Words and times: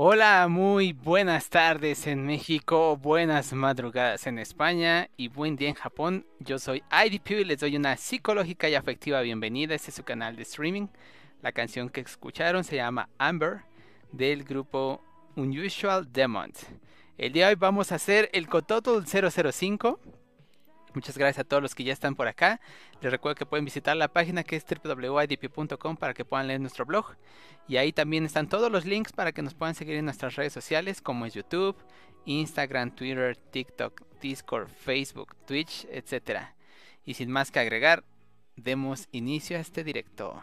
Hola, 0.00 0.46
muy 0.48 0.92
buenas 0.92 1.50
tardes 1.50 2.06
en 2.06 2.24
México, 2.24 2.96
buenas 2.96 3.52
madrugadas 3.52 4.28
en 4.28 4.38
España 4.38 5.10
y 5.16 5.26
buen 5.26 5.56
día 5.56 5.70
en 5.70 5.74
Japón. 5.74 6.24
Yo 6.38 6.60
soy 6.60 6.84
IDP 6.92 7.40
y 7.40 7.44
les 7.44 7.58
doy 7.58 7.74
una 7.74 7.96
psicológica 7.96 8.68
y 8.68 8.76
afectiva 8.76 9.20
bienvenida. 9.22 9.74
Este 9.74 9.90
es 9.90 9.96
su 9.96 10.04
canal 10.04 10.36
de 10.36 10.42
streaming. 10.42 10.86
La 11.42 11.50
canción 11.50 11.88
que 11.88 12.00
escucharon 12.00 12.62
se 12.62 12.76
llama 12.76 13.08
Amber 13.18 13.62
del 14.12 14.44
grupo 14.44 15.02
Unusual 15.34 16.12
Demons. 16.12 16.64
El 17.16 17.32
día 17.32 17.46
de 17.46 17.54
hoy 17.54 17.58
vamos 17.58 17.90
a 17.90 17.96
hacer 17.96 18.30
el 18.32 18.46
Cototul 18.46 19.04
005. 19.04 19.98
Muchas 20.94 21.18
gracias 21.18 21.44
a 21.44 21.48
todos 21.48 21.62
los 21.62 21.74
que 21.74 21.84
ya 21.84 21.92
están 21.92 22.14
por 22.14 22.28
acá. 22.28 22.60
Les 23.00 23.10
recuerdo 23.10 23.36
que 23.36 23.46
pueden 23.46 23.64
visitar 23.64 23.96
la 23.96 24.08
página 24.08 24.44
que 24.44 24.56
es 24.56 24.64
www.idp.com 24.64 25.96
para 25.96 26.14
que 26.14 26.24
puedan 26.24 26.46
leer 26.48 26.60
nuestro 26.60 26.86
blog. 26.86 27.16
Y 27.66 27.76
ahí 27.76 27.92
también 27.92 28.24
están 28.24 28.48
todos 28.48 28.72
los 28.72 28.84
links 28.84 29.12
para 29.12 29.32
que 29.32 29.42
nos 29.42 29.54
puedan 29.54 29.74
seguir 29.74 29.96
en 29.96 30.06
nuestras 30.06 30.36
redes 30.36 30.52
sociales 30.52 31.02
como 31.02 31.26
es 31.26 31.34
YouTube, 31.34 31.76
Instagram, 32.24 32.94
Twitter, 32.94 33.36
TikTok, 33.36 34.02
Discord, 34.20 34.68
Facebook, 34.68 35.36
Twitch, 35.46 35.86
etc. 35.90 36.40
Y 37.04 37.14
sin 37.14 37.30
más 37.30 37.50
que 37.50 37.60
agregar, 37.60 38.04
demos 38.56 39.08
inicio 39.12 39.56
a 39.56 39.60
este 39.60 39.84
directo. 39.84 40.42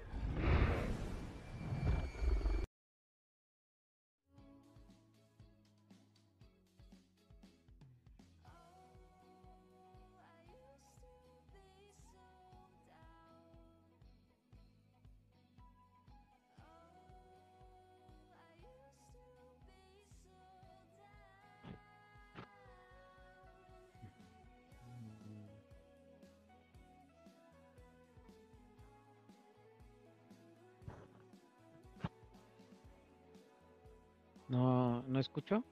escucho. 35.31 35.63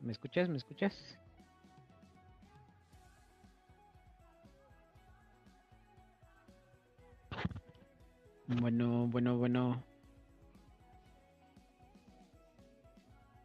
¿Me 0.00 0.12
escuchas? 0.12 0.46
¿Me 0.50 0.58
escuchas? 0.58 1.18
Bueno, 8.46 9.06
bueno, 9.06 9.38
bueno. 9.38 9.82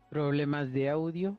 Problemas 0.10 0.74
de 0.74 0.90
audio. 0.90 1.38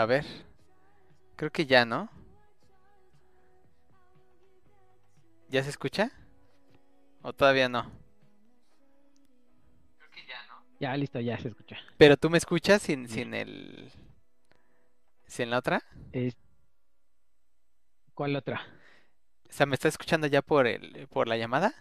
A 0.00 0.06
ver. 0.06 0.24
Creo 1.36 1.50
que 1.52 1.66
ya, 1.66 1.84
¿no? 1.84 2.08
¿Ya 5.50 5.62
se 5.62 5.68
escucha? 5.68 6.10
¿O 7.20 7.34
todavía 7.34 7.68
no? 7.68 7.84
Ya, 10.78 10.96
listo, 10.96 11.20
ya 11.20 11.38
se 11.38 11.48
escucha. 11.48 11.76
Pero 11.98 12.16
tú 12.16 12.30
me 12.30 12.38
escuchas 12.38 12.80
sin, 12.80 13.10
sin 13.10 13.34
el... 13.34 13.92
¿Sin 15.26 15.50
la 15.50 15.58
otra? 15.58 15.82
Es- 16.12 16.38
¿Cuál 18.14 18.36
otra? 18.36 18.62
O 19.50 19.52
sea, 19.52 19.66
¿me 19.66 19.74
estás 19.74 19.92
escuchando 19.92 20.26
ya 20.28 20.40
por 20.40 20.66
el, 20.66 21.08
por 21.08 21.28
la 21.28 21.36
llamada? 21.36 21.74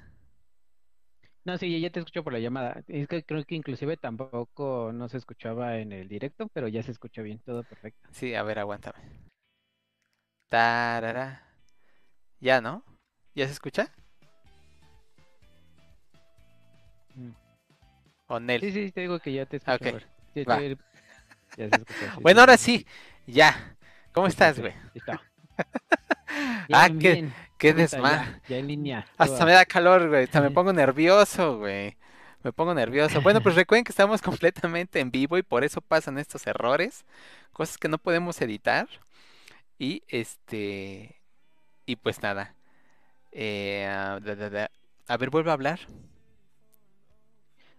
No, 1.45 1.57
sí, 1.57 1.79
ya 1.79 1.89
te 1.89 1.99
escucho 1.99 2.23
por 2.23 2.33
la 2.33 2.39
llamada. 2.39 2.83
Es 2.87 3.07
que 3.07 3.23
creo 3.23 3.43
que 3.45 3.55
inclusive 3.55 3.97
tampoco 3.97 4.91
no 4.93 5.09
se 5.09 5.17
escuchaba 5.17 5.77
en 5.79 5.91
el 5.91 6.07
directo, 6.07 6.47
pero 6.53 6.67
ya 6.67 6.83
se 6.83 6.91
escucha 6.91 7.21
bien, 7.21 7.39
todo 7.39 7.63
perfecto. 7.63 8.07
Sí, 8.11 8.35
a 8.35 8.43
ver, 8.43 8.59
aguántame. 8.59 8.99
Tarara. 10.49 11.41
Ya, 12.41 12.61
¿no? 12.61 12.83
¿Ya 13.35 13.45
se 13.47 13.53
escucha? 13.53 13.91
Mm. 17.15 17.31
¿O 18.27 18.39
Nel? 18.39 18.61
Sí, 18.61 18.71
sí, 18.71 18.91
te 18.91 19.01
digo 19.01 19.19
que 19.19 19.33
ya 19.33 19.45
te 19.45 19.57
escucho. 19.57 19.71
Ah, 19.71 19.75
ok, 19.75 19.87
a 19.87 19.91
ver. 19.93 20.07
Sí, 20.33 20.43
va. 20.43 20.57
ya 21.57 21.69
se 21.69 21.75
escucha, 21.77 22.09
sí, 22.11 22.21
Bueno, 22.21 22.41
ahora 22.41 22.57
sí. 22.57 22.85
ya. 23.27 23.75
¿Cómo 24.13 24.27
estás, 24.27 24.59
güey? 24.59 24.73
Ah, 26.71 26.87
Bien, 26.89 26.99
qué- 26.99 27.11
bien. 27.13 27.33
Qué 27.59 27.69
Ahorita 27.69 27.97
desma- 27.99 28.11
Ya, 28.11 28.41
ya 28.47 28.57
en 28.57 28.67
línea. 28.67 29.05
Hasta 29.17 29.45
me 29.45 29.51
da 29.51 29.65
calor, 29.65 30.09
güey. 30.09 30.23
Hasta 30.23 30.41
me 30.41 30.49
pongo 30.51 30.73
nervioso, 30.73 31.59
güey. 31.59 31.95
Me 32.41 32.51
pongo 32.53 32.73
nervioso. 32.73 33.21
Bueno, 33.21 33.41
pues 33.41 33.53
recuerden 33.55 33.83
que 33.83 33.91
estamos 33.91 34.21
completamente 34.23 34.99
en 34.99 35.11
vivo 35.11 35.37
y 35.37 35.43
por 35.43 35.63
eso 35.63 35.81
pasan 35.81 36.17
estos 36.17 36.47
errores. 36.47 37.05
Cosas 37.51 37.77
que 37.77 37.87
no 37.89 37.97
podemos 37.99 38.41
editar. 38.41 38.87
Y 39.77 40.01
este. 40.07 41.21
Y 41.85 41.95
pues 41.97 42.21
nada. 42.23 42.55
Eh, 43.31 43.85
da, 43.87 44.35
da, 44.35 44.49
da. 44.49 44.71
A 45.07 45.17
ver, 45.17 45.29
vuelvo 45.29 45.49
a 45.51 45.53
hablar. 45.53 45.79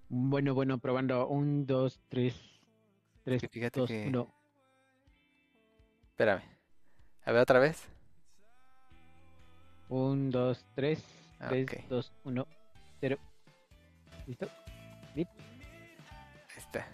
Bueno, 0.08 0.54
bueno, 0.54 0.78
probando. 0.78 1.26
Un, 1.28 1.66
dos, 1.66 2.00
tres. 2.08 2.34
Tres, 3.25 3.42
fíjate 3.50 3.80
dos, 3.80 3.88
que- 3.88 4.06
uno. 4.08 4.32
Espérame. 6.10 6.42
A 7.25 7.32
ver 7.32 7.40
otra 7.42 7.58
vez. 7.58 7.88
Un, 9.90 10.30
dos, 10.30 10.64
tres. 10.75 11.02
Ah, 11.38 11.49
Tres, 11.49 11.66
ok. 11.68 11.88
dos, 11.88 12.12
uno, 12.25 12.47
cero. 13.00 13.18
¿Listo? 14.26 14.49
Ahí 15.16 15.26
está. 16.56 16.87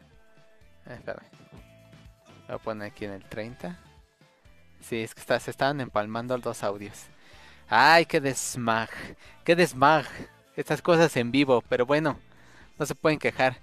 Ah, 0.86 0.94
espérame. 0.94 1.26
Voy 2.46 2.54
a 2.56 2.58
poner 2.58 2.90
aquí 2.92 3.04
en 3.04 3.12
el 3.12 3.24
30. 3.24 3.78
Sí, 4.80 4.96
es 5.02 5.14
que 5.14 5.20
está- 5.20 5.40
se 5.40 5.50
estaban 5.50 5.80
empalmando 5.80 6.34
los 6.36 6.44
dos 6.44 6.62
audios. 6.62 7.06
Ay, 7.68 8.06
qué 8.06 8.20
desmag. 8.20 8.88
Qué 9.44 9.56
desmag. 9.56 10.06
Estas 10.54 10.80
cosas 10.80 11.14
en 11.16 11.30
vivo, 11.32 11.62
pero 11.68 11.84
bueno, 11.84 12.18
no 12.78 12.86
se 12.86 12.94
pueden 12.94 13.18
quejar. 13.18 13.58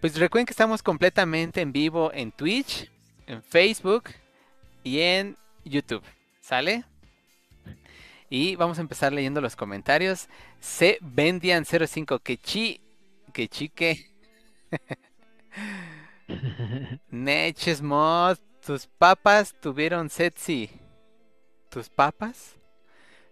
Pues 0.00 0.18
recuerden 0.18 0.46
que 0.46 0.52
estamos 0.52 0.82
completamente 0.82 1.60
en 1.60 1.70
vivo 1.72 2.10
en 2.12 2.32
Twitch, 2.32 2.90
en 3.26 3.42
Facebook 3.42 4.04
y 4.82 5.00
en 5.00 5.36
YouTube. 5.64 6.02
¿Sale? 6.40 6.84
Y 8.30 8.56
vamos 8.56 8.78
a 8.78 8.80
empezar 8.80 9.12
leyendo 9.12 9.40
los 9.40 9.56
comentarios. 9.56 10.28
C. 10.60 10.98
Bendian05, 11.00 12.20
que 12.22 12.38
chi, 12.38 12.80
que 13.32 13.48
chique. 13.48 14.10
Neches 17.10 17.82
mod, 17.82 18.38
tus 18.64 18.86
papas 18.86 19.54
tuvieron 19.60 20.08
sexy. 20.08 20.70
¿Tus 21.68 21.88
papas? 21.88 22.54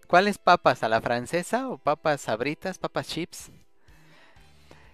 ¿Cuáles 0.07 0.37
papas? 0.37 0.83
¿A 0.83 0.89
la 0.89 1.01
francesa 1.01 1.69
o 1.69 1.77
papas 1.77 2.21
sabritas, 2.21 2.77
papas 2.77 3.07
chips? 3.07 3.51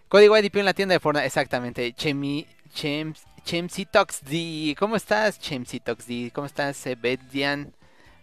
Código 0.08 0.38
IDP 0.38 0.58
en 0.58 0.66
la 0.66 0.74
tienda 0.74 0.94
de 0.94 1.00
Fortnite, 1.00 1.28
exactamente. 1.28 1.94
Chemi, 1.94 2.48
Chems, 2.74 3.24
Chemsitoxd. 3.44 4.76
¿Cómo 4.78 4.96
estás, 4.96 5.40
Chemsitoxd? 5.40 6.32
¿Cómo 6.34 6.48
estás, 6.48 6.78
Sebedian? 6.78 7.74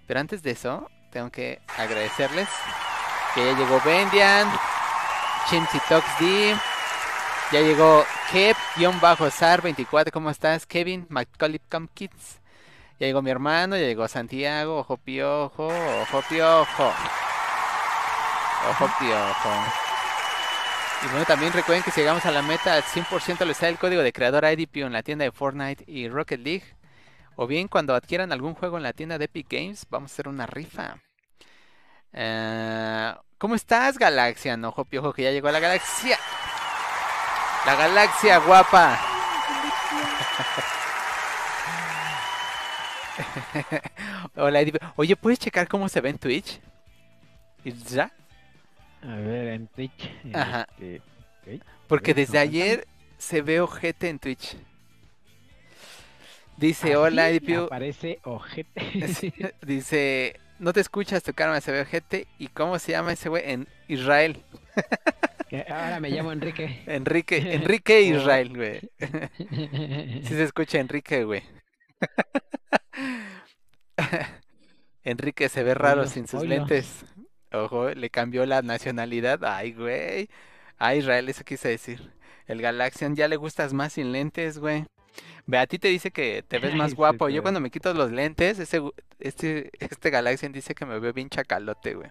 Pero 0.07 0.21
antes 0.21 0.43
de 0.43 0.53
eso, 0.53 0.89
tengo 1.17 1.31
que 1.31 1.63
agradecerles 1.79 2.47
que 3.35 3.43
ya 3.43 3.57
llegó 3.57 3.81
Bendian, 3.87 4.47
Chemsitoxd. 5.49 6.55
Ya 7.53 7.61
llegó 7.63 8.05
Kev-Sar24, 8.31 10.11
¿cómo 10.11 10.29
estás? 10.29 10.67
Kevin, 10.67 11.07
Macaulay 11.09 11.59
Kids. 11.95 12.43
Ya 13.01 13.07
llegó 13.07 13.23
mi 13.23 13.31
hermano, 13.31 13.79
ya 13.79 13.87
llegó 13.87 14.07
Santiago, 14.09 14.81
Ojo 14.81 14.99
Piojo, 14.99 15.69
Ojo 15.69 16.23
Piojo. 16.29 16.93
Ojo 18.69 18.91
Piojo. 18.99 19.51
Y 21.03 21.09
bueno, 21.09 21.25
también 21.25 21.55
recuerden 21.55 21.83
que 21.83 21.93
si 21.93 22.01
llegamos 22.01 22.27
a 22.27 22.31
la 22.31 22.43
meta 22.43 22.75
al 22.75 22.83
100% 22.83 23.47
les 23.47 23.57
sale 23.57 23.73
el 23.73 23.79
código 23.79 24.03
de 24.03 24.13
creador 24.13 24.45
IDP 24.45 24.85
en 24.85 24.93
la 24.93 25.03
tienda 25.03 25.25
de 25.25 25.33
Fortnite 25.33 25.83
y 25.87 26.11
Rocket 26.11 26.41
League. 26.41 26.77
O 27.37 27.47
bien 27.47 27.69
cuando 27.69 27.95
adquieran 27.95 28.33
algún 28.33 28.53
juego 28.53 28.77
en 28.77 28.83
la 28.83 28.93
tienda 28.93 29.17
de 29.17 29.25
Epic 29.25 29.47
Games, 29.49 29.87
vamos 29.89 30.11
a 30.11 30.13
hacer 30.13 30.29
una 30.29 30.45
rifa. 30.45 30.99
Eh, 32.17 33.15
¿Cómo 33.37 33.55
estás, 33.55 33.99
Galaxia? 33.99 34.57
No, 34.57 34.69
Ojo 34.69 34.87
Piojo, 34.87 35.13
que 35.13 35.23
ya 35.23 35.31
llegó 35.31 35.51
la 35.51 35.61
galaxia. 35.61 36.19
La 37.67 37.75
galaxia 37.77 38.39
guapa. 38.39 38.99
Hola, 44.35 44.61
Eddie. 44.61 44.73
Oye, 44.97 45.15
¿puedes 45.17 45.39
checar 45.39 45.69
cómo 45.69 45.91
se 45.91 46.01
ve 46.01 46.09
en 46.09 46.19
Twitch? 46.19 46.59
¿Ya? 47.65 48.11
A 49.03 49.17
ver, 49.17 49.49
en 49.49 49.67
Twitch. 49.69 50.11
Ajá. 50.33 50.67
este. 50.79 51.03
Porque 51.87 52.15
desde 52.15 52.39
ayer 52.39 52.87
se 53.19 53.43
ve 53.43 53.61
ojete 53.61 54.09
en 54.09 54.19
Twitch. 54.19 54.57
Dice, 56.57 56.87
Así 56.87 56.95
hola, 56.95 57.29
Eddie. 57.29 57.57
Aparece 57.57 58.21
ojete. 58.25 59.55
Dice, 59.61 60.41
no 60.59 60.73
te 60.73 60.81
escuchas 60.81 61.23
tu 61.23 61.33
karma, 61.35 61.61
se 61.61 61.73
ve 61.73 61.81
ojete. 61.83 62.27
¿Y 62.39 62.49
cómo 62.49 62.79
se 62.79 62.93
llama 62.93 63.13
ese 63.13 63.29
güey? 63.29 63.43
En 63.51 63.69
Israel. 63.89 64.43
Ahora 65.69 66.01
me 66.01 66.11
llamo 66.11 66.33
Enrique. 66.33 66.83
Enrique, 66.87 67.37
Enrique 67.55 67.97
Oh. 68.13 68.17
Israel, 68.17 68.57
güey. 68.57 68.81
Sí 70.23 70.29
se 70.35 70.43
escucha 70.43 70.79
Enrique, 70.79 71.25
güey. 71.25 71.43
Enrique 75.05 75.49
se 75.49 75.63
ve 75.63 75.75
raro 75.75 76.01
Oilo, 76.03 76.11
sin 76.11 76.27
sus 76.27 76.41
oilo. 76.43 76.57
lentes. 76.57 77.05
Ojo, 77.53 77.91
le 77.91 78.11
cambió 78.11 78.45
la 78.45 78.63
nacionalidad. 78.63 79.45
Ay, 79.45 79.73
güey. 79.73 80.29
Ay, 80.79 80.99
Israel, 80.99 81.29
eso 81.29 81.45
quise 81.45 81.69
decir. 81.69 82.13
El 82.47 82.61
Galaxian 82.61 83.15
ya 83.15 83.29
le 83.29 83.37
gustas 83.37 83.73
más 83.73 83.95
sin 83.95 84.13
lentes, 84.13 84.59
güey. 84.59 84.85
Ve, 85.47 85.59
a 85.59 85.67
ti 85.67 85.79
te 85.79 85.89
dice 85.89 86.11
que 86.11 86.43
te 86.47 86.59
ves 86.59 86.75
más 86.75 86.95
guapo. 86.95 87.29
Yo 87.29 87.43
cuando 87.43 87.61
me 87.61 87.71
quito 87.71 87.93
los 87.95 88.11
lentes, 88.11 88.59
ese, 88.59 88.81
este, 89.21 89.71
este 89.79 90.11
Galaxian 90.11 90.53
dice 90.53 90.75
que 90.75 90.85
me 90.87 90.99
ve 90.99 91.13
bien 91.13 91.29
chacalote, 91.31 91.95
güey. 91.95 92.11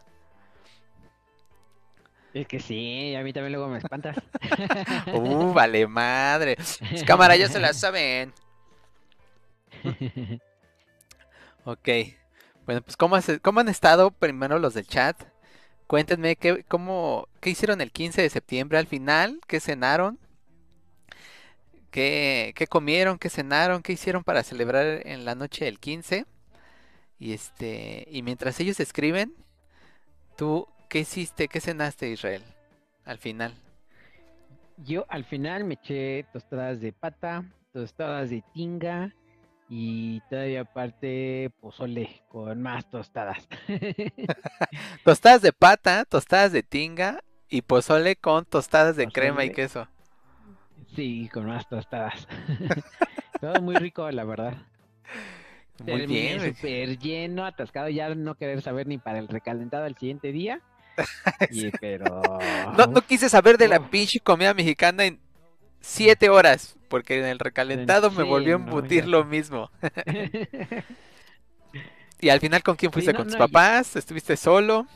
Es 2.33 2.47
que 2.47 2.59
sí, 2.59 3.15
a 3.15 3.23
mí 3.23 3.31
también 3.31 3.53
luego 3.53 3.67
me 3.69 3.77
espantas. 3.77 4.17
Uh, 5.13 5.53
vale 5.53 5.87
madre. 5.87 6.57
Cámara, 7.05 7.35
ya 7.35 7.47
se 7.49 7.59
la 7.59 7.73
saben. 7.73 8.33
Ok. 11.65 11.89
Bueno, 12.65 12.81
pues 12.81 12.95
¿cómo, 12.97 13.15
has- 13.15 13.39
cómo 13.41 13.59
han 13.59 13.69
estado 13.69 14.11
primero 14.11 14.59
los 14.59 14.73
del 14.73 14.87
chat? 14.87 15.19
Cuéntenme 15.87 16.35
qué, 16.35 16.63
cómo, 16.67 17.27
qué 17.41 17.51
hicieron 17.51 17.81
el 17.81 17.91
15 17.91 18.21
de 18.21 18.29
septiembre 18.29 18.77
al 18.77 18.87
final, 18.87 19.39
qué 19.47 19.59
cenaron, 19.59 20.19
qué, 21.95 22.51
qué 22.57 22.67
comieron, 22.67 23.17
qué 23.17 23.29
cenaron, 23.29 23.81
qué 23.81 23.93
hicieron 23.93 24.25
para 24.25 24.43
celebrar 24.43 25.07
en 25.07 25.23
la 25.23 25.33
noche 25.33 25.63
del 25.63 25.79
15. 25.79 26.25
Y 27.19 27.31
este, 27.31 28.05
y 28.11 28.21
mientras 28.21 28.59
ellos 28.59 28.81
escriben, 28.81 29.33
tú, 30.35 30.67
¿qué 30.89 30.99
hiciste? 30.99 31.47
¿Qué 31.47 31.61
cenaste, 31.61 32.09
Israel? 32.09 32.43
Al 33.05 33.17
final. 33.17 33.53
Yo 34.75 35.05
al 35.07 35.23
final 35.23 35.63
me 35.63 35.75
eché 35.75 36.25
tostadas 36.33 36.81
de 36.81 36.91
pata, 36.91 37.45
tostadas 37.71 38.29
de 38.29 38.43
tinga 38.53 39.15
y 39.69 40.19
todavía 40.29 40.61
aparte 40.61 41.49
pozole 41.61 42.23
con 42.27 42.61
más 42.61 42.89
tostadas. 42.89 43.47
Tostadas 45.05 45.41
de 45.41 45.53
pata, 45.53 46.03
tostadas 46.03 46.51
de 46.51 46.61
tinga 46.61 47.23
y 47.47 47.61
pozole 47.61 48.17
con 48.17 48.43
tostadas 48.43 48.97
de 48.97 49.07
crema 49.07 49.45
y 49.45 49.53
queso. 49.53 49.87
Sí, 50.95 51.29
con 51.33 51.45
más 51.47 51.67
tostadas. 51.67 52.27
Todo 53.41 53.61
muy 53.61 53.75
rico, 53.75 54.09
la 54.11 54.23
verdad. 54.23 54.53
Muy 55.79 55.85
Terminé 55.99 56.37
bien, 56.37 56.55
súper 56.55 56.97
lleno, 56.99 57.45
atascado, 57.45 57.89
ya 57.89 58.13
no 58.15 58.35
querer 58.35 58.61
saber 58.61 58.87
ni 58.87 58.97
para 58.97 59.19
el 59.19 59.27
recalentado 59.27 59.83
al 59.85 59.97
siguiente 59.97 60.31
día. 60.31 60.61
Y, 61.51 61.69
pero... 61.71 62.21
No, 62.77 62.87
no 62.87 63.01
quise 63.01 63.27
saber 63.27 63.57
de 63.57 63.67
la 63.67 63.79
Uf. 63.81 63.89
pinche 63.89 64.19
comida 64.21 64.53
mexicana 64.53 65.03
en 65.05 65.19
siete 65.81 66.29
horas, 66.29 66.77
porque 66.87 67.19
en 67.19 67.25
el 67.25 67.39
recalentado 67.39 68.09
me 68.11 68.23
volvió 68.23 68.55
a 68.55 68.59
embutir 68.59 69.07
lo 69.07 69.25
mismo. 69.25 69.69
Y 72.21 72.29
al 72.29 72.39
final, 72.39 72.63
¿con 72.63 72.75
quién 72.75 72.91
fuiste? 72.91 73.11
no, 73.11 73.17
¿Con 73.19 73.25
tus 73.27 73.33
ya- 73.33 73.39
papás? 73.39 73.95
¿Estuviste 73.97 74.37
solo? 74.37 74.87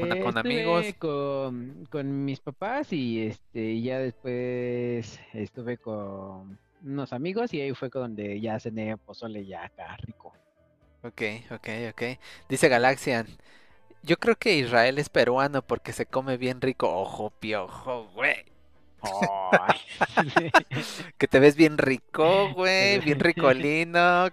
¿Con, 0.00 0.36
Eh, 0.36 0.40
amigos? 0.40 0.86
Con, 0.98 1.86
con 1.90 2.24
mis 2.24 2.40
papás 2.40 2.92
y 2.92 3.26
este 3.26 3.80
ya 3.80 3.98
después 3.98 5.20
estuve 5.32 5.76
con 5.78 6.58
unos 6.84 7.12
amigos 7.12 7.52
y 7.54 7.60
ahí 7.60 7.74
fue 7.74 7.88
donde 7.88 8.40
ya 8.40 8.58
cené 8.58 8.96
pozole 8.96 9.44
ya 9.44 9.64
acá 9.64 9.96
rico. 9.98 10.32
Ok, 11.02 11.22
ok, 11.50 11.68
ok. 11.90 12.02
Dice 12.48 12.68
Galaxian. 12.68 13.26
Yo 14.02 14.16
creo 14.18 14.36
que 14.36 14.56
Israel 14.56 14.98
es 14.98 15.08
peruano 15.08 15.62
porque 15.62 15.92
se 15.92 16.06
come 16.06 16.36
bien 16.36 16.60
rico. 16.60 16.88
Ojo, 16.88 17.30
piojo, 17.30 18.08
güey. 18.14 18.51
Que 21.18 21.28
te 21.28 21.40
ves 21.40 21.56
bien 21.56 21.78
rico, 21.78 22.52
güey, 22.54 22.98
bien 23.00 23.20
ricolino. 23.28 24.28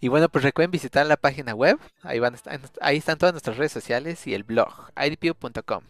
Y 0.00 0.08
bueno, 0.08 0.28
pues 0.28 0.44
recuerden 0.44 0.70
visitar 0.70 1.06
la 1.06 1.16
página 1.16 1.54
web. 1.54 1.78
Ahí, 2.02 2.18
van, 2.18 2.34
a 2.34 2.36
estar- 2.36 2.60
ahí 2.80 2.96
están 2.98 3.18
todas 3.18 3.32
nuestras 3.32 3.56
redes 3.56 3.72
sociales 3.72 4.26
y 4.26 4.34
el 4.34 4.44
blog, 4.44 4.90
idpu.com. 4.96 5.82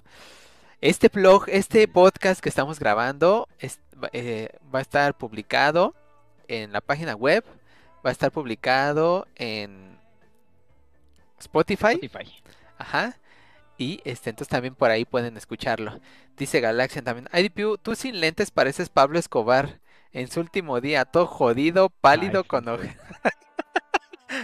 Este 0.80 1.08
blog, 1.08 1.44
este 1.48 1.88
podcast 1.88 2.40
que 2.40 2.48
estamos 2.48 2.78
grabando 2.78 3.48
es- 3.58 3.80
eh, 4.12 4.48
va 4.72 4.78
a 4.78 4.82
estar 4.82 5.14
publicado 5.16 5.94
en 6.46 6.72
la 6.72 6.80
página 6.80 7.16
web, 7.16 7.44
va 8.06 8.10
a 8.10 8.12
estar 8.12 8.30
publicado 8.30 9.26
en 9.34 9.98
Spotify. 11.40 11.98
Spotify. 12.02 12.32
Ajá. 12.78 13.16
Y 13.78 14.00
este, 14.04 14.30
entonces 14.30 14.50
también 14.50 14.74
por 14.74 14.90
ahí 14.90 15.04
pueden 15.04 15.36
escucharlo. 15.36 16.00
Dice 16.36 16.60
Galaxian 16.60 17.04
también. 17.04 17.28
IDPU, 17.32 17.78
tú 17.78 17.94
sin 17.94 18.20
lentes 18.20 18.50
pareces 18.50 18.88
Pablo 18.90 19.18
Escobar. 19.18 19.80
En 20.12 20.28
su 20.30 20.40
último 20.40 20.80
día, 20.80 21.04
todo 21.04 21.26
jodido, 21.26 21.90
pálido, 21.90 22.40
Ay, 22.40 22.48
con 22.48 22.64
sí, 22.64 22.70
oje- 22.70 22.96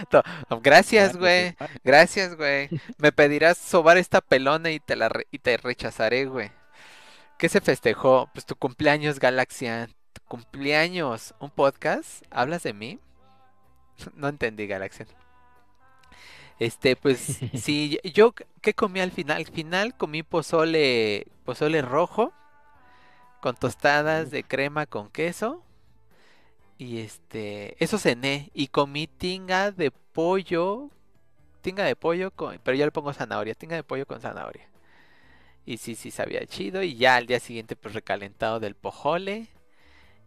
To- 0.09 0.23
Gracias, 0.61 1.17
güey. 1.17 1.55
Gracias, 1.83 2.35
güey. 2.37 2.69
Me 2.97 3.11
pedirás 3.11 3.57
sobar 3.57 3.97
esta 3.97 4.21
pelona 4.21 4.71
y 4.71 4.79
te 4.79 4.95
la 4.95 5.09
re- 5.09 5.27
y 5.31 5.39
te 5.39 5.57
rechazaré, 5.57 6.25
güey. 6.25 6.51
¿Qué 7.37 7.49
se 7.49 7.61
festejó? 7.61 8.29
Pues 8.33 8.45
tu 8.45 8.55
cumpleaños, 8.55 9.19
Galaxian. 9.19 9.89
Tu 10.13 10.21
cumpleaños. 10.27 11.35
¿Un 11.39 11.49
podcast? 11.51 12.23
¿Hablas 12.31 12.63
de 12.63 12.73
mí? 12.73 12.99
No 14.15 14.27
entendí, 14.27 14.67
Galaxian. 14.67 15.07
Este, 16.59 16.95
pues 16.95 17.19
sí, 17.53 17.99
yo 18.13 18.33
¿qué 18.61 18.73
comí 18.73 18.99
al 18.99 19.11
final? 19.11 19.37
Al 19.37 19.45
final 19.47 19.95
comí 19.95 20.23
pozole, 20.23 21.27
pozole 21.43 21.81
rojo 21.81 22.33
con 23.41 23.55
tostadas 23.55 24.31
de 24.31 24.43
crema 24.43 24.85
con 24.85 25.09
queso. 25.09 25.61
Y 26.77 26.99
este, 26.99 27.81
eso 27.83 27.97
cené 27.97 28.51
y 28.53 28.67
comí 28.67 29.07
tinga 29.07 29.71
de 29.71 29.91
pollo, 29.91 30.89
tinga 31.61 31.85
de 31.85 31.95
pollo 31.95 32.31
con, 32.31 32.59
pero 32.63 32.75
yo 32.77 32.85
le 32.85 32.91
pongo 32.91 33.13
zanahoria, 33.13 33.53
tinga 33.55 33.75
de 33.75 33.83
pollo 33.83 34.05
con 34.05 34.19
zanahoria. 34.19 34.67
Y 35.65 35.77
sí, 35.77 35.95
sí 35.95 36.11
sabía 36.11 36.45
chido 36.45 36.83
y 36.83 36.95
ya 36.95 37.15
al 37.15 37.27
día 37.27 37.39
siguiente 37.39 37.75
pues 37.75 37.93
recalentado 37.95 38.59
del 38.59 38.75
pojole 38.75 39.47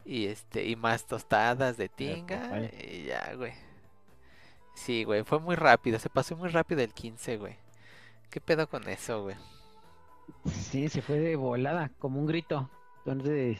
y 0.04 0.26
este 0.26 0.66
y 0.66 0.76
más 0.76 1.06
tostadas 1.06 1.76
de 1.76 1.88
tinga 1.88 2.62
y 2.82 3.04
ya, 3.06 3.35
güey. 3.37 3.52
Sí, 4.78 5.04
güey, 5.04 5.25
fue 5.25 5.40
muy 5.40 5.56
rápido, 5.56 5.99
se 5.99 6.08
pasó 6.08 6.37
muy 6.37 6.49
rápido 6.50 6.82
el 6.82 6.94
15, 6.94 7.37
güey. 7.37 7.56
¿Qué 8.30 8.40
pedo 8.40 8.68
con 8.68 8.88
eso, 8.88 9.23
güey? 9.23 9.37
Sí, 10.47 10.88
se 10.88 11.02
fue 11.02 11.18
de 11.18 11.37
volada, 11.37 11.90
como 11.99 12.20
un 12.20 12.26
grito. 12.26 12.70
Entonces, 13.04 13.58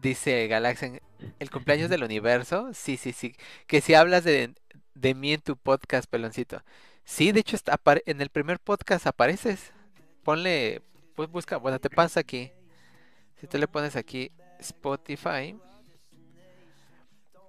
Dice 0.00 0.46
Galaxian, 0.46 1.00
el 1.40 1.50
cumpleaños 1.50 1.90
del 1.90 2.04
universo. 2.04 2.70
Sí, 2.72 2.96
sí, 2.96 3.12
sí. 3.12 3.34
Que 3.66 3.80
si 3.80 3.94
hablas 3.94 4.22
de, 4.24 4.54
de 4.94 5.14
mí 5.14 5.32
en 5.32 5.40
tu 5.40 5.56
podcast, 5.56 6.08
peloncito. 6.08 6.62
Sí, 7.04 7.32
de 7.32 7.40
hecho, 7.40 7.56
está, 7.56 7.80
en 8.06 8.20
el 8.20 8.28
primer 8.28 8.60
podcast 8.60 9.06
apareces. 9.06 9.72
Ponle, 10.22 10.82
pues 11.16 11.28
busca, 11.30 11.56
bueno, 11.56 11.80
te 11.80 11.90
pasa 11.90 12.20
aquí. 12.20 12.52
Si 13.40 13.46
tú 13.46 13.58
le 13.58 13.66
pones 13.66 13.96
aquí 13.96 14.30
Spotify. 14.60 15.56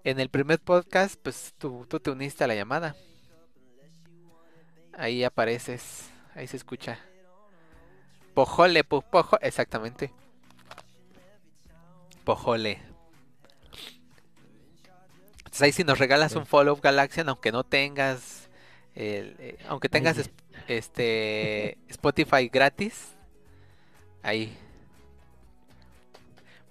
En 0.03 0.19
el 0.19 0.29
primer 0.29 0.59
podcast, 0.59 1.19
pues 1.21 1.53
tú, 1.57 1.85
tú 1.87 1.99
te 1.99 2.09
uniste 2.09 2.43
a 2.43 2.47
la 2.47 2.55
llamada. 2.55 2.95
Ahí 4.99 5.23
apareces, 5.23 6.09
ahí 6.35 6.45
se 6.45 6.57
escucha. 6.57 6.99
Pojole, 8.33 8.83
pu- 8.83 9.01
pojo, 9.03 9.39
exactamente. 9.39 10.11
Pojole. 12.25 12.81
Entonces 15.37 15.61
ahí 15.61 15.71
si 15.71 15.83
nos 15.85 15.97
regalas 15.99 16.35
un 16.35 16.45
follow 16.45 16.75
Galaxian, 16.81 17.29
aunque 17.29 17.51
no 17.53 17.63
tengas, 17.63 18.49
el, 18.93 19.35
eh, 19.39 19.57
aunque 19.69 19.87
tengas 19.87 20.17
es- 20.17 20.29
este 20.67 21.77
Spotify 21.87 22.49
gratis, 22.49 23.15
ahí. 24.21 24.55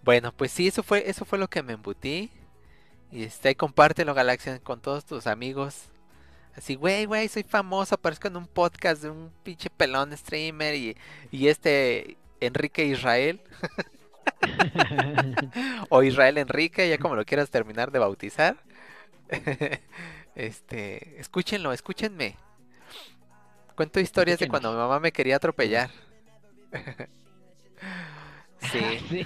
Bueno, 0.05 0.33
pues 0.33 0.52
sí, 0.52 0.68
eso 0.68 0.83
fue, 0.83 1.09
eso 1.09 1.24
fue 1.24 1.38
lo 1.38 1.48
que 1.48 1.62
me 1.62 1.72
embutí. 1.72 2.31
Y 3.11 3.24
este, 3.24 3.48
ahí 3.48 3.55
compártelo 3.55 4.12
Galaxian 4.12 4.59
con 4.59 4.81
todos 4.83 5.07
tus 5.07 5.26
amigos. 5.26 5.88
Así, 6.59 6.75
güey, 6.75 7.05
güey, 7.05 7.29
soy 7.29 7.44
famoso, 7.44 7.94
aparezco 7.94 8.27
en 8.27 8.37
un 8.37 8.49
podcast 8.49 9.01
de 9.03 9.11
un 9.11 9.31
pinche 9.44 9.71
pelón 9.71 10.16
streamer 10.16 10.75
y, 10.75 10.97
y 11.31 11.47
este 11.47 12.16
Enrique 12.40 12.85
Israel. 12.85 13.40
o 15.88 16.03
Israel 16.03 16.37
Enrique, 16.37 16.88
ya 16.88 16.99
como 16.99 17.14
lo 17.14 17.25
quieras 17.25 17.49
terminar 17.51 17.92
de 17.92 18.01
bautizar. 18.01 18.57
este, 20.35 21.21
escúchenlo, 21.21 21.73
escúchenme. 21.73 22.35
Cuento 23.77 24.01
historias 24.01 24.40
de 24.40 24.49
cuando 24.49 24.73
mi 24.73 24.79
mamá 24.79 24.99
me 24.99 25.12
quería 25.12 25.37
atropellar. 25.37 25.90
sí, 28.59 28.99
sí, 29.09 29.25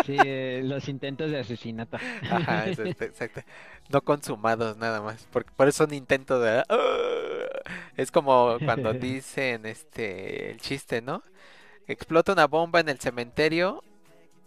sí, 0.00 0.12
eh, 0.26 0.62
los 0.64 0.88
intentos 0.88 1.30
de 1.30 1.38
asesinato. 1.40 1.98
ajá, 2.28 2.68
este, 2.68 3.06
exacto. 3.06 3.42
No 3.88 4.02
consumados 4.02 4.76
nada 4.76 5.00
más. 5.02 5.24
Por, 5.26 5.44
por 5.46 5.68
eso 5.68 5.84
un 5.84 5.94
intento 5.94 6.40
de 6.40 6.62
"Ah". 6.68 7.60
es 7.96 8.10
como 8.10 8.60
cuando 8.64 8.94
dicen 8.94 9.66
este 9.66 10.50
el 10.50 10.60
chiste, 10.60 11.02
¿no? 11.02 11.22
Explota 11.88 12.32
una 12.32 12.46
bomba 12.46 12.80
en 12.80 12.88
el 12.90 13.00
cementerio 13.00 13.84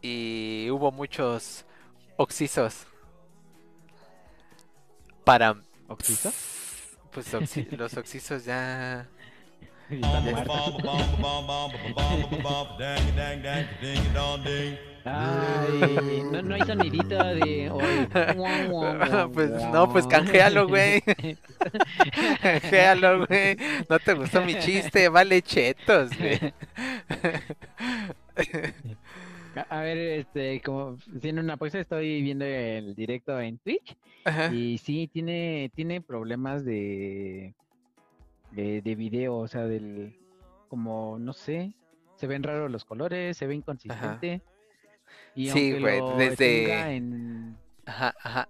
y 0.02 0.70
hubo 0.72 0.92
muchos 0.92 1.66
oxisos. 2.18 2.88
Para 5.24 5.56
¿Oxiso? 5.88 6.34
pues 7.12 7.34
oxi- 7.34 7.68
los 7.78 7.98
oxisos 7.98 8.46
ya. 8.46 9.08
Ay, 15.04 16.23
no, 16.32 16.41
no 16.43 16.56
hay 16.56 16.62
sonidito 16.62 17.17
de. 17.17 17.69
guau, 18.36 19.32
Pues 19.34 19.49
no, 19.71 19.91
pues 19.91 20.06
canjealo, 20.08 20.67
güey. 20.67 21.01
Canjealo, 22.41 23.25
güey. 23.25 23.58
No 23.89 23.99
te 23.99 24.13
gustó 24.13 24.41
mi 24.43 24.56
chiste, 24.60 25.10
vale 25.10 25.41
chetos, 25.41 26.12
güey. 26.17 26.39
A 29.56 29.80
a 29.80 29.82
ver, 29.82 29.97
este, 29.97 30.62
como 30.62 30.97
tiene 31.19 31.41
una 31.41 31.58
pausa, 31.58 31.80
estoy 31.80 32.21
viendo 32.21 32.45
el 32.45 32.95
directo 32.95 33.38
en 33.41 33.58
Twitch 33.58 33.97
Ajá. 34.23 34.54
y 34.54 34.77
sí 34.77 35.10
tiene, 35.12 35.69
tiene 35.75 35.99
problemas 35.99 36.63
de, 36.63 37.54
de, 38.52 38.82
de 38.82 38.96
video, 38.96 39.38
o 39.38 39.48
sea, 39.48 39.66
del, 39.66 40.18
como, 40.68 41.18
no 41.20 41.34
sé, 41.34 41.74
se 42.16 42.28
ven 42.28 42.44
raros 42.44 42.70
los 42.72 42.86
colores, 42.86 43.38
se 43.38 43.48
ve 43.48 43.56
inconsistente. 43.56 44.42
Y 45.36 45.50
Sí, 45.50 45.72
aunque 45.72 45.80
güey, 45.80 46.18
desde- 46.18 46.36
tenga 46.66 46.92
en, 46.94 47.58
Ajá, 47.86 48.14
ajá. 48.22 48.48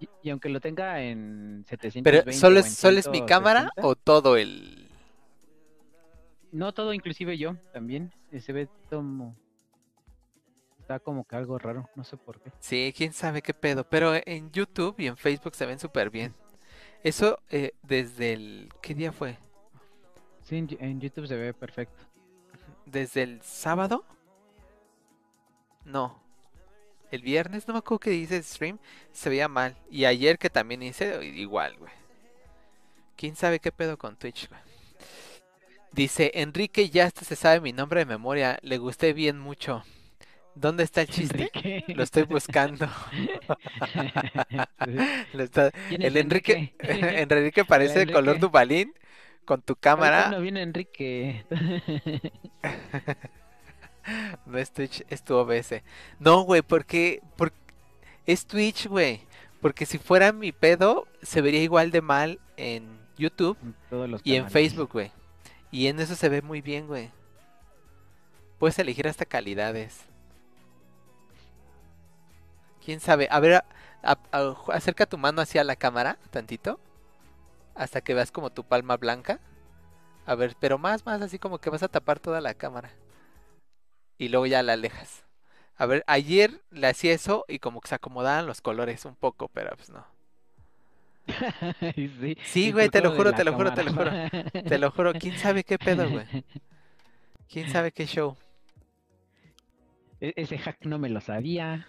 y, 0.00 0.08
y 0.22 0.30
aunque 0.30 0.48
lo 0.48 0.60
tenga 0.60 1.00
en 1.02 1.64
720 1.68 2.10
Pero 2.24 2.32
solo 2.38 2.60
es, 2.60 2.74
solo 2.74 2.98
es 2.98 3.08
mi 3.08 3.24
cámara 3.26 3.60
160, 3.74 3.86
o 3.88 3.94
todo 3.96 4.36
el. 4.36 4.88
No 6.52 6.72
todo, 6.72 6.92
inclusive 6.94 7.36
yo 7.36 7.56
también. 7.72 8.12
eh, 8.30 8.40
Se 8.40 8.52
ve 8.52 8.68
como. 8.88 9.34
Está 10.80 10.98
como 11.00 11.24
que 11.24 11.34
algo 11.36 11.58
raro, 11.58 11.88
no 11.96 12.04
sé 12.04 12.16
por 12.18 12.40
qué. 12.40 12.52
Sí, 12.60 12.92
quién 12.96 13.12
sabe 13.14 13.40
qué 13.42 13.54
pedo. 13.54 13.88
Pero 13.88 14.12
en 14.26 14.50
YouTube 14.52 14.94
y 14.98 15.06
en 15.06 15.16
Facebook 15.16 15.54
se 15.54 15.64
ven 15.66 15.78
súper 15.78 16.10
bien. 16.10 16.34
Eso 17.04 17.38
eh, 17.50 17.74
desde 17.82 18.32
el. 18.32 18.72
¿Qué 18.80 18.94
día 18.94 19.12
fue? 19.12 19.36
Sí, 20.42 20.56
en, 20.56 21.00
YouTube 21.00 21.26
se 21.26 21.36
ve 21.36 21.52
perfecto. 21.52 22.02
¿Desde 22.86 23.22
el 23.22 23.42
sábado? 23.42 24.04
No. 25.84 26.18
El 27.10 27.20
viernes, 27.20 27.68
no 27.68 27.74
me 27.74 27.78
acuerdo 27.78 28.00
que 28.00 28.14
hice 28.14 28.42
stream, 28.42 28.78
se 29.12 29.28
veía 29.28 29.48
mal. 29.48 29.76
Y 29.90 30.06
ayer 30.06 30.38
que 30.38 30.48
también 30.48 30.82
hice, 30.82 31.24
igual, 31.24 31.76
güey. 31.76 31.92
¿Quién 33.16 33.36
sabe 33.36 33.60
qué 33.60 33.70
pedo 33.70 33.98
con 33.98 34.16
Twitch, 34.16 34.48
güey? 34.48 34.60
Dice, 35.92 36.32
Enrique 36.34 36.88
ya 36.88 37.04
hasta 37.04 37.24
se 37.24 37.36
sabe 37.36 37.60
mi 37.60 37.72
nombre 37.72 38.00
de 38.00 38.06
memoria, 38.06 38.58
le 38.62 38.78
gusté 38.78 39.12
bien 39.12 39.38
mucho. 39.38 39.84
¿Dónde 40.54 40.84
está 40.84 41.02
el 41.02 41.08
chiste? 41.08 41.50
Enrique. 41.52 41.84
Lo 41.94 42.02
estoy 42.02 42.22
buscando. 42.24 42.88
Lo 45.32 45.42
está- 45.42 45.70
¿Quién 45.88 46.02
El 46.02 46.16
Enrique, 46.16 46.74
Enrique? 46.78 47.20
Enrique 47.22 47.64
parece 47.64 48.06
de 48.06 48.12
color. 48.12 48.38
Dubalín 48.38 48.94
con 49.44 49.60
tu 49.62 49.74
cámara. 49.76 50.28
no 50.30 50.40
viene 50.40 50.62
Enrique. 50.62 51.44
No 54.44 54.58
es 54.58 54.70
Twitch, 54.70 55.02
es 55.08 55.22
tu 55.24 55.34
OBS. 55.34 55.82
No, 56.18 56.42
güey, 56.42 56.60
porque, 56.60 57.22
porque 57.36 57.56
es 58.26 58.44
Twitch, 58.46 58.86
güey. 58.86 59.22
Porque 59.62 59.86
si 59.86 59.96
fuera 59.96 60.30
mi 60.32 60.52
pedo, 60.52 61.08
se 61.22 61.40
vería 61.40 61.62
igual 61.62 61.90
de 61.90 62.02
mal 62.02 62.38
en 62.58 62.98
YouTube 63.16 63.56
En 63.62 63.74
todos 63.88 64.10
los 64.10 64.20
y 64.22 64.36
en. 64.36 64.50
Facebook, 64.50 64.90
güey. 64.92 65.10
Y 65.70 65.86
en 65.86 66.00
eso 66.00 66.14
se 66.16 66.28
ve 66.28 66.42
muy 66.42 66.60
bien, 66.60 66.86
güey. 66.86 67.10
Puedes 68.58 68.78
elegir 68.78 69.08
hasta 69.08 69.24
calidades. 69.24 70.02
¿Quién 72.84 73.00
sabe? 73.00 73.28
A 73.30 73.40
ver, 73.40 73.54
a- 73.54 73.64
a- 74.02 74.18
a- 74.32 74.54
acerca 74.72 75.06
tu 75.06 75.18
mano 75.18 75.40
hacia 75.40 75.64
la 75.64 75.76
cámara, 75.76 76.18
tantito. 76.30 76.78
Hasta 77.74 78.00
que 78.00 78.14
veas 78.14 78.30
como 78.30 78.50
tu 78.50 78.64
palma 78.64 78.96
blanca. 78.96 79.40
A 80.26 80.34
ver, 80.34 80.56
pero 80.60 80.78
más, 80.78 81.04
más, 81.06 81.20
así 81.22 81.38
como 81.38 81.58
que 81.58 81.70
vas 81.70 81.82
a 81.82 81.88
tapar 81.88 82.20
toda 82.20 82.40
la 82.40 82.54
cámara. 82.54 82.90
Y 84.18 84.28
luego 84.28 84.46
ya 84.46 84.62
la 84.62 84.74
alejas. 84.74 85.24
A 85.76 85.86
ver, 85.86 86.04
ayer 86.06 86.62
le 86.70 86.86
hacía 86.86 87.12
eso 87.12 87.44
y 87.48 87.58
como 87.58 87.80
que 87.80 87.88
se 87.88 87.96
acomodaban 87.96 88.46
los 88.46 88.60
colores 88.60 89.04
un 89.04 89.16
poco, 89.16 89.48
pero 89.48 89.74
pues 89.76 89.90
no. 89.90 90.06
sí, 91.94 92.36
Sí, 92.44 92.72
güey, 92.72 92.88
te 92.90 93.00
lo 93.00 93.10
juro, 93.10 93.32
te 93.32 93.44
lo 93.44 93.54
juro, 93.54 93.72
te 93.72 93.82
lo 93.82 93.92
cámara. 93.94 94.30
Te 94.68 94.78
lo 94.78 94.90
juro, 94.90 95.12
quién 95.14 95.36
sabe 95.38 95.64
qué 95.64 95.78
pedo, 95.78 96.10
güey. 96.10 96.26
¿Quién 97.48 97.70
sabe 97.70 97.92
qué 97.92 98.06
show? 98.06 98.36
E- 100.20 100.34
Ese 100.36 100.58
hack 100.58 100.84
no 100.86 100.98
me 100.98 101.08
lo 101.08 101.20
sabía. 101.20 101.86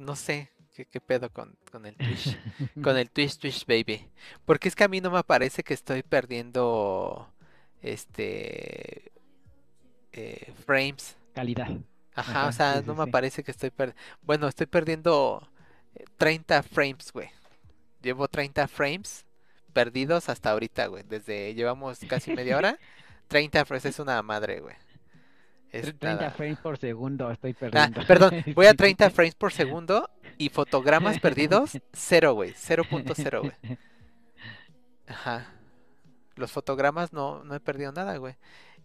No 0.00 0.16
sé 0.16 0.50
qué, 0.74 0.86
qué 0.86 1.00
pedo 1.00 1.30
con, 1.30 1.56
con 1.70 1.86
el 1.86 1.96
Twitch. 1.96 2.38
Con 2.82 2.96
el 2.96 3.10
Twitch 3.10 3.38
Twitch 3.38 3.66
Baby. 3.66 4.08
Porque 4.44 4.68
es 4.68 4.74
que 4.76 4.84
a 4.84 4.88
mí 4.88 5.00
no 5.00 5.10
me 5.10 5.22
parece 5.24 5.62
que 5.62 5.74
estoy 5.74 6.02
perdiendo 6.02 7.30
este 7.82 9.12
eh, 10.12 10.52
frames. 10.66 11.16
Calidad. 11.34 11.70
Ajá, 12.14 12.42
Ajá, 12.42 12.48
o 12.48 12.52
sea, 12.52 12.82
sí, 12.82 12.82
no 12.86 12.94
sí, 12.94 12.98
me 12.98 13.04
sí. 13.04 13.10
parece 13.10 13.42
que 13.44 13.50
estoy 13.50 13.70
perdiendo. 13.70 14.02
Bueno, 14.22 14.48
estoy 14.48 14.66
perdiendo 14.66 15.48
eh, 15.94 16.04
30 16.16 16.62
frames, 16.62 17.12
güey. 17.12 17.30
Llevo 18.02 18.28
30 18.28 18.66
frames 18.68 19.26
perdidos 19.72 20.28
hasta 20.28 20.50
ahorita, 20.50 20.86
güey. 20.86 21.04
Desde 21.04 21.54
llevamos 21.54 22.00
casi 22.08 22.32
media 22.32 22.56
hora. 22.56 22.78
30 23.28 23.64
frames 23.64 23.84
es 23.84 23.98
una 23.98 24.22
madre, 24.22 24.60
güey. 24.60 24.76
Es 25.72 25.82
30 25.82 26.06
nada. 26.14 26.30
frames 26.32 26.58
por 26.58 26.78
segundo 26.78 27.30
estoy 27.30 27.52
Ah, 27.52 27.56
perdiendo. 27.60 28.06
perdón, 28.06 28.44
voy 28.54 28.66
a 28.66 28.70
Sí. 28.70 28.76
30 28.76 29.10
frames 29.10 29.34
por 29.34 29.52
segundo 29.52 30.10
y 30.38 30.48
fotogramas 30.48 31.18
perdidos, 31.20 31.78
cero, 31.92 32.34
güey. 32.34 32.52
0.0, 32.54 33.40
güey. 33.40 33.52
Ajá. 35.06 35.52
Los 36.36 36.52
fotogramas 36.52 37.12
no, 37.12 37.44
no 37.44 37.54
he 37.54 37.60
perdido 37.60 37.92
nada, 37.92 38.16
güey. 38.16 38.34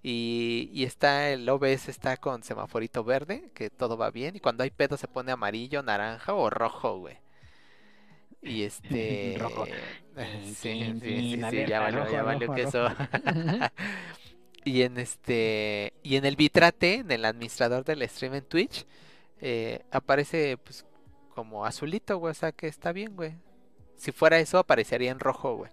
Y, 0.03 0.69
y 0.73 0.83
está 0.83 1.29
el 1.31 1.47
OBS 1.49 1.89
está 1.89 2.17
con 2.17 2.43
semaforito 2.43 3.03
verde, 3.03 3.49
que 3.55 3.69
todo 3.71 3.97
va 3.97 4.11
bien. 4.11 4.35
Y 4.35 4.39
cuando 4.39 4.63
hay 4.63 4.69
pedo 4.69 4.97
se 4.97 5.07
pone 5.07 5.31
amarillo, 5.31 5.81
naranja 5.81 6.33
o 6.33 6.49
rojo, 6.49 6.99
güey. 6.99 7.17
Y 8.41 8.61
este. 8.63 9.35
Rojo. 9.39 9.65
Sí, 9.65 10.53
sí, 10.53 10.53
tin, 10.53 11.01
sí, 11.01 11.35
sí, 11.37 11.43
alerta, 11.43 11.69
ya 11.69 11.79
valió, 11.79 12.11
ya 12.11 12.21
valió 12.23 12.53
que 12.53 12.61
eso. 12.63 12.87
Y 14.65 14.81
en 14.81 14.97
este. 14.97 15.93
Y 16.01 16.17
en 16.17 16.25
el 16.25 16.35
bitrate, 16.35 16.95
en 16.95 17.11
el 17.11 17.23
administrador 17.23 17.85
del 17.85 18.07
stream 18.09 18.33
en 18.33 18.43
Twitch, 18.43 18.85
eh, 19.39 19.85
aparece 19.91 20.57
pues 20.57 20.85
como 21.35 21.65
azulito, 21.65 22.17
güey. 22.17 22.31
O 22.31 22.33
sea 22.33 22.51
que 22.51 22.67
está 22.67 22.91
bien, 22.91 23.15
güey. 23.15 23.35
Si 23.95 24.11
fuera 24.11 24.39
eso, 24.39 24.57
aparecería 24.57 25.11
en 25.11 25.19
rojo, 25.19 25.55
güey. 25.55 25.71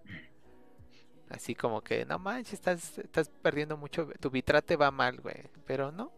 Así 1.30 1.54
como 1.54 1.80
que, 1.80 2.04
no 2.04 2.18
manches, 2.18 2.52
estás, 2.52 2.98
estás 2.98 3.30
perdiendo 3.30 3.78
mucho. 3.78 4.06
Tu 4.20 4.28
bitrate 4.30 4.76
va 4.76 4.90
mal, 4.90 5.18
güey. 5.22 5.48
Pero 5.66 5.90
no. 5.90 6.12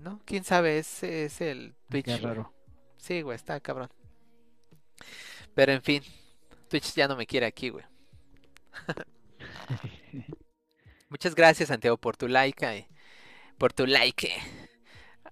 No, 0.00 0.20
quién 0.24 0.44
sabe, 0.44 0.78
es, 0.78 1.02
es 1.02 1.40
el 1.40 1.74
Twitch. 1.88 2.04
Qué 2.04 2.12
güey. 2.12 2.22
raro. 2.22 2.52
Sí, 2.96 3.22
güey, 3.22 3.34
está 3.34 3.58
cabrón. 3.58 3.90
Pero 5.54 5.72
en 5.72 5.82
fin, 5.82 6.02
Twitch 6.68 6.94
ya 6.94 7.08
no 7.08 7.16
me 7.16 7.26
quiere 7.26 7.46
aquí, 7.46 7.70
güey. 7.70 7.84
Muchas 11.08 11.34
gracias, 11.34 11.68
Santiago, 11.68 11.96
por 11.96 12.16
tu 12.16 12.28
like. 12.28 12.64
ay, 12.66 12.86
por 13.58 13.72
tu 13.72 13.86
like. 13.86 14.30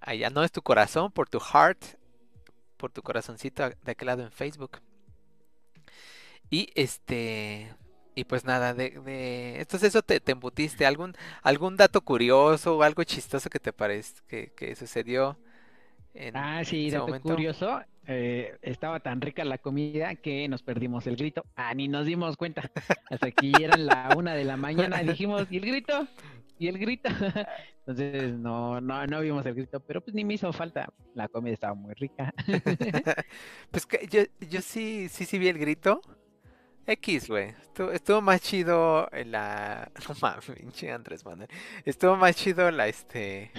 Allá 0.01 0.31
no 0.31 0.45
es 0.45 0.53
tu 0.53 0.63
corazón, 0.63 1.11
por 1.13 1.29
tu 1.29 1.41
heart. 1.41 1.83
Por 2.77 2.93
tu 2.93 3.03
corazoncito 3.03 3.71
de 3.71 3.93
aquel 3.93 4.07
lado 4.07 4.23
en 4.23 4.33
Facebook. 4.33 4.81
Y 6.51 6.69
este. 6.75 7.75
Y 8.17 8.25
pues 8.25 8.45
nada, 8.45 8.75
de, 8.75 8.91
de 9.01 9.61
entonces 9.61 9.89
eso 9.89 10.03
te, 10.03 10.21
te 10.21 10.33
embutiste. 10.33 10.87
¿Algún, 10.87 11.15
algún 11.43 11.77
dato 11.77 12.01
curioso 12.03 12.77
o 12.77 12.83
algo 12.85 13.03
chistoso 13.05 13.51
que 13.51 13.59
te 13.61 13.73
parece 13.73 14.15
que, 14.29 14.53
que 14.55 14.77
sucedió 14.77 15.37
en 16.15 16.35
Ah, 16.35 16.63
sí, 16.65 16.91
ese 16.91 16.99
dato 16.99 17.01
momento? 17.01 17.19
curioso. 17.19 17.81
Eh, 18.07 18.57
estaba 18.63 19.01
tan 19.01 19.21
rica 19.21 19.45
la 19.45 19.59
comida 19.59 20.15
que 20.17 20.49
nos 20.49 20.63
perdimos 20.63 21.07
el 21.07 21.17
grito. 21.17 21.45
Ah, 21.57 21.75
ni 21.75 21.89
nos 21.89 22.07
dimos 22.07 22.37
cuenta. 22.37 22.71
Hasta 23.11 23.31
que 23.31 23.53
eran 23.61 23.87
la 23.87 24.15
una 24.17 24.35
de 24.35 24.45
la 24.45 24.57
mañana 24.57 25.03
y 25.03 25.09
dijimos, 25.09 25.47
¿y 25.51 25.59
el 25.59 25.67
grito? 25.67 26.07
¿Y 26.59 26.69
el 26.69 26.79
grito? 26.79 27.09
Entonces 27.87 28.33
no, 28.35 28.81
no, 28.81 29.07
no 29.07 29.21
vimos 29.21 29.45
el 29.47 29.55
grito, 29.55 29.81
pero 29.81 30.01
pues 30.01 30.15
ni 30.15 30.25
me 30.25 30.35
hizo 30.35 30.53
falta. 30.53 30.93
La 31.15 31.29
comida 31.29 31.55
estaba 31.55 31.75
muy 31.75 31.95
rica. 31.95 32.33
Pues 33.71 33.87
que 33.87 34.07
yo, 34.09 34.23
yo 34.49 34.61
sí, 34.61 35.09
sí, 35.09 35.25
sí 35.25 35.39
vi 35.39 35.49
el 35.49 35.59
grito. 35.59 36.01
X, 36.87 37.29
güey. 37.29 37.49
Estuvo, 37.49 37.91
estuvo 37.93 38.21
más 38.21 38.43
chido 38.43 39.09
la. 39.27 39.91
No 40.07 40.95
Andrés 40.95 41.25
Manuel. 41.25 41.49
Estuvo 41.85 42.17
más 42.17 42.37
chido 42.37 42.71
la 42.71 42.89
este. 42.89 43.51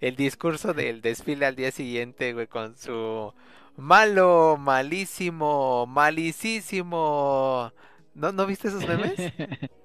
El 0.00 0.16
discurso 0.16 0.72
del 0.72 1.02
desfile 1.02 1.46
al 1.46 1.56
día 1.56 1.70
siguiente, 1.72 2.32
güey, 2.32 2.46
con 2.46 2.76
su 2.76 3.34
malo, 3.80 4.56
malísimo, 4.58 5.86
malicísimo. 5.86 7.72
¿No, 8.14 8.32
¿no 8.32 8.46
viste 8.46 8.68
esos 8.68 8.86
memes? 8.86 9.22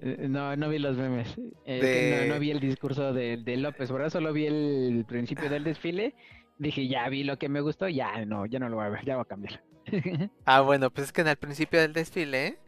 Eh, 0.00 0.26
No, 0.28 0.56
no 0.56 0.68
vi 0.68 0.78
los 0.78 0.96
memes. 0.96 1.34
Eh, 1.64 2.06
no, 2.08 2.24
no 2.24 2.38
vi 2.38 2.50
el 2.50 2.60
discurso 2.60 3.12
de, 3.12 3.38
de 3.38 3.56
López 3.56 3.90
Obrador, 3.90 4.10
solo 4.10 4.32
vi 4.32 4.46
el 4.46 5.04
principio 5.08 5.48
del 5.48 5.64
desfile. 5.64 6.14
Dije, 6.58 6.88
ya 6.88 7.08
vi 7.08 7.24
lo 7.24 7.38
que 7.38 7.48
me 7.48 7.60
gustó, 7.60 7.88
ya 7.88 8.24
no, 8.24 8.46
ya 8.46 8.58
no 8.58 8.68
lo 8.68 8.76
voy 8.76 8.86
a 8.86 8.88
ver, 8.90 9.04
ya 9.04 9.16
voy 9.16 9.22
a 9.22 9.26
cambiar. 9.26 9.62
Ah, 10.44 10.60
bueno, 10.60 10.90
pues 10.92 11.08
es 11.08 11.12
que 11.12 11.22
en 11.22 11.28
el 11.28 11.36
principio 11.36 11.80
del 11.80 11.92
desfile, 11.92 12.58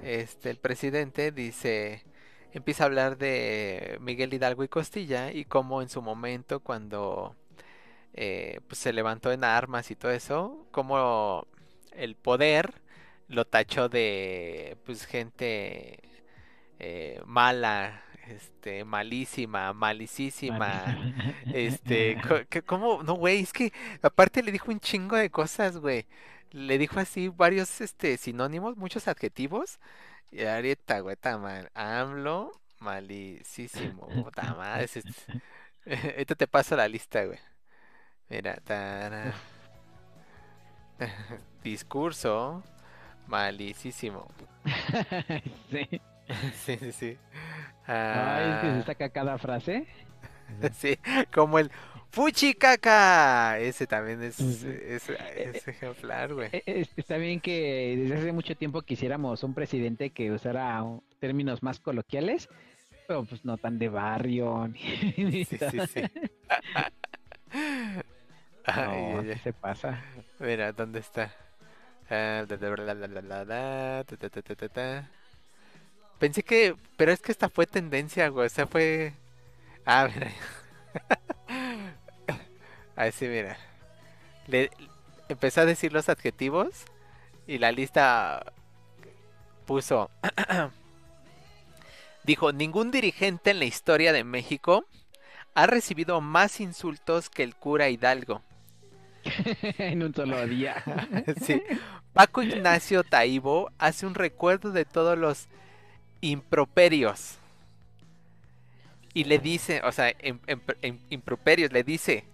este, 0.00 0.50
el 0.50 0.58
presidente 0.58 1.32
dice, 1.32 2.06
empieza 2.52 2.84
a 2.84 2.86
hablar 2.86 3.18
de 3.18 3.98
Miguel 4.00 4.32
Hidalgo 4.34 4.62
y 4.64 4.68
Costilla 4.68 5.32
y 5.32 5.44
cómo 5.46 5.82
en 5.82 5.88
su 5.88 6.00
momento 6.02 6.60
cuando 6.60 7.36
eh, 8.14 8.60
pues 8.68 8.78
se 8.80 8.92
levantó 8.92 9.32
en 9.32 9.44
armas 9.44 9.90
y 9.90 9.96
todo 9.96 10.12
eso, 10.12 10.66
como 10.72 11.46
el 11.92 12.16
poder 12.16 12.82
lo 13.28 13.46
tachó 13.46 13.88
de 13.88 14.76
pues 14.84 15.06
gente 15.06 16.00
eh, 16.78 17.20
mala, 17.26 18.02
este, 18.28 18.84
malísima, 18.84 19.72
malicísima. 19.72 20.84
Este, 21.52 22.18
que- 22.50 22.62
¿cómo? 22.62 23.02
No, 23.02 23.14
güey, 23.14 23.40
es 23.42 23.52
que 23.52 23.72
aparte 24.02 24.42
le 24.42 24.52
dijo 24.52 24.70
un 24.70 24.80
chingo 24.80 25.16
de 25.16 25.30
cosas, 25.30 25.78
güey. 25.78 26.06
Le 26.50 26.78
dijo 26.78 27.00
así 27.00 27.28
varios, 27.28 27.80
este, 27.80 28.16
sinónimos, 28.16 28.76
muchos 28.76 29.08
adjetivos. 29.08 29.78
Y 30.30 30.44
ahorita, 30.44 31.00
güey, 31.00 31.14
está 31.14 31.38
mal. 31.38 31.70
AMLO, 31.74 32.52
malicísimo, 32.80 34.08
puta 34.24 34.54
madre. 34.54 34.84
es 34.84 35.04
Ahorita 35.86 36.34
te 36.34 36.46
paso 36.48 36.76
la 36.76 36.88
lista, 36.88 37.24
güey. 37.24 37.38
Mira, 38.28 38.56
tara. 38.64 39.34
Discurso, 41.62 42.62
malicísimo. 43.26 44.28
sí. 45.70 46.00
Sí, 46.64 46.76
sí, 46.78 46.92
sí. 46.92 47.18
Ay, 47.86 48.50
es 48.50 48.60
que 48.60 48.66
Ah. 48.68 48.76
se 48.80 48.86
saca 48.86 49.08
cada 49.10 49.38
frase. 49.38 49.86
Sí, 50.74 50.98
como 51.34 51.58
el 51.58 51.70
Fuchicaca. 52.10 53.58
Ese 53.58 53.86
también 53.86 54.22
es, 54.22 54.38
es, 54.40 55.08
es 55.08 55.66
ejemplar, 55.68 56.32
güey. 56.34 56.48
Eh, 56.52 56.62
eh, 56.66 56.86
Está 56.96 57.16
bien 57.16 57.40
que 57.40 57.96
desde 57.98 58.16
hace 58.18 58.32
mucho 58.32 58.54
tiempo 58.54 58.82
quisiéramos 58.82 59.42
un 59.42 59.54
presidente 59.54 60.10
que 60.10 60.30
usara 60.30 60.84
términos 61.18 61.62
más 61.62 61.80
coloquiales, 61.80 62.48
pero 63.08 63.24
pues 63.24 63.44
no 63.44 63.56
tan 63.56 63.78
de 63.78 63.88
barrio. 63.88 64.68
Ni, 64.68 65.24
ni 65.24 65.44
Sí, 65.46 65.56
sí, 65.58 65.78
sí. 65.92 66.02
Ay, 68.64 69.12
No, 69.12 69.36
se 69.42 69.52
pasa. 69.52 70.02
Mira, 70.38 70.72
¿dónde 70.72 71.00
está? 71.00 71.32
Pensé 76.18 76.42
que, 76.42 76.76
pero 76.96 77.12
es 77.12 77.20
que 77.20 77.32
esta 77.32 77.48
fue 77.48 77.66
tendencia, 77.66 78.28
güey. 78.28 78.46
O 78.46 78.50
sea, 78.50 78.66
fue. 78.66 79.14
Ah, 79.84 80.08
mira. 80.14 80.32
Ahí 82.96 83.12
sí, 83.12 83.26
mira. 83.26 83.56
Le 84.46 84.70
empezó 85.28 85.62
a 85.62 85.66
decir 85.66 85.92
los 85.92 86.08
adjetivos 86.08 86.84
y 87.46 87.58
la 87.58 87.72
lista 87.72 88.52
puso. 89.66 90.10
Dijo: 92.24 92.52
Ningún 92.52 92.90
dirigente 92.90 93.50
en 93.50 93.58
la 93.58 93.64
historia 93.66 94.12
de 94.12 94.24
México 94.24 94.86
ha 95.54 95.66
recibido 95.66 96.20
más 96.20 96.60
insultos 96.60 97.30
que 97.30 97.42
el 97.42 97.54
cura 97.54 97.88
Hidalgo. 97.88 98.42
en 99.78 100.02
un 100.02 100.14
solo 100.14 100.46
día. 100.46 100.82
Sí. 101.44 101.62
Paco 102.12 102.42
Ignacio 102.42 103.02
Taibo 103.02 103.70
hace 103.78 104.06
un 104.06 104.14
recuerdo 104.14 104.70
de 104.70 104.84
todos 104.84 105.18
los 105.18 105.48
improperios. 106.20 107.38
Y 109.12 109.24
le 109.24 109.38
dice, 109.38 109.80
o 109.84 109.92
sea, 109.92 110.12
en, 110.18 110.40
improperios, 111.10 111.72
le 111.72 111.84
dice, 111.84 112.24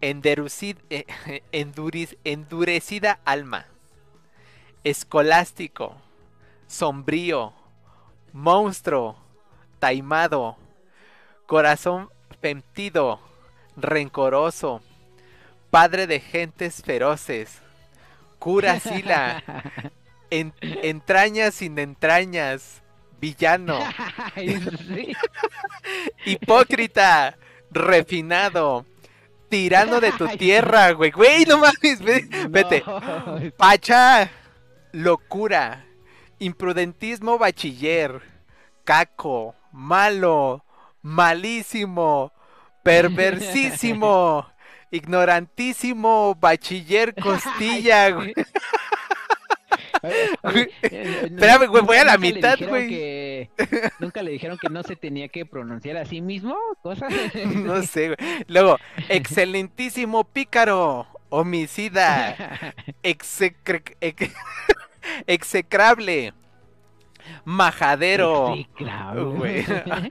eh, 0.00 1.42
endurecida 2.24 3.18
alma, 3.24 3.66
escolástico, 4.82 5.96
sombrío, 6.66 7.52
monstruo, 8.32 9.16
taimado, 9.78 10.56
corazón 11.46 12.08
femtido, 12.40 13.20
rencoroso, 13.76 14.80
padre 15.76 16.06
de 16.06 16.20
gentes 16.20 16.82
feroces, 16.82 17.58
cura 18.38 18.80
sila, 18.80 19.42
en- 20.30 20.54
entrañas 20.62 21.56
sin 21.56 21.78
entrañas, 21.78 22.82
villano, 23.20 23.78
hipócrita, 26.24 27.36
refinado, 27.70 28.86
tirano 29.50 30.00
de 30.00 30.12
tu 30.12 30.26
tierra, 30.38 30.92
güey, 30.92 31.10
güey, 31.10 31.44
no 31.44 31.58
mames, 31.58 32.00
ve- 32.00 32.26
vete, 32.48 32.82
No, 32.86 33.38
pacha, 33.58 34.30
locura, 34.92 35.84
imprudentismo 36.38 37.36
bachiller, 37.36 38.22
caco, 38.82 39.54
malo, 39.72 40.64
malísimo, 41.02 42.32
perversísimo, 42.82 44.46
ignorantísimo 44.96 46.34
bachiller 46.40 47.14
costilla, 47.22 48.10
güey. 48.10 48.34
Oye, 50.02 50.28
oye, 50.42 50.70
no- 51.30 51.36
Espérame, 51.40 51.66
güey, 51.68 51.82
voy 51.82 51.96
a 51.96 52.04
la 52.04 52.18
mitad, 52.18 52.58
güey. 52.68 52.88
que- 52.88 53.50
Nunca 53.98 54.22
le 54.22 54.30
dijeron 54.32 54.58
que 54.58 54.68
no 54.68 54.82
se 54.82 54.94
tenía 54.96 55.28
que 55.28 55.46
pronunciar 55.46 55.96
a 55.96 56.04
sí 56.04 56.20
mismo, 56.20 56.56
cosas. 56.82 57.12
No 57.54 57.82
sé, 57.82 58.08
güey. 58.14 58.44
Luego, 58.48 58.78
excelentísimo 59.08 60.24
pícaro, 60.24 61.06
homicida, 61.30 62.36
execre- 63.02 63.96
ex- 64.00 64.32
execrable, 65.26 66.34
majadero, 67.44 68.54
güey, 69.36 69.64
Ya- 69.66 69.84
ya- 69.84 70.00
Ya, 70.02 70.10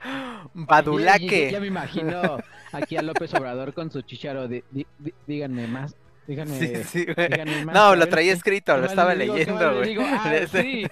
badulaque. 0.52 1.56
me 1.60 1.66
imagino 1.68 2.38
aquí 2.76 2.96
a 2.96 3.02
López 3.02 3.32
Obrador 3.34 3.72
con 3.74 3.90
su 3.90 4.02
chicharo 4.02 4.48
de 4.48 4.64
di- 4.70 4.86
di- 4.98 5.14
díganme 5.26 5.66
más, 5.66 5.94
díganme, 6.26 6.58
Sí, 6.58 6.72
sí, 6.84 7.04
güey. 7.12 7.28
díganme 7.28 7.64
más. 7.64 7.74
No, 7.74 7.96
lo 7.96 8.08
traía 8.08 8.32
escrito, 8.32 8.76
lo 8.76 8.86
estaba 8.86 9.14
digo, 9.14 9.34
leyendo, 9.34 9.74
güey. 9.76 9.88
digo. 9.90 10.02
Ah, 10.06 10.32
sí, 10.52 10.86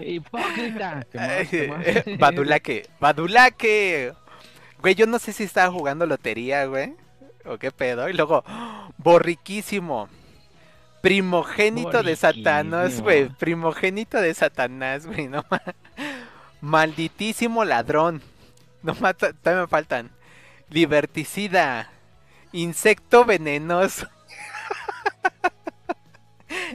hipócrita. 0.00 1.06
¿Qué 1.10 1.18
más, 1.18 1.48
qué 1.48 1.68
más? 1.68 2.18
Badulaque, 2.18 2.86
badulaque. 3.00 4.12
Güey, 4.80 4.94
yo 4.94 5.06
no 5.06 5.18
sé 5.18 5.32
si 5.32 5.44
estaba 5.44 5.70
jugando 5.72 6.06
lotería, 6.06 6.66
güey. 6.66 6.94
O 7.44 7.58
qué 7.58 7.70
pedo. 7.70 8.08
Y 8.08 8.12
luego, 8.12 8.44
borriquísimo. 8.98 10.08
Primogénito 11.00 12.02
de 12.02 12.14
Satanás, 12.16 13.00
güey. 13.00 13.28
Primogénito 13.28 14.20
de 14.20 14.34
Satanás, 14.34 15.06
güey. 15.06 15.26
No 15.28 15.44
ma- 15.50 15.62
Malditísimo 16.60 17.64
ladrón. 17.64 18.22
No 18.82 18.94
más, 18.96 19.16
todavía 19.16 19.62
me 19.62 19.66
faltan. 19.68 20.10
Liberticida. 20.72 21.90
Insecto 22.52 23.24
venenoso. 23.24 24.06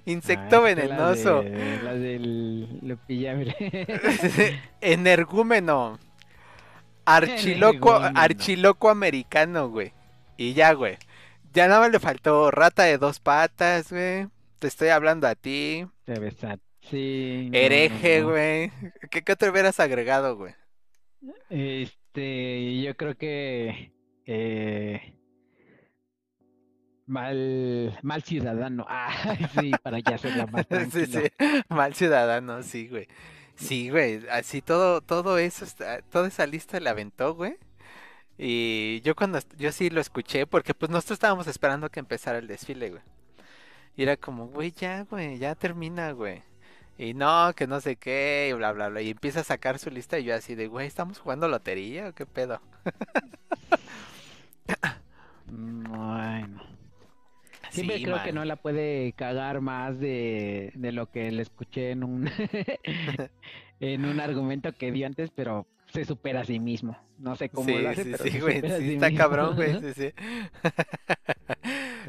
Insecto 0.05 0.57
Ah, 0.57 0.61
la 0.61 0.61
venenoso. 0.61 1.43
de- 1.43 1.79
La 1.83 1.93
del 1.93 2.79
lo. 2.81 2.97
Energúmeno. 4.81 5.99
Archiloco, 7.05 7.93
archiloco 8.15 8.89
americano, 8.89 9.69
güey. 9.69 9.93
Y 10.35 10.53
ya, 10.53 10.73
güey. 10.73 10.97
Ya 11.53 11.67
nada 11.67 11.81
más 11.81 11.91
le 11.91 11.99
faltó 11.99 12.51
rata 12.51 12.83
de 12.83 12.97
dos 12.97 13.19
patas, 13.19 13.91
güey. 13.91 14.27
Te 14.59 14.67
estoy 14.67 14.89
hablando 14.89 15.27
a 15.27 15.35
ti. 15.35 15.85
Te 16.05 16.19
besa- 16.19 16.59
Sí. 16.81 17.49
no, 17.51 17.57
Hereje, 17.57 18.21
no, 18.21 18.27
no. 18.27 18.31
güey. 18.33 18.71
¿Qué, 19.11 19.21
qué 19.21 19.35
te 19.35 19.49
hubieras 19.49 19.79
agregado, 19.79 20.37
güey? 20.37 20.53
Este, 21.49 21.95
yo 22.21 22.95
creo 22.97 23.17
que 23.17 23.91
eh, 24.25 25.13
mal, 27.05 27.97
mal 28.03 28.23
ciudadano. 28.23 28.85
Ah, 28.89 29.35
sí, 29.59 29.71
para 29.83 29.99
ya 29.99 30.15
hacerla 30.15 30.47
más 30.47 30.61
Sí, 30.69 30.69
tranquilo. 30.69 31.21
sí. 31.21 31.63
Mal 31.69 31.93
ciudadano, 31.93 32.63
sí, 32.63 32.87
güey. 32.87 33.07
Sí, 33.55 33.89
güey. 33.89 34.21
Así 34.29 34.61
todo, 34.61 35.01
todo 35.01 35.37
eso, 35.37 35.65
está- 35.65 36.01
toda 36.03 36.27
esa 36.27 36.45
lista 36.45 36.79
la 36.79 36.91
aventó, 36.91 37.33
güey. 37.35 37.55
Y 38.37 39.01
yo 39.01 39.15
cuando, 39.15 39.39
yo 39.57 39.71
sí 39.71 39.89
lo 39.89 39.99
escuché, 39.99 40.45
porque 40.45 40.73
pues 40.75 40.91
nosotros 40.91 41.15
estábamos 41.15 41.47
esperando 41.47 41.89
que 41.89 41.99
empezara 41.99 42.37
el 42.37 42.47
desfile, 42.47 42.91
güey. 42.91 43.01
Y 43.95 44.03
era 44.03 44.15
como, 44.15 44.47
güey, 44.47 44.71
ya, 44.71 45.03
güey, 45.05 45.39
ya 45.39 45.55
termina, 45.55 46.11
güey. 46.11 46.43
Y 46.97 47.13
no, 47.13 47.53
que 47.55 47.67
no 47.67 47.79
sé 47.81 47.95
qué, 47.97 48.47
y 48.49 48.53
bla, 48.53 48.71
bla, 48.71 48.89
bla. 48.89 49.01
Y 49.01 49.11
empieza 49.11 49.41
a 49.41 49.43
sacar 49.43 49.77
su 49.79 49.89
lista 49.91 50.17
y 50.19 50.23
yo 50.25 50.35
así 50.35 50.55
de, 50.55 50.67
güey, 50.67 50.87
¿estamos 50.87 51.19
jugando 51.19 51.47
lotería 51.47 52.09
o 52.09 52.13
qué 52.13 52.25
pedo? 52.25 52.61
Bueno. 55.45 56.61
Siempre 57.69 57.97
Sí, 57.97 58.01
creo 58.01 58.21
que 58.21 58.31
no 58.33 58.45
la 58.45 58.55
puede 58.55 59.13
cagar 59.13 59.61
más 59.61 59.99
de, 59.99 60.71
de 60.75 60.91
lo 60.91 61.11
que 61.11 61.31
le 61.31 61.41
escuché 61.41 61.91
en 61.91 62.03
un 62.03 62.29
en 63.79 64.05
un 64.05 64.19
argumento 64.19 64.73
que 64.73 64.91
dio 64.91 65.05
antes, 65.07 65.31
pero 65.31 65.67
se 65.87 66.05
supera 66.05 66.41
a 66.41 66.45
sí 66.45 66.59
mismo. 66.59 66.97
No 67.17 67.35
sé 67.35 67.49
cómo 67.49 67.65
Sí, 67.65 67.79
lo 67.79 67.89
hace, 67.89 68.05
sí, 68.05 68.09
pero 68.09 68.25
sí, 68.25 68.39
güey, 68.39 68.61
sí 68.63 68.83
sí 68.83 68.93
está 68.93 69.09
mismo. 69.09 69.11
cabrón, 69.11 69.55
güey, 69.55 69.75
sí, 69.77 69.93
sí. 69.93 70.13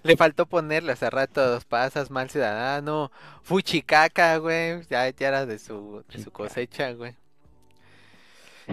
Le 0.03 0.17
faltó 0.17 0.47
ponerle 0.47 0.93
hace 0.93 1.11
rato 1.11 1.47
dos 1.47 1.65
pasas, 1.65 2.11
mal 2.11 2.31
ciudadano, 2.31 3.11
fuchicaca, 3.43 4.37
güey, 4.39 4.83
ya, 4.89 5.09
ya 5.11 5.29
era 5.29 5.47
de 5.47 5.59
su, 5.59 6.05
de 6.13 6.23
su 6.23 6.31
cosecha, 6.31 6.93
güey. 6.93 7.15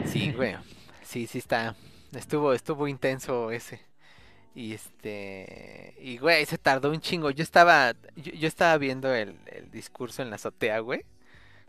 Sí, 0.06 0.32
güey, 0.36 0.56
sí, 1.04 1.28
sí 1.28 1.40
está, 1.40 1.76
estuvo, 2.14 2.54
estuvo 2.54 2.88
intenso 2.88 3.52
ese. 3.52 3.82
Y 4.54 4.74
este, 4.74 5.96
y 6.00 6.18
güey, 6.18 6.46
se 6.46 6.58
tardó 6.58 6.90
un 6.90 7.02
chingo. 7.02 7.30
Yo 7.30 7.44
estaba, 7.44 7.94
yo, 8.16 8.32
yo 8.34 8.48
estaba 8.48 8.78
viendo 8.78 9.14
el, 9.14 9.38
el 9.48 9.70
discurso 9.70 10.22
en 10.22 10.30
la 10.30 10.38
azotea, 10.38 10.80
güey, 10.80 11.04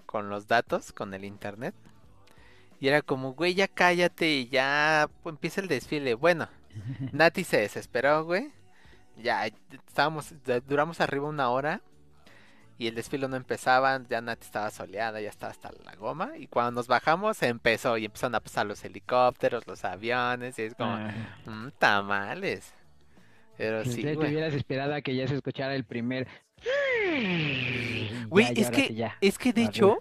con 0.07 0.29
los 0.31 0.47
datos, 0.47 0.93
con 0.93 1.13
el 1.13 1.25
internet. 1.25 1.75
Y 2.79 2.89
era 2.89 3.03
como, 3.03 3.33
güey, 3.33 3.55
ya 3.55 3.69
cállate 3.69 4.31
y 4.31 4.49
ya 4.49 5.09
pues, 5.23 5.35
empieza 5.35 5.61
el 5.61 5.69
desfile. 5.69 6.15
Bueno, 6.15 6.49
Nati 7.13 7.45
se 7.45 7.59
desesperó, 7.59 8.25
güey. 8.25 8.53
Ya 9.17 9.47
estábamos, 9.47 10.35
duramos 10.69 11.01
arriba 11.01 11.27
una 11.29 11.49
hora 11.51 11.81
y 12.79 12.87
el 12.89 12.95
desfile 12.95 13.27
no 13.29 13.37
empezaba. 13.37 13.99
Ya 14.09 14.21
Nati 14.21 14.45
estaba 14.45 14.71
soleada, 14.71 15.21
ya 15.21 15.31
estaba 15.31 15.51
hasta 15.53 15.71
la 15.85 15.95
goma. 15.97 16.37
Y 16.37 16.47
cuando 16.49 16.73
nos 16.73 16.87
bajamos 16.87 17.43
empezó 17.43 17.97
y 17.97 18.05
empezaron 18.05 18.35
a 18.35 18.41
pasar 18.41 18.67
los 18.67 18.85
helicópteros, 18.85 19.67
los 19.67 19.85
aviones. 19.85 20.59
Y 20.59 20.63
es 20.63 20.75
como, 20.75 20.93
Ah, 20.93 21.13
"Mm, 21.47 21.69
tamales. 21.79 22.73
Pero 23.57 23.85
si 23.85 23.93
sí, 23.93 24.03
te 24.03 24.15
güey. 24.15 24.33
hubieras 24.33 24.53
esperado 24.53 24.95
a 24.95 25.01
que 25.01 25.17
ya 25.17 25.27
se 25.27 25.35
escuchara 25.35 25.75
el 25.75 25.85
primer. 25.85 26.29
Güey, 28.29 28.55
Ya, 28.55 28.63
es 28.63 28.71
que, 28.71 28.87
sí, 28.89 29.03
es 29.21 29.39
que 29.39 29.53
de 29.53 29.63
arriba. 29.63 29.71
hecho, 29.71 29.99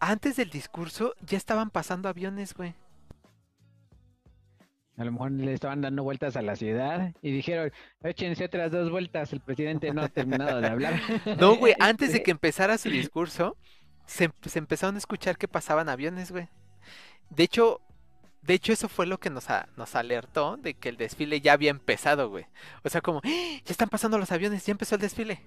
antes 0.00 0.36
del 0.36 0.48
discurso 0.50 1.14
ya 1.20 1.36
estaban 1.36 1.70
pasando 1.70 2.08
aviones, 2.08 2.54
güey. 2.54 2.74
A 4.98 5.04
lo 5.04 5.12
mejor 5.12 5.30
le 5.32 5.54
estaban 5.54 5.80
dando 5.80 6.02
vueltas 6.02 6.36
a 6.36 6.42
la 6.42 6.54
ciudad 6.54 7.12
y 7.22 7.32
dijeron, 7.32 7.72
échense 8.02 8.44
otras 8.44 8.70
dos 8.70 8.90
vueltas, 8.90 9.32
el 9.32 9.40
presidente 9.40 9.92
no 9.92 10.02
ha 10.02 10.08
terminado 10.08 10.60
de 10.60 10.66
hablar. 10.68 11.00
No, 11.40 11.56
güey, 11.56 11.74
antes 11.80 12.12
de 12.12 12.22
que 12.22 12.30
empezara 12.30 12.76
su 12.76 12.90
discurso, 12.90 13.56
se, 14.06 14.30
se 14.42 14.58
empezaron 14.58 14.94
a 14.96 14.98
escuchar 14.98 15.38
que 15.38 15.48
pasaban 15.48 15.88
aviones, 15.88 16.30
güey. 16.30 16.48
De 17.30 17.42
hecho, 17.44 17.80
de 18.42 18.54
hecho 18.54 18.72
eso 18.74 18.88
fue 18.90 19.06
lo 19.06 19.18
que 19.18 19.30
nos, 19.30 19.48
a- 19.48 19.66
nos 19.78 19.94
alertó 19.94 20.58
de 20.58 20.74
que 20.74 20.90
el 20.90 20.98
desfile 20.98 21.40
ya 21.40 21.54
había 21.54 21.70
empezado, 21.70 22.28
güey. 22.28 22.44
O 22.84 22.90
sea, 22.90 23.00
como, 23.00 23.20
¡Ah! 23.24 23.28
ya 23.64 23.70
están 23.72 23.88
pasando 23.88 24.18
los 24.18 24.30
aviones, 24.30 24.66
ya 24.66 24.72
empezó 24.72 24.96
el 24.96 25.00
desfile. 25.00 25.40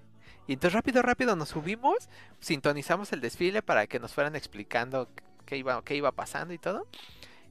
Y 0.47 0.53
entonces 0.53 0.73
rápido, 0.73 1.01
rápido 1.03 1.36
nos 1.36 1.49
subimos, 1.49 2.10
sintonizamos 2.39 3.13
el 3.13 3.21
desfile 3.21 3.62
para 3.62 3.86
que 3.86 3.99
nos 3.99 4.13
fueran 4.13 4.36
explicando 4.36 5.08
qué 5.45 5.58
iba, 5.58 5.84
qué 5.84 5.95
iba 5.95 6.12
pasando 6.12 6.53
y 6.53 6.58
todo. 6.58 6.88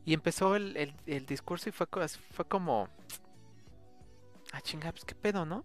Y 0.05 0.13
empezó 0.15 0.57
el, 0.57 0.77
el- 0.77 0.95
el 1.07 1.27
discurso 1.27 1.69
y 1.69 1.73
fue, 1.73 1.87
fue 2.33 2.45
como... 2.47 2.89
Ah, 4.53 4.61
chinga, 4.61 4.93
pues 4.93 5.05
qué 5.05 5.15
pedo, 5.15 5.45
¿no? 5.47 5.65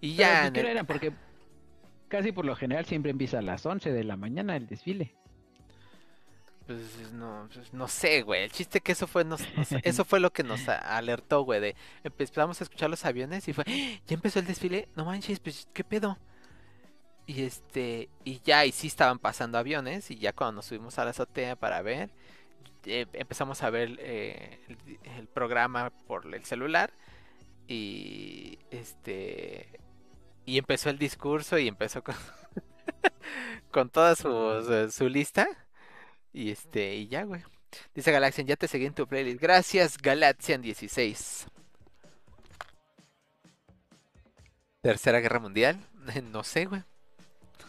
Y 0.00 0.16
Pero, 0.16 0.28
ya... 0.28 0.34
pues, 0.38 0.46
en 0.48 0.52
¿qué 0.54 0.60
hora 0.60 0.70
el- 0.70 0.76
era? 0.78 0.84
Porque 0.86 1.12
casi 2.08 2.32
por 2.32 2.44
lo 2.44 2.56
general 2.56 2.84
siempre 2.86 3.10
empieza 3.10 3.38
a 3.38 3.42
las 3.42 3.64
11 3.66 3.92
de 3.92 4.04
la 4.04 4.16
mañana 4.16 4.56
el 4.56 4.66
desfile. 4.66 5.14
Pues 6.66 7.12
no, 7.12 7.46
pues, 7.52 7.74
no 7.74 7.86
sé, 7.88 8.22
güey. 8.22 8.44
El 8.44 8.50
chiste 8.50 8.80
que 8.80 8.92
eso 8.92 9.06
fue, 9.06 9.22
nos- 9.24 9.42
nos- 9.54 9.72
eso 9.72 10.04
fue 10.06 10.18
lo 10.18 10.32
que 10.32 10.42
nos 10.42 10.66
alertó, 10.68 11.42
güey. 11.42 11.60
De 11.60 11.76
empezamos 12.02 12.60
a 12.60 12.64
escuchar 12.64 12.88
los 12.88 13.04
aviones 13.04 13.46
y 13.48 13.52
fue, 13.52 13.64
"¡Ah! 13.66 14.00
ya 14.06 14.14
empezó 14.14 14.38
el 14.38 14.46
desfile. 14.46 14.88
No 14.96 15.04
manches, 15.04 15.40
pues 15.40 15.68
qué 15.74 15.84
pedo. 15.84 16.18
Y 17.26 17.42
este, 17.42 18.08
y 18.24 18.40
ya, 18.44 18.64
y 18.66 18.72
sí 18.72 18.86
estaban 18.86 19.18
pasando 19.18 19.56
aviones, 19.58 20.10
y 20.10 20.16
ya 20.16 20.32
cuando 20.34 20.56
nos 20.56 20.66
subimos 20.66 20.98
a 20.98 21.04
la 21.04 21.10
azotea 21.10 21.56
para 21.56 21.80
ver, 21.82 22.10
eh, 22.86 23.06
empezamos 23.14 23.62
a 23.62 23.70
ver 23.70 23.96
eh, 24.00 24.60
el, 24.68 24.98
el 25.18 25.26
programa 25.28 25.90
por 26.06 26.32
el 26.34 26.44
celular, 26.44 26.92
y 27.68 28.58
este, 28.70 29.68
y 30.46 30.58
empezó 30.58 30.90
el 30.90 30.98
discurso, 30.98 31.58
y 31.58 31.68
empezó 31.68 32.02
con, 32.04 32.14
con 33.70 33.90
toda 33.90 34.16
su, 34.16 34.28
su- 34.64 34.90
su 34.90 35.08
lista, 35.08 35.48
y 36.32 36.50
este, 36.50 36.94
y 36.96 37.08
ya, 37.08 37.24
güey. 37.24 37.42
Dice 37.94 38.12
Galaxian, 38.12 38.46
ya 38.46 38.56
te 38.56 38.68
seguí 38.68 38.86
en 38.86 38.94
tu 38.94 39.06
playlist. 39.08 39.40
Gracias, 39.40 39.98
Galaxian16. 40.00 41.46
Tercera 44.82 45.20
Guerra 45.20 45.40
Mundial. 45.40 45.78
No 46.32 46.44
sé, 46.44 46.66
güey. 46.66 46.82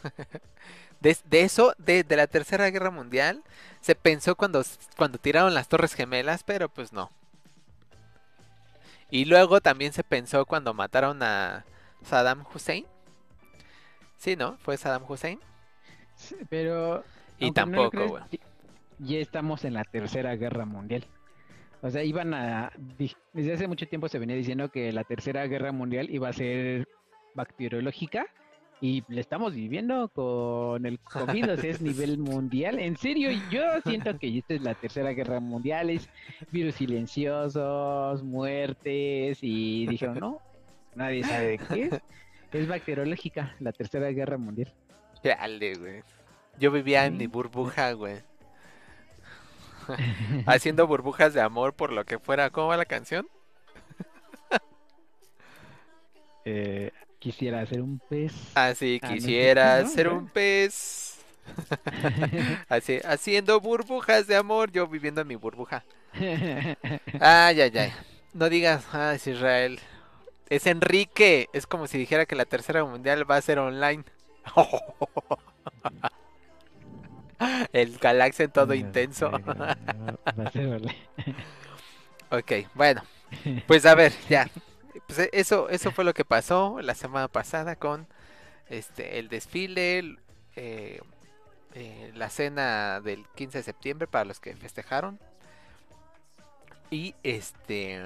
De, 1.05 1.15
de 1.25 1.41
eso, 1.41 1.75
de, 1.77 2.03
de 2.03 2.15
la 2.15 2.25
Tercera 2.25 2.67
Guerra 2.71 2.89
Mundial, 2.89 3.43
se 3.79 3.93
pensó 3.93 4.35
cuando, 4.35 4.63
cuando 4.97 5.19
tiraron 5.19 5.53
las 5.53 5.67
Torres 5.67 5.93
Gemelas, 5.93 6.43
pero 6.43 6.67
pues 6.67 6.93
no. 6.93 7.11
Y 9.11 9.25
luego 9.25 9.61
también 9.61 9.93
se 9.93 10.03
pensó 10.03 10.47
cuando 10.47 10.73
mataron 10.73 11.21
a 11.21 11.63
Saddam 12.01 12.43
Hussein. 12.51 12.87
Sí, 14.17 14.35
¿no? 14.35 14.57
Fue 14.57 14.77
Saddam 14.77 15.03
Hussein. 15.07 15.39
Sí, 16.15 16.35
Pero. 16.49 17.03
Y 17.37 17.47
no 17.49 17.53
tampoco, 17.53 18.07
güey. 18.07 18.23
ya- 18.97 19.19
estamos 19.19 19.63
en 19.63 19.75
la 19.75 19.83
tercera 19.83 20.35
guerra 20.35 20.65
mundial. 20.65 21.05
O 21.83 21.89
sea, 21.91 22.03
iban 22.03 22.33
a. 22.33 22.71
Desde 23.31 23.53
hace 23.53 23.67
mucho 23.67 23.87
tiempo 23.87 24.09
se 24.09 24.17
venía 24.17 24.35
diciendo 24.35 24.69
que 24.71 24.91
la 24.91 25.03
tercera 25.03 25.45
guerra 25.45 25.71
mundial 25.71 26.09
iba 26.09 26.29
a 26.29 26.33
ser 26.33 26.87
bacteriológica. 27.35 28.25
Y 28.81 29.03
le 29.07 29.21
estamos 29.21 29.53
viviendo 29.53 30.09
con 30.09 30.85
el 30.85 30.99
COVID, 30.99 31.53
o 31.53 31.57
sea, 31.57 31.69
es 31.69 31.81
nivel 31.81 32.17
mundial. 32.17 32.77
En 32.79 32.97
serio, 32.97 33.31
yo 33.49 33.61
siento 33.85 34.17
que 34.19 34.37
esta 34.37 34.53
es 34.53 34.61
la 34.61 34.75
tercera 34.75 35.11
guerra 35.11 35.39
mundial, 35.39 35.89
es 35.89 36.09
virus 36.51 36.75
silenciosos, 36.75 38.21
muertes, 38.23 39.39
y 39.41 39.87
dijeron, 39.87 40.19
no, 40.19 40.41
nadie 40.93 41.23
sabe 41.23 41.45
de 41.45 41.57
qué 41.57 41.83
es. 41.83 42.01
Es 42.51 42.69
bacteriológica, 42.69 43.53
la 43.59 43.73
tercera 43.73 44.07
guerra 44.11 44.37
mundial. 44.37 44.71
Chale, 45.21 45.75
güey. 45.75 46.03
Yo 46.57 46.71
vivía 46.71 47.05
en 47.05 47.17
mi 47.17 47.27
burbuja, 47.27 47.91
güey. 47.91 48.19
Haciendo 50.45 50.87
burbujas 50.87 51.33
de 51.33 51.41
amor 51.41 51.73
por 51.73 51.91
lo 51.91 52.05
que 52.05 52.17
fuera. 52.17 52.49
¿Cómo 52.51 52.67
va 52.67 52.77
la 52.77 52.85
canción? 52.85 53.27
Eh, 56.47 56.91
quisiera 57.19 57.65
ser 57.65 57.81
un 57.81 57.99
pez. 57.99 58.33
Así 58.53 58.99
Ah, 59.01 59.15
no, 59.15 59.15
quisiera 59.15 59.75
¿no? 59.75 59.87
ser 59.87 60.09
un 60.09 60.27
pez. 60.29 61.17
Así, 62.69 62.99
haciendo 63.05 63.59
burbujas 63.59 64.27
de 64.27 64.35
amor, 64.35 64.71
yo 64.71 64.87
viviendo 64.87 65.21
en 65.21 65.27
mi 65.27 65.35
burbuja. 65.35 65.83
Ay, 67.19 67.61
ay, 67.61 67.71
ay. 67.77 67.93
No 68.33 68.49
digas, 68.49 68.85
ah, 68.93 69.13
es 69.15 69.27
Israel. 69.27 69.79
Es 70.49 70.65
Enrique. 70.67 71.49
Es 71.53 71.67
como 71.67 71.87
si 71.87 71.97
dijera 71.97 72.25
que 72.25 72.35
la 72.35 72.45
tercera 72.45 72.83
mundial 72.85 73.29
va 73.29 73.37
a 73.37 73.41
ser 73.41 73.59
online. 73.59 74.03
El 77.73 77.97
Galaxia 77.97 78.45
en 78.45 78.51
todo 78.51 78.73
intenso. 78.73 79.29
Va 79.31 79.77
a 80.45 80.51
ser. 80.51 80.81
Ok, 82.31 82.51
bueno, 82.73 83.03
pues 83.67 83.85
a 83.85 83.95
ver, 83.95 84.13
ya. 84.29 84.49
Pues 85.07 85.19
e- 85.19 85.29
eso, 85.33 85.69
eso 85.69 85.91
fue 85.91 86.03
lo 86.05 86.13
que 86.13 86.25
pasó 86.25 86.79
la 86.81 86.95
semana 86.95 87.27
pasada 87.27 87.75
con 87.75 88.07
este 88.69 89.19
el 89.19 89.29
desfile, 89.29 90.17
eh, 90.55 91.01
eh, 91.73 92.11
la 92.15 92.29
cena 92.29 93.01
del 93.01 93.25
15 93.35 93.59
de 93.59 93.63
septiembre 93.63 94.07
para 94.07 94.25
los 94.25 94.39
que 94.39 94.55
festejaron. 94.55 95.19
Y 96.91 97.15
este 97.23 98.01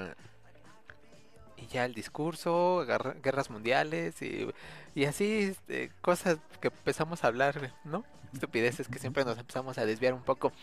y 1.57 1.67
ya 1.67 1.83
el 1.85 1.93
discurso, 1.93 2.85
guerra- 2.87 3.15
guerras 3.21 3.49
mundiales 3.49 4.21
y, 4.21 4.47
y 4.95 5.05
así 5.05 5.49
este, 5.51 5.91
cosas 6.01 6.37
que 6.61 6.69
empezamos 6.69 7.23
a 7.23 7.27
hablar, 7.27 7.73
¿no? 7.83 8.05
Estupideces 8.33 8.87
que 8.87 8.99
siempre 8.99 9.25
nos 9.25 9.37
empezamos 9.37 9.77
a 9.77 9.85
desviar 9.85 10.13
un 10.13 10.23
poco. 10.23 10.53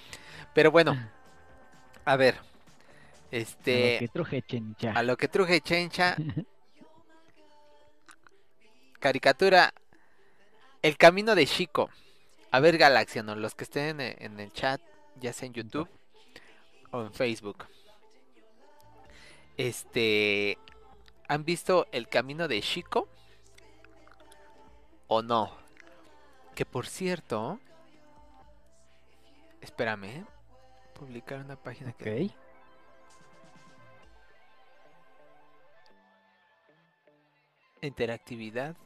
Pero 0.55 0.71
bueno, 0.71 0.97
a 2.05 2.17
ver. 2.17 2.37
A 3.33 3.35
lo 3.37 3.39
Este, 3.43 3.99
que 3.99 4.09
truje, 4.09 4.43
chencha. 4.43 4.93
a 4.93 5.03
lo 5.03 5.17
que 5.17 5.29
truje 5.29 5.61
chencha, 5.61 6.17
caricatura, 9.01 9.73
el 10.83 10.97
camino 10.97 11.35
de 11.35 11.47
Chico. 11.47 11.91
A 12.51 12.61
ver, 12.61 12.79
Galaxiano, 12.79 13.35
los 13.35 13.55
que 13.55 13.65
estén 13.65 14.01
en, 14.01 14.17
en 14.23 14.41
el 14.41 14.53
chat, 14.53 14.81
ya 15.21 15.33
sea 15.33 15.47
en 15.47 15.53
YouTube 15.55 15.89
o 16.93 17.03
en 17.03 17.13
Facebook. 17.13 17.67
Este, 19.57 20.59
¿han 21.29 21.45
visto 21.45 21.87
el 21.93 22.09
camino 22.09 22.47
de 22.49 22.61
Chico? 22.63 23.09
¿O 25.09 25.23
no? 25.23 25.51
Que 26.55 26.65
por 26.65 26.87
cierto, 26.87 27.59
espérame, 29.61 30.05
¿eh? 30.05 30.25
publicar 30.95 31.41
una 31.41 31.57
página 31.57 31.93
que 31.93 32.31
Interactividad. 37.87 38.77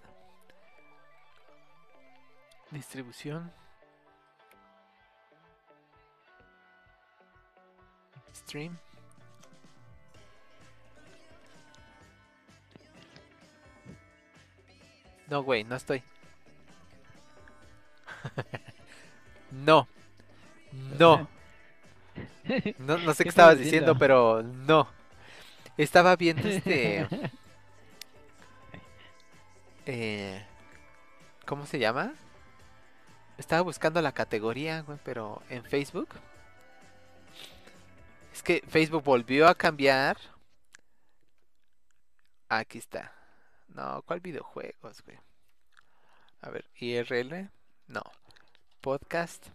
Distribución. 2.71 3.51
Stream. 8.35 8.77
No, 15.29 15.43
güey, 15.43 15.65
no 15.65 15.77
estoy. 15.77 16.03
no. 19.51 19.89
No. 20.99 21.29
No, 22.79 22.99
no 22.99 23.15
sé 23.15 23.19
qué, 23.19 23.25
¿Qué 23.25 23.29
estabas 23.29 23.59
diciendo, 23.59 23.97
pero 23.97 24.43
no. 24.43 24.89
Estaba 25.77 26.17
viendo 26.17 26.49
este. 26.49 27.07
eh, 29.87 30.45
¿Cómo 31.47 31.67
se 31.67 31.79
llama? 31.79 32.15
Estaba 33.39 33.63
buscando 33.63 34.01
la 34.03 34.13
categoría, 34.13 34.85
pero 35.05 35.43
en 35.49 35.65
Facebook. 35.65 36.09
Es 38.33 38.43
que 38.43 38.63
Facebook 38.69 39.03
volvió 39.03 39.49
a 39.49 39.55
cambiar. 39.55 40.17
Aquí 42.49 42.79
está. 42.79 43.13
No, 43.69 44.03
¿cuál 44.03 44.21
videojuegos, 44.21 45.03
güey? 45.03 45.19
A 46.43 46.51
ver, 46.51 46.65
IRL. 46.77 47.51
No. 47.87 48.03
Podcast. 48.81 49.47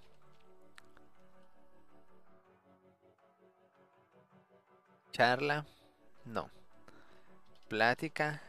Charla. 5.11 5.65
No. 6.25 6.49
Plática. 7.67 8.41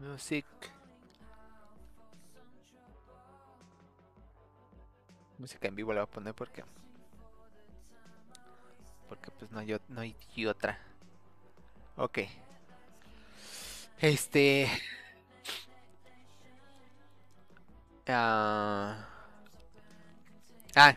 Music. 0.00 0.46
Música 5.38 5.68
en 5.68 5.76
vivo 5.76 5.92
la 5.92 6.00
voy 6.00 6.08
a 6.08 6.10
poner 6.10 6.34
porque. 6.34 6.64
Porque 9.08 9.30
pues 9.30 9.50
no 9.50 9.60
no 9.88 10.00
hay 10.00 10.16
otra. 10.46 10.78
Ok. 11.96 12.20
Este. 14.00 14.68
Ah, 18.06 19.06
ah, 20.74 20.96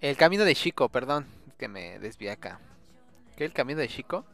el 0.00 0.16
camino 0.16 0.44
de 0.44 0.54
Chico, 0.54 0.88
perdón, 0.88 1.26
que 1.58 1.66
me 1.68 1.98
desvié 1.98 2.30
acá. 2.30 2.60
¿Qué 3.36 3.44
el 3.44 3.52
camino 3.52 3.80
de 3.80 3.88
Chico? 3.88 4.24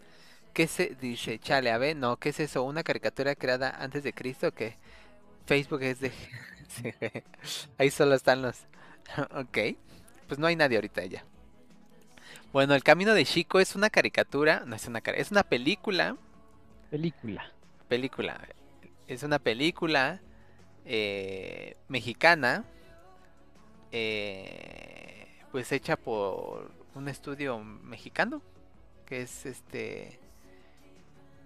¿Qué 0.52 0.66
se 0.66 0.96
dice? 1.00 1.38
Chale, 1.38 1.70
a 1.70 1.78
ver, 1.78 1.96
no, 1.96 2.16
¿qué 2.18 2.28
es 2.30 2.40
eso? 2.40 2.62
¿Una 2.62 2.82
caricatura 2.82 3.34
creada 3.34 3.70
antes 3.70 4.02
de 4.04 4.12
Cristo? 4.12 4.52
Que 4.52 4.76
Facebook 5.46 5.82
es 5.82 6.00
de. 6.00 6.12
Ahí 7.78 7.90
solo 7.90 8.14
están 8.14 8.42
los. 8.42 8.66
ok, 9.34 9.58
pues 10.28 10.38
no 10.38 10.46
hay 10.46 10.56
nadie 10.56 10.76
ahorita 10.76 11.04
ya. 11.06 11.24
Bueno, 12.52 12.74
el 12.74 12.82
camino 12.84 13.14
de 13.14 13.24
Chico 13.24 13.60
es 13.60 13.74
una 13.74 13.88
caricatura, 13.88 14.64
no 14.66 14.76
es 14.76 14.86
una 14.86 15.00
cari- 15.02 15.18
es 15.18 15.30
una 15.30 15.42
película 15.42 16.16
Película. 16.90 17.50
película. 17.88 18.38
Es 19.08 19.22
una 19.22 19.38
película 19.38 20.20
eh, 20.84 21.76
mexicana, 21.88 22.64
eh, 23.90 25.26
pues 25.50 25.72
hecha 25.72 25.96
por 25.96 26.70
un 26.94 27.08
estudio 27.08 27.58
mexicano, 27.58 28.42
que 29.06 29.22
es 29.22 29.46
este 29.46 30.18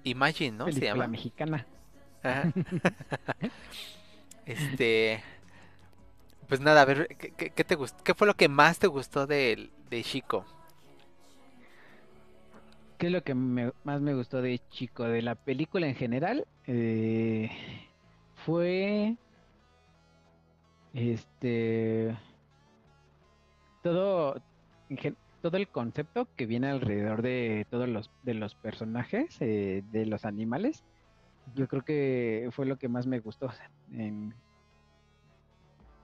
Imagine, 0.07 0.57
¿no? 0.57 0.71
Se 0.71 0.81
llama. 0.81 1.09
mexicana. 1.09 1.67
Ajá. 2.23 2.53
este, 4.47 5.23
pues 6.49 6.61
nada, 6.61 6.83
a 6.83 6.85
ver, 6.85 7.09
¿qué, 7.17 7.65
te 7.65 7.75
gustó? 7.75 8.03
¿Qué 8.05 8.15
fue 8.15 8.27
lo 8.27 8.35
que 8.35 8.49
más 8.49 8.79
te 8.79 8.87
gustó 8.87 9.27
de, 9.27 9.69
de 9.91 10.03
Chico? 10.05 10.45
¿Qué 12.99 13.07
es 13.09 13.13
lo 13.13 13.23
que 13.23 13.35
me- 13.35 13.73
más 13.83 14.01
me 14.01 14.15
gustó 14.15 14.41
de 14.41 14.61
Chico? 14.71 15.05
De 15.05 15.23
la 15.23 15.35
película 15.35 15.89
en 15.89 15.97
general, 15.97 16.47
eh, 16.67 17.51
fue 18.45 19.17
este 20.95 22.17
todo 23.83 24.41
en 24.89 25.17
todo 25.43 25.57
el 25.57 25.69
concepto 25.69 26.29
que 26.37 26.47
viene 26.47 26.69
alrededor 26.69 27.23
de 27.23 27.67
todos 27.71 27.89
los 27.89 28.11
de 28.23 28.35
los 28.35 28.55
personajes 28.55 29.37
eh, 29.41 29.83
de 29.91 30.07
los 30.07 30.25
animales. 30.25 30.85
Yo 31.55 31.69
creo 31.69 31.83
que 31.83 32.49
fue 32.53 32.67
lo 32.67 32.77
que 32.77 32.89
más 32.89 33.07
me 33.07 33.21
gustó. 33.21 33.49
en- 33.93 34.35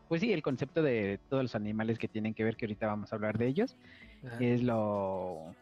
pues 0.09 0.21
sí, 0.21 0.31
el 0.33 0.43
concepto 0.43 0.83
de 0.83 1.19
todos 1.31 1.43
los 1.43 1.55
animales 1.55 1.99
que 1.99 2.07
tienen 2.07 2.35
que 2.35 2.45
ver, 2.45 2.57
que 2.57 2.67
ahorita 2.67 2.87
vamos 2.87 3.11
a 3.11 3.17
hablar 3.17 3.39
de 3.39 3.47
ellos, 3.47 3.75
Ajá. 4.27 4.37
es 4.41 4.63
lo, 4.63 5.55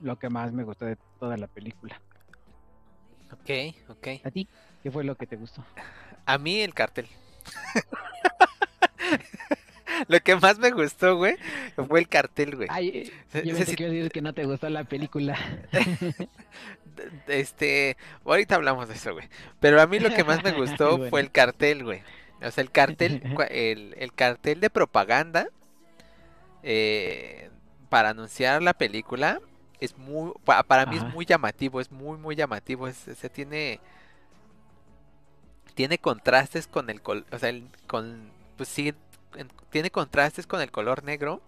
lo 0.00 0.16
que 0.18 0.28
más 0.28 0.52
me 0.52 0.64
gustó 0.64 0.84
de 0.86 0.96
toda 1.20 1.36
la 1.36 1.46
película. 1.46 2.00
Ok, 3.30 3.50
ok. 3.88 4.08
¿A 4.24 4.30
ti? 4.32 4.48
¿Qué 4.82 4.90
fue 4.90 5.04
lo 5.04 5.14
que 5.14 5.28
te 5.28 5.36
gustó? 5.36 5.64
A 6.26 6.38
mí 6.38 6.60
el 6.60 6.74
cartel. 6.74 7.06
Lo 10.08 10.20
que 10.20 10.36
más 10.36 10.58
me 10.58 10.70
gustó, 10.70 11.16
güey, 11.16 11.36
fue 11.88 12.00
el 12.00 12.08
cartel, 12.08 12.56
güey. 12.56 12.68
Ay, 12.70 13.12
yo 13.32 13.40
ibas 13.40 13.56
a 13.62 13.64
decir 13.64 14.10
que 14.10 14.20
no 14.22 14.32
te 14.32 14.44
gustó 14.44 14.68
la 14.68 14.84
película. 14.84 15.36
Este, 17.26 17.96
ahorita 18.24 18.54
hablamos 18.54 18.86
de 18.88 18.94
eso, 18.94 19.12
güey. 19.14 19.28
Pero 19.58 19.80
a 19.82 19.86
mí 19.88 19.98
lo 19.98 20.10
que 20.14 20.22
más 20.22 20.44
me 20.44 20.52
gustó 20.56 20.96
Bueno. 20.96 21.10
fue 21.10 21.20
el 21.22 21.32
cartel, 21.32 21.82
güey. 21.82 22.02
O 22.40 22.50
sea, 22.52 22.62
el 22.62 22.70
cartel, 22.70 23.20
el, 23.50 23.94
el 23.98 24.12
cartel 24.12 24.60
de 24.60 24.70
propaganda 24.70 25.48
eh, 26.62 27.50
para 27.88 28.10
anunciar 28.10 28.62
la 28.62 28.74
película 28.74 29.40
es 29.80 29.98
muy, 29.98 30.32
pa- 30.44 30.62
para 30.62 30.86
mí 30.86 30.96
Ajá. 30.98 31.08
es 31.08 31.14
muy 31.14 31.24
llamativo, 31.26 31.80
es 31.80 31.90
muy, 31.90 32.16
muy 32.16 32.36
llamativo. 32.36 32.86
Es, 32.86 32.96
se 32.96 33.28
tiene, 33.28 33.80
tiene 35.74 35.98
contrastes 35.98 36.68
con 36.68 36.90
el, 36.90 37.02
col- 37.02 37.26
o 37.32 37.38
sea, 37.38 37.48
el- 37.48 37.66
con, 37.88 38.30
pues 38.56 38.68
sí, 38.68 38.94
tiene 39.70 39.90
contrastes 39.90 40.46
con 40.46 40.60
el 40.60 40.70
color 40.70 41.04
negro 41.04 41.42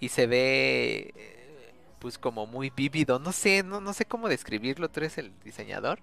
y 0.00 0.10
se 0.10 0.26
ve 0.26 1.12
eh, 1.16 1.74
pues 2.00 2.18
como 2.18 2.46
muy 2.46 2.70
vívido, 2.74 3.18
no 3.18 3.32
sé, 3.32 3.62
no, 3.62 3.80
no 3.80 3.92
sé 3.94 4.04
cómo 4.06 4.28
describirlo, 4.28 4.90
tú 4.90 5.00
eres 5.00 5.18
el 5.18 5.32
diseñador, 5.44 6.00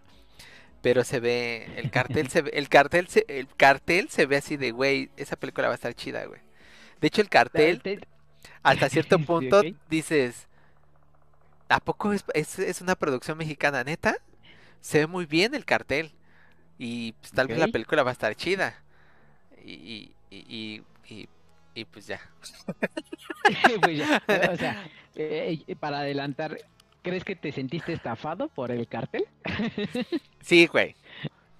pero 0.81 1.03
se 1.03 1.19
ve, 1.19 1.71
el 1.75 1.89
cartel 1.89 2.29
se 2.29 2.41
ve, 2.43 2.51
el 2.55 2.69
cartel 2.69 3.07
se, 3.07 3.25
el 3.27 3.47
cartel 3.55 4.09
se 4.09 4.25
ve 4.25 4.37
así 4.37 4.57
de 4.57 4.71
güey, 4.71 5.09
esa 5.17 5.35
película 5.37 5.67
va 5.67 5.73
a 5.73 5.75
estar 5.75 5.93
chida, 5.95 6.25
güey. 6.25 6.41
De 7.01 7.07
hecho 7.07 7.21
el 7.21 7.29
cartel 7.29 7.83
Te- 7.83 7.99
hasta 8.63 8.89
cierto 8.89 9.19
Sí, 9.39 9.49
punto 9.49 9.63
dices, 9.89 10.47
¿a 11.69 11.79
poco 11.79 12.13
es, 12.13 12.23
es, 12.33 12.59
es 12.59 12.81
una 12.81 12.95
producción 12.95 13.37
mexicana 13.37 13.83
neta? 13.83 14.17
Se 14.81 14.99
ve 14.99 15.07
muy 15.07 15.25
bien 15.25 15.55
el 15.55 15.65
cartel 15.65 16.13
y 16.79 17.13
pues, 17.13 17.33
tal 17.33 17.49
vez 17.49 17.59
la 17.59 17.67
película 17.69 18.03
va 18.03 18.11
a 18.11 18.13
estar 18.13 18.35
chida. 18.35 18.83
Y, 19.63 19.73
y, 19.73 20.15
y, 20.31 20.83
y- 21.09 21.27
y, 21.73 21.85
pues 21.85 22.07
ya. 22.07 22.19
pues 23.81 23.97
ya, 23.97 24.21
o 24.51 24.57
sea, 24.57 24.87
eh, 25.15 25.63
para 25.79 25.99
adelantar, 25.99 26.57
¿crees 27.01 27.23
que 27.23 27.35
te 27.35 27.51
sentiste 27.51 27.93
estafado 27.93 28.47
por 28.49 28.71
el 28.71 28.87
cartel? 28.87 29.25
Sí, 30.41 30.67
güey. 30.67 30.95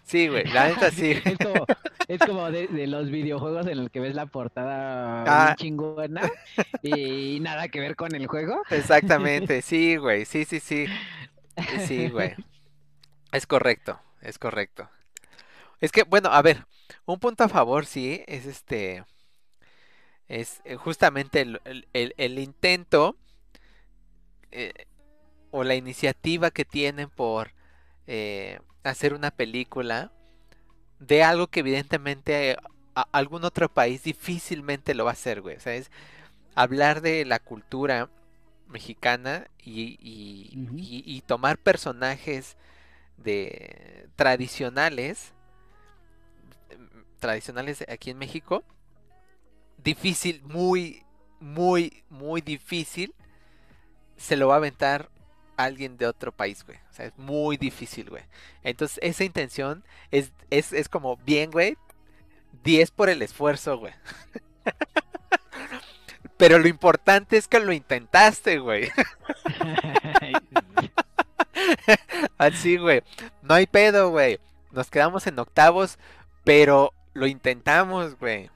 Sí, 0.04 0.28
güey. 0.28 0.43
La 0.46 0.68
neta 0.70 0.91
sí. 0.91 1.20
Es 1.26 1.38
como, 1.39 1.66
es 2.08 2.20
como 2.20 2.52
de, 2.52 2.68
de 2.68 2.86
los 2.86 3.10
videojuegos 3.10 3.66
en 3.66 3.80
los 3.80 3.89
que 3.89 4.00
ves 4.00 4.14
la 4.14 4.28
portada 4.28 5.24
Ah. 5.26 5.56
chingona 5.56 6.30
y 6.84 7.39
nada 7.39 7.68
que 7.70 7.80
ver 7.80 7.96
con 7.96 8.14
el 8.14 8.28
juego. 8.28 8.62
Exactamente. 8.70 9.64
Sí, 9.64 9.96
güey. 9.98 10.26
Sí, 10.26 10.46
sí, 10.46 10.60
sí. 10.60 10.86
Sí, 11.88 12.10
güey. 12.10 12.36
Es 13.32 13.48
correcto. 13.48 14.00
Es 14.22 14.38
correcto. 14.38 14.88
Es 15.82 15.91
que, 15.91 16.04
bueno, 16.04 16.30
a 16.30 16.43
ver. 16.43 16.68
Un 17.08 17.18
punto 17.20 17.43
a 17.43 17.50
favor, 17.50 17.88
sí, 17.88 18.24
es 18.28 18.46
este. 18.46 19.04
Es 20.28 20.61
eh, 20.65 20.76
justamente 20.76 21.41
el, 21.41 21.61
el- 21.65 21.88
el- 21.93 22.13
el 22.17 22.39
intento 22.39 23.15
eh, 24.51 24.73
o 25.51 25.63
la 25.63 25.76
iniciativa 25.76 26.51
que 26.51 26.65
tienen 26.65 27.09
por 27.09 27.51
eh, 28.07 28.59
hacer 28.84 29.13
una 29.13 29.32
película 29.32 30.11
de 30.99 31.23
algo 31.23 31.47
que 31.47 31.61
evidentemente 31.61 32.51
eh, 32.51 32.57
a- 32.95 33.07
algún 33.11 33.43
otro 33.45 33.69
país 33.69 34.03
difícilmente 34.03 34.95
lo 34.95 35.05
va 35.05 35.11
a 35.11 35.13
hacer, 35.13 35.41
güey. 35.41 35.57
O 35.57 35.59
sea, 35.59 35.76
es 35.76 35.91
hablar 36.55 37.01
de 37.01 37.26
la 37.26 37.39
cultura 37.39 38.09
mexicana 38.67 39.47
y, 39.63 39.97
y- 40.01 40.67
y- 40.78 41.03
y 41.05 41.21
tomar 41.21 41.57
personajes 41.57 42.57
de 43.17 44.07
tradicionales 44.15 45.34
mm, 46.78 47.19
tradicionales 47.19 47.84
aquí 47.89 48.11
en 48.11 48.17
México 48.17 48.63
difícil 49.86 50.42
muy 50.44 51.06
muy 51.40 52.04
muy 52.10 52.42
difícil 52.42 53.16
se 54.18 54.36
lo 54.36 54.50
va 54.50 54.56
a 54.56 54.58
aventar 54.58 55.10
alguien 55.56 55.96
de 55.98 56.08
otro 56.08 56.34
país 56.34 56.66
güey 56.66 56.78
o 56.92 56.94
sea 56.94 57.06
es 57.06 57.18
muy 57.18 57.56
difícil 57.56 58.10
güey 58.10 58.24
entonces 58.64 59.00
esa 59.02 59.24
intención 59.24 59.86
es 60.12 60.34
es, 60.50 60.74
es 60.74 60.90
como 60.90 61.16
bien 61.18 61.52
güey 61.52 61.78
10 62.64 62.92
por 62.92 63.10
el 63.10 63.22
esfuerzo 63.22 63.78
güey 63.78 63.94
pero 66.38 66.60
lo 66.60 66.68
importante 66.68 67.38
es 67.38 67.48
que 67.48 67.62
lo 67.62 67.72
intentaste 67.72 68.60
güey 68.60 68.92
Así, 72.38 72.78
güey. 72.78 73.04
No 73.42 73.54
hay 73.54 73.68
pedo, 73.68 74.10
güey. 74.10 74.40
Nos 74.72 74.90
quedamos 74.90 75.26
en 75.28 75.40
octavos, 75.40 75.98
pero 76.44 76.92
lo 77.14 77.28
intentamos, 77.28 78.18
güey. 78.20 78.50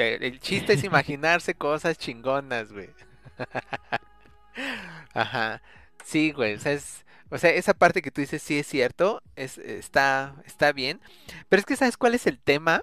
El, 0.00 0.40
chiste 0.40 0.74
es 0.74 0.84
imaginarse 0.84 1.54
cosas 1.54 1.98
chingonas, 1.98 2.72
güey. 2.72 2.90
Ajá. 5.14 5.62
Sí, 6.04 6.32
güey. 6.32 6.54
O 6.54 6.58
sea, 6.60 6.72
es- 6.72 7.04
o 7.30 7.38
sea, 7.38 7.50
esa 7.50 7.74
parte 7.74 8.02
que 8.02 8.10
tú 8.10 8.20
dices 8.20 8.42
sí 8.42 8.58
es 8.58 8.66
cierto, 8.66 9.22
es, 9.36 9.56
está, 9.58 10.34
está 10.46 10.72
bien. 10.72 11.00
Pero 11.48 11.60
es 11.60 11.66
que, 11.66 11.76
¿sabes 11.76 11.96
cuál 11.96 12.14
es 12.14 12.26
el 12.26 12.40
tema? 12.40 12.82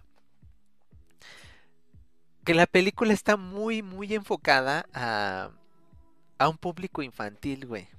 Que 2.45 2.53
la 2.53 2.65
película 2.65 3.11
está 3.13 3.35
muy, 3.35 3.81
muy 3.81 4.13
enfocada 4.13 4.85
a, 4.93 5.49
a 6.37 6.47
un 6.49 6.57
público 6.57 7.01
infantil, 7.01 7.65
güey. 7.65 7.89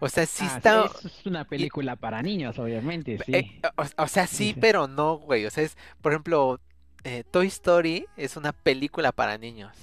O 0.00 0.08
sea, 0.08 0.26
sí 0.26 0.44
Ah, 0.48 0.56
está... 0.56 0.84
Es 1.04 1.24
una 1.24 1.44
película 1.44 1.94
para 1.94 2.20
niños, 2.20 2.58
obviamente, 2.58 3.18
sí. 3.24 3.32
Eh, 3.32 3.60
o, 3.76 4.02
o 4.02 4.08
sea, 4.08 4.26
sí. 4.26 4.56
pero 4.60 4.88
no, 4.88 5.18
güey. 5.18 5.46
O 5.46 5.50
sea, 5.50 5.62
es, 5.62 5.76
por 6.02 6.12
ejemplo, 6.12 6.60
eh, 7.04 7.24
Toy 7.30 7.46
Story 7.48 8.06
es 8.16 8.36
una 8.36 8.52
película 8.52 9.12
para 9.12 9.38
niños. 9.38 9.76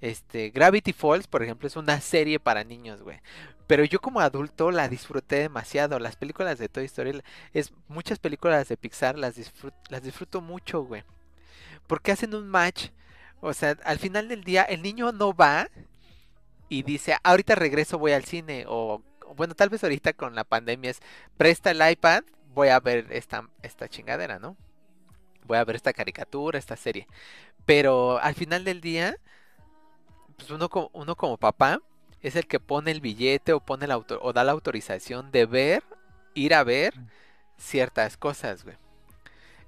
Este, 0.00 0.50
Gravity 0.50 0.92
Falls, 0.92 1.26
por 1.26 1.42
ejemplo, 1.42 1.66
es 1.66 1.76
una 1.76 2.00
serie 2.00 2.40
para 2.40 2.64
niños, 2.64 3.02
güey. 3.02 3.20
Pero 3.66 3.84
yo 3.84 4.00
como 4.00 4.20
adulto 4.20 4.70
la 4.70 4.88
disfruté 4.88 5.36
demasiado. 5.36 5.98
Las 5.98 6.16
películas 6.16 6.58
de 6.58 6.68
Toy 6.68 6.84
Story, 6.84 7.22
es 7.52 7.72
muchas 7.88 8.18
películas 8.18 8.68
de 8.68 8.76
Pixar 8.76 9.18
las 9.18 9.36
disfruto, 9.36 9.76
las 9.88 10.02
disfruto 10.02 10.40
mucho, 10.40 10.82
güey. 10.82 11.04
Porque 11.86 12.12
hacen 12.12 12.34
un 12.34 12.48
match. 12.48 12.90
O 13.40 13.52
sea, 13.52 13.76
al 13.84 13.98
final 13.98 14.28
del 14.28 14.44
día 14.44 14.62
el 14.62 14.82
niño 14.82 15.12
no 15.12 15.34
va 15.34 15.68
y 16.68 16.82
dice, 16.82 17.16
ahorita 17.22 17.54
regreso, 17.54 17.98
voy 17.98 18.12
al 18.12 18.24
cine. 18.24 18.64
O 18.68 19.02
bueno, 19.36 19.54
tal 19.54 19.68
vez 19.68 19.82
ahorita 19.84 20.12
con 20.14 20.34
la 20.34 20.44
pandemia 20.44 20.90
es, 20.90 21.00
presta 21.36 21.70
el 21.70 21.90
iPad, 21.90 22.24
voy 22.54 22.68
a 22.68 22.80
ver 22.80 23.06
esta, 23.10 23.48
esta 23.62 23.88
chingadera, 23.88 24.38
¿no? 24.38 24.56
Voy 25.44 25.58
a 25.58 25.64
ver 25.64 25.76
esta 25.76 25.92
caricatura, 25.92 26.58
esta 26.58 26.76
serie. 26.76 27.06
Pero 27.64 28.18
al 28.18 28.34
final 28.34 28.64
del 28.64 28.80
día, 28.80 29.16
pues 30.36 30.50
uno 30.50 30.68
como, 30.68 30.90
uno 30.92 31.16
como 31.16 31.36
papá 31.36 31.80
es 32.22 32.36
el 32.36 32.46
que 32.46 32.60
pone 32.60 32.90
el 32.90 33.00
billete 33.00 33.52
o 33.52 33.60
pone 33.60 33.86
la 33.86 33.98
o 33.98 34.32
da 34.32 34.44
la 34.44 34.52
autorización 34.52 35.30
de 35.30 35.46
ver, 35.46 35.82
ir 36.34 36.54
a 36.54 36.64
ver 36.64 36.94
ciertas 37.58 38.16
cosas, 38.16 38.64
güey. 38.64 38.76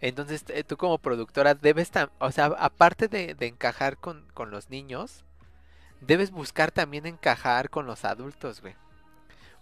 Entonces 0.01 0.45
eh, 0.49 0.65
tú 0.65 0.77
como 0.77 0.99
productora 0.99 1.55
debes, 1.55 1.91
o 2.19 2.33
sea, 2.33 2.47
aparte 2.59 3.09
de, 3.09 3.35
de 3.35 3.47
encajar 3.47 3.97
con, 3.97 4.27
con 4.35 4.51
los 4.51 4.71
niños, 4.71 5.25
debes 6.01 6.31
buscar 6.31 6.71
también 6.71 7.07
encajar 7.07 7.71
con 7.71 7.87
los 7.87 8.05
adultos, 8.05 8.61
güey. 8.61 8.75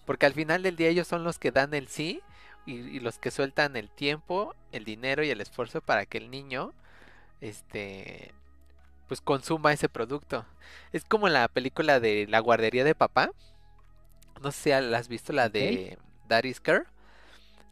Porque 0.04 0.26
al 0.26 0.34
final 0.34 0.62
del 0.62 0.76
día 0.76 0.88
ellos 0.88 1.08
son 1.08 1.24
los 1.24 1.38
que 1.38 1.50
dan 1.50 1.72
el 1.74 1.88
sí 1.88 2.22
y, 2.66 2.74
y 2.76 3.00
los 3.00 3.18
que 3.18 3.30
sueltan 3.30 3.76
el 3.76 3.90
tiempo, 3.90 4.54
el 4.72 4.84
dinero 4.84 5.24
y 5.24 5.30
el 5.30 5.40
esfuerzo 5.40 5.80
para 5.82 6.06
que 6.06 6.18
el 6.18 6.30
niño, 6.30 6.74
este, 7.40 8.34
pues 9.08 9.20
consuma 9.22 9.72
ese 9.74 9.88
producto. 9.90 10.46
Es 10.92 11.04
como 11.04 11.28
la 11.28 11.48
película 11.48 12.00
de 12.00 12.26
La 12.28 12.40
guardería 12.40 12.84
de 12.84 12.94
papá, 12.96 13.32
no 14.42 14.50
sé 14.52 14.62
si 14.62 14.70
la 14.90 14.98
has 14.98 15.08
visto, 15.08 15.32
la 15.32 15.48
de 15.48 15.98
Daddy's 16.28 16.60
Care. 16.60 16.84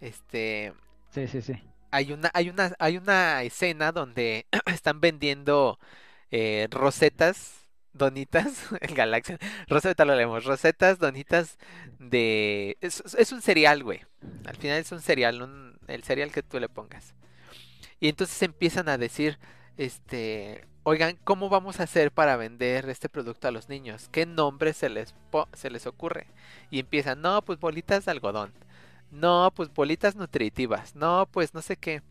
Este, 0.01 0.75
Sí, 1.11 1.29
sí, 1.29 1.43
sí. 1.43 1.55
hay 1.91 2.13
una, 2.13 2.31
hay 2.35 2.49
una, 2.51 2.75
hay 2.79 2.97
una 2.97 3.43
escena 3.43 3.93
donde 3.93 4.47
están 4.67 5.01
vendiendo 5.01 5.79
eh, 6.31 6.69
rosetas, 6.71 7.62
donitas, 7.93 8.67
el 8.81 8.95
Galaxia, 8.95 9.39
roseta 9.69 10.05
lo 10.05 10.15
leemos, 10.15 10.45
rosetas, 10.45 10.99
donitas 10.99 11.59
de, 11.99 12.77
es, 12.81 13.33
un 13.33 13.43
cereal, 13.43 13.83
güey. 13.83 14.01
Al 14.45 14.57
final 14.57 14.79
es 14.79 14.93
un 14.93 15.01
cereal, 15.01 15.43
un, 15.43 15.79
el 15.89 16.03
cereal 16.05 16.33
que 16.33 16.43
tú 16.43 16.59
le 16.61 16.69
pongas. 16.69 17.15
Y 18.01 18.09
entonces 18.09 18.43
empiezan 18.43 18.89
a 18.89 18.99
decir, 18.99 19.39
este, 19.77 20.67
oigan, 20.83 21.17
¿cómo 21.25 21.49
vamos 21.49 21.81
a 21.81 21.85
hacer 21.85 22.11
para 22.11 22.37
vender 22.37 22.89
este 22.89 23.09
producto 23.09 23.49
a 23.49 23.53
los 23.53 23.69
niños? 23.69 24.09
¿Qué 24.11 24.27
nombre 24.27 24.73
se 24.73 24.89
les, 24.89 25.15
se 25.53 25.71
les 25.71 25.87
ocurre? 25.87 26.27
Y 26.71 26.81
empiezan, 26.81 27.21
no, 27.21 27.43
pues 27.43 27.61
bolitas 27.61 28.05
de 28.05 28.11
algodón. 28.11 28.53
No, 29.11 29.53
pues 29.55 29.73
bolitas 29.73 30.17
nutritivas. 30.17 30.97
No, 30.97 31.29
pues 31.31 31.55
no 31.55 31.63
sé 31.63 31.77
qué. 31.77 32.03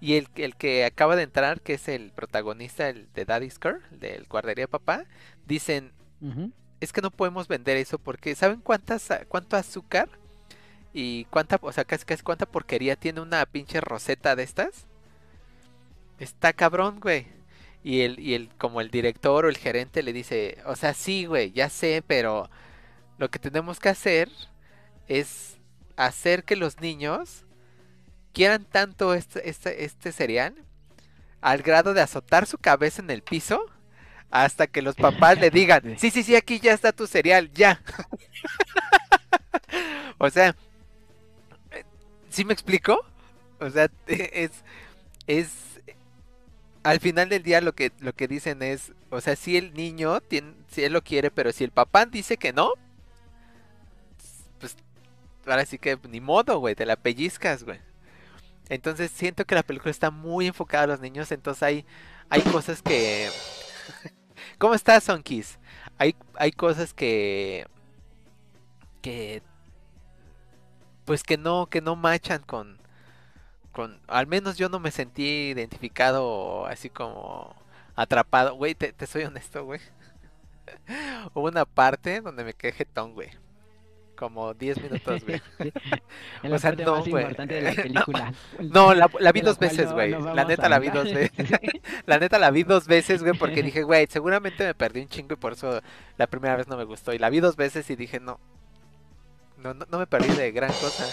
Y 0.00 0.14
el, 0.14 0.28
el 0.36 0.54
que 0.54 0.84
acaba 0.84 1.16
de 1.16 1.24
entrar, 1.24 1.60
que 1.60 1.74
es 1.74 1.88
el 1.88 2.12
protagonista 2.12 2.88
el 2.88 3.08
de 3.14 3.24
Daddy's 3.24 3.58
Care, 3.58 3.78
el 3.92 4.00
del 4.00 4.26
guardería 4.26 4.64
de 4.64 4.68
papá, 4.68 5.04
dicen, 5.46 5.92
es 6.80 6.92
que 6.92 7.00
no 7.02 7.10
podemos 7.10 7.48
vender 7.48 7.76
eso 7.76 7.98
porque 7.98 8.34
¿saben 8.34 8.60
cuántas 8.60 9.08
cuánto 9.28 9.56
azúcar 9.56 10.08
y 10.92 11.24
cuánta, 11.26 11.58
o 11.60 11.72
sea, 11.72 11.84
casi, 11.84 12.04
casi 12.04 12.22
cuánta 12.22 12.46
porquería 12.46 12.96
tiene 12.96 13.20
una 13.20 13.44
pinche 13.46 13.80
roseta 13.80 14.36
de 14.36 14.44
estas? 14.44 14.86
Está 16.18 16.52
cabrón, 16.52 17.00
güey. 17.00 17.26
Y 17.84 18.00
el, 18.02 18.18
y 18.18 18.34
el, 18.34 18.48
como 18.56 18.80
el 18.80 18.90
director 18.90 19.44
o 19.44 19.48
el 19.48 19.56
gerente 19.56 20.02
le 20.02 20.12
dice, 20.12 20.58
o 20.66 20.76
sea, 20.76 20.94
sí, 20.94 21.26
güey, 21.26 21.52
ya 21.52 21.68
sé, 21.68 22.02
pero 22.06 22.50
lo 23.18 23.30
que 23.30 23.38
tenemos 23.38 23.78
que 23.80 23.88
hacer 23.88 24.28
es 25.06 25.58
hacer 25.96 26.44
que 26.44 26.56
los 26.56 26.80
niños 26.80 27.44
quieran 28.38 28.64
tanto 28.64 29.14
este, 29.14 29.50
este, 29.50 29.84
este 29.84 30.12
cereal 30.12 30.54
al 31.40 31.60
grado 31.60 31.92
de 31.92 32.02
azotar 32.02 32.46
su 32.46 32.56
cabeza 32.56 33.02
en 33.02 33.10
el 33.10 33.20
piso 33.20 33.60
hasta 34.30 34.68
que 34.68 34.80
los 34.80 34.94
papás 35.06 35.40
le 35.40 35.50
digan, 35.50 35.98
sí, 35.98 36.12
sí, 36.12 36.22
sí, 36.22 36.36
aquí 36.36 36.60
ya 36.60 36.72
está 36.72 36.92
tu 36.92 37.08
cereal, 37.08 37.50
ya. 37.52 37.82
o 40.18 40.30
sea, 40.30 40.54
eh, 41.72 41.82
¿sí 42.30 42.44
me 42.44 42.52
explico? 42.52 43.04
O 43.58 43.70
sea, 43.70 43.90
es, 44.06 44.52
es, 45.26 45.50
al 46.84 47.00
final 47.00 47.28
del 47.28 47.42
día 47.42 47.60
lo 47.60 47.74
que, 47.74 47.90
lo 47.98 48.12
que 48.12 48.28
dicen 48.28 48.62
es, 48.62 48.92
o 49.10 49.20
sea, 49.20 49.34
si 49.34 49.56
el 49.56 49.74
niño, 49.74 50.20
tiene, 50.20 50.54
si 50.70 50.84
él 50.84 50.92
lo 50.92 51.02
quiere, 51.02 51.32
pero 51.32 51.50
si 51.50 51.64
el 51.64 51.72
papá 51.72 52.06
dice 52.06 52.36
que 52.36 52.52
no, 52.52 52.74
pues 54.60 54.76
ahora 55.44 55.66
sí 55.66 55.76
que 55.76 55.98
ni 56.08 56.20
modo, 56.20 56.60
güey, 56.60 56.76
te 56.76 56.86
la 56.86 56.94
pellizcas, 56.94 57.64
güey. 57.64 57.87
Entonces 58.68 59.10
siento 59.10 59.44
que 59.46 59.54
la 59.54 59.62
película 59.62 59.90
está 59.90 60.10
muy 60.10 60.46
enfocada 60.46 60.84
a 60.84 60.88
los 60.88 61.00
niños, 61.00 61.32
entonces 61.32 61.62
hay, 61.62 61.86
hay 62.28 62.42
cosas 62.42 62.82
que... 62.82 63.30
¿Cómo 64.58 64.74
estás, 64.74 65.04
Sonkis? 65.04 65.58
Hay, 65.98 66.14
hay 66.34 66.52
cosas 66.52 66.92
que... 66.92 67.66
que... 69.02 69.42
pues 71.04 71.22
que 71.22 71.38
no, 71.38 71.66
que 71.66 71.80
no 71.80 71.96
machan 71.96 72.42
con... 72.42 72.78
con... 73.72 74.00
al 74.06 74.26
menos 74.26 74.58
yo 74.58 74.68
no 74.68 74.80
me 74.80 74.90
sentí 74.90 75.50
identificado 75.50 76.66
así 76.66 76.90
como 76.90 77.56
atrapado. 77.96 78.54
Güey, 78.54 78.74
te, 78.74 78.92
te 78.92 79.06
soy 79.06 79.24
honesto, 79.24 79.64
güey. 79.64 79.80
Hubo 81.34 81.48
una 81.48 81.64
parte 81.64 82.20
donde 82.20 82.44
me 82.44 82.54
quedé 82.54 82.72
jetón, 82.72 83.14
güey. 83.14 83.30
Como 84.18 84.52
10 84.52 84.82
minutos, 84.82 85.24
güey. 85.24 85.40
O 86.52 86.58
sea, 86.58 86.70
parte 86.70 86.84
no, 86.84 86.96
más 86.96 87.08
güey. 87.08 87.22
importante 87.22 87.54
de 87.54 87.62
la 87.62 87.72
película. 87.82 88.32
No, 88.58 88.92
la, 88.94 89.08
la 89.20 89.30
vi 89.32 89.40
dos 89.42 89.58
veces, 89.58 89.92
güey. 89.92 90.10
no 90.10 90.34
la 90.34 90.44
neta 90.44 90.68
la 90.68 90.78
vi 90.80 90.88
dos 90.90 91.12
veces. 91.12 91.50
La 92.06 92.18
neta 92.18 92.38
la 92.38 92.50
vi 92.50 92.64
dos 92.64 92.86
veces, 92.88 93.22
güey, 93.22 93.38
porque 93.38 93.62
dije, 93.62 93.82
güey, 93.84 94.06
seguramente 94.08 94.64
me 94.64 94.74
perdí 94.74 95.02
un 95.02 95.08
chingo 95.08 95.34
y 95.34 95.36
por 95.36 95.52
eso 95.52 95.80
la 96.16 96.26
primera 96.26 96.56
vez 96.56 96.66
no 96.66 96.76
me 96.76 96.84
gustó. 96.84 97.12
Y 97.12 97.18
la 97.18 97.30
vi 97.30 97.38
dos 97.40 97.54
veces 97.56 97.88
y 97.90 97.96
dije, 97.96 98.18
no. 98.18 98.40
No, 99.58 99.74
no, 99.74 99.86
no 99.90 99.98
me 99.98 100.06
perdí 100.06 100.34
de 100.34 100.50
gran 100.52 100.70
cosa. 100.70 101.04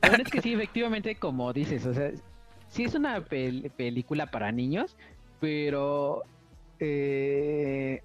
La 0.00 0.08
verdad 0.08 0.26
es 0.26 0.32
que 0.32 0.40
sí, 0.40 0.54
efectivamente, 0.54 1.14
como 1.16 1.52
dices, 1.52 1.84
o 1.86 1.92
sea, 1.94 2.10
sí 2.68 2.84
es 2.84 2.94
una 2.94 3.18
pel- 3.20 3.70
película 3.70 4.26
para 4.30 4.50
niños, 4.50 4.96
pero 5.40 6.22
eh, 6.80 8.02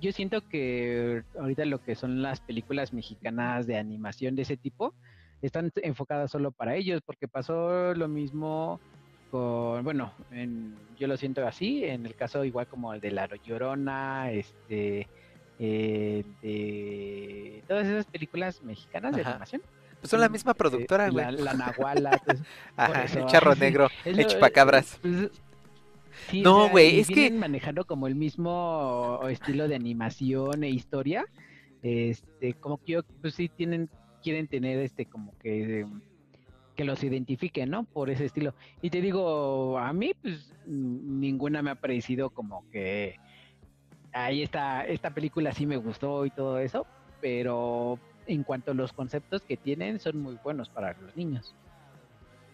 yo 0.00 0.12
siento 0.12 0.42
que 0.42 1.22
ahorita 1.38 1.64
lo 1.64 1.80
que 1.80 1.94
son 1.94 2.22
las 2.22 2.40
películas 2.40 2.92
mexicanas 2.92 3.66
de 3.66 3.76
animación 3.78 4.34
de 4.36 4.42
ese 4.42 4.56
tipo 4.56 4.94
están 5.40 5.72
enfocadas 5.76 6.30
solo 6.30 6.52
para 6.52 6.76
ellos, 6.76 7.00
porque 7.04 7.28
pasó 7.28 7.94
lo 7.94 8.08
mismo 8.08 8.80
con, 9.28 9.82
bueno, 9.84 10.14
en- 10.30 10.94
yo 10.96 11.06
lo 11.08 11.16
siento 11.16 11.46
así, 11.46 11.84
en 11.84 12.06
el 12.06 12.14
caso 12.14 12.44
igual 12.44 12.66
como 12.68 12.92
el 12.94 13.00
de 13.00 13.10
La 13.10 13.28
Llorona, 13.42 14.30
este, 14.32 15.10
eh, 15.58 16.24
de 16.40 17.64
todas 17.66 17.86
esas 17.86 18.06
películas 18.06 18.62
mexicanas 18.62 19.14
de 19.16 19.22
animación. 19.22 19.62
Pues 20.00 20.10
son 20.10 20.20
la 20.20 20.28
Mm, 20.28 20.32
misma 20.32 20.52
eh, 20.52 20.56
productora, 20.58 21.10
güey. 21.10 21.24
La, 21.24 21.30
la 21.32 21.54
Nahuala, 21.54 22.18
pues, 22.24 22.42
Ajá, 22.76 23.04
el 23.04 23.26
charro 23.26 23.54
negro, 23.56 23.88
el 24.04 24.26
chupacabras. 24.26 24.98
pues, 25.00 25.41
sí, 26.30 26.42
No, 26.42 26.68
güey, 26.68 27.00
es 27.00 27.08
que- 27.08 27.30
manejando 27.30 27.84
como 27.84 28.06
el 28.06 28.14
mismo 28.14 29.20
estilo 29.28 29.68
de 29.68 29.74
animación 29.74 30.64
e 30.64 30.70
historia. 30.70 31.24
Este, 31.82 32.54
como 32.54 32.78
que 32.78 32.92
yo, 32.92 33.02
pues 33.20 33.34
sí 33.34 33.48
tienen, 33.48 33.88
quieren 34.22 34.46
tener 34.46 34.78
este 34.80 35.06
como 35.06 35.36
que 35.38 35.86
que 36.76 36.84
los 36.84 37.04
identifiquen, 37.04 37.68
¿no? 37.68 37.84
Por 37.84 38.08
ese 38.08 38.24
estilo. 38.24 38.54
Y 38.80 38.88
te 38.88 39.02
digo, 39.02 39.78
a 39.78 39.92
mí, 39.92 40.12
pues, 40.22 40.54
ninguna 40.66 41.60
me 41.60 41.70
ha 41.70 41.74
parecido 41.74 42.30
como 42.30 42.64
que 42.70 43.16
ahí 44.14 44.42
está, 44.42 44.86
esta 44.86 45.10
película 45.10 45.52
sí 45.52 45.66
me 45.66 45.76
gustó 45.76 46.24
y 46.24 46.30
todo 46.30 46.58
eso, 46.58 46.86
pero 47.20 47.98
en 48.26 48.42
cuanto 48.42 48.70
a 48.70 48.74
los 48.74 48.94
conceptos 48.94 49.42
que 49.42 49.58
tienen, 49.58 50.00
son 50.00 50.18
muy 50.22 50.38
buenos 50.42 50.70
para 50.70 50.94
los 50.94 51.14
niños. 51.14 51.54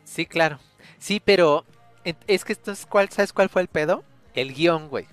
Sí, 0.02 0.26
claro. 0.26 0.58
Sí, 0.98 1.20
pero 1.24 1.64
es 2.04 2.44
que 2.44 2.52
entonces, 2.54 2.86
¿cuál, 2.86 3.08
¿sabes 3.10 3.32
cuál 3.32 3.48
fue 3.48 3.62
el 3.62 3.68
pedo? 3.68 4.04
El 4.34 4.54
guion, 4.54 4.88
güey. 4.88 5.06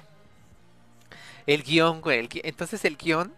El 1.48 1.64
guion, 1.64 2.02
güey. 2.02 2.20
el 2.20 2.30
gui- 2.30 2.42
Entonces 2.44 2.86
el 2.86 2.98
guion, 2.98 3.34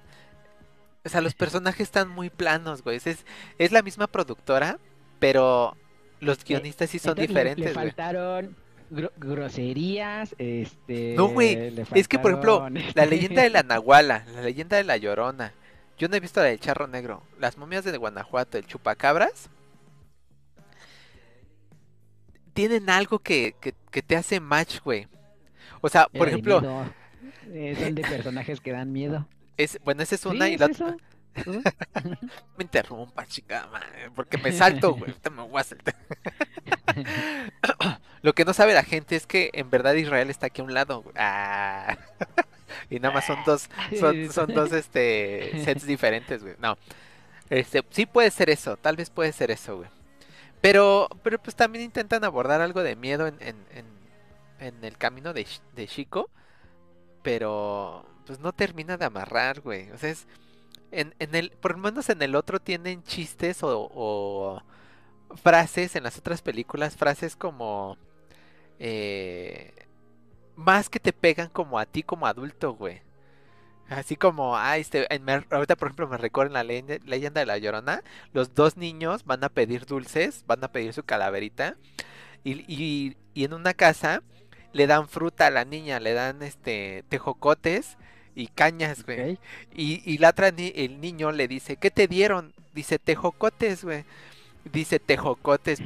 o 1.06 1.10
sea, 1.10 1.22
los 1.22 1.34
personajes 1.36 1.82
están 1.82 2.10
muy 2.10 2.30
planos, 2.30 2.84
güey. 2.84 2.98
Es, 3.04 3.26
es 3.58 3.72
la 3.72 3.82
misma 3.82 4.08
productora, 4.08 4.80
pero 5.20 5.76
los 6.20 6.44
guionistas 6.44 6.90
sí 6.90 7.00
son 7.00 7.12
Entonces, 7.12 7.34
le- 7.34 7.40
diferentes, 7.40 7.66
Le, 7.66 7.74
güey. 7.74 7.86
faltaron 7.88 8.56
gro- 8.92 9.12
groserías, 9.18 10.36
este... 10.38 11.14
No, 11.16 11.28
güey, 11.28 11.72
le 11.72 11.86
Es 11.94 12.08
que, 12.08 12.20
por 12.20 12.32
ejemplo, 12.32 12.70
la 12.70 12.80
este, 12.80 13.06
leyenda 13.08 13.42
de 13.44 13.50
la 13.50 13.64
Nahuala, 13.64 14.26
la 14.34 14.42
leyenda 14.42 14.78
de 14.78 14.84
la 14.84 14.98
Llorona. 14.98 15.54
Yo 15.98 16.08
no 16.08 16.16
he 16.16 16.20
visto 16.20 16.40
la 16.42 16.48
del 16.48 16.60
Charro 16.60 16.88
Negro. 16.88 17.24
Las 17.40 17.58
momias 17.58 17.84
de 17.84 17.98
Guanajuato, 17.98 18.58
el 18.60 18.68
Chupacabras. 18.68 19.50
Tienen 22.58 22.90
algo 22.90 23.20
que, 23.20 23.54
que, 23.62 23.76
que 23.92 24.02
te 24.02 24.16
hace 24.16 24.40
match, 24.40 24.80
güey. 24.84 25.08
O 25.80 25.90
sea, 25.90 26.08
por 26.08 26.28
ejemplo. 26.28 26.60
Eh, 27.54 27.78
son 27.80 27.94
de 27.94 28.02
personajes 28.02 28.60
que 28.60 28.72
dan 28.72 28.92
miedo. 28.92 29.28
es, 29.58 29.80
bueno, 29.86 30.02
esa 30.02 30.16
es 30.16 30.26
una 30.26 30.48
Sí, 30.48 30.54
y 30.54 30.58
la 30.58 30.66
otra. 30.66 30.98
Me 32.58 32.64
interrumpa, 32.64 33.28
chica, 33.28 33.70
madre, 33.72 34.10
porque 34.16 34.40
me 34.40 34.52
salto, 34.52 34.96
güey. 34.96 35.14
me 35.32 35.44
voy 35.44 35.62
a 35.62 35.64
saltar. 35.64 35.96
Lo 38.24 38.34
que 38.34 38.44
no 38.44 38.54
sabe 38.54 38.74
la 38.74 38.84
gente 38.84 39.16
es 39.16 39.28
que 39.28 39.52
en 39.54 39.70
verdad 39.70 39.94
Israel 39.94 40.32
está 40.32 40.48
aquí 40.48 40.62
a 40.62 40.64
un 40.64 40.74
lado. 40.74 41.04
güey. 41.04 41.16
Ah. 41.16 41.96
Y 42.90 43.00
nada 43.00 43.14
más 43.14 43.26
son 43.26 43.38
dos, 43.46 43.70
son, 44.00 44.32
son 44.32 44.54
dos 44.54 44.74
este 44.74 45.64
sets 45.64 45.86
diferentes, 45.86 46.42
güey. 46.42 46.56
No. 46.60 46.76
Este, 47.52 47.84
sí 47.92 48.08
puede 48.08 48.32
ser 48.32 48.50
eso, 48.50 48.78
tal 48.78 48.96
vez 48.96 49.10
puede 49.10 49.32
ser 49.32 49.52
eso, 49.52 49.78
güey. 49.78 49.90
Pero, 50.62 51.08
pero 51.24 51.40
pues 51.40 51.56
también 51.56 51.86
intentan 51.86 52.24
abordar 52.24 52.62
algo 52.62 52.84
de 52.84 52.96
miedo 52.96 53.28
en, 53.28 53.36
en, 53.42 53.56
en, 53.72 53.86
en 54.60 54.84
el 54.84 54.98
camino 54.98 55.34
de, 55.34 55.46
de 55.76 55.88
Chico. 55.88 56.30
Pero 57.24 58.06
pues 58.26 58.40
no 58.40 58.54
termina 58.54 58.98
de 58.98 59.06
amarrar, 59.06 59.62
güey. 59.62 59.92
O 59.92 59.98
sea, 59.98 60.10
es. 60.12 60.28
En, 60.92 61.16
en 61.20 61.36
el, 61.36 61.52
por 61.52 61.74
lo 61.74 61.80
menos 61.80 62.10
en 62.10 62.22
el 62.22 62.36
otro 62.36 62.60
tienen 62.62 63.04
chistes 63.04 63.62
o, 63.64 63.90
o 63.94 64.62
frases 65.36 65.96
en 65.96 66.04
las 66.04 66.18
otras 66.18 66.42
películas, 66.42 66.96
frases 66.96 67.36
como 67.36 67.98
eh, 68.80 69.74
más 70.56 70.90
que 70.90 71.00
te 71.00 71.14
pegan 71.14 71.50
como 71.50 71.80
a 71.80 71.86
ti 71.86 72.04
como 72.04 72.28
adulto, 72.28 72.74
güey. 72.74 73.02
Así 73.90 74.18
como, 74.18 74.58
ah, 74.58 74.78
este, 74.78 75.14
en 75.14 75.24
me- 75.24 75.46
ahorita 75.50 75.78
por 75.78 75.88
ejemplo 75.88 76.08
me 76.10 76.18
recuerdo 76.18 76.50
en 76.50 76.54
la 76.56 76.64
leyenda, 76.64 76.98
leyenda 77.06 77.40
de 77.40 77.46
la 77.46 77.58
Llorona, 77.58 78.04
los 78.34 78.54
dos 78.54 78.76
niños 78.76 79.24
van 79.26 79.44
a 79.46 79.50
pedir 79.50 79.86
dulces, 79.86 80.44
van 80.46 80.62
a 80.64 80.72
pedir 80.72 80.94
su 80.94 81.04
calaverita 81.04 81.78
y, 82.44 82.54
y, 82.74 83.18
y 83.34 83.46
en 83.46 83.54
una 83.54 83.74
casa 83.74 84.24
le 84.74 84.88
dan 84.88 85.08
fruta 85.10 85.48
a 85.48 85.52
la 85.52 85.66
niña, 85.66 86.00
le 86.00 86.14
dan 86.14 86.44
este 86.44 87.04
tejocotes 87.10 87.98
y 88.36 88.48
cañas, 88.48 89.06
güey. 89.06 89.40
Y, 89.76 90.02
y 90.12 90.18
la 90.20 90.30
otra 90.32 90.52
ni- 90.52 90.74
el 90.76 91.02
niño 91.02 91.32
le 91.32 91.48
dice, 91.48 91.78
¿qué 91.78 91.92
te 91.92 92.08
dieron? 92.08 92.54
Dice, 92.74 93.00
tejocotes, 93.00 93.84
güey. 93.86 94.06
Dice, 94.72 95.00
tejocotes, 95.00 95.82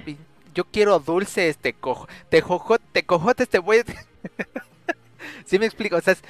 yo 0.56 0.66
quiero 0.66 1.00
dulces, 1.00 1.58
te 1.58 1.74
cojo, 1.74 2.08
tejocotes, 2.30 3.50
te 3.50 3.60
voy 3.60 3.80
a... 3.80 3.84
¿Sí 5.46 5.60
me 5.60 5.66
explico? 5.66 5.98
O 5.98 6.02
sea, 6.02 6.14
es- 6.14 6.24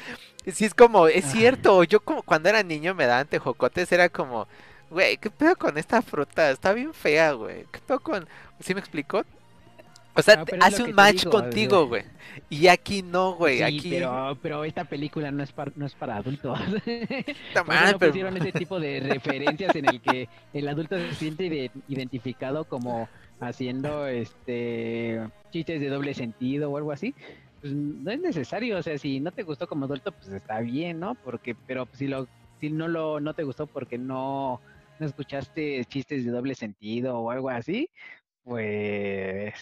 sí 0.48 0.66
es 0.66 0.74
como, 0.74 1.08
es 1.08 1.26
cierto, 1.26 1.84
yo 1.84 2.00
como 2.00 2.24
cuando 2.24 2.50
era 2.50 2.64
niño 2.64 2.94
me 2.96 3.06
daban 3.06 3.28
tejocotes, 3.28 3.92
era 3.92 4.10
como, 4.10 4.48
güey, 4.89 5.18
¿qué 5.18 5.30
pedo 5.30 5.56
con 5.56 5.78
esta 5.78 6.02
fruta? 6.02 6.50
Está 6.52 6.74
bien 6.74 6.94
fea, 6.94 7.32
güey. 7.34 7.66
¿Qué 7.72 7.80
pedo 7.86 8.00
con...? 8.00 8.28
¿Sí 8.60 8.74
me 8.74 8.80
explico? 8.80 9.24
O 10.14 10.22
sea, 10.22 10.44
es 10.46 10.58
hace 10.60 10.84
un 10.84 10.94
match 10.94 11.20
digo, 11.24 11.32
contigo, 11.32 11.88
güey. 11.88 12.04
Y 12.50 12.68
aquí 12.68 13.02
no, 13.02 13.36
güey, 13.36 13.58
Sí, 13.60 13.64
aquí... 13.64 13.89
pero, 13.92 14.38
pero 14.42 14.64
esta 14.66 14.84
película 14.84 15.32
no 15.32 15.42
es, 15.42 15.54
para, 15.54 15.72
no 15.76 15.86
es 15.86 15.96
para 15.96 16.18
adultos. 16.18 16.60
Madre, 17.66 17.92
no 17.94 18.00
pero- 18.00 18.12
pusieron 18.12 18.36
ese 18.38 18.52
tipo 18.52 18.80
de 18.80 19.00
referencias 19.00 19.74
en 19.76 19.86
el 19.88 20.02
que 20.02 20.28
el 20.54 20.68
adulto 20.68 20.98
se 20.98 21.16
siente 21.16 21.46
ide- 21.46 21.72
identificado 21.88 22.66
como 22.66 23.08
haciendo 23.39 24.06
este 24.08 25.22
chistes 25.52 25.80
de 25.80 25.88
doble 25.89 26.14
sentido 26.14 26.70
o 26.72 26.78
algo 26.78 26.92
así. 26.92 27.16
Pues 27.62 27.74
no 27.74 28.12
es 28.12 28.20
necesario, 28.20 28.78
o 28.78 28.82
sea, 28.82 28.97
si 28.97 29.20
no 29.20 29.32
te 29.32 29.43
gustó 29.43 29.68
como 29.68 29.86
adulto, 29.86 30.12
pues 30.12 30.30
está 30.30 30.59
bien, 30.62 30.99
¿no? 30.99 31.16
Porque, 31.16 31.55
pero 31.68 31.88
si 31.93 32.07
lo, 32.07 32.28
si 32.59 32.72
no 32.72 32.88
lo, 32.88 33.20
no 33.20 33.34
te 33.36 33.43
gustó 33.43 33.68
porque 33.68 33.99
no, 33.99 34.59
no 34.99 35.05
escuchaste 35.05 35.86
chistes 35.86 36.26
de 36.26 36.32
doble 36.32 36.55
sentido 36.55 37.20
o 37.20 37.30
algo 37.30 37.49
así, 37.49 37.89
pues, 38.43 39.53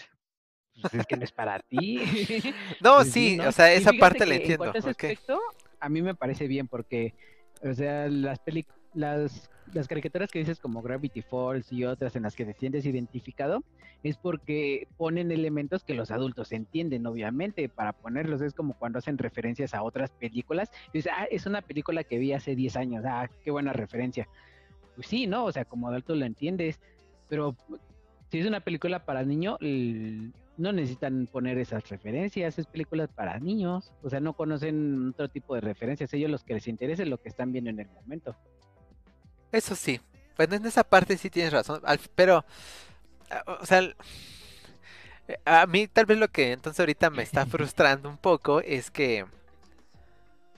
pues 0.80 0.94
es 0.94 1.06
que 1.06 1.16
no 1.16 1.24
es 1.24 1.32
para 1.32 1.58
ti. 1.60 2.00
No, 2.80 2.96
Pues 2.96 3.12
sí, 3.12 3.36
¿no? 3.36 3.48
o 3.48 3.52
sea, 3.52 3.70
esa 3.72 3.92
parte 3.92 4.24
la 4.26 4.34
entiendo. 4.36 4.64
En 4.64 4.72
cuanto 4.72 4.88
a 4.88 4.90
ese 4.90 4.90
ok. 4.90 5.04
aspecto, 5.04 5.40
a 5.78 5.88
mí 5.90 6.00
me 6.00 6.14
parece 6.14 6.48
bien 6.48 6.68
porque, 6.68 7.14
o 7.62 7.74
sea, 7.74 8.08
las 8.08 8.38
peli 8.38 8.64
las, 8.94 9.50
las 9.72 9.88
caricaturas 9.88 10.30
que 10.30 10.40
dices 10.40 10.58
como 10.58 10.82
Gravity 10.82 11.22
Falls 11.22 11.72
y 11.72 11.84
otras 11.84 12.16
en 12.16 12.24
las 12.24 12.34
que 12.34 12.44
te 12.44 12.54
sientes 12.54 12.84
identificado, 12.86 13.62
es 14.02 14.16
porque 14.16 14.88
ponen 14.96 15.30
elementos 15.30 15.84
que 15.84 15.94
los 15.94 16.10
adultos 16.10 16.52
entienden, 16.52 17.06
obviamente, 17.06 17.68
para 17.68 17.92
ponerlos. 17.92 18.40
Es 18.40 18.54
como 18.54 18.74
cuando 18.74 18.98
hacen 18.98 19.18
referencias 19.18 19.74
a 19.74 19.82
otras 19.82 20.10
películas. 20.10 20.70
Y 20.88 20.98
dices, 20.98 21.12
ah, 21.14 21.24
es 21.30 21.46
una 21.46 21.62
película 21.62 22.04
que 22.04 22.18
vi 22.18 22.32
hace 22.32 22.56
10 22.56 22.76
años, 22.76 23.04
ah, 23.06 23.28
qué 23.44 23.50
buena 23.50 23.72
referencia. 23.72 24.28
Pues 24.94 25.06
sí, 25.06 25.26
¿no? 25.26 25.44
O 25.44 25.52
sea, 25.52 25.64
como 25.64 25.88
adulto 25.88 26.14
lo 26.14 26.24
entiendes, 26.24 26.80
pero 27.28 27.56
si 28.30 28.38
es 28.38 28.46
una 28.46 28.60
película 28.60 29.04
para 29.04 29.24
niño, 29.24 29.56
no 29.60 30.72
necesitan 30.72 31.26
poner 31.26 31.58
esas 31.58 31.88
referencias, 31.88 32.58
es 32.58 32.66
películas 32.66 33.08
para 33.08 33.38
niños, 33.38 33.92
o 34.02 34.10
sea, 34.10 34.20
no 34.20 34.34
conocen 34.34 35.10
otro 35.10 35.28
tipo 35.28 35.54
de 35.54 35.62
referencias, 35.62 36.12
ellos 36.12 36.30
los 36.30 36.44
que 36.44 36.54
les 36.54 36.68
interesa 36.68 37.02
es 37.02 37.08
lo 37.08 37.18
que 37.18 37.28
están 37.28 37.50
viendo 37.50 37.70
en 37.70 37.80
el 37.80 37.88
momento. 37.88 38.36
Eso 39.52 39.74
sí, 39.74 40.00
bueno, 40.36 40.54
en 40.56 40.66
esa 40.66 40.84
parte 40.84 41.16
sí 41.18 41.28
tienes 41.30 41.52
razón, 41.52 41.82
pero, 42.14 42.44
ah, 43.30 43.44
o 43.62 43.66
sea, 43.66 43.82
eh, 45.28 45.38
a 45.44 45.66
mí 45.66 45.86
tal 45.88 46.06
vez 46.06 46.18
lo 46.18 46.28
que 46.28 46.52
entonces 46.52 46.80
ahorita 46.80 47.10
me 47.10 47.22
está 47.22 47.46
frustrando 47.46 48.08
un 48.08 48.18
poco 48.18 48.60
es 48.60 48.90
que, 48.90 49.26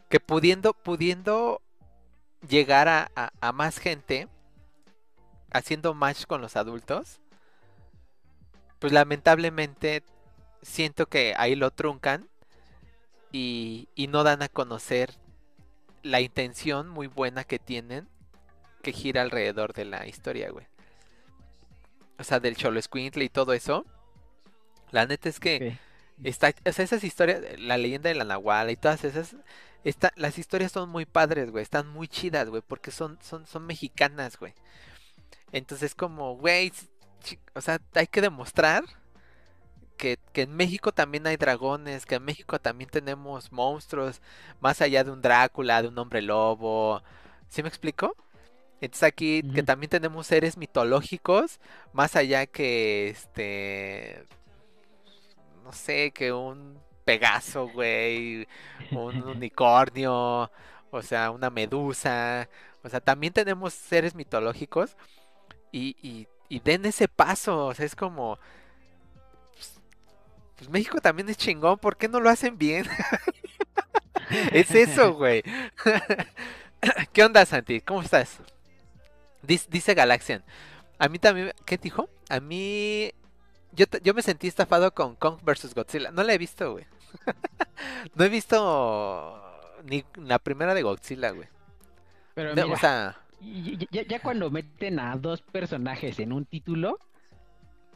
que 0.09 0.20
pudiendo, 0.20 0.74
pudiendo 0.74 1.61
llegar 2.49 2.88
a, 2.88 3.11
a- 3.16 3.32
a 3.40 3.53
más 3.53 3.78
gente, 3.78 4.28
haciendo 5.53 5.95
match 5.95 6.24
con 6.26 6.40
los 6.40 6.57
adultos, 6.57 7.20
pues 8.78 8.93
lamentablemente 8.93 10.03
siento 10.62 11.07
que 11.07 11.34
ahí 11.36 11.55
lo 11.55 11.70
truncan 11.70 12.28
y, 13.32 13.88
y 13.95 14.09
no 14.09 14.24
dan 14.24 14.43
a 14.43 14.49
conocer 14.49 15.14
la 16.03 16.20
intención 16.20 16.88
muy 16.88 17.07
buena 17.07 17.45
que 17.45 17.59
tienen 17.59 18.09
que 18.83 18.93
gira 18.93 19.22
alrededor 19.22 19.72
de 19.72 19.87
la 19.87 20.07
historia, 20.07 20.51
güey. 20.51 20.66
O 22.18 22.24
sea, 22.24 22.41
del 22.41 22.57
Cholo 22.57 22.78
Escuintle 22.78 23.24
y 23.24 23.28
todo 23.28 23.53
eso. 23.53 23.87
La 24.91 25.07
neta 25.07 25.28
es 25.28 25.41
que 25.41 25.78
está, 26.22 26.55
o 26.66 26.72
sea, 26.72 26.85
esas 26.85 27.05
historias, 27.05 27.41
la 27.59 27.78
leyenda 27.78 28.09
de 28.09 28.14
la 28.14 28.24
Nahuala 28.24 28.70
y 28.70 28.76
todas 28.76 29.05
esas, 29.05 29.37
está, 29.85 30.12
las 30.16 30.39
historias 30.39 30.72
son 30.72 30.89
muy 30.91 31.07
padres, 31.07 31.51
güey, 31.51 31.62
están 31.62 31.89
muy 31.89 32.09
chidas, 32.09 32.49
güey, 32.49 32.62
porque 32.66 32.91
son, 32.91 33.18
son, 33.22 33.47
son 33.47 33.66
mexicanas, 33.66 34.39
güey. 34.39 34.55
Entonces 35.53 35.95
como, 35.95 36.37
güey, 36.37 36.72
o 37.55 37.61
sea, 37.61 37.80
hay 37.95 38.07
que 38.07 38.20
demostrar 38.20 38.85
que, 39.97 40.18
que 40.33 40.43
en 40.43 40.55
México 40.57 40.93
también 40.93 41.26
hay 41.26 41.37
dragones, 41.37 42.07
que 42.07 42.16
en 42.16 42.24
México 42.24 42.59
también 42.61 42.91
tenemos 42.91 43.53
monstruos, 43.53 44.20
más 44.61 44.80
allá 44.80 45.05
de 45.05 45.11
un 45.11 45.22
Drácula, 45.22 45.83
de 45.83 45.89
un 45.89 45.99
hombre 45.99 46.22
lobo. 46.22 47.03
¿Sí 47.49 47.62
me 47.62 47.68
explico? 47.68 48.16
Entonces 48.83 49.05
aquí 49.05 49.43
que 49.55 49.62
también 49.62 49.91
tenemos 49.91 50.26
seres 50.26 50.57
mitológicos, 50.57 51.61
más 51.93 52.16
allá 52.16 52.47
que 52.47 53.11
este, 53.11 54.26
no 55.62 55.72
sé, 55.72 56.11
que 56.11 56.33
un 56.33 56.80
Pegaso, 57.05 57.68
güey, 57.68 58.49
un 58.91 59.22
unicornio, 59.28 60.51
o 60.91 61.03
sea, 61.03 61.30
una 61.30 61.49
medusa, 61.49 62.49
o 62.83 62.89
sea, 62.89 62.99
también 63.01 63.33
tenemos 63.33 63.72
seres 63.72 64.16
mitológicos 64.16 64.97
y, 65.70 65.97
y, 66.03 66.26
y 66.49 66.59
den 66.59 66.85
ese 66.85 67.07
paso, 67.07 67.66
o 67.66 67.74
sea, 67.74 67.87
es 67.87 67.95
como, 67.95 68.37
pues, 69.53 69.80
pues 70.57 70.70
México 70.70 71.01
también 71.01 71.28
es 71.28 71.37
chingón, 71.37 71.78
¿por 71.78 71.97
qué 71.97 72.09
no 72.09 72.18
lo 72.18 72.28
hacen 72.28 72.59
bien? 72.59 72.85
es 74.53 74.72
eso, 74.72 75.14
güey. 75.14 75.45
¿Qué 77.12 77.22
onda, 77.22 77.47
Santi? 77.47 77.80
¿Cómo 77.80 78.03
estás? 78.03 78.41
Dice, 79.43 79.66
dice 79.70 79.95
Galaxian. 79.95 80.43
A 80.99 81.09
mí 81.09 81.18
también, 81.18 81.53
¿qué 81.64 81.78
dijo? 81.78 82.09
A 82.28 82.40
mí, 82.40 83.12
yo, 83.72 83.86
yo 84.03 84.14
me 84.14 84.22
sentí 84.22 84.47
estafado 84.47 84.95
con 84.95 85.16
Kong 85.16 85.38
vs. 85.43 85.74
Godzilla. 85.74 86.11
No 86.11 86.22
la 86.22 86.34
he 86.34 86.38
visto, 86.38 86.72
güey. 86.72 86.86
no 88.14 88.24
he 88.24 88.28
visto 88.28 89.43
ni 89.84 90.05
la 90.16 90.38
primera 90.38 90.74
de 90.74 90.82
Godzilla, 90.82 91.30
güey. 91.30 91.49
Pero 92.34 92.55
No, 92.55 92.64
mira, 92.64 92.76
o 92.76 92.78
sea, 92.78 93.18
ya 93.90 94.20
cuando 94.20 94.51
meten 94.51 94.99
a 95.01 95.16
dos 95.16 95.43
personajes 95.43 96.18
en 96.20 96.32
un 96.32 96.45
título, 96.45 96.99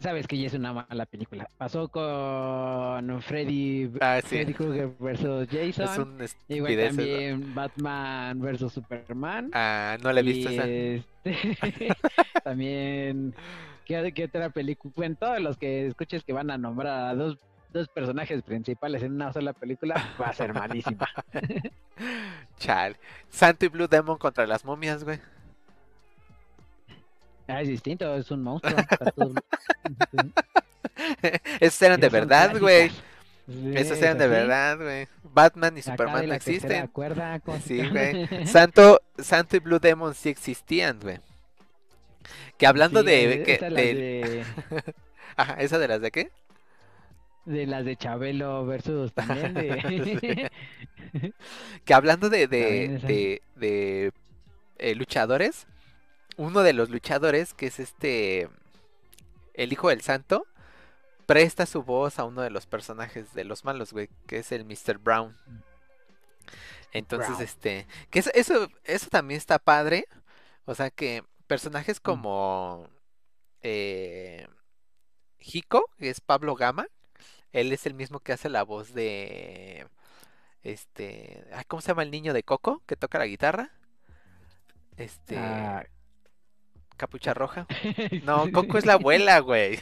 sabes 0.01 0.27
que 0.27 0.39
ya 0.39 0.47
es 0.47 0.55
una 0.55 0.73
mala 0.73 1.07
película. 1.07 1.49
Pasó 1.57 1.89
con 1.89 3.23
Freddy, 3.23 3.91
ah, 4.01 4.21
sí, 4.23 4.37
Freddy 4.37 4.55
Krueger 4.55 4.91
versus 4.99 5.49
es 5.53 5.77
Jason, 5.77 6.17
un 6.21 6.27
igual 6.49 6.73
eso. 6.79 6.97
también 6.97 7.55
Batman 7.55 8.41
versus 8.41 8.73
Superman. 8.73 9.51
Ah, 9.53 9.97
no 10.03 10.13
la 10.13 10.21
he 10.21 10.23
visto 10.23 10.51
Y, 10.51 10.55
esa. 10.55 10.65
este, 10.67 11.05
también, 12.45 13.35
¿qué, 13.85 14.13
qué 14.15 14.25
otra 14.25 14.51
película? 14.51 14.93
Bueno, 14.97 15.17
todos 15.19 15.41
los 15.41 15.57
que 15.57 15.87
escuches 15.87 16.25
que 16.25 16.33
van 16.33 16.51
a 16.51 16.59
nombrar 16.59 17.09
a 17.11 17.15
dos, 17.15 17.39
dos 17.73 17.89
personajes 17.89 18.43
principales 18.43 19.03
en 19.03 19.13
una 19.13 19.33
sola 19.33 19.53
película, 19.53 19.95
va 20.21 20.27
a 20.29 20.33
ser 20.33 20.53
malísima. 20.55 21.09
Chale. 22.59 22.97
Santo 23.29 23.65
y 23.65 23.69
Blue 23.69 23.89
Demon 23.89 24.19
contra 24.19 24.47
las 24.47 24.65
momias, 24.65 25.05
güey. 25.05 25.19
Ah, 27.49 27.63
es 27.63 27.69
distinto, 27.69 28.15
es 28.17 28.31
un 28.31 28.43
monstruo. 28.43 28.77
Esos 31.61 31.83
eran 31.83 32.01
de 32.01 32.07
Esas 32.07 32.13
verdad, 32.21 32.59
güey. 32.59 32.91
Esos 33.75 33.99
eran 34.03 34.19
de 34.19 34.29
verdad, 34.29 34.79
güey. 34.79 35.09
Batman 35.23 35.77
y 35.77 35.81
Acá 35.81 35.93
Superman 35.93 36.27
no 36.29 36.35
existen. 36.35 36.87
cuerda, 36.89 37.39
¿cómo 37.41 37.59
se 37.61 37.69
Sí, 37.69 37.89
güey. 37.89 38.47
Santo, 38.47 39.01
Santo 39.19 39.57
y 39.57 39.61
Blue 39.61 39.79
Demon 39.79 40.15
sí 40.15 40.29
existían, 40.31 40.99
güey. 41.01 41.19
Que 42.59 42.67
hablando 42.67 43.01
Sí, 43.01 43.07
de, 43.07 43.43
que- 43.43 43.59
de, 43.59 44.45
Ajá, 45.37 45.55
¿esa 45.61 45.79
de 45.79 45.89
las 45.89 46.01
de 46.01 46.11
qué? 46.11 46.31
de 47.45 47.65
las 47.67 47.85
de 47.85 47.97
Chabelo 47.97 48.67
versus 48.67 49.13
también 49.13 49.55
de... 49.55 50.51
Que 51.85 51.95
hablando 51.95 52.29
de, 52.29 52.49
de, 52.49 52.99
de, 53.07 53.43
de, 53.55 54.13
eh, 54.79 54.95
luchadores, 54.97 55.69
uno 56.37 56.63
de 56.63 56.73
los 56.73 56.91
luchadores, 56.91 57.55
que 57.55 57.67
es 57.67 57.81
este, 57.81 58.49
el 59.55 59.73
hijo 59.73 59.89
del 59.89 60.03
santo, 60.03 60.47
presta 61.27 61.67
su 61.67 61.83
voz 61.83 62.19
a 62.19 62.25
uno 62.25 62.43
de 62.43 62.51
los 62.51 62.67
personajes 62.67 63.35
de 63.35 63.45
los 63.45 63.65
malos, 63.65 63.93
güey, 63.93 64.09
que 64.27 64.39
es 64.39 64.53
el 64.53 64.65
Mr. 64.65 64.99
Brown. 64.99 65.37
Entonces, 66.93 67.29
Brown. 67.31 67.43
este, 67.43 67.87
que 68.11 68.21
eso, 68.21 68.31
eso, 68.35 68.69
eso 68.85 69.09
también 69.09 69.39
está 69.39 69.59
padre. 69.59 70.07
O 70.65 70.75
sea 70.75 70.91
que 70.91 71.23
personajes 71.47 72.01
como 72.01 72.89
eh, 73.63 74.47
Hiko, 75.39 75.91
que 75.99 76.11
es 76.11 76.21
Pablo 76.21 76.55
Gama, 76.55 76.87
él 77.53 77.73
es 77.73 77.87
el 77.87 77.95
mismo 77.95 78.21
que 78.21 78.33
hace 78.33 78.49
la 78.49 78.63
voz 78.63 78.93
de 78.95 79.87
este, 80.63 81.45
ay, 81.53 81.65
¿cómo 81.69 81.81
se 81.81 81.89
llama 81.89 82.03
el 82.03 82.11
niño 82.11 82.33
de 82.33 82.43
Coco 82.43 82.83
que 82.87 82.97
toca 82.97 83.19
la 83.19 83.27
guitarra? 83.27 83.71
Este, 84.97 85.37
Ah, 85.39 85.85
Capucha 86.97 87.35
Roja. 87.35 87.67
No, 88.25 88.51
Coco 88.53 88.79
es 88.79 88.87
la 88.87 88.95
abuela, 88.95 89.39
güey. 89.41 89.79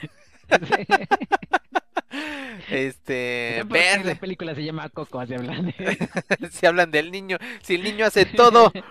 Este, 2.70 3.58
¿Por 3.68 3.72
qué 3.76 3.84
La 3.84 3.96
verde. 3.96 4.16
película 4.16 4.54
se 4.54 4.64
llama 4.64 4.88
Coco, 4.88 5.20
así 5.20 5.34
hablan 5.34 5.66
de- 5.66 6.08
Si 6.50 6.66
hablan 6.66 6.90
del 6.90 7.10
niño, 7.10 7.38
si 7.62 7.74
el 7.74 7.82
niño 7.82 8.06
hace 8.06 8.24
todo. 8.26 8.72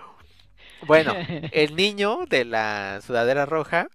Bueno, 0.86 1.14
el 1.52 1.76
niño 1.76 2.26
de 2.28 2.44
la 2.44 3.00
sudadera 3.00 3.46
roja, 3.46 3.88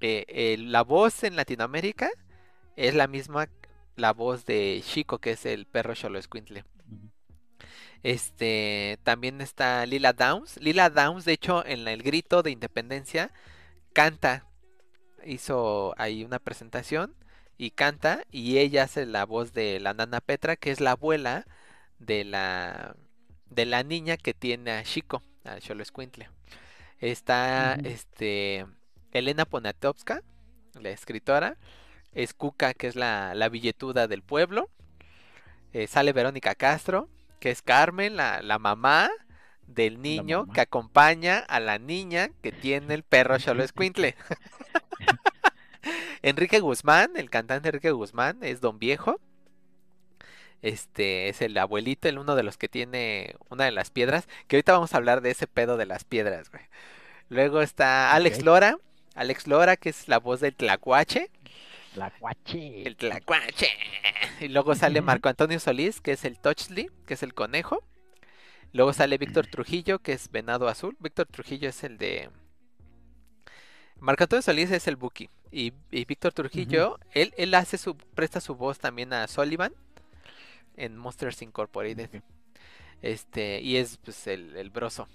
eh, 0.00 0.24
eh, 0.26 0.56
la 0.58 0.82
voz 0.82 1.22
en 1.22 1.36
Latinoamérica 1.36 2.10
es 2.74 2.96
la 2.96 3.06
misma, 3.06 3.48
la 3.94 4.12
voz 4.12 4.44
de 4.44 4.82
Chico, 4.84 5.18
que 5.18 5.32
es 5.32 5.46
el 5.46 5.66
perro 5.66 5.94
Cholo 5.94 6.18
Escuintle. 6.18 6.64
Este, 8.02 8.98
también 9.02 9.40
está 9.40 9.84
Lila 9.86 10.12
Downs. 10.12 10.56
Lila 10.58 10.90
Downs, 10.90 11.24
de 11.24 11.32
hecho, 11.32 11.64
en 11.66 11.86
el 11.88 12.02
grito 12.02 12.42
de 12.42 12.50
independencia, 12.50 13.32
canta. 13.92 14.46
Hizo 15.24 15.94
ahí 15.98 16.24
una 16.24 16.38
presentación 16.38 17.14
y 17.58 17.70
canta. 17.72 18.24
Y 18.30 18.58
ella 18.58 18.84
hace 18.84 19.06
la 19.06 19.24
voz 19.24 19.52
de 19.52 19.80
la 19.80 19.94
nana 19.94 20.20
Petra, 20.20 20.56
que 20.56 20.70
es 20.70 20.80
la 20.80 20.92
abuela 20.92 21.46
de 21.98 22.24
la, 22.24 22.96
de 23.50 23.66
la 23.66 23.82
niña 23.82 24.16
que 24.16 24.34
tiene 24.34 24.72
a 24.72 24.82
Chico, 24.82 25.22
a 25.44 25.58
Cholo 25.60 25.82
Escuintle. 25.82 26.30
Está 26.98 27.74
este, 27.84 28.66
Elena 29.12 29.44
Poniatowska, 29.44 30.22
la 30.74 30.90
escritora. 30.90 31.56
Es 32.12 32.34
Cuca, 32.34 32.74
que 32.74 32.88
es 32.88 32.96
la, 32.96 33.34
la 33.34 33.48
billetuda 33.48 34.08
del 34.08 34.22
pueblo. 34.22 34.68
Eh, 35.72 35.86
sale 35.86 36.12
Verónica 36.12 36.56
Castro, 36.56 37.08
que 37.40 37.50
es 37.50 37.62
Carmen, 37.62 38.16
la, 38.16 38.42
la 38.42 38.58
mamá 38.58 39.10
del 39.66 40.02
niño 40.02 40.46
que 40.52 40.60
acompaña 40.60 41.38
a 41.38 41.60
la 41.60 41.78
niña 41.78 42.30
que 42.42 42.52
tiene 42.52 42.94
el 42.94 43.02
perro 43.02 43.38
Cholo 43.38 43.62
Escuintle. 43.62 44.16
Enrique 46.22 46.60
Guzmán, 46.60 47.16
el 47.16 47.30
cantante 47.30 47.68
Enrique 47.68 47.90
Guzmán, 47.90 48.38
es 48.42 48.60
Don 48.60 48.78
Viejo. 48.78 49.20
Este 50.62 51.30
es 51.30 51.40
el 51.40 51.56
abuelito, 51.56 52.08
el 52.08 52.18
uno 52.18 52.34
de 52.34 52.42
los 52.42 52.58
que 52.58 52.68
tiene 52.68 53.36
una 53.48 53.64
de 53.64 53.70
las 53.70 53.90
piedras. 53.90 54.28
Que 54.46 54.56
ahorita 54.56 54.72
vamos 54.72 54.92
a 54.92 54.98
hablar 54.98 55.22
de 55.22 55.30
ese 55.30 55.46
pedo 55.46 55.78
de 55.78 55.86
las 55.86 56.04
piedras, 56.04 56.50
güey. 56.50 56.64
Luego 57.30 57.62
está 57.62 58.12
Alex. 58.12 58.42
Lora. 58.42 58.76
Alex 59.14 59.46
Lora, 59.46 59.76
que 59.76 59.88
es 59.88 60.08
la 60.08 60.18
voz 60.18 60.40
del 60.40 60.54
Tlacuache. 60.54 61.30
La 62.00 62.10
guache. 62.18 62.82
El 62.86 62.96
Tlacuache. 62.96 63.68
Y 64.40 64.48
luego 64.48 64.74
sale 64.74 65.02
Marco 65.02 65.28
Antonio 65.28 65.60
Solís, 65.60 66.00
que 66.00 66.12
es 66.12 66.24
el 66.24 66.38
Touchly, 66.38 66.90
que 67.06 67.12
es 67.12 67.22
el 67.22 67.34
conejo. 67.34 67.84
Luego 68.72 68.94
sale 68.94 69.18
Víctor 69.18 69.48
Trujillo, 69.48 69.98
que 69.98 70.14
es 70.14 70.30
Venado 70.30 70.66
Azul. 70.68 70.96
Víctor 70.98 71.26
Trujillo 71.26 71.68
es 71.68 71.84
el 71.84 71.98
de. 71.98 72.30
Marco 73.98 74.24
Antonio 74.24 74.40
Solís 74.40 74.70
es 74.70 74.88
el 74.88 74.96
Buki. 74.96 75.28
Y, 75.52 75.74
y 75.90 76.06
Víctor 76.06 76.32
Trujillo, 76.32 76.98
él, 77.12 77.34
él 77.36 77.52
hace 77.52 77.76
su, 77.76 77.94
presta 77.98 78.40
su 78.40 78.54
voz 78.54 78.78
también 78.78 79.12
a 79.12 79.28
Sullivan 79.28 79.74
en 80.78 80.96
Monsters 80.96 81.42
Incorporated. 81.42 82.08
Este, 83.02 83.60
y 83.60 83.76
es 83.76 83.98
pues 83.98 84.26
el, 84.26 84.56
el 84.56 84.70
broso. 84.70 85.06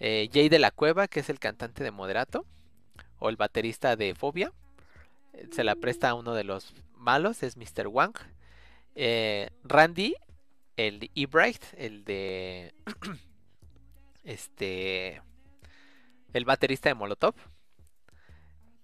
Eh, 0.00 0.30
Jay 0.32 0.48
de 0.48 0.60
la 0.60 0.70
Cueva, 0.70 1.08
que 1.08 1.20
es 1.20 1.28
el 1.28 1.38
cantante 1.38 1.84
de 1.84 1.90
Moderato, 1.90 2.46
o 3.18 3.28
el 3.28 3.36
baterista 3.36 3.96
de 3.96 4.14
Fobia. 4.14 4.50
Se 5.52 5.64
la 5.64 5.76
presta 5.76 6.10
a 6.10 6.14
uno 6.14 6.34
de 6.34 6.44
los 6.44 6.74
malos, 6.94 7.42
es 7.42 7.56
Mr. 7.56 7.88
Wang. 7.88 8.14
Eh, 8.94 9.50
Randy, 9.64 10.14
el 10.76 11.00
de 11.00 11.10
Ebright, 11.14 11.62
el 11.76 12.04
de. 12.04 12.74
este. 14.24 15.22
El 16.32 16.44
baterista 16.44 16.88
de 16.88 16.94
Molotov. 16.94 17.34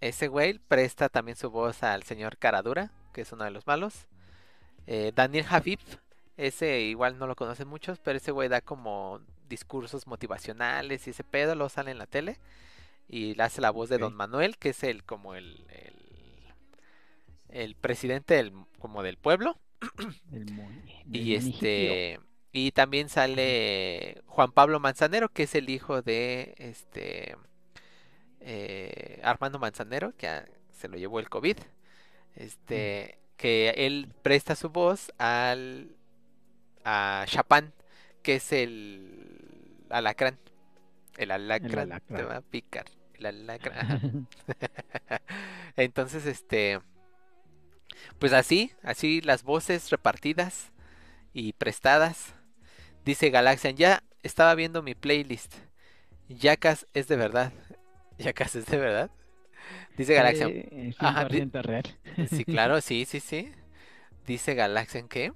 Ese 0.00 0.28
güey 0.28 0.58
presta 0.58 1.08
también 1.08 1.36
su 1.36 1.50
voz 1.50 1.82
al 1.82 2.02
señor 2.02 2.36
Caradura, 2.36 2.90
que 3.12 3.20
es 3.20 3.32
uno 3.32 3.44
de 3.44 3.50
los 3.50 3.66
malos. 3.66 4.08
Eh, 4.86 5.12
Daniel 5.14 5.44
Javif, 5.44 5.80
ese 6.36 6.80
igual 6.80 7.18
no 7.18 7.26
lo 7.26 7.36
conocen 7.36 7.68
muchos, 7.68 8.00
pero 8.00 8.16
ese 8.16 8.32
güey 8.32 8.48
da 8.48 8.60
como 8.60 9.20
discursos 9.48 10.06
motivacionales 10.06 11.06
y 11.06 11.10
ese 11.10 11.22
pedo 11.24 11.54
lo 11.54 11.68
sale 11.68 11.90
en 11.92 11.98
la 11.98 12.06
tele. 12.06 12.38
Y 13.08 13.34
le 13.34 13.42
hace 13.42 13.60
la 13.60 13.70
voz 13.70 13.90
de 13.90 13.98
Don. 13.98 14.14
Manuel, 14.14 14.58
que 14.58 14.70
es 14.70 14.82
el 14.82 15.04
como 15.04 15.34
el, 15.34 15.66
el, 15.68 16.01
el 17.52 17.76
presidente 17.76 18.34
del, 18.34 18.52
como 18.80 19.02
del 19.02 19.18
pueblo. 19.18 19.58
El 20.32 20.46
del 20.46 20.50
Y 21.12 21.34
municipio. 21.34 21.36
este 21.36 22.20
y 22.52 22.72
también 22.72 23.08
sale 23.08 24.22
Juan 24.26 24.52
Pablo 24.52 24.78
Manzanero, 24.80 25.30
que 25.30 25.44
es 25.44 25.54
el 25.54 25.70
hijo 25.70 26.02
de 26.02 26.54
este 26.58 27.36
eh, 28.40 29.20
Armando 29.22 29.58
Manzanero, 29.58 30.14
que 30.16 30.28
a- 30.28 30.48
se 30.72 30.88
lo 30.88 30.96
llevó 30.96 31.20
el 31.20 31.28
COVID. 31.28 31.56
Este, 32.36 33.18
que 33.36 33.70
él 33.76 34.08
presta 34.22 34.56
su 34.56 34.70
voz 34.70 35.12
al 35.18 35.96
a 36.84 37.24
Chapán, 37.28 37.74
que 38.22 38.36
es 38.36 38.52
el 38.52 39.86
alacrán. 39.90 40.38
El 41.16 41.30
alacrán 41.32 42.02
te 42.14 42.22
alacrán. 42.22 42.24
va 42.24 42.36
a 42.38 42.42
picar. 42.42 42.86
El 43.14 43.26
alacrán. 43.26 44.00
Entonces, 45.76 46.26
este, 46.26 46.80
pues 48.18 48.32
así, 48.32 48.72
así 48.82 49.20
las 49.20 49.42
voces 49.44 49.90
repartidas 49.90 50.72
y 51.34 51.54
prestadas. 51.54 52.34
Dice 53.04 53.30
Galaxian, 53.30 53.76
ya 53.76 54.02
estaba 54.22 54.54
viendo 54.54 54.82
mi 54.82 54.94
playlist. 54.94 55.54
Jackass 56.28 56.86
es 56.94 57.08
de 57.08 57.16
verdad. 57.16 57.52
Jackass 58.18 58.56
es 58.56 58.66
de 58.66 58.78
verdad. 58.78 59.10
Dice 59.96 60.14
Galaxian, 60.14 60.54
Eh, 60.54 60.92
Ajá, 60.98 61.28
di- 61.28 61.44
100% 61.44 61.62
real. 61.62 61.84
sí, 62.24 62.44
claro, 62.46 62.80
sí, 62.80 63.04
sí, 63.06 63.20
sí. 63.20 63.52
Dice 64.26 64.54
Galaxian 64.54 65.08
que, 65.08 65.32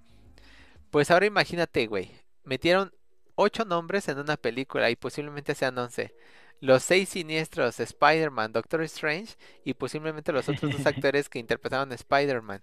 pues 0.91 1.11
ahora 1.11 1.27
imagínate, 1.27 1.87
güey, 1.87 2.13
metieron 2.45 2.93
ocho 3.35 3.65
nombres 3.65 4.09
en 4.09 4.19
una 4.19 4.37
película 4.37 4.91
y 4.91 4.97
posiblemente 4.97 5.55
sean 5.55 5.79
once. 5.79 6.15
Los 6.61 6.83
seis 6.83 7.11
siniestros, 7.11 7.81
Spider-Man, 7.81 8.53
Doctor 8.53 8.83
Strange 8.83 9.35
y 9.65 9.75
posiblemente 9.75 10.33
los 10.33 10.49
otros 10.49 10.73
dos 10.73 10.87
actores 10.87 11.29
que 11.29 11.39
interpretaron 11.39 11.93
Spider-Man. 11.93 12.63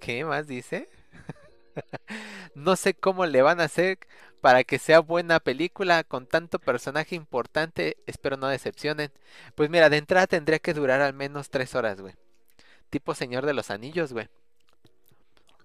¿Qué 0.00 0.24
más 0.24 0.46
dice? 0.46 0.88
No 2.54 2.76
sé 2.76 2.94
cómo 2.94 3.26
le 3.26 3.42
van 3.42 3.60
a 3.60 3.64
hacer 3.64 3.98
para 4.40 4.64
que 4.64 4.78
sea 4.78 5.00
buena 5.00 5.40
película 5.40 6.04
con 6.04 6.26
tanto 6.26 6.58
personaje 6.58 7.14
importante. 7.16 7.96
Espero 8.06 8.36
no 8.36 8.48
decepcionen. 8.48 9.12
Pues 9.54 9.70
mira, 9.70 9.90
de 9.90 9.96
entrada 9.98 10.26
tendría 10.26 10.58
que 10.58 10.74
durar 10.74 11.00
al 11.00 11.14
menos 11.14 11.50
tres 11.50 11.74
horas, 11.74 12.00
güey. 12.00 12.14
Tipo 12.90 13.14
Señor 13.14 13.46
de 13.46 13.54
los 13.54 13.70
Anillos, 13.70 14.12
güey. 14.12 14.28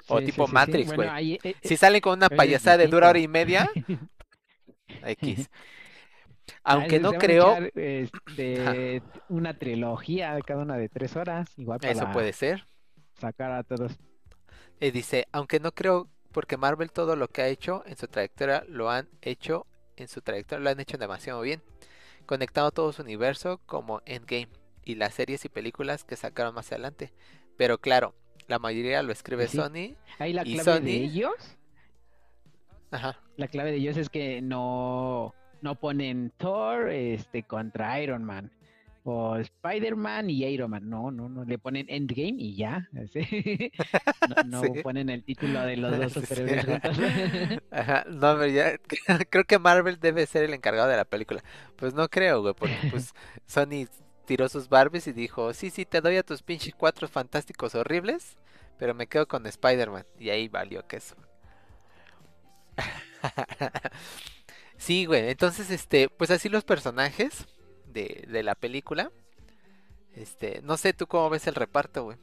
O 0.07 0.19
Sí, 0.19 0.25
tipo 0.25 0.47
sí. 0.47 0.53
Matrix, 0.53 0.93
güey. 0.93 1.15
eh, 1.43 1.55
Si 1.63 1.77
salen 1.77 2.01
con 2.01 2.13
una 2.19 2.29
payasada 2.29 2.77
de 2.77 2.87
dura 2.87 3.09
hora 3.09 3.19
y 3.19 3.27
media, 3.27 3.69
X. 5.01 5.49
Aunque 6.63 6.99
no 6.99 7.17
creo, 7.17 7.57
echar, 7.57 7.71
este, 7.75 9.01
una 9.29 9.57
trilogía 9.57 10.35
de 10.35 10.41
cada 10.43 10.61
una 10.63 10.77
de 10.77 10.89
tres 10.89 11.15
horas, 11.15 11.57
igual 11.57 11.79
eso 11.81 12.09
puede 12.11 12.33
ser. 12.33 12.65
sacar 13.19 13.51
a 13.51 13.63
todos. 13.63 13.97
Eh, 14.79 14.91
dice, 14.91 15.27
aunque 15.31 15.59
no 15.59 15.71
creo, 15.71 16.09
porque 16.31 16.57
Marvel 16.57 16.91
todo 16.91 17.15
lo 17.15 17.27
que 17.27 17.41
ha 17.41 17.47
hecho 17.47 17.83
en 17.85 17.95
su 17.97 18.07
trayectoria 18.07 18.63
lo 18.67 18.89
han 18.89 19.09
hecho 19.21 19.65
en 19.95 20.07
su 20.07 20.21
trayectoria 20.21 20.63
lo 20.63 20.69
han 20.71 20.79
hecho 20.79 20.97
demasiado 20.97 21.41
bien, 21.41 21.61
conectado 22.25 22.71
todo 22.71 22.91
su 22.93 23.03
universo 23.03 23.59
como 23.67 24.01
Endgame 24.05 24.49
y 24.83 24.95
las 24.95 25.13
series 25.15 25.45
y 25.45 25.49
películas 25.49 26.03
que 26.03 26.15
sacaron 26.17 26.55
más 26.55 26.71
adelante. 26.71 27.13
Pero 27.57 27.79
claro, 27.79 28.15
la 28.47 28.59
mayoría 28.59 29.03
lo 29.03 29.11
escribe 29.13 29.47
sí. 29.47 29.57
Sony. 29.57 29.97
Ahí 30.17 30.33
la 30.33 30.43
¿Y 30.43 30.55
clave 30.55 30.59
Sony? 30.59 30.81
de 30.81 31.03
ellos, 31.03 31.57
Ajá. 32.91 33.19
la 33.35 33.47
clave 33.47 33.71
de 33.71 33.77
ellos 33.77 33.97
es 33.97 34.09
que 34.09 34.41
no, 34.41 35.35
no 35.63 35.75
ponen 35.75 36.31
Thor 36.37 36.89
este, 36.89 37.43
contra 37.43 37.99
Iron 38.01 38.23
Man. 38.23 38.51
O 39.05 39.35
Spider-Man 39.35 40.29
y 40.29 40.45
Iron 40.45 40.71
Man. 40.71 40.89
No, 40.89 41.11
no, 41.11 41.27
no. 41.27 41.43
Le 41.43 41.57
ponen 41.57 41.87
Endgame 41.89 42.35
y 42.37 42.55
ya. 42.55 42.87
No, 44.29 44.43
no 44.45 44.61
Sí. 44.63 44.81
ponen 44.81 45.09
el 45.09 45.23
título 45.23 45.59
de 45.61 45.75
los 45.75 45.97
dos 45.97 46.13
superhéroes. 46.25 46.79
Ajá, 47.71 48.05
no, 48.07 48.37
pero 48.37 48.47
ya 48.47 48.77
creo 49.29 49.43
que 49.43 49.59
Marvel 49.59 49.99
debe 49.99 50.25
ser 50.25 50.43
el 50.45 50.53
encargado 50.53 50.87
de 50.87 50.95
la 50.95 51.03
película. 51.05 51.43
Pues 51.75 51.93
no 51.93 52.07
creo, 52.07 52.41
güey, 52.41 52.53
porque 52.53 52.77
pues 52.91 53.13
Sony 53.45 53.87
tiró 54.25 54.47
sus 54.47 54.69
Barbies 54.69 55.07
y 55.07 55.11
dijo, 55.11 55.53
sí, 55.53 55.69
sí, 55.69 55.83
te 55.85 55.99
doy 55.99 56.15
a 56.15 56.23
tus 56.23 56.41
pinches 56.41 56.73
cuatro 56.73 57.09
fantásticos 57.09 57.75
horribles, 57.75 58.37
pero 58.77 58.93
me 58.93 59.07
quedo 59.07 59.27
con 59.27 59.45
Spider-Man. 59.45 60.05
Y 60.17 60.29
ahí 60.29 60.47
valió 60.47 60.87
queso. 60.87 61.17
Sí, 64.83 65.05
güey, 65.05 65.29
entonces, 65.29 65.71
este, 65.71 66.09
pues 66.09 66.29
así 66.29 66.49
los 66.49 66.65
personajes 66.65 67.47
de, 67.87 68.25
de 68.29 68.43
la 68.43 68.53
película. 68.53 69.13
Este, 70.13 70.61
no 70.61 70.75
sé 70.75 70.91
tú 70.91 71.07
cómo 71.07 71.29
ves 71.29 71.47
el 71.47 71.55
reparto, 71.55 72.03
güey. 72.03 72.17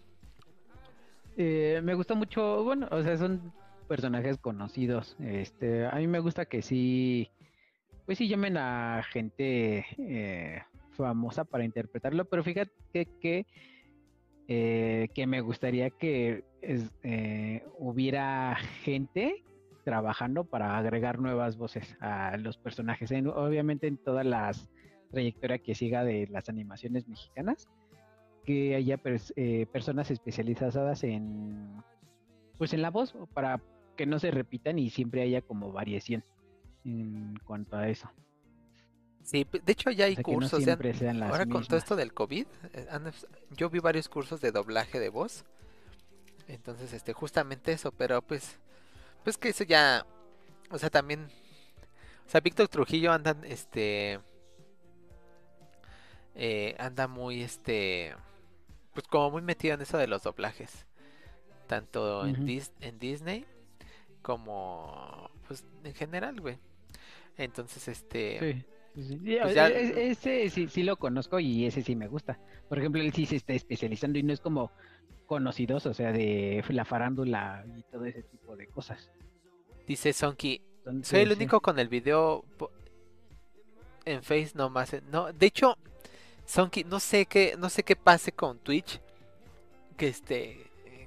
Eh, 1.39 1.81
me 1.83 1.95
gusta 1.95 2.15
mucho, 2.15 2.63
bueno, 2.63 2.87
o 2.91 3.03
sea, 3.03 3.17
son 3.17 3.51
personajes 3.89 4.37
conocidos. 4.37 5.17
Este, 5.21 5.87
a 5.87 5.93
mí 5.93 6.07
me 6.07 6.19
gusta 6.19 6.45
que 6.45 6.61
sí, 6.61 7.31
pues 8.05 8.19
sí 8.19 8.29
llamen 8.29 8.59
a 8.59 9.05
gente 9.11 9.87
eh, 9.97 10.63
famosa 10.91 11.45
para 11.45 11.65
interpretarlo, 11.65 12.27
pero 12.27 12.45
fíjate 12.45 13.09
que, 13.23 13.47
eh, 14.49 15.09
que 15.15 15.27
me 15.27 15.41
gustaría 15.41 15.89
que 15.89 16.45
es- 16.61 16.93
eh, 17.05 17.65
hubiera 17.79 18.55
gente 18.85 19.45
trabajando 19.85 20.45
para 20.45 20.77
agregar 20.79 21.19
nuevas 21.19 21.57
voces 21.57 21.97
a 22.01 22.37
los 22.37 22.57
personajes. 22.59 23.11
En- 23.11 23.27
obviamente 23.29 23.87
en 23.87 23.97
todas 23.97 24.25
las 24.27 24.69
trayectorias 25.11 25.61
que 25.63 25.75
siga 25.75 26.05
de 26.05 26.27
las 26.29 26.49
animaciones 26.49 27.09
mexicanas, 27.09 27.69
que 28.45 28.75
haya 28.77 28.97
pers- 28.99 29.33
eh, 29.37 29.67
personas 29.73 30.11
especializadas 30.11 31.03
en 31.05 31.83
pues 32.59 32.73
en 32.75 32.83
la 32.83 32.91
voz 32.91 33.15
para 33.33 33.61
que 33.97 34.05
no 34.07 34.19
se 34.19 34.31
repitan 34.31 34.79
y 34.79 34.91
siempre 34.91 35.23
haya 35.23 35.41
como 35.41 35.73
variación 35.73 36.25
en 36.85 37.35
cuanto 37.45 37.77
a 37.77 37.89
eso. 37.89 38.11
Sí, 39.23 39.47
de 39.51 39.73
hecho 39.73 39.91
ya 39.91 40.07
hay 40.07 40.13
O 40.13 40.15
sea, 40.17 40.25
que 40.25 40.33
no 40.33 40.37
cursos. 40.39 40.65
sean 40.99 41.23
ahora 41.23 41.47
con 41.47 41.67
todo 41.67 41.77
esto 41.79 41.97
del 41.97 42.13
COVID, 42.13 42.47
eh, 42.75 42.87
yo 43.57 43.71
vi 43.71 43.79
varios 43.79 44.09
cursos 44.09 44.41
de 44.41 44.53
doblaje 44.53 44.99
de 45.01 45.09
voz. 45.09 45.45
Entonces, 46.49 46.93
este, 46.93 47.13
justamente 47.13 47.73
eso, 47.73 47.93
pero 47.93 48.23
pues, 48.23 48.59
pues 49.25 49.37
que 49.39 49.51
eso 49.51 49.65
ya, 49.65 50.07
o 50.71 50.79
sea, 50.79 50.91
también, 50.91 51.29
o 52.27 52.31
sea, 52.31 52.41
Víctor 52.41 52.69
Trujillo 52.69 53.13
anda, 53.13 53.37
este, 53.45 54.21
eh, 56.35 56.75
anda 56.79 57.09
muy, 57.09 57.43
este, 57.43 58.15
pues 58.95 59.07
como 59.07 59.31
muy 59.33 59.43
metido 59.43 59.75
en 59.75 59.83
eso 59.83 59.99
de 59.99 60.07
los 60.07 60.23
doblajes, 60.23 60.87
tanto 61.67 62.27
en. 62.27 62.47
Dis- 62.47 62.73
en 62.81 62.99
Disney 62.99 63.47
como, 64.23 65.31
pues, 65.49 65.65
en 65.85 65.95
general, 65.95 66.41
güey. 66.41 66.59
Entonces, 67.37 67.89
este, 67.89 68.39
Sí, 68.95 69.03
sí, 69.03 69.09
sí. 69.09 69.19
Sí, 69.25 69.39
pues 69.41 69.53
e- 69.53 69.55
ya- 69.55 69.69
e- 69.69 70.11
ese 70.11 70.51
sí, 70.51 70.69
sí 70.69 70.83
lo 70.83 70.97
conozco 70.99 71.41
y 71.41 71.65
ese 71.67 71.83
sí 71.83 71.97
me 71.97 72.07
gusta. 72.09 72.39
Por 72.69 72.79
ejemplo, 72.79 73.01
él 73.01 73.13
sí 73.13 73.27
se 73.27 73.37
está 73.37 73.53
especializando 73.55 74.19
y 74.19 74.23
no 74.23 74.33
es 74.33 74.41
como 74.41 74.71
conocidos, 75.31 75.87
o 75.87 75.95
sea, 75.95 76.11
de 76.11 76.65
la 76.71 76.85
farándula 76.85 77.65
y 77.79 77.83
todo 77.85 78.05
ese 78.05 78.25
tipo 78.25 78.57
de 78.57 78.67
cosas. 78.67 79.11
dice 79.87 80.13
Sonky, 80.13 80.61
Soy 81.05 81.21
el 81.21 81.29
sí. 81.29 81.35
único 81.37 81.61
con 81.61 81.79
el 81.79 81.87
video 81.89 82.45
en 84.05 84.25
Face 84.25 84.51
nomás. 84.55 84.93
eh, 84.93 85.03
No, 85.13 85.33
de 85.33 85.47
hecho, 85.47 85.79
Sonky, 86.47 86.83
no 86.83 86.99
sé 86.99 87.27
qué, 87.27 87.55
no 87.57 87.69
sé 87.71 87.85
qué 87.85 87.95
pase 87.95 88.33
con 88.33 88.59
Twitch. 88.59 89.01
Que 89.97 90.09
este, 90.09 90.67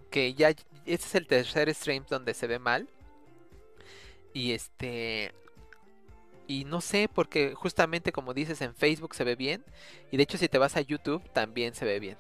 que 0.09 0.33
ya 0.35 0.49
este 0.51 0.61
es 0.85 1.15
el 1.15 1.27
tercer 1.27 1.73
stream 1.75 2.05
donde 2.09 2.33
se 2.33 2.47
ve 2.47 2.59
mal. 2.59 2.87
Y 4.33 4.53
este, 4.53 5.33
y 6.47 6.63
no 6.63 6.79
sé 6.79 7.09
porque 7.13 7.53
justamente 7.55 8.13
como 8.13 8.33
dices 8.33 8.61
en 8.61 8.73
Facebook 8.73 9.15
se 9.15 9.25
ve 9.25 9.35
bien 9.35 9.63
y 10.11 10.17
de 10.17 10.23
hecho 10.23 10.37
si 10.37 10.47
te 10.47 10.57
vas 10.57 10.77
a 10.77 10.81
YouTube 10.81 11.21
también 11.33 11.75
se 11.75 11.83
ve 11.85 11.99
bien. 11.99 12.17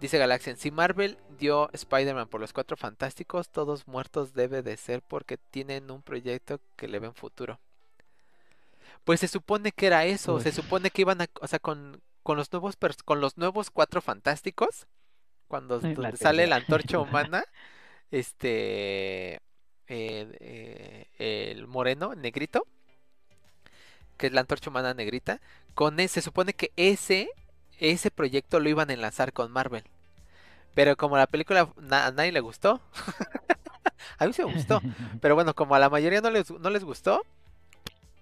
Dice 0.00 0.18
Galaxian, 0.18 0.56
si 0.56 0.70
Marvel 0.70 1.18
dio 1.38 1.70
Spider-Man 1.72 2.28
por 2.28 2.40
los 2.40 2.52
cuatro 2.52 2.76
fantásticos, 2.76 3.48
todos 3.48 3.88
muertos 3.88 4.32
debe 4.32 4.62
de 4.62 4.76
ser 4.76 5.02
porque 5.02 5.38
tienen 5.38 5.90
un 5.90 6.02
proyecto 6.02 6.60
que 6.76 6.86
le 6.86 7.00
ven 7.00 7.14
futuro. 7.14 7.58
Pues 9.04 9.20
se 9.20 9.28
supone 9.28 9.72
que 9.72 9.86
era 9.86 10.04
eso, 10.04 10.38
se 10.40 10.52
supone 10.52 10.90
que 10.90 11.02
iban 11.02 11.20
a, 11.20 11.26
o 11.40 11.48
sea, 11.48 11.58
con, 11.58 12.00
con 12.22 12.36
los 12.36 12.52
nuevos 12.52 12.76
con 13.04 13.20
los 13.20 13.38
nuevos 13.38 13.70
cuatro 13.70 14.00
fantásticos, 14.00 14.86
cuando 15.48 15.80
la 15.80 16.14
sale 16.14 16.46
la 16.46 16.56
antorcha 16.56 16.98
humana, 17.00 17.44
este 18.10 19.40
eh, 19.88 21.06
eh, 21.18 21.50
el 21.50 21.66
moreno, 21.66 22.12
el 22.12 22.20
negrito, 22.20 22.66
que 24.16 24.28
es 24.28 24.32
la 24.32 24.42
antorcha 24.42 24.70
humana 24.70 24.94
negrita, 24.94 25.40
con 25.74 25.98
ese, 25.98 26.14
se 26.14 26.22
supone 26.22 26.52
que 26.52 26.72
ese 26.76 27.30
ese 27.78 28.10
proyecto 28.10 28.60
lo 28.60 28.68
iban 28.68 28.90
a 28.90 28.94
enlazar 28.94 29.32
con 29.32 29.50
Marvel. 29.52 29.84
Pero 30.74 30.96
como 30.96 31.16
la 31.16 31.26
película 31.26 31.72
na- 31.76 32.06
a 32.06 32.12
nadie 32.12 32.32
le 32.32 32.40
gustó, 32.40 32.80
a 34.18 34.26
mí 34.26 34.32
sí 34.32 34.44
me 34.44 34.52
gustó, 34.52 34.80
pero 35.20 35.34
bueno, 35.34 35.54
como 35.54 35.74
a 35.74 35.78
la 35.78 35.90
mayoría 35.90 36.20
no 36.20 36.30
les, 36.30 36.50
no 36.50 36.70
les 36.70 36.84
gustó, 36.84 37.24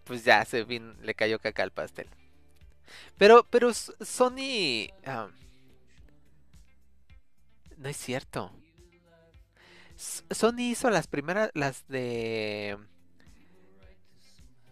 pues 0.05 0.25
ya 0.25 0.45
se 0.45 0.65
vin, 0.65 0.97
le 1.03 1.15
cayó 1.15 1.39
caca 1.39 1.63
al 1.63 1.71
pastel. 1.73 2.09
Pero, 3.19 3.45
pero 3.51 3.73
Sony... 3.75 4.89
no 7.77 7.89
es 7.89 7.97
cierto. 7.97 8.53
Sony 9.97 10.61
hizo 10.71 10.91
las 10.91 11.07
primeras, 11.07 11.51
las 11.55 11.87
de... 11.89 12.79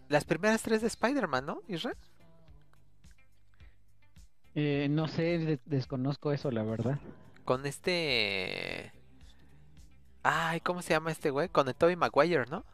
Las 0.07 0.23
primeras 0.23 0.61
tres 0.61 0.81
de 0.81 0.87
Spider-Man, 0.87 1.45
¿no, 1.45 1.61
Israel? 1.67 1.97
Eh, 4.55 4.87
no 4.89 5.07
sé, 5.07 5.37
de- 5.37 5.59
desconozco 5.65 6.31
eso, 6.31 6.49
la 6.51 6.63
verdad. 6.63 6.99
Con 7.43 7.65
este... 7.65 8.91
Ay, 10.23 10.59
¿cómo 10.61 10.81
se 10.81 10.89
llama 10.93 11.11
este 11.11 11.29
güey? 11.29 11.47
Con 11.49 11.67
el 11.69 11.75
Tobey 11.75 11.95
Maguire, 11.95 12.45
¿no? 12.49 12.65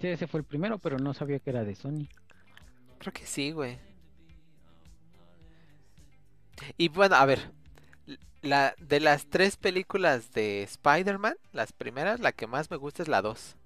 Sí, 0.00 0.08
ese 0.08 0.26
fue 0.28 0.38
el 0.40 0.46
primero, 0.46 0.78
pero 0.78 0.98
no 0.98 1.14
sabía 1.14 1.38
que 1.40 1.50
era 1.50 1.64
de 1.64 1.74
Sony. 1.74 2.06
Creo 2.98 3.12
que 3.12 3.26
sí, 3.26 3.52
güey. 3.52 3.78
Y 6.76 6.88
bueno, 6.88 7.16
a 7.16 7.24
ver. 7.26 7.50
La, 8.42 8.74
de 8.78 9.00
las 9.00 9.26
tres 9.28 9.56
películas 9.56 10.32
de 10.32 10.62
Spider-Man, 10.64 11.36
las 11.52 11.72
primeras, 11.72 12.20
la 12.20 12.32
que 12.32 12.46
más 12.46 12.70
me 12.70 12.76
gusta 12.76 13.02
es 13.02 13.08
la 13.08 13.22
2. 13.22 13.56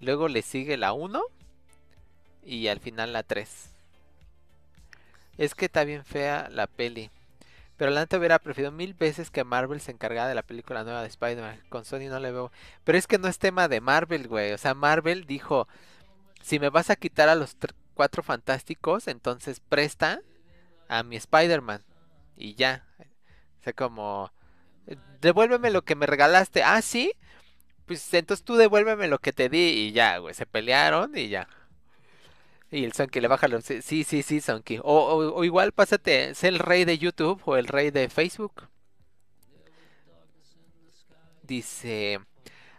Luego 0.00 0.28
le 0.28 0.42
sigue 0.42 0.76
la 0.76 0.92
1. 0.92 1.22
Y 2.44 2.66
al 2.68 2.80
final 2.80 3.12
la 3.12 3.22
3. 3.22 3.70
Es 5.38 5.54
que 5.54 5.66
está 5.66 5.84
bien 5.84 6.04
fea 6.04 6.48
la 6.50 6.66
peli. 6.66 7.10
Pero 7.76 7.92
la 7.92 8.00
neta 8.00 8.18
hubiera 8.18 8.40
preferido 8.40 8.72
mil 8.72 8.92
veces 8.94 9.30
que 9.30 9.44
Marvel 9.44 9.80
se 9.80 9.92
encargara 9.92 10.28
de 10.28 10.34
la 10.34 10.42
película 10.42 10.82
nueva 10.82 11.02
de 11.02 11.08
Spider-Man. 11.08 11.60
Con 11.68 11.84
Sony 11.84 12.08
no 12.10 12.18
le 12.18 12.32
veo. 12.32 12.50
Pero 12.84 12.98
es 12.98 13.06
que 13.06 13.18
no 13.18 13.28
es 13.28 13.38
tema 13.38 13.68
de 13.68 13.80
Marvel, 13.80 14.26
güey. 14.26 14.52
O 14.52 14.58
sea, 14.58 14.74
Marvel 14.74 15.26
dijo, 15.26 15.68
si 16.42 16.58
me 16.58 16.70
vas 16.70 16.90
a 16.90 16.96
quitar 16.96 17.28
a 17.28 17.36
los 17.36 17.56
tr- 17.58 17.74
cuatro 17.94 18.22
fantásticos, 18.24 19.06
entonces 19.06 19.60
presta 19.60 20.20
a 20.88 21.04
mi 21.04 21.16
Spider-Man. 21.16 21.84
Y 22.36 22.54
ya. 22.56 22.84
O 23.60 23.62
sea, 23.62 23.72
como, 23.72 24.32
"Eh, 24.88 24.96
devuélveme 25.20 25.70
lo 25.70 25.82
que 25.82 25.94
me 25.94 26.06
regalaste. 26.06 26.64
Ah, 26.64 26.82
sí. 26.82 27.12
Pues 27.86 28.12
entonces 28.14 28.44
tú 28.44 28.56
devuélveme 28.56 29.08
lo 29.08 29.18
que 29.20 29.32
te 29.32 29.48
di 29.48 29.58
y 29.70 29.92
ya, 29.92 30.18
güey. 30.18 30.34
Se 30.34 30.46
pelearon 30.46 31.16
y 31.16 31.28
ya. 31.28 31.48
Y 32.70 32.84
el 32.84 32.92
Sonky 32.92 33.20
le 33.20 33.28
baja 33.28 33.48
los... 33.48 33.64
Sí, 33.64 34.04
sí, 34.04 34.22
sí, 34.22 34.40
Sonky. 34.40 34.78
O, 34.78 34.82
o, 34.84 35.34
o 35.34 35.44
igual 35.44 35.72
pásate, 35.72 36.34
sé 36.34 36.48
el 36.48 36.58
rey 36.58 36.84
de 36.84 36.98
YouTube 36.98 37.40
o 37.46 37.56
el 37.56 37.66
rey 37.66 37.90
de 37.90 38.08
Facebook. 38.08 38.68
Dice... 41.42 42.20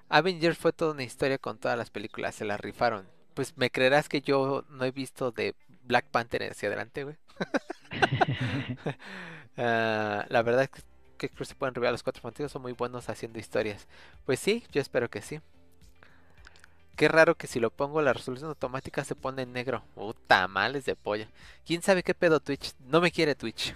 Avengers 0.09 0.57
fue 0.57 0.73
toda 0.73 0.93
una 0.93 1.03
historia 1.03 1.37
con 1.37 1.59
todas 1.59 1.77
las 1.77 1.91
películas, 1.91 2.35
se 2.35 2.45
las 2.45 2.59
rifaron. 2.59 3.07
Pues 3.35 3.55
me 3.57 3.69
creerás 3.69 4.09
que 4.09 4.21
yo 4.21 4.65
no 4.69 4.85
he 4.85 4.91
visto 4.91 5.31
de 5.31 5.55
Black 5.83 6.05
Panther 6.07 6.43
hacia 6.51 6.67
adelante, 6.67 7.03
güey. 7.03 7.15
Ah, 9.61 10.25
la 10.29 10.41
verdad 10.41 10.63
es 10.63 10.69
que, 10.69 10.81
que 11.17 11.27
creo 11.27 11.39
que 11.39 11.45
se 11.45 11.55
pueden 11.55 11.75
revelar 11.75 11.91
los 11.91 12.03
cuatro 12.03 12.21
fantásticos, 12.21 12.53
son 12.53 12.61
muy 12.61 12.71
buenos 12.71 13.09
haciendo 13.09 13.39
historias. 13.39 13.89
Pues 14.25 14.39
sí, 14.39 14.63
yo 14.71 14.79
espero 14.81 15.09
que 15.09 15.21
sí. 15.21 15.41
Qué 16.99 17.07
raro 17.07 17.35
que 17.35 17.47
si 17.47 17.61
lo 17.61 17.69
pongo 17.69 18.01
la 18.01 18.11
resolución 18.11 18.49
automática 18.49 19.05
se 19.05 19.15
pone 19.15 19.43
en 19.43 19.53
negro. 19.53 19.81
Puta, 19.95 20.49
males 20.49 20.83
de 20.83 20.97
polla. 20.97 21.29
¿Quién 21.65 21.81
sabe 21.81 22.03
qué 22.03 22.13
pedo 22.13 22.41
Twitch? 22.41 22.73
No 22.89 22.99
me 22.99 23.09
quiere 23.09 23.35
Twitch. 23.35 23.73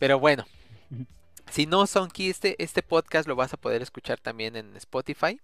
Pero 0.00 0.18
bueno. 0.18 0.44
Si 1.52 1.64
no, 1.64 1.86
Sonky, 1.86 2.28
este, 2.28 2.62
este 2.62 2.82
podcast 2.82 3.26
lo 3.26 3.36
vas 3.36 3.54
a 3.54 3.56
poder 3.56 3.80
escuchar 3.80 4.20
también 4.20 4.56
en 4.56 4.76
Spotify. 4.76 5.40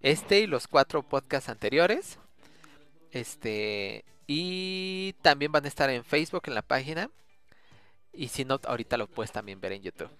Este 0.00 0.40
y 0.40 0.46
los 0.46 0.68
cuatro 0.68 1.02
podcasts 1.02 1.50
anteriores. 1.50 2.18
Este. 3.10 4.04
Y 4.28 5.14
también 5.22 5.50
van 5.50 5.64
a 5.64 5.68
estar 5.68 5.90
en 5.90 6.04
Facebook 6.04 6.44
en 6.46 6.54
la 6.54 6.62
página. 6.62 7.10
Y 8.12 8.28
si 8.28 8.44
no, 8.44 8.60
ahorita 8.64 8.96
lo 8.96 9.08
puedes 9.08 9.32
también 9.32 9.60
ver 9.60 9.72
en 9.72 9.82
YouTube. 9.82 10.10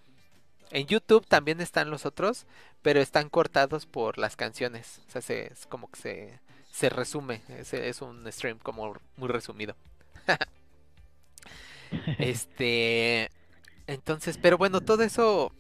En 0.71 0.87
YouTube 0.87 1.27
también 1.27 1.61
están 1.61 1.91
los 1.91 2.07
otros, 2.07 2.47
pero 2.83 3.01
están 3.01 3.29
cortados 3.29 3.87
por 3.87 4.19
las 4.19 4.37
canciones. 4.37 5.01
O 5.09 5.11
sea, 5.11 5.23
se- 5.23 5.53
es 5.53 5.67
como 5.67 5.91
que 5.91 6.01
se, 6.01 6.41
se 6.71 6.89
resume. 6.91 7.43
Es, 7.49 7.73
es 7.75 8.03
un 8.03 8.31
stream 8.33 8.59
como 8.59 8.95
muy 9.17 9.29
resumido. 9.29 9.77
este. 12.19 13.31
Entonces, 13.87 14.39
pero 14.39 14.59
bueno, 14.59 14.81
todo 14.81 15.03
eso. 15.03 15.53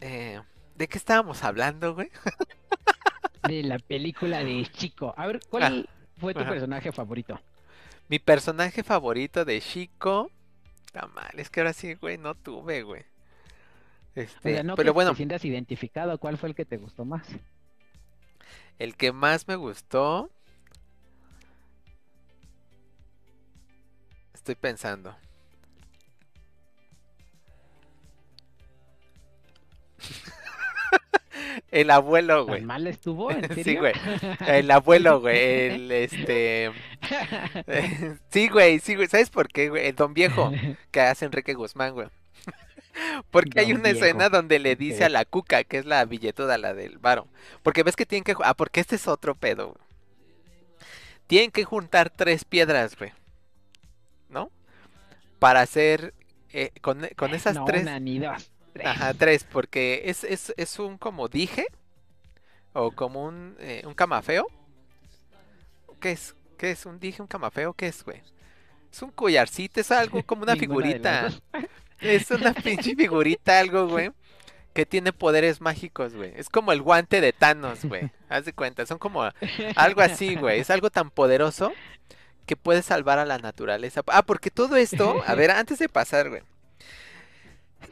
eh, 0.00 0.40
¿De 0.76 0.88
qué 0.88 0.98
estábamos 0.98 1.42
hablando, 1.44 1.94
güey? 1.94 2.10
De 3.42 3.62
la 3.62 3.78
película 3.78 4.44
de 4.44 4.66
Chico. 4.72 5.14
A 5.16 5.26
ver, 5.26 5.40
¿cuál 5.48 5.88
fue 6.18 6.34
tu 6.34 6.44
ajá. 6.44 6.50
personaje 6.50 6.92
favorito? 6.92 7.40
Mi 8.08 8.18
personaje 8.18 8.82
favorito 8.84 9.44
de 9.44 9.60
Chico. 9.60 10.30
Está 10.86 11.06
mal, 11.08 11.30
es 11.38 11.50
que 11.50 11.60
ahora 11.60 11.72
sí, 11.72 11.94
güey, 11.94 12.18
no 12.18 12.34
tuve, 12.34 12.82
güey. 12.82 13.04
Este, 14.18 14.64
no 14.64 14.74
pero 14.74 14.88
que 14.88 14.94
bueno, 14.94 15.10
te 15.12 15.18
sientas 15.18 15.44
identificado, 15.44 16.18
¿cuál 16.18 16.38
fue 16.38 16.48
el 16.48 16.56
que 16.56 16.64
te 16.64 16.76
gustó 16.76 17.04
más? 17.04 17.24
El 18.80 18.96
que 18.96 19.12
más 19.12 19.46
me 19.46 19.54
gustó. 19.54 20.28
Estoy 24.34 24.56
pensando. 24.56 25.14
el 31.70 31.90
abuelo, 31.92 32.44
güey. 32.44 32.62
¿Mal 32.62 32.88
estuvo? 32.88 33.30
¿en? 33.30 33.48
Sí, 33.62 33.76
güey. 33.76 33.92
El 34.48 34.68
abuelo, 34.72 35.20
güey. 35.20 35.38
El 35.38 35.92
este. 35.92 36.72
Eh, 37.68 38.16
sí, 38.30 38.48
güey, 38.48 38.80
sí, 38.80 38.96
güey. 38.96 39.06
¿Sabes 39.06 39.30
por 39.30 39.46
qué, 39.46 39.68
güey? 39.68 39.86
El 39.86 39.94
don 39.94 40.12
viejo 40.12 40.50
que 40.90 41.00
hace 41.02 41.24
Enrique 41.24 41.54
Guzmán, 41.54 41.94
güey. 41.94 42.08
Porque 43.30 43.60
hay 43.60 43.72
una 43.72 43.90
escena 43.90 44.28
donde 44.28 44.58
le 44.58 44.76
dice 44.76 45.04
a 45.04 45.08
la 45.08 45.24
cuca, 45.24 45.64
que 45.64 45.78
es 45.78 45.86
la 45.86 46.04
billetuda, 46.04 46.58
la 46.58 46.74
del 46.74 46.98
varo. 46.98 47.28
Porque 47.62 47.82
ves 47.82 47.96
que 47.96 48.06
tienen 48.06 48.24
que... 48.24 48.34
Ah, 48.42 48.54
porque 48.54 48.80
este 48.80 48.96
es 48.96 49.06
otro 49.08 49.34
pedo, 49.34 49.68
güey. 49.68 49.88
Tienen 51.26 51.50
que 51.50 51.64
juntar 51.64 52.10
tres 52.10 52.44
piedras, 52.44 52.96
güey. 52.96 53.12
¿No? 54.28 54.50
Para 55.38 55.60
hacer... 55.60 56.14
eh, 56.52 56.72
con, 56.80 57.06
con 57.16 57.34
esas 57.34 57.54
no, 57.56 57.64
tres... 57.64 57.82
una 57.82 58.00
ni 58.00 58.18
dos. 58.18 58.50
Tres. 58.72 58.86
Ajá, 58.86 59.14
tres, 59.14 59.44
porque 59.44 60.02
es, 60.06 60.24
es, 60.24 60.52
es 60.56 60.78
un 60.78 60.98
como 60.98 61.28
dije 61.28 61.66
o 62.72 62.92
como 62.92 63.24
un, 63.24 63.56
eh, 63.58 63.82
un 63.86 63.94
camafeo. 63.94 64.46
¿Qué 66.00 66.12
es? 66.12 66.34
¿Qué 66.56 66.70
es? 66.70 66.86
¿Un 66.86 67.00
dije, 67.00 67.20
un 67.22 67.28
camafeo? 67.28 67.72
¿Qué 67.72 67.88
es, 67.88 68.04
güey? 68.04 68.22
Es 68.92 69.02
un 69.02 69.10
collarcito, 69.10 69.80
es 69.80 69.90
algo 69.90 70.22
como 70.22 70.42
una 70.42 70.56
figurita. 70.56 71.30
Es 72.00 72.30
una 72.30 72.52
pinche 72.64 72.94
figurita, 72.94 73.58
algo, 73.58 73.86
güey. 73.88 74.10
Que 74.74 74.86
tiene 74.86 75.12
poderes 75.12 75.60
mágicos, 75.60 76.14
güey. 76.14 76.32
Es 76.36 76.48
como 76.48 76.72
el 76.72 76.82
guante 76.82 77.20
de 77.20 77.32
Thanos, 77.32 77.84
güey. 77.84 78.10
Haz 78.28 78.44
de 78.44 78.52
cuenta, 78.52 78.86
son 78.86 78.98
como 78.98 79.28
algo 79.74 80.00
así, 80.02 80.36
güey. 80.36 80.60
Es 80.60 80.70
algo 80.70 80.90
tan 80.90 81.10
poderoso 81.10 81.72
que 82.46 82.54
puede 82.56 82.82
salvar 82.82 83.18
a 83.18 83.24
la 83.24 83.38
naturaleza. 83.38 84.02
Ah, 84.06 84.22
porque 84.22 84.50
todo 84.50 84.76
esto, 84.76 85.22
a 85.26 85.34
ver, 85.34 85.50
antes 85.50 85.78
de 85.80 85.88
pasar, 85.88 86.28
güey. 86.28 86.42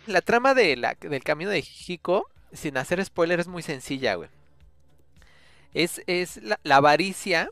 La 0.07 0.21
trama 0.21 0.55
de 0.55 0.77
la, 0.77 0.95
del 1.01 1.25
camino 1.25 1.51
de 1.51 1.65
Hiko, 1.87 2.29
sin 2.53 2.77
hacer 2.77 3.05
spoiler, 3.05 3.41
es 3.41 3.49
muy 3.49 3.63
sencilla, 3.63 4.15
güey. 4.15 4.29
Es, 5.75 6.03
es 6.07 6.37
la, 6.43 6.61
la 6.63 6.77
avaricia 6.77 7.51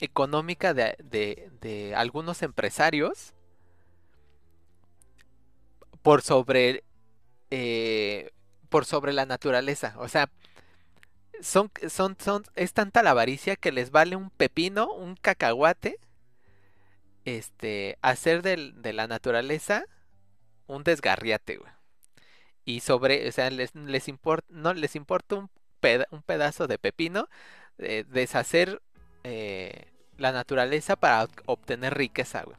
económica 0.00 0.74
de, 0.74 0.96
de- 1.02 1.50
de 1.60 1.94
algunos 1.94 2.42
empresarios 2.42 3.34
por 6.04 6.22
sobre 6.22 6.84
eh, 7.50 8.30
por 8.68 8.84
sobre 8.84 9.12
la 9.14 9.26
naturaleza. 9.26 9.94
O 9.98 10.08
sea, 10.08 10.30
son, 11.40 11.70
son, 11.88 12.16
son, 12.20 12.44
es 12.56 12.72
tanta 12.74 13.02
la 13.02 13.10
avaricia 13.12 13.56
que 13.56 13.72
les 13.72 13.90
vale 13.90 14.16
un 14.16 14.30
pepino, 14.30 14.92
un 14.92 15.16
cacahuate, 15.16 15.98
este, 17.24 17.98
hacer 18.02 18.42
del- 18.42 18.80
de 18.82 18.92
la 18.92 19.06
naturaleza 19.06 19.84
un 20.66 20.84
desgarriate, 20.84 21.56
güey. 21.56 21.72
Y 22.64 22.80
sobre, 22.80 23.28
o 23.28 23.32
sea, 23.32 23.50
les, 23.50 23.74
les 23.74 24.08
importa, 24.08 24.46
no 24.50 24.74
les 24.74 24.96
importa 24.96 25.36
un, 25.36 25.50
peda- 25.80 26.06
un 26.10 26.22
pedazo 26.22 26.66
de 26.66 26.78
pepino, 26.78 27.28
eh, 27.78 28.04
deshacer 28.08 28.82
eh, 29.24 29.92
la 30.18 30.32
naturaleza 30.32 30.96
para 30.96 31.24
ob- 31.26 31.42
obtener 31.46 31.94
riqueza, 31.96 32.42
güey. 32.44 32.56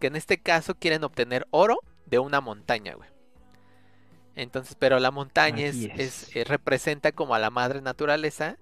Que 0.00 0.08
en 0.08 0.16
este 0.16 0.38
caso 0.38 0.74
quieren 0.74 1.04
obtener 1.04 1.46
oro 1.50 1.78
de 2.12 2.18
una 2.18 2.42
montaña, 2.42 2.94
güey. 2.94 3.08
Entonces, 4.36 4.76
pero 4.78 4.98
la 5.00 5.10
montaña 5.10 5.64
es, 5.64 5.76
Así 5.76 5.90
es- 5.96 6.22
es. 6.28 6.36
eh, 6.36 6.44
representa 6.44 7.10
como 7.12 7.34
a 7.34 7.38
la 7.38 7.48
madre 7.50 7.80
naturaleza 7.80 8.58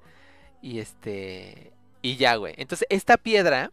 y 0.63 0.79
este 0.79 1.73
y 2.01 2.17
ya, 2.17 2.37
güey. 2.37 2.55
Entonces, 2.59 2.87
esta 2.91 3.17
piedra 3.19 3.73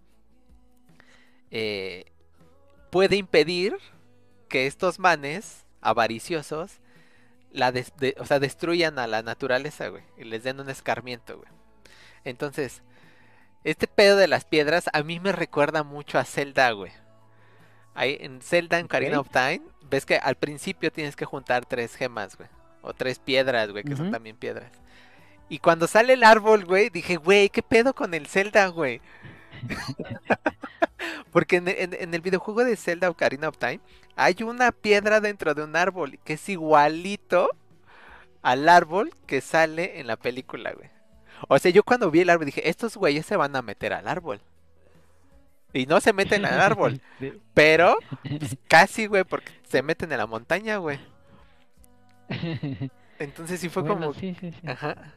eh, 1.51 2.05
puede 2.91 3.15
impedir 3.15 3.77
que 4.49 4.67
estos 4.67 4.99
manes 4.99 5.65
avariciosos 5.81 6.79
la 7.51 7.71
des- 7.71 7.93
de- 7.97 8.15
o 8.19 8.25
sea, 8.25 8.39
destruyan 8.39 8.99
a 8.99 9.07
la 9.07 9.21
naturaleza, 9.21 9.87
güey, 9.89 10.03
y 10.17 10.23
les 10.25 10.43
den 10.43 10.59
un 10.59 10.69
escarmiento, 10.69 11.37
güey. 11.37 11.49
Entonces, 12.23 12.81
este 13.63 13.87
pedo 13.87 14.17
de 14.17 14.27
las 14.27 14.43
piedras 14.45 14.85
a 14.91 15.03
mí 15.03 15.19
me 15.19 15.31
recuerda 15.31 15.83
mucho 15.83 16.19
a 16.19 16.25
Zelda, 16.25 16.71
güey. 16.71 16.91
Ahí 17.97 18.15
en 18.21 18.41
Zelda, 18.41 18.77
en 18.79 18.85
Ocarina 18.85 19.19
Ok. 19.19 19.25
of 19.27 19.31
Time, 19.33 19.61
ves 19.89 20.05
que 20.05 20.17
al 20.17 20.35
principio 20.35 20.91
tienes 20.91 21.15
que 21.15 21.25
juntar 21.25 21.65
tres 21.65 21.95
gemas, 21.95 22.37
güey. 22.37 22.47
O 22.81 22.93
tres 22.93 23.17
piedras, 23.19 23.71
güey, 23.71 23.83
que 23.83 23.95
son 23.97 24.11
también 24.11 24.37
piedras. 24.37 24.71
Y 25.49 25.59
cuando 25.59 25.87
sale 25.87 26.13
el 26.13 26.23
árbol, 26.23 26.63
güey, 26.65 26.89
dije, 26.89 27.15
güey, 27.17 27.49
¿qué 27.49 27.63
pedo 27.63 27.93
con 27.93 28.13
el 28.13 28.27
Zelda, 28.27 28.67
güey? 28.67 29.01
Porque 31.31 31.57
en, 31.57 31.67
en- 31.67 31.93
en 31.93 32.13
el 32.13 32.21
videojuego 32.21 32.63
de 32.63 32.75
Zelda 32.75 33.09
Ocarina 33.09 33.49
of 33.49 33.57
Time 33.57 33.79
hay 34.15 34.35
una 34.43 34.71
piedra 34.71 35.19
dentro 35.21 35.53
de 35.53 35.63
un 35.63 35.75
árbol 35.75 36.19
que 36.23 36.33
es 36.33 36.49
igualito 36.49 37.49
al 38.41 38.69
árbol 38.69 39.11
que 39.25 39.41
sale 39.41 39.99
en 39.99 40.07
la 40.07 40.15
película, 40.17 40.71
güey. 40.73 40.89
O 41.49 41.59
sea, 41.59 41.71
yo 41.71 41.83
cuando 41.83 42.09
vi 42.09 42.21
el 42.21 42.29
árbol 42.29 42.45
dije, 42.47 42.67
estos 42.69 42.97
güeyes 42.97 43.25
se 43.25 43.35
van 43.37 43.55
a 43.55 43.61
meter 43.61 43.93
al 43.93 44.07
árbol. 44.07 44.41
Y 45.77 45.85
no 45.85 46.01
se 46.01 46.11
meten 46.11 46.43
al 46.45 46.59
árbol, 46.59 46.99
pero 47.53 47.97
pues, 48.23 48.57
casi, 48.67 49.05
güey, 49.05 49.23
porque 49.23 49.51
se 49.67 49.83
meten 49.83 50.11
en 50.11 50.17
la 50.17 50.25
montaña, 50.25 50.77
güey. 50.77 50.99
Entonces 53.19 53.59
sí 53.59 53.69
fue 53.69 53.83
Bueno, 53.83 54.07
como... 54.07 54.13
sí, 54.13 54.35
sí, 54.39 54.51
sí. 54.51 54.67
Ajá. 54.67 55.13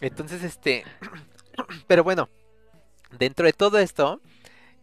Entonces, 0.00 0.42
este... 0.42 0.84
Pero 1.88 2.04
bueno, 2.04 2.28
dentro 3.18 3.46
de 3.46 3.52
todo 3.52 3.78
esto, 3.78 4.20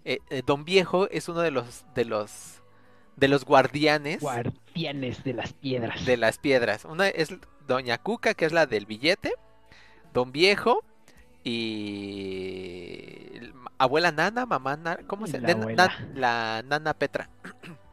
eh, 0.04 0.20
eh, 0.30 0.42
Don 0.46 0.66
Viejo 0.66 1.10
es 1.10 1.30
uno 1.30 1.40
de 1.40 1.52
los... 1.52 1.86
De 1.94 2.06
los 2.06 2.62
de 3.18 3.30
los 3.30 3.46
guardianes 3.46 4.20
Guardianes 4.20 5.24
de 5.24 5.34
las 5.34 5.54
piedras. 5.54 6.06
de 6.06 6.18
las 6.18 6.38
piedras. 6.38 6.84
Una 6.84 7.08
es 7.08 7.34
Doña 7.66 7.98
Cuca, 7.98 8.34
que 8.34 8.44
es 8.44 8.52
la 8.52 8.66
del 8.66 8.86
billete, 8.86 9.32
Don 10.14 10.34
Viejo 10.34 10.84
y 11.46 13.38
el- 13.38 13.54
abuela 13.80 14.12
Nana, 14.12 14.46
mamá 14.48 14.78
Nana, 14.78 15.00
¿cómo 15.08 15.28
se 15.28 15.40
La 15.40 15.40
llama? 15.40 15.68
la 16.14 16.64
Nana 16.66 16.94
Petra. 16.94 17.30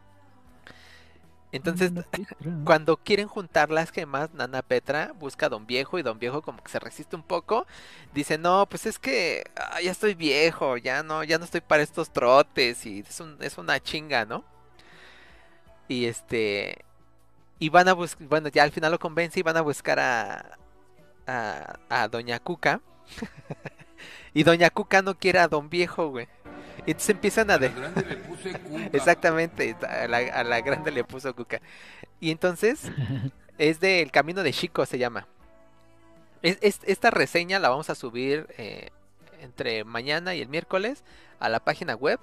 Entonces, 1.53 1.93
Nana 1.93 2.07
Petra. 2.11 2.37
cuando 2.65 2.97
quieren 2.99 3.29
juntar 3.29 3.71
las 3.71 3.91
gemas, 3.91 4.33
Nana 4.35 4.63
Petra 4.63 5.13
busca 5.19 5.47
a 5.47 5.49
Don 5.51 5.67
Viejo 5.67 5.99
y 5.99 6.03
Don 6.03 6.19
Viejo 6.19 6.43
como 6.43 6.63
que 6.63 6.71
se 6.71 6.79
resiste 6.81 7.17
un 7.17 7.23
poco. 7.25 7.67
Dice, 8.13 8.39
no, 8.39 8.67
pues 8.69 8.87
es 8.87 8.99
que 8.99 9.45
ah, 9.57 9.81
ya 9.83 9.91
estoy 9.93 10.15
viejo, 10.15 10.77
ya 10.79 11.03
no, 11.03 11.25
ya 11.25 11.39
no 11.39 11.45
estoy 11.45 11.61
para 11.63 11.83
estos 11.83 12.13
trotes 12.13 12.87
y 12.87 13.01
es, 13.01 13.21
un- 13.21 13.39
es 13.41 13.59
una 13.59 13.81
chinga, 13.81 14.25
¿no? 14.27 14.45
Y 15.89 16.07
este... 16.07 16.85
Y 17.61 17.71
van 17.71 17.89
a 17.89 17.95
buscar, 17.95 18.29
bueno, 18.29 18.51
ya 18.51 18.65
al 18.65 18.73
final 18.73 18.93
lo 18.93 19.01
convence 19.01 19.41
y 19.41 19.45
van 19.45 19.57
a 19.57 19.63
buscar 19.63 20.01
a, 20.01 20.59
a, 21.27 21.75
a 21.91 22.09
Doña 22.09 22.41
Cuca. 22.41 22.81
y 24.35 24.43
Doña 24.43 24.71
Cuca 24.71 25.03
no 25.03 25.19
quiere 25.19 25.39
a 25.41 25.49
Don 25.49 25.69
Viejo, 25.69 26.09
güey. 26.11 26.29
Y 26.87 26.91
entonces 26.93 27.11
empiezan 27.11 27.51
a... 27.51 27.59
de- 27.59 27.69
grande 27.69 28.05
le 28.05 28.17
puse 28.17 28.53
cuca. 28.61 28.85
Exactamente, 28.93 29.77
a 29.89 30.09
la, 30.09 30.17
a 30.19 30.45
la 30.45 30.61
grande 30.63 30.91
le 30.91 31.05
puso 31.05 31.35
Cuca. 31.37 31.61
Y 32.21 32.31
entonces 32.31 32.91
es 33.59 33.79
de 33.81 34.03
El 34.03 34.11
Camino 34.11 34.43
de 34.43 34.53
Chico, 34.53 34.85
se 34.87 34.99
llama. 34.99 35.29
Es- 36.43 36.59
es- 36.61 36.81
esta 36.85 37.11
reseña 37.11 37.59
la 37.61 37.69
vamos 37.69 37.89
a 37.91 37.95
subir 37.95 38.47
eh, 38.59 38.91
entre 39.41 39.85
mañana 39.85 40.35
y 40.35 40.41
el 40.41 40.49
miércoles 40.49 41.05
a 41.39 41.49
la 41.49 41.61
página 41.61 41.95
web. 41.95 42.19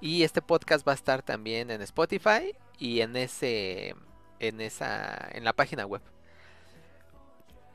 Y 0.00 0.24
este 0.24 0.42
podcast 0.42 0.86
va 0.86 0.92
a 0.92 0.96
estar 0.96 1.22
también 1.22 1.70
en 1.70 1.80
Spotify 1.82 2.54
y 2.78 3.00
en 3.02 3.16
ese 3.16 3.94
en 4.40 4.60
esa 4.60 5.28
en 5.32 5.44
la 5.44 5.52
página 5.52 5.86
web. 5.86 6.02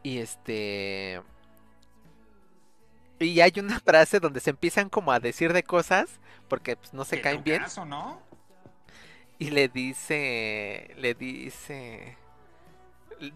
Y 0.03 0.20
este 0.20 1.22
y 3.20 3.41
hay 3.41 3.53
una 3.57 3.80
frase 3.86 4.20
donde 4.20 4.39
se 4.39 4.51
empiezan 4.51 4.89
como 4.89 5.11
a 5.11 5.20
decir 5.20 5.53
de 5.53 5.63
cosas 5.63 6.20
porque 6.47 6.76
pues, 6.76 6.93
no 6.93 7.05
se 7.05 7.22
caen 7.22 7.43
bien. 7.43 7.63
¿no? 7.88 8.22
Y 9.39 9.51
le 9.51 9.68
dice, 9.68 10.93
le 10.97 11.13
dice, 11.13 12.18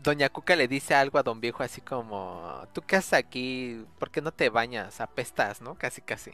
Doña 0.03 0.29
Cuca 0.29 0.55
le 0.55 0.67
dice 0.67 0.95
algo 0.95 1.19
a 1.19 1.23
Don 1.23 1.39
Viejo 1.41 1.63
así 1.63 1.81
como, 1.81 2.67
¿tú 2.73 2.81
qué 2.81 2.95
haces 2.95 3.13
aquí? 3.13 3.85
¿Por 3.99 4.09
qué 4.09 4.21
no 4.21 4.31
te 4.31 4.49
bañas? 4.49 4.99
Apestas, 4.99 5.61
¿no? 5.61 5.75
Casi, 5.75 6.01
casi. 6.01 6.31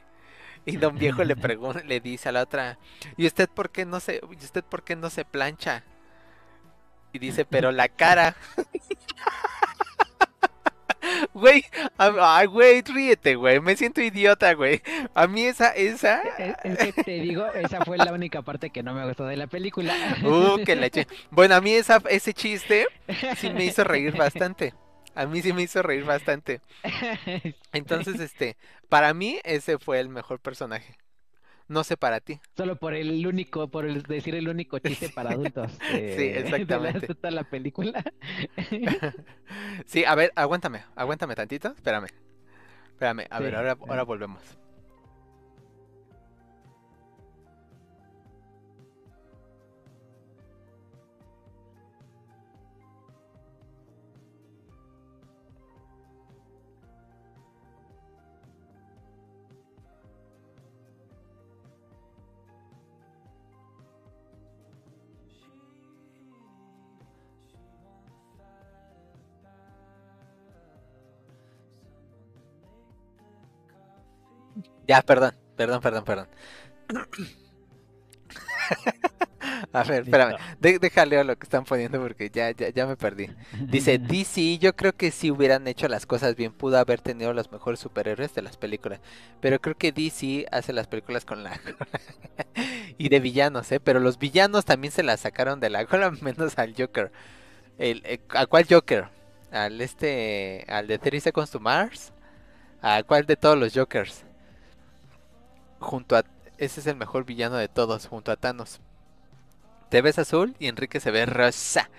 Y 0.65 0.77
Don 0.77 0.97
Viejo 0.97 1.23
le 1.23 1.35
pregunta, 1.37 1.81
le 1.83 1.99
dice 1.99 2.29
a 2.29 2.31
la 2.31 2.43
otra, 2.43 2.77
¿y 3.17 3.25
usted 3.25 3.49
por 3.49 3.69
qué 3.69 3.85
no 3.85 3.99
se, 3.99 4.21
y 4.31 4.35
usted 4.35 4.63
por 4.63 4.83
qué 4.83 4.95
no 4.95 5.09
se 5.09 5.25
plancha? 5.25 5.83
Y 7.11 7.19
dice, 7.19 7.45
pero 7.45 7.71
la 7.71 7.89
cara. 7.89 8.35
Güey, 11.33 11.65
ay, 11.97 12.47
güey, 12.47 12.81
ríete, 12.81 13.35
güey, 13.35 13.59
me 13.59 13.75
siento 13.75 14.01
idiota, 14.01 14.53
güey. 14.53 14.81
A 15.13 15.27
mí 15.27 15.43
esa, 15.43 15.69
esa, 15.69 16.21
Es, 16.37 16.55
es 16.63 16.93
que 16.93 17.03
te 17.03 17.19
digo, 17.19 17.45
esa 17.53 17.83
fue 17.85 17.97
la 17.97 18.11
única 18.13 18.41
parte 18.41 18.69
que 18.69 18.83
no 18.83 18.93
me 18.93 19.05
gustó 19.05 19.25
de 19.25 19.37
la 19.37 19.47
película. 19.47 19.93
Uh, 20.23 20.63
que 20.63 20.75
leche. 20.77 21.07
Bueno, 21.31 21.55
a 21.55 21.61
mí 21.61 21.71
esa, 21.71 22.01
ese 22.09 22.33
chiste 22.33 22.87
sí 23.37 23.49
me 23.49 23.65
hizo 23.65 23.83
reír 23.83 24.15
bastante. 24.15 24.73
A 25.15 25.25
mí 25.25 25.41
sí 25.41 25.51
me 25.51 25.63
hizo 25.63 25.81
reír 25.81 26.05
bastante. 26.05 26.61
Entonces, 27.73 28.19
este, 28.19 28.55
para 28.87 29.13
mí 29.13 29.39
ese 29.43 29.79
fue 29.79 29.99
el 29.99 30.09
mejor 30.09 30.39
personaje. 30.39 30.95
No 31.67 31.83
sé 31.83 31.97
para 31.97 32.19
ti. 32.21 32.39
Solo 32.55 32.77
por 32.77 32.93
el 32.93 33.25
único, 33.27 33.67
por 33.69 33.85
el 33.85 34.03
decir 34.03 34.35
el 34.35 34.47
único 34.47 34.79
chiste 34.79 35.09
para 35.15 35.31
adultos. 35.31 35.71
Sí, 35.89 35.93
de 35.97 36.33
la- 36.33 36.39
exactamente. 36.39 37.07
de 37.07 37.15
toda 37.15 37.31
la 37.31 37.43
película. 37.43 38.03
Sí, 39.85 40.03
a 40.03 40.13
ver, 40.15 40.33
aguántame, 40.35 40.83
aguántame 40.95 41.33
tantito, 41.35 41.69
espérame. 41.69 42.07
Espérame, 42.91 43.27
a 43.29 43.39
ver, 43.39 43.55
ahora, 43.55 43.75
sí. 43.75 43.81
ahora 43.87 44.03
volvemos. 44.03 44.41
Ya, 74.87 75.01
perdón, 75.01 75.33
perdón, 75.55 75.81
perdón, 75.81 76.03
perdón. 76.05 76.27
A 79.73 79.83
ver, 79.83 80.03
espérame, 80.03 80.35
de- 80.59 81.05
leo 81.07 81.23
lo 81.23 81.37
que 81.37 81.43
están 81.45 81.63
poniendo 81.63 81.99
porque 82.01 82.29
ya, 82.29 82.51
ya, 82.51 82.69
ya 82.69 82.85
me 82.87 82.97
perdí. 82.97 83.29
Dice, 83.69 83.97
DC, 83.99 84.57
yo 84.59 84.75
creo 84.75 84.93
que 84.93 85.11
si 85.11 85.31
hubieran 85.31 85.67
hecho 85.67 85.87
las 85.87 86.05
cosas 86.05 86.35
bien, 86.35 86.51
pudo 86.53 86.77
haber 86.77 87.01
tenido 87.01 87.33
los 87.33 87.51
mejores 87.51 87.79
superhéroes 87.79 88.33
de 88.33 88.41
las 88.41 88.57
películas. 88.57 88.99
Pero 89.39 89.59
creo 89.61 89.75
que 89.77 89.91
DC 89.91 90.45
hace 90.51 90.73
las 90.73 90.87
películas 90.87 91.25
con 91.25 91.43
la 91.43 91.59
y 92.97 93.09
de 93.09 93.19
villanos, 93.19 93.71
¿eh? 93.71 93.79
Pero 93.79 93.99
los 93.99 94.17
villanos 94.19 94.65
también 94.65 94.91
se 94.91 95.03
las 95.03 95.21
sacaron 95.21 95.59
de 95.59 95.69
la 95.69 95.85
cola, 95.85 96.11
menos 96.21 96.57
al 96.57 96.73
Joker. 96.77 97.11
El, 97.79 98.03
eh, 98.05 98.21
¿A 98.31 98.47
cuál 98.47 98.65
Joker? 98.69 99.09
¿Al 99.51 99.81
este, 99.81 100.65
al 100.69 100.87
de 100.87 100.99
30 100.99 101.25
Seconds 101.25 101.51
to 101.51 101.61
Mars? 101.61 102.13
¿A 102.81 103.03
cuál 103.03 103.27
de 103.27 103.37
todos 103.37 103.57
los 103.59 103.73
Jokers? 103.75 104.26
Junto 105.79 106.15
a, 106.15 106.23
ese 106.57 106.79
es 106.79 106.87
el 106.87 106.95
mejor 106.95 107.25
villano 107.25 107.55
de 107.55 107.67
todos, 107.67 108.07
junto 108.07 108.31
a 108.31 108.35
Thanos. 108.35 108.81
Te 109.89 110.01
ves 110.01 110.19
azul 110.19 110.55
y 110.59 110.67
Enrique 110.67 110.99
se 110.99 111.11
ve 111.11 111.25
rosa. 111.25 111.89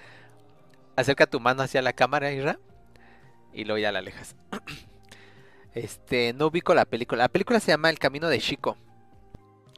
Acerca 0.97 1.27
tu 1.27 1.41
mano 1.41 1.63
hacia 1.63 1.81
la 1.81 1.93
cámara, 1.93 2.33
Ira. 2.33 2.59
Y 3.53 3.65
luego 3.65 3.79
ya 3.79 3.93
la 3.93 4.01
alejas. 4.01 4.37
Este, 5.75 6.33
no 6.33 6.47
ubico 6.47 6.75
la 6.75 6.87
película. 6.87 7.23
La 7.23 7.29
película 7.29 7.61
se 7.61 7.71
llama 7.71 7.91
El 7.91 8.01
Camino 8.01 8.29
de 8.29 8.41
Chico. 8.41 8.77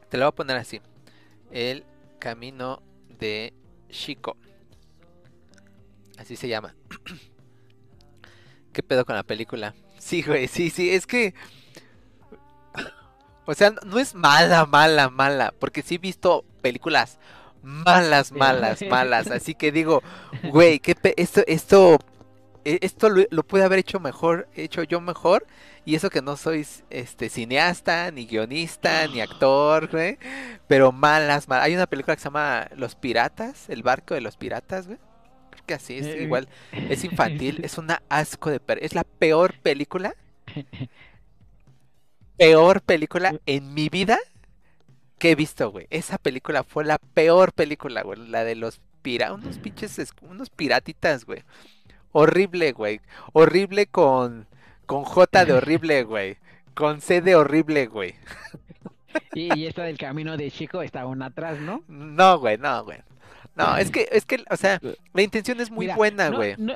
Te 0.09 0.17
la 0.17 0.25
voy 0.25 0.29
a 0.29 0.35
poner 0.35 0.57
así. 0.57 0.81
El 1.51 1.85
Camino 2.17 2.81
de 3.19 3.53
Chico. 3.89 4.35
Así 6.17 6.35
se 6.35 6.47
llama. 6.47 6.75
¿Qué 8.73 8.81
pedo 8.81 9.05
con 9.05 9.15
la 9.15 9.23
película? 9.23 9.75
Sí, 9.99 10.23
güey, 10.23 10.47
sí, 10.47 10.71
sí, 10.71 10.89
es 10.89 11.05
que... 11.05 11.35
O 13.51 13.55
sea, 13.55 13.71
no 13.85 13.99
es 13.99 14.15
mala, 14.15 14.65
mala, 14.65 15.09
mala. 15.09 15.53
Porque 15.59 15.81
sí 15.81 15.95
he 15.95 15.97
visto 15.99 16.45
películas 16.61 17.19
malas, 17.63 18.31
malas, 18.31 18.81
malas. 18.89 19.29
Así 19.29 19.55
que 19.55 19.71
digo, 19.71 20.01
güey, 20.43 20.79
¿qué 20.79 20.95
esto, 21.17 21.41
esto, 21.47 21.99
e- 22.65 22.79
esto 22.81 23.09
lo, 23.09 23.23
lo 23.29 23.43
pude 23.43 23.63
haber 23.63 23.79
hecho 23.79 23.99
mejor, 23.99 24.47
hecho 24.55 24.83
yo 24.83 25.01
mejor. 25.01 25.45
Y 25.83 25.95
eso 25.95 26.09
que 26.11 26.21
no 26.21 26.37
soy 26.37 26.65
este 26.91 27.29
cineasta, 27.29 28.11
ni 28.11 28.25
guionista, 28.27 29.07
ni 29.07 29.19
actor, 29.21 29.89
güey. 29.89 30.17
Pero 30.67 30.91
malas, 30.91 31.47
malas. 31.47 31.65
Hay 31.65 31.75
una 31.75 31.87
película 31.87 32.15
que 32.15 32.21
se 32.21 32.25
llama 32.29 32.67
Los 32.75 32.95
Piratas, 32.95 33.69
el 33.69 33.83
barco 33.83 34.13
de 34.13 34.21
los 34.21 34.37
piratas, 34.37 34.85
güey. 34.87 34.99
Creo 35.49 35.63
que 35.65 35.73
así 35.73 35.97
es, 35.97 36.05
Eh, 36.05 36.23
igual. 36.23 36.47
Es 36.71 37.03
infantil, 37.03 37.59
es 37.63 37.77
una 37.77 38.01
asco 38.09 38.49
de 38.49 38.59
per- 38.59 38.83
es 38.83 38.93
la 38.95 39.03
peor 39.03 39.55
película. 39.59 40.15
Peor 42.37 42.81
película 42.81 43.35
en 43.45 43.73
mi 43.73 43.89
vida 43.89 44.17
que 45.19 45.31
he 45.31 45.35
visto, 45.35 45.69
güey. 45.71 45.87
Esa 45.89 46.17
película 46.17 46.63
fue 46.63 46.83
la 46.85 46.97
peor 46.97 47.53
película, 47.53 48.01
güey. 48.01 48.19
La 48.27 48.43
de 48.43 48.55
los 48.55 48.81
pira, 49.01 49.33
unos 49.33 49.57
pinches, 49.59 49.99
es- 49.99 50.13
unos 50.21 50.49
piratitas, 50.49 51.25
güey. 51.25 51.43
Horrible, 52.11 52.71
güey. 52.73 52.99
Horrible 53.33 53.85
con, 53.87 54.47
con 54.85 55.03
J 55.03 55.45
de 55.45 55.53
horrible, 55.53 56.03
güey. 56.03 56.37
Con 56.73 57.01
C 57.01 57.21
de 57.21 57.35
horrible, 57.35 57.87
güey. 57.87 58.15
Y, 59.33 59.53
y 59.59 59.67
esta 59.67 59.83
del 59.83 59.97
camino 59.97 60.37
de 60.37 60.49
Chico 60.49 60.81
está 60.81 61.01
aún 61.01 61.21
atrás, 61.21 61.59
¿no? 61.59 61.83
No, 61.87 62.39
güey, 62.39 62.57
no, 62.57 62.83
güey. 62.85 62.97
No, 63.55 63.77
es 63.77 63.91
que, 63.91 64.07
es 64.11 64.25
que, 64.25 64.43
o 64.49 64.57
sea, 64.57 64.79
la 65.13 65.21
intención 65.21 65.59
es 65.59 65.69
muy 65.69 65.85
Mira, 65.85 65.95
buena, 65.95 66.29
no- 66.29 66.37
güey. 66.37 66.55
No, 66.57 66.73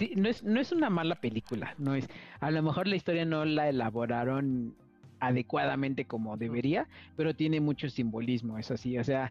sí, 0.00 0.12
no 0.16 0.28
es, 0.28 0.42
no 0.42 0.60
es 0.60 0.72
una 0.72 0.90
mala 0.90 1.14
película, 1.14 1.74
no 1.78 1.94
es. 1.94 2.08
A 2.40 2.50
lo 2.50 2.62
mejor 2.62 2.88
la 2.88 2.96
historia 2.96 3.24
no 3.24 3.44
la 3.44 3.68
elaboraron 3.68 4.74
adecuadamente 5.20 6.06
como 6.06 6.36
debería, 6.36 6.88
pero 7.16 7.34
tiene 7.34 7.60
mucho 7.60 7.88
simbolismo, 7.88 8.58
eso 8.58 8.76
sí, 8.76 8.98
o 8.98 9.04
sea, 9.04 9.30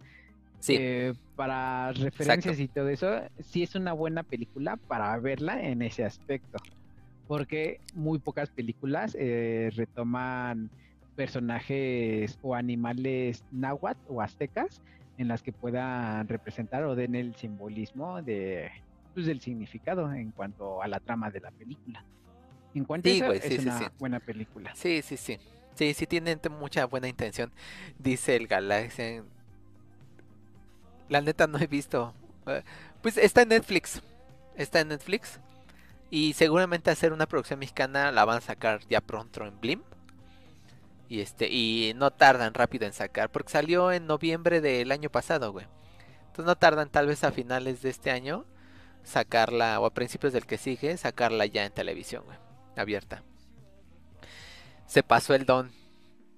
Sí, 0.59 0.75
eh, 0.77 1.13
para 1.37 1.93
referencias 1.93 2.59
y 2.59 2.67
todo 2.67 2.89
eso, 2.89 3.21
sí 3.39 3.63
es 3.63 3.75
una 3.75 3.93
buena 3.93 4.23
película 4.23 4.75
para 4.75 5.17
verla 5.17 5.61
en 5.61 5.81
ese 5.81 6.03
aspecto, 6.03 6.57
porque 7.27 7.79
muy 7.95 8.19
pocas 8.19 8.49
películas 8.49 9.15
eh, 9.17 9.71
retoman 9.75 10.69
personajes 11.15 12.37
o 12.41 12.55
animales 12.55 13.45
náhuatl 13.51 13.99
o 14.09 14.21
aztecas 14.21 14.81
en 15.17 15.29
las 15.29 15.41
que 15.41 15.53
puedan 15.53 16.27
representar 16.27 16.83
o 16.83 16.95
den 16.95 17.15
el 17.15 17.35
simbolismo 17.35 18.21
de 18.21 18.69
pues, 19.13 19.25
del 19.25 19.41
significado 19.41 20.11
en 20.13 20.31
cuanto 20.31 20.81
a 20.81 20.87
la 20.87 20.99
trama 20.99 21.31
de 21.31 21.41
la 21.41 21.51
película. 21.51 22.05
En 22.73 22.85
cuanto 22.85 23.09
Sí, 23.09 23.21
a 23.21 23.27
eso, 23.27 23.27
güey, 23.27 23.41
es 23.41 23.55
sí, 23.55 23.59
sí, 23.59 23.69
una 23.69 23.91
buena 23.99 24.19
película. 24.19 24.75
sí, 24.75 25.01
sí, 25.01 25.17
sí. 25.17 25.39
Sí, 25.75 25.93
sí 25.93 26.07
tienen 26.07 26.39
mucha 26.59 26.85
buena 26.85 27.07
intención. 27.07 27.53
Dice 27.97 28.35
el 28.35 28.47
Galaxy. 28.47 29.21
La 31.07 31.21
neta 31.21 31.47
no 31.47 31.57
he 31.59 31.67
visto. 31.67 32.13
Eh, 32.47 32.63
Pues 33.01 33.17
está 33.17 33.41
en 33.43 33.49
Netflix. 33.49 34.01
Está 34.55 34.81
en 34.81 34.89
Netflix. 34.89 35.39
Y 36.09 36.33
seguramente 36.33 36.91
hacer 36.91 37.13
una 37.13 37.27
producción 37.27 37.59
mexicana 37.59 38.11
la 38.11 38.25
van 38.25 38.37
a 38.39 38.41
sacar 38.41 38.81
ya 38.89 39.01
pronto 39.01 39.45
en 39.45 39.59
Blim. 39.59 39.83
Y 41.07 41.21
este, 41.21 41.47
y 41.49 41.93
no 41.95 42.11
tardan 42.11 42.53
rápido 42.53 42.85
en 42.85 42.93
sacar. 42.93 43.31
Porque 43.31 43.51
salió 43.51 43.91
en 43.91 44.05
noviembre 44.07 44.61
del 44.61 44.91
año 44.91 45.09
pasado, 45.09 45.51
güey. 45.51 45.67
Entonces 46.27 46.45
no 46.45 46.55
tardan 46.57 46.89
tal 46.89 47.07
vez 47.07 47.23
a 47.23 47.31
finales 47.31 47.81
de 47.81 47.89
este 47.89 48.11
año 48.11 48.45
sacarla. 49.03 49.79
O 49.79 49.85
a 49.85 49.93
principios 49.93 50.33
del 50.33 50.45
que 50.45 50.57
sigue, 50.57 50.97
sacarla 50.97 51.45
ya 51.45 51.65
en 51.65 51.73
televisión, 51.73 52.23
güey. 52.25 52.37
Abierta. 52.75 53.23
Se 54.85 55.03
pasó 55.03 55.35
el 55.35 55.45
don. 55.45 55.71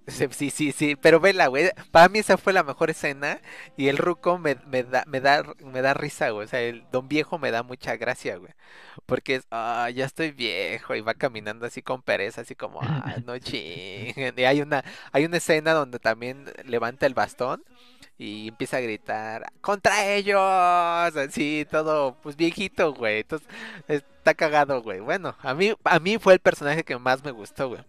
Sí, 0.32 0.50
sí, 0.50 0.72
sí, 0.72 0.96
pero 0.96 1.20
vela, 1.20 1.48
güey. 1.48 1.70
Para 1.92 2.10
mí 2.10 2.20
esa 2.20 2.38
fue 2.38 2.54
la 2.54 2.64
mejor 2.64 2.90
escena 2.90 3.40
y 3.78 3.88
el 3.88 3.98
ruco 3.98 4.38
me, 4.38 4.58
me 4.68 4.84
da, 4.84 5.04
me 5.08 5.22
da, 5.22 5.44
me 5.60 5.82
da 5.82 5.94
risa, 5.94 6.32
güey. 6.32 6.46
O 6.46 6.48
sea, 6.50 6.60
el 6.62 6.86
don 6.92 7.08
viejo 7.08 7.38
me 7.38 7.52
da 7.52 7.64
mucha 7.64 7.96
gracia, 7.98 8.36
güey. 8.38 8.54
Porque 9.06 9.36
es, 9.36 9.48
ah, 9.52 9.90
ya 9.94 10.06
estoy 10.06 10.32
viejo 10.32 10.96
y 10.96 11.02
va 11.02 11.14
caminando 11.14 11.66
así 11.66 11.82
con 11.82 12.02
pereza, 12.02 12.42
así 12.42 12.56
como, 12.56 12.82
ah, 12.82 13.16
no 13.26 13.38
chinguen. 13.40 14.34
Y 14.38 14.44
hay 14.44 14.62
una, 14.62 14.84
hay 15.12 15.26
una 15.26 15.38
escena 15.38 15.74
donde 15.74 16.00
también 16.00 16.46
levanta 16.66 17.06
el 17.06 17.14
bastón 17.14 17.64
y 18.22 18.50
empieza 18.50 18.78
a 18.78 18.82
gritar, 18.82 19.52
¡contra 19.62 20.06
ellos! 20.14 20.38
Así, 20.38 21.66
todo, 21.72 22.16
pues 22.22 22.36
viejito, 22.36 22.94
güey. 22.94 23.22
Entonces, 23.22 23.48
está 23.88 24.36
cagado, 24.36 24.84
güey. 24.84 25.00
Bueno, 25.00 25.36
a 25.42 25.56
mí, 25.56 25.74
a 25.84 26.00
mí 26.00 26.20
fue 26.20 26.34
el 26.34 26.40
personaje 26.40 26.84
que 26.84 27.00
más 27.00 27.24
me 27.24 27.32
gustó, 27.32 27.70
güey. 27.70 27.82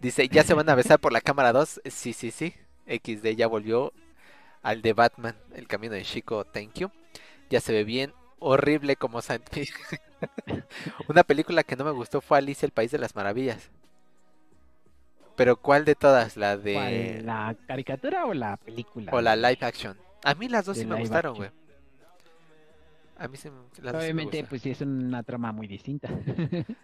Dice, 0.00 0.28
¿ya 0.28 0.42
se 0.42 0.54
van 0.54 0.68
a 0.70 0.74
besar 0.74 0.98
por 0.98 1.12
la 1.12 1.20
cámara 1.20 1.52
2? 1.52 1.82
Sí, 1.84 2.12
sí, 2.14 2.32
sí. 2.32 2.52
XD 2.88 3.36
ya 3.36 3.46
volvió 3.46 3.92
al 4.62 4.82
de 4.82 4.92
Batman, 4.92 5.36
el 5.54 5.68
camino 5.68 5.94
de 5.94 6.02
Chico, 6.02 6.44
thank 6.44 6.74
you. 6.74 6.90
Ya 7.48 7.60
se 7.60 7.72
ve 7.72 7.84
bien 7.84 8.12
horrible 8.40 8.96
como 8.96 9.22
Santi. 9.22 9.68
Una 11.08 11.22
película 11.22 11.62
que 11.62 11.76
no 11.76 11.84
me 11.84 11.92
gustó 11.92 12.20
fue 12.20 12.38
Alicia, 12.38 12.66
el 12.66 12.72
País 12.72 12.90
de 12.90 12.98
las 12.98 13.14
Maravillas. 13.14 13.70
Pero 15.36 15.56
¿cuál 15.56 15.84
de 15.84 15.94
todas? 15.94 16.36
La 16.36 16.56
de... 16.56 16.74
¿Cuál, 16.74 17.26
¿La 17.26 17.56
caricatura 17.66 18.26
o 18.26 18.34
la 18.34 18.56
película? 18.56 19.12
O 19.12 19.20
la 19.20 19.34
live 19.36 19.58
action. 19.60 19.96
A 20.24 20.34
mí 20.34 20.48
las 20.48 20.64
dos 20.66 20.76
De 20.76 20.82
sí 20.82 20.88
me 20.88 20.94
gustaron, 20.96 21.36
güey. 21.36 21.50
A 23.16 23.28
mí 23.28 23.36
sí, 23.36 23.50
me- 23.50 23.56
las 23.82 23.92
dos 23.92 24.02
sí 24.04 24.12
me 24.12 24.22
Obviamente, 24.22 24.44
pues 24.44 24.62
sí 24.62 24.70
es 24.70 24.80
una 24.80 25.22
trama 25.22 25.52
muy 25.52 25.66
distinta. 25.66 26.08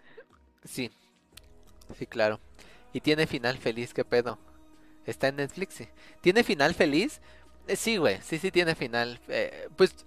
Sí, 0.63 0.91
sí, 1.97 2.05
claro. 2.05 2.39
Y 2.93 3.01
tiene 3.01 3.25
final 3.25 3.57
feliz, 3.57 3.95
¿qué 3.95 4.05
pedo? 4.05 4.37
Está 5.07 5.29
en 5.29 5.37
Netflix, 5.37 5.73
sí. 5.73 5.87
¿Tiene 6.21 6.43
final 6.43 6.75
feliz? 6.75 7.19
Eh, 7.67 7.75
sí, 7.75 7.97
güey, 7.97 8.19
sí, 8.21 8.37
sí 8.37 8.51
tiene 8.51 8.75
final. 8.75 9.19
Eh, 9.27 9.69
pues, 9.75 10.05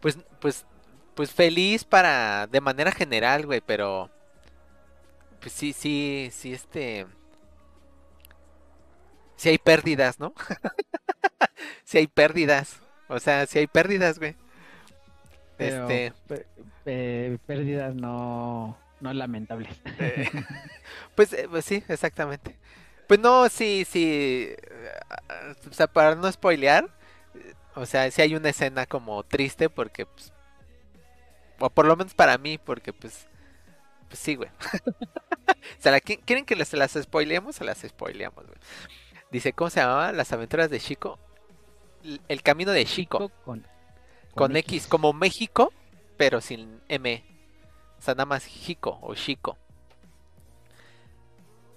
pues, 0.00 0.18
pues, 0.40 0.64
pues 1.14 1.32
feliz 1.32 1.84
para, 1.84 2.46
de 2.46 2.60
manera 2.60 2.92
general, 2.92 3.44
güey, 3.46 3.60
pero, 3.60 4.10
pues 5.40 5.52
sí, 5.52 5.72
sí, 5.72 6.30
sí, 6.32 6.52
este, 6.52 7.06
si 9.36 9.48
hay 9.50 9.58
pérdidas, 9.58 10.18
¿no? 10.20 10.34
si 11.84 11.98
hay 11.98 12.06
pérdidas. 12.06 12.80
O 13.08 13.18
sea, 13.18 13.46
si 13.46 13.58
hay 13.58 13.66
pérdidas, 13.66 14.18
güey. 14.18 14.36
Pero 15.56 16.08
Este, 16.84 17.38
pérdidas 17.46 17.94
no, 17.94 18.78
no 19.00 19.12
lamentables. 19.12 19.82
eh, 19.98 20.28
pues, 21.14 21.32
eh, 21.32 21.46
pues 21.50 21.64
sí, 21.64 21.82
exactamente. 21.88 22.58
Pues 23.06 23.20
no, 23.20 23.48
sí, 23.48 23.86
sí. 23.88 24.48
eh, 24.50 24.96
O 25.70 25.72
sea, 25.72 25.86
para 25.88 26.14
no 26.14 26.30
spoilear, 26.30 26.90
o 27.74 27.86
sea, 27.86 28.10
sí 28.10 28.22
hay 28.22 28.34
una 28.36 28.50
escena 28.50 28.86
como 28.86 29.24
triste 29.24 29.70
porque, 29.70 30.06
pues, 30.06 30.32
o 31.58 31.70
por 31.70 31.86
lo 31.86 31.96
menos 31.96 32.14
para 32.14 32.38
mí, 32.38 32.58
porque, 32.58 32.92
pues, 32.92 33.26
pues 34.08 34.18
sí, 34.18 34.34
güey. 34.34 34.50
¿Se 35.78 35.90
la, 35.90 36.00
qui- 36.00 36.20
¿Quieren 36.24 36.44
que 36.44 36.56
les- 36.56 36.68
se 36.68 36.76
las 36.76 36.92
spoileemos? 36.92 37.56
Se 37.56 37.64
las 37.64 37.78
spoileamos, 37.80 38.44
güey. 38.46 38.58
Dice, 39.30 39.52
¿cómo 39.52 39.70
se 39.70 39.80
llamaba? 39.80 40.12
Las 40.12 40.32
aventuras 40.32 40.70
de 40.70 40.80
Chico. 40.80 41.18
El 42.28 42.42
camino 42.42 42.72
de 42.72 42.84
Chico. 42.84 43.30
con, 43.44 43.66
Con 44.34 44.56
X, 44.56 44.86
como 44.86 45.12
México, 45.12 45.72
pero 46.16 46.40
sin 46.40 46.80
M. 46.88 47.24
O 47.98 48.02
sea, 48.02 48.14
nada 48.14 48.26
más 48.26 48.46
Chico 48.48 48.98
o 49.02 49.14
Chico. 49.14 49.58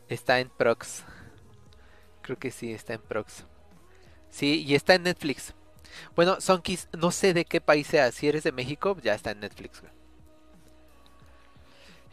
Está 0.08 0.40
en 0.40 0.50
Prox. 0.50 1.04
Creo 2.22 2.38
que 2.38 2.52
sí, 2.52 2.72
está 2.74 2.94
en 2.94 3.02
Prox. 3.02 3.46
Sí, 4.30 4.64
y 4.66 4.76
está 4.76 4.94
en 4.96 5.04
Netflix. 5.04 5.54
Bueno, 6.16 6.40
Sonkis, 6.40 6.88
no 6.98 7.12
sé 7.12 7.34
de 7.34 7.46
qué 7.46 7.60
país 7.62 7.88
sea. 7.88 8.12
Si 8.12 8.28
eres 8.28 8.44
de 8.44 8.52
México, 8.52 8.96
ya 9.02 9.14
está 9.14 9.32
en 9.32 9.42
Netflix. 9.42 9.82
güey. 9.82 9.92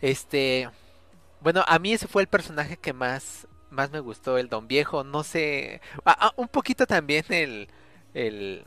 Este. 0.00 0.68
Bueno, 1.40 1.64
a 1.66 1.78
mí 1.78 1.92
ese 1.92 2.08
fue 2.08 2.22
el 2.22 2.28
personaje 2.28 2.76
que 2.76 2.92
más, 2.92 3.46
más 3.70 3.90
me 3.90 4.00
gustó, 4.00 4.38
el 4.38 4.48
Don 4.48 4.66
Viejo. 4.68 5.04
No 5.04 5.22
sé. 5.24 5.80
ah, 6.04 6.32
un 6.36 6.48
poquito 6.48 6.86
también 6.86 7.24
el. 7.30 7.68
El. 8.14 8.64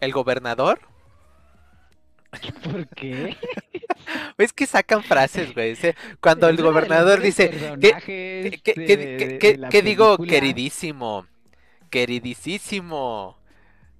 El 0.00 0.12
gobernador. 0.12 0.80
¿Por 2.64 2.88
qué? 2.88 3.36
Es 4.38 4.52
que 4.52 4.66
sacan 4.66 5.02
frases, 5.02 5.54
güey. 5.54 5.76
Cuando 6.20 6.48
el 6.48 6.56
gobernador 6.60 7.20
dice, 7.20 7.50
¿qué, 7.80 8.60
qué- 8.64 8.74
de- 8.74 9.38
de- 9.70 9.82
digo? 9.82 10.16
Queridísimo, 10.18 11.26
queridísimo. 11.90 13.38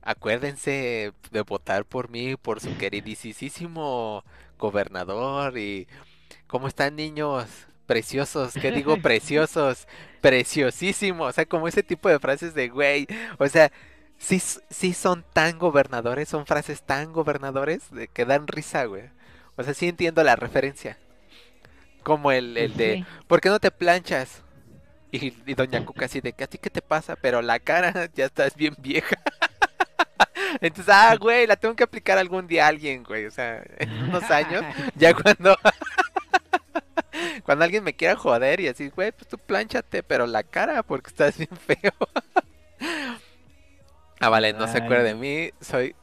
Acuérdense 0.00 1.12
de 1.30 1.40
votar 1.42 1.84
por 1.84 2.08
mí, 2.10 2.36
por 2.36 2.60
su 2.60 2.76
queridísimo 2.76 4.24
gobernador. 4.58 5.56
Y 5.58 5.86
cómo 6.52 6.68
están 6.68 6.96
niños 6.96 7.46
preciosos, 7.86 8.52
¿qué 8.52 8.70
digo? 8.70 8.96
Preciosos, 9.02 9.88
preciosísimos. 10.20 11.30
O 11.30 11.32
sea, 11.32 11.46
como 11.46 11.66
ese 11.66 11.82
tipo 11.82 12.10
de 12.10 12.18
frases 12.20 12.52
de 12.54 12.68
güey. 12.68 13.06
O 13.38 13.48
sea, 13.48 13.72
sí, 14.18 14.38
sí 14.38 14.92
son 14.92 15.24
tan 15.32 15.58
gobernadores, 15.58 16.28
son 16.28 16.44
frases 16.44 16.82
tan 16.82 17.12
gobernadores 17.14 17.90
de 17.90 18.06
que 18.06 18.26
dan 18.26 18.46
risa, 18.46 18.84
güey. 18.84 19.04
O 19.56 19.62
sea, 19.62 19.72
sí 19.72 19.88
entiendo 19.88 20.22
la 20.22 20.36
referencia. 20.36 20.98
Como 22.02 22.32
el, 22.32 22.56
el 22.58 22.76
de, 22.76 22.96
Sí. 22.96 23.04
¿por 23.26 23.40
qué 23.40 23.48
no 23.48 23.58
te 23.58 23.70
planchas? 23.70 24.42
Y, 25.10 25.34
y 25.46 25.54
Doña 25.54 25.84
Cuca 25.86 26.04
así 26.06 26.20
de, 26.20 26.34
¿a 26.38 26.46
ti 26.46 26.58
qué 26.58 26.68
te 26.70 26.82
pasa? 26.82 27.16
Pero 27.16 27.40
la 27.40 27.60
cara 27.60 28.10
ya 28.14 28.26
estás 28.26 28.54
bien 28.56 28.74
vieja. 28.78 29.16
Entonces, 30.60 30.92
ah, 30.94 31.16
güey, 31.18 31.46
la 31.46 31.56
tengo 31.56 31.74
que 31.74 31.84
aplicar 31.84 32.18
algún 32.18 32.46
día 32.46 32.66
a 32.66 32.68
alguien, 32.68 33.04
güey. 33.04 33.24
O 33.26 33.30
sea, 33.30 33.62
en 33.78 33.90
unos 34.04 34.30
años, 34.30 34.62
ya 34.96 35.14
cuando... 35.14 35.56
cuando 37.44 37.64
alguien 37.64 37.84
me 37.84 37.94
quiera 37.94 38.16
joder 38.16 38.60
y 38.60 38.68
así, 38.68 38.88
güey, 38.90 39.12
pues 39.12 39.28
tú 39.28 39.38
plánchate, 39.38 40.02
pero 40.02 40.26
la 40.26 40.42
cara 40.42 40.82
porque 40.82 41.10
estás 41.10 41.38
bien 41.38 41.50
feo. 41.56 41.92
ah, 44.20 44.28
vale, 44.28 44.52
no 44.52 44.66
se 44.68 44.78
acuerda 44.78 45.04
de 45.04 45.14
mí. 45.14 45.50
Soy... 45.60 45.94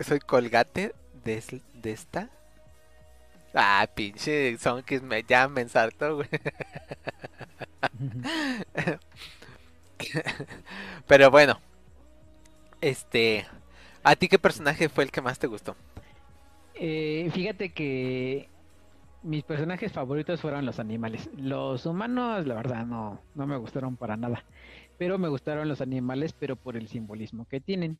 Soy 0.00 0.20
colgate 0.20 0.94
de, 1.24 1.42
de 1.74 1.92
esta. 1.92 2.30
Ah, 3.54 3.88
pinche 3.94 4.56
son 4.58 4.82
que 4.82 5.00
me, 5.00 5.22
ya 5.22 5.48
me 5.48 5.62
ensartó, 5.62 6.16
güey. 6.16 6.28
Pero 11.06 11.30
bueno. 11.30 11.60
Este. 12.80 13.46
¿A 14.02 14.16
ti 14.16 14.28
qué 14.28 14.38
personaje 14.38 14.88
fue 14.88 15.04
el 15.04 15.10
que 15.10 15.20
más 15.22 15.38
te 15.38 15.46
gustó? 15.46 15.76
Eh, 16.74 17.30
fíjate 17.32 17.72
que 17.72 18.48
mis 19.26 19.42
personajes 19.42 19.92
favoritos 19.92 20.40
fueron 20.40 20.64
los 20.64 20.78
animales. 20.78 21.28
Los 21.36 21.84
humanos, 21.84 22.46
la 22.46 22.54
verdad, 22.54 22.86
no, 22.86 23.20
no 23.34 23.46
me 23.46 23.56
gustaron 23.56 23.96
para 23.96 24.16
nada. 24.16 24.44
Pero 24.98 25.18
me 25.18 25.28
gustaron 25.28 25.68
los 25.68 25.80
animales, 25.80 26.32
pero 26.32 26.54
por 26.54 26.76
el 26.76 26.86
simbolismo 26.86 27.46
que 27.46 27.60
tienen. 27.60 27.98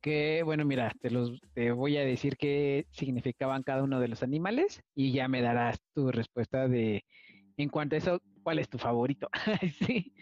Que, 0.00 0.42
bueno, 0.44 0.64
mira, 0.64 0.92
te 1.00 1.10
los 1.10 1.40
te 1.54 1.70
voy 1.70 1.96
a 1.96 2.04
decir 2.04 2.36
qué 2.36 2.86
significaban 2.90 3.62
cada 3.62 3.84
uno 3.84 4.00
de 4.00 4.08
los 4.08 4.22
animales 4.22 4.82
y 4.94 5.12
ya 5.12 5.28
me 5.28 5.40
darás 5.40 5.80
tu 5.94 6.10
respuesta 6.10 6.68
de, 6.68 7.04
en 7.56 7.68
cuanto 7.70 7.94
a 7.94 7.98
eso, 7.98 8.20
¿cuál 8.42 8.58
es 8.58 8.68
tu 8.68 8.76
favorito? 8.76 9.30
sí. 9.86 10.12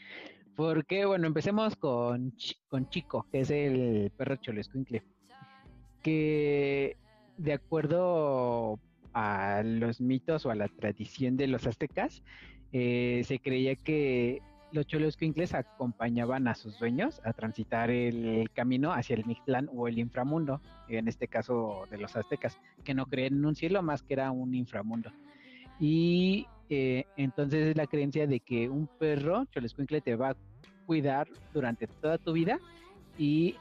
Porque, 0.54 1.06
bueno, 1.06 1.26
empecemos 1.26 1.74
con, 1.76 2.34
con 2.68 2.88
Chico, 2.90 3.26
que 3.32 3.40
es 3.40 3.50
el 3.50 4.12
perro 4.16 4.36
cholescuincle. 4.36 5.02
Que 6.02 6.96
de 7.38 7.52
acuerdo 7.54 8.78
a 9.14 9.62
los 9.64 10.01
mitos 10.01 10.47
o 10.47 10.51
a 10.51 10.55
la 10.55 10.68
tradición 10.68 11.36
de 11.36 11.47
los 11.47 11.66
aztecas, 11.66 12.22
eh, 12.72 13.22
se 13.24 13.39
creía 13.39 13.74
que 13.76 14.40
los 14.72 14.86
choloscuincles 14.86 15.52
acompañaban 15.55 16.48
a 16.48 16.55
sus 16.55 16.78
dueños 16.78 17.20
a 17.24 17.32
transitar 17.34 17.90
el 17.90 18.51
camino 18.55 18.93
hacia 18.93 19.16
el 19.16 19.26
Mictlán 19.26 19.68
o 19.74 19.86
el 19.86 19.98
inframundo, 19.98 20.60
en 20.89 21.09
este 21.09 21.28
caso 21.28 21.84
de 21.90 21.98
los 21.98 22.16
aztecas, 22.16 22.59
que 22.82 22.94
no 22.94 23.06
creían 23.06 23.34
en 23.34 23.44
un 23.44 23.55
cielo 23.55 23.82
más 23.82 24.02
que 24.02 24.14
era 24.14 24.30
un 24.30 24.55
inframundo. 24.55 25.12
Y 25.78 26.47
eh, 26.70 27.05
entonces 27.18 27.68
es 27.68 27.76
la 27.76 27.86
creencia 27.86 28.26
de 28.26 28.40
que 28.40 28.70
un 28.70 28.86
perro 28.86 29.44
choloscuincle 29.47 30.01
te 30.01 30.16
va 30.16 30.30
a 30.30 30.36
cuidar 30.86 31.28
durante 31.52 31.86
toda 31.86 32.16
tu 32.16 32.32
vida 32.32 32.59
y 33.18 33.56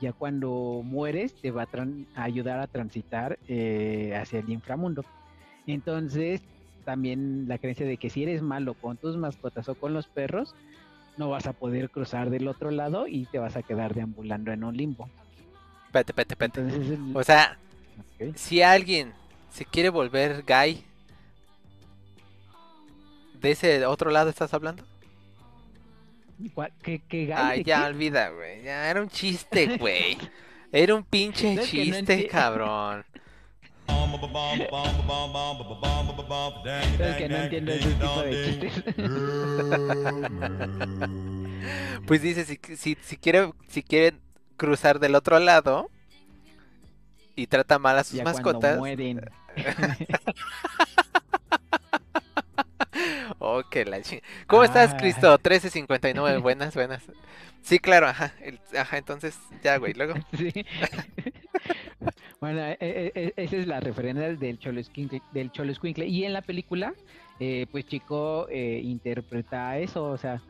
ya 0.00 0.12
cuando 0.12 0.82
mueres 0.84 1.34
te 1.40 1.50
va 1.50 1.62
a, 1.62 1.68
a 2.14 2.24
ayudar 2.24 2.60
a 2.60 2.66
transitar 2.66 3.38
eh, 3.48 4.14
hacia 4.16 4.40
el 4.40 4.50
inframundo. 4.50 5.04
Entonces, 5.66 6.40
también 6.84 7.46
la 7.48 7.58
creencia 7.58 7.86
de 7.86 7.96
que 7.96 8.10
si 8.10 8.22
eres 8.22 8.42
malo 8.42 8.74
con 8.74 8.96
tus 8.96 9.16
mascotas 9.16 9.68
o 9.68 9.74
con 9.74 9.94
los 9.94 10.06
perros, 10.08 10.54
no 11.16 11.30
vas 11.30 11.46
a 11.46 11.52
poder 11.52 11.90
cruzar 11.90 12.28
del 12.30 12.48
otro 12.48 12.70
lado 12.70 13.06
y 13.06 13.26
te 13.26 13.38
vas 13.38 13.56
a 13.56 13.62
quedar 13.62 13.94
deambulando 13.94 14.52
en 14.52 14.64
un 14.64 14.76
limbo. 14.76 15.08
Espérate. 15.86 16.34
Entonces, 16.44 16.90
el- 16.90 17.16
O 17.16 17.22
sea, 17.22 17.58
si 18.34 18.62
alguien 18.62 19.12
se 19.50 19.64
quiere 19.64 19.88
volver 19.90 20.42
gay, 20.44 20.84
¿de 23.40 23.52
ese 23.52 23.86
otro 23.86 24.10
lado 24.10 24.28
estás 24.28 24.52
hablando? 24.54 24.82
¿Cuál- 26.54 26.72
¿Qué, 26.82 27.00
qué 27.08 27.26
gay? 27.26 27.34
Ay, 27.36 27.58
¿De 27.58 27.64
ya 27.64 27.80
qué? 27.82 27.86
olvida, 27.86 28.28
güey. 28.30 28.62
Ya 28.62 28.90
era 28.90 29.00
un 29.00 29.08
chiste, 29.08 29.76
güey. 29.78 30.18
Era 30.72 30.94
un 30.94 31.04
pinche 31.04 31.54
no 31.54 31.62
chiste, 31.62 32.26
enti- 32.26 32.28
cabrón. 32.28 33.04
Que 37.18 37.28
no 37.28 37.36
entiendo 37.36 37.72
ese 37.72 37.88
tipo 37.94 38.22
de 38.22 38.60
chistes. 38.60 38.94
Pues 42.06 42.20
dice, 42.20 42.44
si, 42.44 42.58
si, 42.76 42.98
si 43.00 43.16
quiere, 43.16 43.50
si 43.68 43.82
quieren 43.82 44.20
cruzar 44.58 44.98
del 45.00 45.14
otro 45.14 45.38
lado 45.38 45.88
y 47.34 47.46
trata 47.46 47.78
mal 47.78 47.96
a 47.98 48.04
sus 48.04 48.18
ya 48.18 48.24
cuando 48.24 48.42
mascotas. 48.42 48.76
mueren. 48.78 49.22
Oh, 53.46 53.62
que 53.68 53.84
la 53.84 53.98
ching- 53.98 54.22
¿Cómo 54.46 54.64
estás, 54.64 54.92
Ah. 54.94 54.96
Cristo? 54.96 55.28
1359, 55.32 56.38
buenas, 56.42 56.74
buenas. 56.74 57.02
Sí, 57.62 57.78
claro, 57.78 58.06
ajá. 58.08 58.32
el- 58.42 58.58
ajá, 58.78 58.98
entonces, 58.98 59.38
ya, 59.62 59.76
güey, 59.78 59.92
luego. 59.94 60.14
Sí. 60.36 60.50
bueno, 62.40 62.60
e- 62.62 62.76
e- 62.80 63.12
e- 63.14 63.32
esa 63.36 63.56
es 63.56 63.66
la 63.66 63.80
referencia 63.80 64.34
del 64.34 64.58
Cholo 64.58 64.80
Escuincle, 64.80 65.22
del 65.32 65.50
Cholo. 65.52 65.72
Y 66.06 66.24
en 66.24 66.32
la 66.32 66.42
película, 66.42 66.94
eh, 67.40 67.66
pues 67.70 67.86
Chico 67.86 68.46
eh, 68.50 68.80
interpreta 68.82 69.78
eso, 69.78 70.04
o 70.04 70.18
sea, 70.18 70.40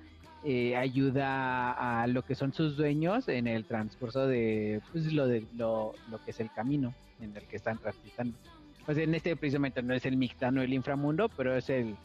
eh, 0.44 0.76
ayuda 0.76 2.02
a 2.02 2.06
lo 2.06 2.22
que 2.22 2.34
son 2.34 2.52
sus 2.52 2.76
dueños 2.76 3.28
en 3.28 3.46
el 3.46 3.64
transcurso 3.64 4.26
de 4.26 4.80
pues, 4.92 5.12
lo, 5.12 5.26
de 5.26 5.44
lo, 5.56 5.94
lo 6.10 6.22
que 6.24 6.32
es 6.32 6.40
el 6.40 6.52
camino 6.52 6.94
en 7.20 7.34
el 7.36 7.42
que 7.44 7.56
están 7.56 7.78
transitando. 7.78 8.36
Pues 8.84 8.98
en 8.98 9.14
este 9.14 9.34
precisamente 9.36 9.82
no 9.82 9.94
es 9.94 10.04
el 10.04 10.16
Mictano 10.18 10.60
el 10.62 10.74
inframundo, 10.74 11.30
pero 11.30 11.56
es 11.56 11.70
el 11.70 11.96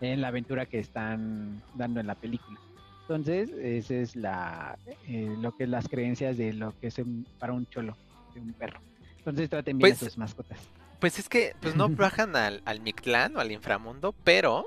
en 0.00 0.20
la 0.20 0.28
aventura 0.28 0.66
que 0.66 0.78
están 0.78 1.62
dando 1.74 2.00
en 2.00 2.06
la 2.06 2.14
película. 2.14 2.58
Entonces, 3.02 3.50
esa 3.50 3.94
es 3.94 4.16
la 4.16 4.78
eh, 5.06 5.34
lo 5.40 5.52
que 5.56 5.64
es 5.64 5.70
las 5.70 5.88
creencias 5.88 6.36
de 6.36 6.52
lo 6.52 6.78
que 6.80 6.88
es 6.88 6.98
un- 6.98 7.26
para 7.38 7.52
un 7.52 7.66
cholo, 7.66 7.96
de 8.34 8.40
un 8.40 8.52
perro. 8.52 8.80
Entonces 9.18 9.48
traten 9.48 9.78
bien 9.78 9.90
Pues, 9.90 10.02
a 10.02 10.06
sus 10.06 10.18
mascotas. 10.18 10.58
Pues 11.00 11.18
es 11.18 11.28
que, 11.28 11.54
pues 11.60 11.76
no 11.76 11.88
bajan 11.90 12.34
al, 12.36 12.62
al 12.64 12.80
Mictlán 12.80 13.36
o 13.36 13.40
al 13.40 13.52
inframundo, 13.52 14.12
pero. 14.24 14.66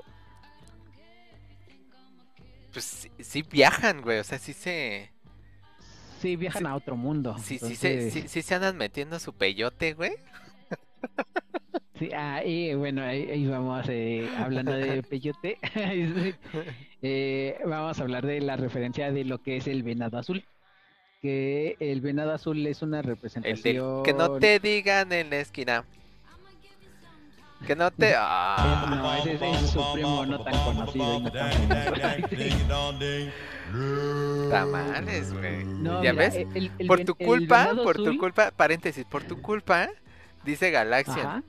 pues 2.72 2.84
sí, 2.84 3.10
sí 3.18 3.42
viajan, 3.42 4.00
güey. 4.00 4.18
O 4.20 4.24
sea, 4.24 4.38
sí 4.38 4.52
se. 4.52 5.10
Sí, 6.20 6.36
viajan 6.36 6.62
Sí. 6.62 6.68
a 6.68 6.74
otro 6.74 6.96
mundo. 6.96 7.36
Sí, 7.38 7.58
sí, 7.58 7.74
se, 7.76 8.10
sí, 8.10 8.28
sí 8.28 8.42
se 8.42 8.54
andan 8.54 8.76
metiendo 8.76 9.18
su 9.18 9.32
peyote, 9.32 9.94
güey. 9.94 10.12
Sí, 12.00 12.08
ah, 12.16 12.42
y 12.42 12.72
bueno, 12.74 13.02
ahí, 13.02 13.30
ahí 13.30 13.46
vamos 13.46 13.84
eh, 13.90 14.26
hablando 14.38 14.72
de 14.72 15.02
peyote. 15.10 15.58
Eh, 17.02 17.58
vamos 17.64 17.98
a 17.98 18.02
hablar 18.02 18.26
de 18.26 18.40
la 18.42 18.56
referencia 18.56 19.10
de 19.10 19.24
lo 19.24 19.38
que 19.42 19.56
es 19.56 19.66
el 19.66 19.82
venado 19.82 20.18
azul. 20.18 20.44
Que 21.22 21.76
el 21.80 22.00
venado 22.02 22.32
azul 22.32 22.66
es 22.66 22.82
una 22.82 22.98
El 22.98 23.04
del 23.06 23.14
representación. 23.14 24.02
que 24.02 24.12
no 24.12 24.32
te 24.38 24.58
digan 24.58 25.10
en 25.12 25.30
la 25.30 25.36
esquina. 25.36 25.84
Que 27.66 27.74
no 27.76 27.90
te. 27.90 28.14
Ah, 28.18 28.86
no, 28.90 29.14
ese 29.14 29.34
es, 29.34 29.62
es 29.64 29.70
su 29.70 29.92
primo 29.94 30.26
no 30.26 30.42
tan 30.42 30.62
conocido 30.64 31.16
y 31.18 31.20
no 31.22 31.30
tan 31.30 31.50
tamales, 34.50 35.32
güey. 35.32 35.64
No, 35.64 36.02
¿Ya 36.02 36.12
mira, 36.12 36.24
ves? 36.24 36.34
el- 36.36 36.48
el- 36.54 36.70
el 36.78 36.86
por 36.86 37.04
tu 37.04 37.14
culpa, 37.14 37.70
por 37.82 37.96
tu 37.96 38.18
culpa, 38.18 38.50
paréntesis, 38.50 39.04
por 39.04 39.24
tu 39.24 39.40
culpa, 39.40 39.88
dice 40.44 40.70
Galaxian. 40.70 41.18
Ajá. 41.26 41.42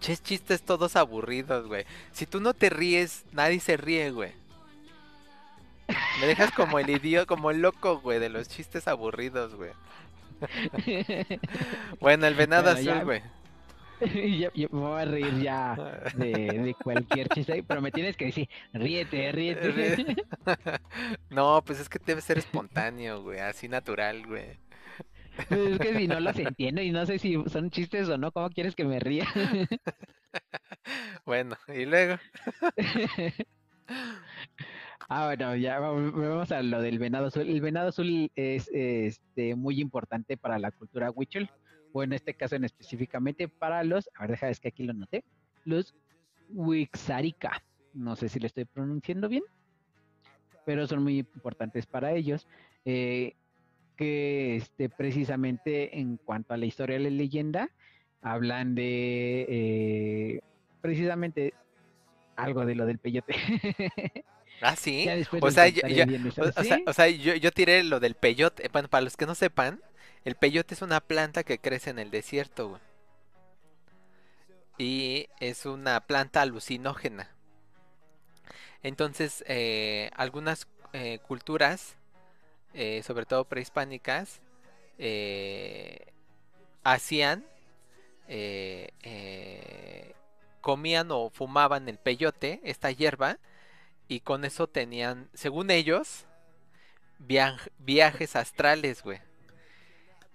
Ches 0.00 0.22
chistes 0.22 0.62
todos 0.62 0.96
aburridos, 0.96 1.66
güey. 1.66 1.84
Si 2.12 2.26
tú 2.26 2.40
no 2.40 2.54
te 2.54 2.70
ríes, 2.70 3.24
nadie 3.32 3.60
se 3.60 3.76
ríe, 3.76 4.10
güey. 4.10 4.32
Me 6.20 6.26
dejas 6.26 6.52
como 6.52 6.78
el 6.78 6.90
idiota, 6.90 7.26
como 7.26 7.50
el 7.50 7.60
loco, 7.60 8.00
güey, 8.00 8.18
de 8.18 8.28
los 8.28 8.48
chistes 8.48 8.86
aburridos, 8.88 9.54
güey. 9.54 9.72
Bueno, 12.00 12.26
el 12.26 12.34
venado 12.34 12.72
Bueno, 12.72 12.90
azul, 12.90 13.04
güey. 13.04 13.22
ya 14.38 14.50
me 14.54 14.66
voy 14.68 15.00
a 15.00 15.04
reír 15.04 15.40
ya 15.40 15.74
de, 16.14 16.30
de 16.32 16.74
cualquier 16.74 17.28
chiste, 17.30 17.64
pero 17.66 17.80
me 17.80 17.90
tienes 17.90 18.16
que 18.16 18.26
decir, 18.26 18.48
ríete, 18.72 19.32
ríete. 19.32 19.72
Ríe. 19.72 20.16
No, 21.30 21.62
pues 21.64 21.80
es 21.80 21.88
que 21.88 21.98
debe 22.04 22.20
ser 22.20 22.38
espontáneo, 22.38 23.22
güey, 23.22 23.40
así 23.40 23.68
natural, 23.68 24.26
güey. 24.26 24.58
Pues 25.46 25.60
es 25.72 25.78
que 25.78 25.94
si 25.96 26.08
no 26.08 26.20
los 26.20 26.38
entiendo 26.38 26.82
y 26.82 26.90
no 26.90 27.06
sé 27.06 27.18
si 27.18 27.36
son 27.46 27.70
chistes 27.70 28.08
o 28.08 28.18
no, 28.18 28.32
¿cómo 28.32 28.50
quieres 28.50 28.74
que 28.74 28.84
me 28.84 28.98
ría? 29.00 29.26
Bueno, 31.24 31.56
y 31.68 31.84
luego. 31.84 32.16
Ah, 35.08 35.26
bueno, 35.26 35.56
ya 35.56 35.78
vamos 35.80 36.52
a 36.52 36.62
lo 36.62 36.82
del 36.82 36.98
venado 36.98 37.28
azul. 37.28 37.48
El 37.48 37.60
venado 37.60 37.88
azul 37.88 38.30
es 38.34 38.68
este, 38.72 39.54
muy 39.54 39.80
importante 39.80 40.36
para 40.36 40.58
la 40.58 40.70
cultura 40.70 41.10
huichol, 41.10 41.50
o 41.92 42.02
en 42.02 42.12
este 42.12 42.34
caso 42.34 42.56
en 42.56 42.64
específicamente 42.64 43.48
para 43.48 43.84
los, 43.84 44.08
a 44.14 44.22
ver, 44.22 44.32
deja, 44.32 44.50
es 44.50 44.60
que 44.60 44.68
aquí 44.68 44.84
lo 44.84 44.92
noté, 44.92 45.24
los 45.64 45.94
Wixárika. 46.48 47.62
No 47.94 48.16
sé 48.16 48.28
si 48.28 48.38
lo 48.40 48.46
estoy 48.46 48.64
pronunciando 48.66 49.28
bien, 49.28 49.44
pero 50.64 50.86
son 50.86 51.02
muy 51.02 51.18
importantes 51.18 51.86
para 51.86 52.12
ellos. 52.12 52.46
eh, 52.84 53.34
que 53.98 54.56
este, 54.56 54.88
precisamente 54.88 55.98
en 55.98 56.16
cuanto 56.16 56.54
a 56.54 56.56
la 56.56 56.64
historia 56.64 56.96
de 56.96 57.04
la 57.04 57.10
leyenda, 57.10 57.68
hablan 58.22 58.74
de 58.74 59.44
eh, 59.48 60.40
precisamente 60.80 61.52
algo 62.36 62.64
de 62.64 62.74
lo 62.76 62.86
del 62.86 62.98
peyote. 62.98 63.34
Ah, 64.60 64.74
sí. 64.74 65.06
O 65.40 65.52
sea, 65.52 65.68
yo- 65.68 65.86
yo- 65.86 66.04
bien 66.04 66.26
eso. 66.26 66.42
O, 66.42 66.48
o 66.48 66.50
sea, 66.64 66.76
¿Sí? 66.78 66.84
o 66.84 66.92
sea, 66.92 67.06
yo, 67.08 67.34
yo 67.36 67.52
tiré 67.52 67.84
lo 67.84 68.00
del 68.00 68.16
peyote. 68.16 68.68
Bueno, 68.72 68.88
para 68.88 69.02
los 69.02 69.16
que 69.16 69.24
no 69.24 69.36
sepan, 69.36 69.80
el 70.24 70.34
peyote 70.34 70.74
es 70.74 70.82
una 70.82 71.00
planta 71.00 71.44
que 71.44 71.58
crece 71.58 71.90
en 71.90 72.00
el 72.00 72.10
desierto, 72.10 72.70
güey. 72.70 72.80
Y 74.78 75.28
es 75.38 75.64
una 75.64 76.00
planta 76.00 76.42
alucinógena. 76.42 77.30
Entonces, 78.82 79.44
eh, 79.46 80.10
algunas 80.16 80.66
eh, 80.92 81.20
culturas, 81.20 81.96
eh, 82.78 83.02
sobre 83.04 83.26
todo 83.26 83.44
prehispánicas, 83.44 84.40
eh, 84.98 86.06
hacían, 86.84 87.44
eh, 88.28 88.90
eh, 89.02 90.14
comían 90.60 91.08
o 91.10 91.30
fumaban 91.30 91.88
el 91.88 91.98
peyote, 91.98 92.60
esta 92.64 92.90
hierba, 92.92 93.38
y 94.08 94.20
con 94.20 94.44
eso 94.44 94.68
tenían, 94.68 95.28
según 95.34 95.70
ellos, 95.70 96.26
viaj- 97.20 97.70
viajes 97.78 98.36
astrales, 98.36 99.02
güey. 99.02 99.20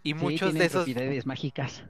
Y 0.04 0.14
Sí, 0.14 0.16
muchos 0.16 0.54
de 0.58 0.66
esos 0.66 0.86
propiedades 0.86 1.26
mágicas. 1.26 1.84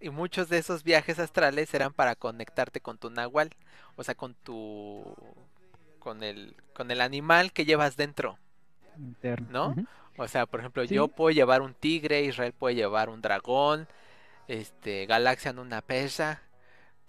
Y 0.00 0.10
muchos 0.10 0.48
de 0.48 0.58
esos 0.58 0.82
viajes 0.84 1.18
astrales 1.18 1.72
eran 1.74 1.92
para 1.92 2.16
conectarte 2.16 2.80
con 2.80 2.98
tu 2.98 3.10
nahual, 3.10 3.50
o 3.96 4.04
sea, 4.04 4.14
con 4.14 4.34
tu 4.34 5.14
con 5.98 6.22
el 6.22 6.56
con 6.72 6.90
el 6.90 7.00
animal 7.02 7.52
que 7.52 7.64
llevas 7.66 7.96
dentro. 7.96 8.38
Interno. 8.98 9.74
¿No? 9.76 9.86
O 10.16 10.28
sea, 10.28 10.46
por 10.46 10.60
ejemplo, 10.60 10.86
Sí. 10.86 10.94
yo 10.94 11.08
puedo 11.08 11.30
llevar 11.30 11.62
un 11.62 11.72
tigre, 11.74 12.22
Israel 12.22 12.52
puede 12.52 12.74
llevar 12.74 13.08
un 13.08 13.22
dragón, 13.22 13.88
este, 14.48 15.06
Galaxian 15.06 15.58
una 15.58 15.80
pesa. 15.80 16.42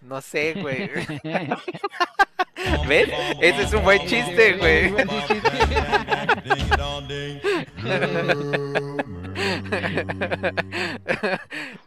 No 0.01 0.21
sé, 0.21 0.53
güey. 0.59 0.89
¿Ves? 2.87 3.09
Ese 3.41 3.63
es 3.63 3.73
un 3.73 3.83
buen 3.83 3.99
chiste, 4.07 4.53
güey. 4.53 4.93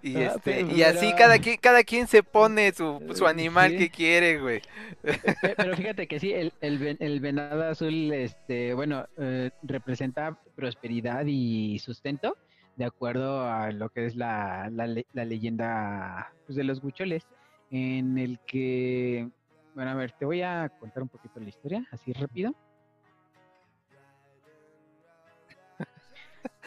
y 0.02 0.16
Ah, 0.16 0.26
este, 0.26 0.40
pero- 0.44 0.70
y 0.76 0.82
así 0.82 1.06
pero- 1.06 1.16
cada 1.16 1.38
quien, 1.38 1.56
cada 1.58 1.84
quien 1.84 2.06
se 2.06 2.22
pone 2.22 2.72
su, 2.72 3.00
su 3.14 3.26
animal 3.26 3.72
Sí. 3.72 3.78
que 3.78 3.90
quiere, 3.90 4.40
güey. 4.40 4.62
Pe- 5.02 5.54
Pero 5.56 5.76
fíjate 5.76 6.06
que 6.06 6.20
sí, 6.20 6.32
el, 6.32 6.52
el, 6.60 6.96
el 7.00 7.20
venado 7.20 7.64
azul, 7.68 8.12
este, 8.12 8.74
bueno, 8.74 9.06
eh, 9.18 9.50
representa 9.62 10.38
prosperidad 10.54 11.24
y 11.26 11.78
sustento, 11.78 12.36
de 12.76 12.84
acuerdo 12.84 13.48
a 13.48 13.70
lo 13.70 13.88
que 13.90 14.06
es 14.06 14.16
la, 14.16 14.68
la, 14.72 14.86
le- 14.86 15.06
la 15.12 15.24
leyenda 15.24 16.32
pues, 16.46 16.56
de 16.56 16.64
los 16.64 16.82
huicholes, 16.82 17.26
en 17.70 18.18
el 18.18 18.38
que, 18.46 19.28
bueno, 19.74 19.90
a 19.90 19.94
ver, 19.94 20.12
te 20.12 20.24
voy 20.24 20.42
a 20.42 20.70
contar 20.78 21.02
un 21.02 21.08
poquito 21.08 21.40
la 21.40 21.48
historia, 21.48 21.86
así 21.90 22.12
rápido. 22.12 22.54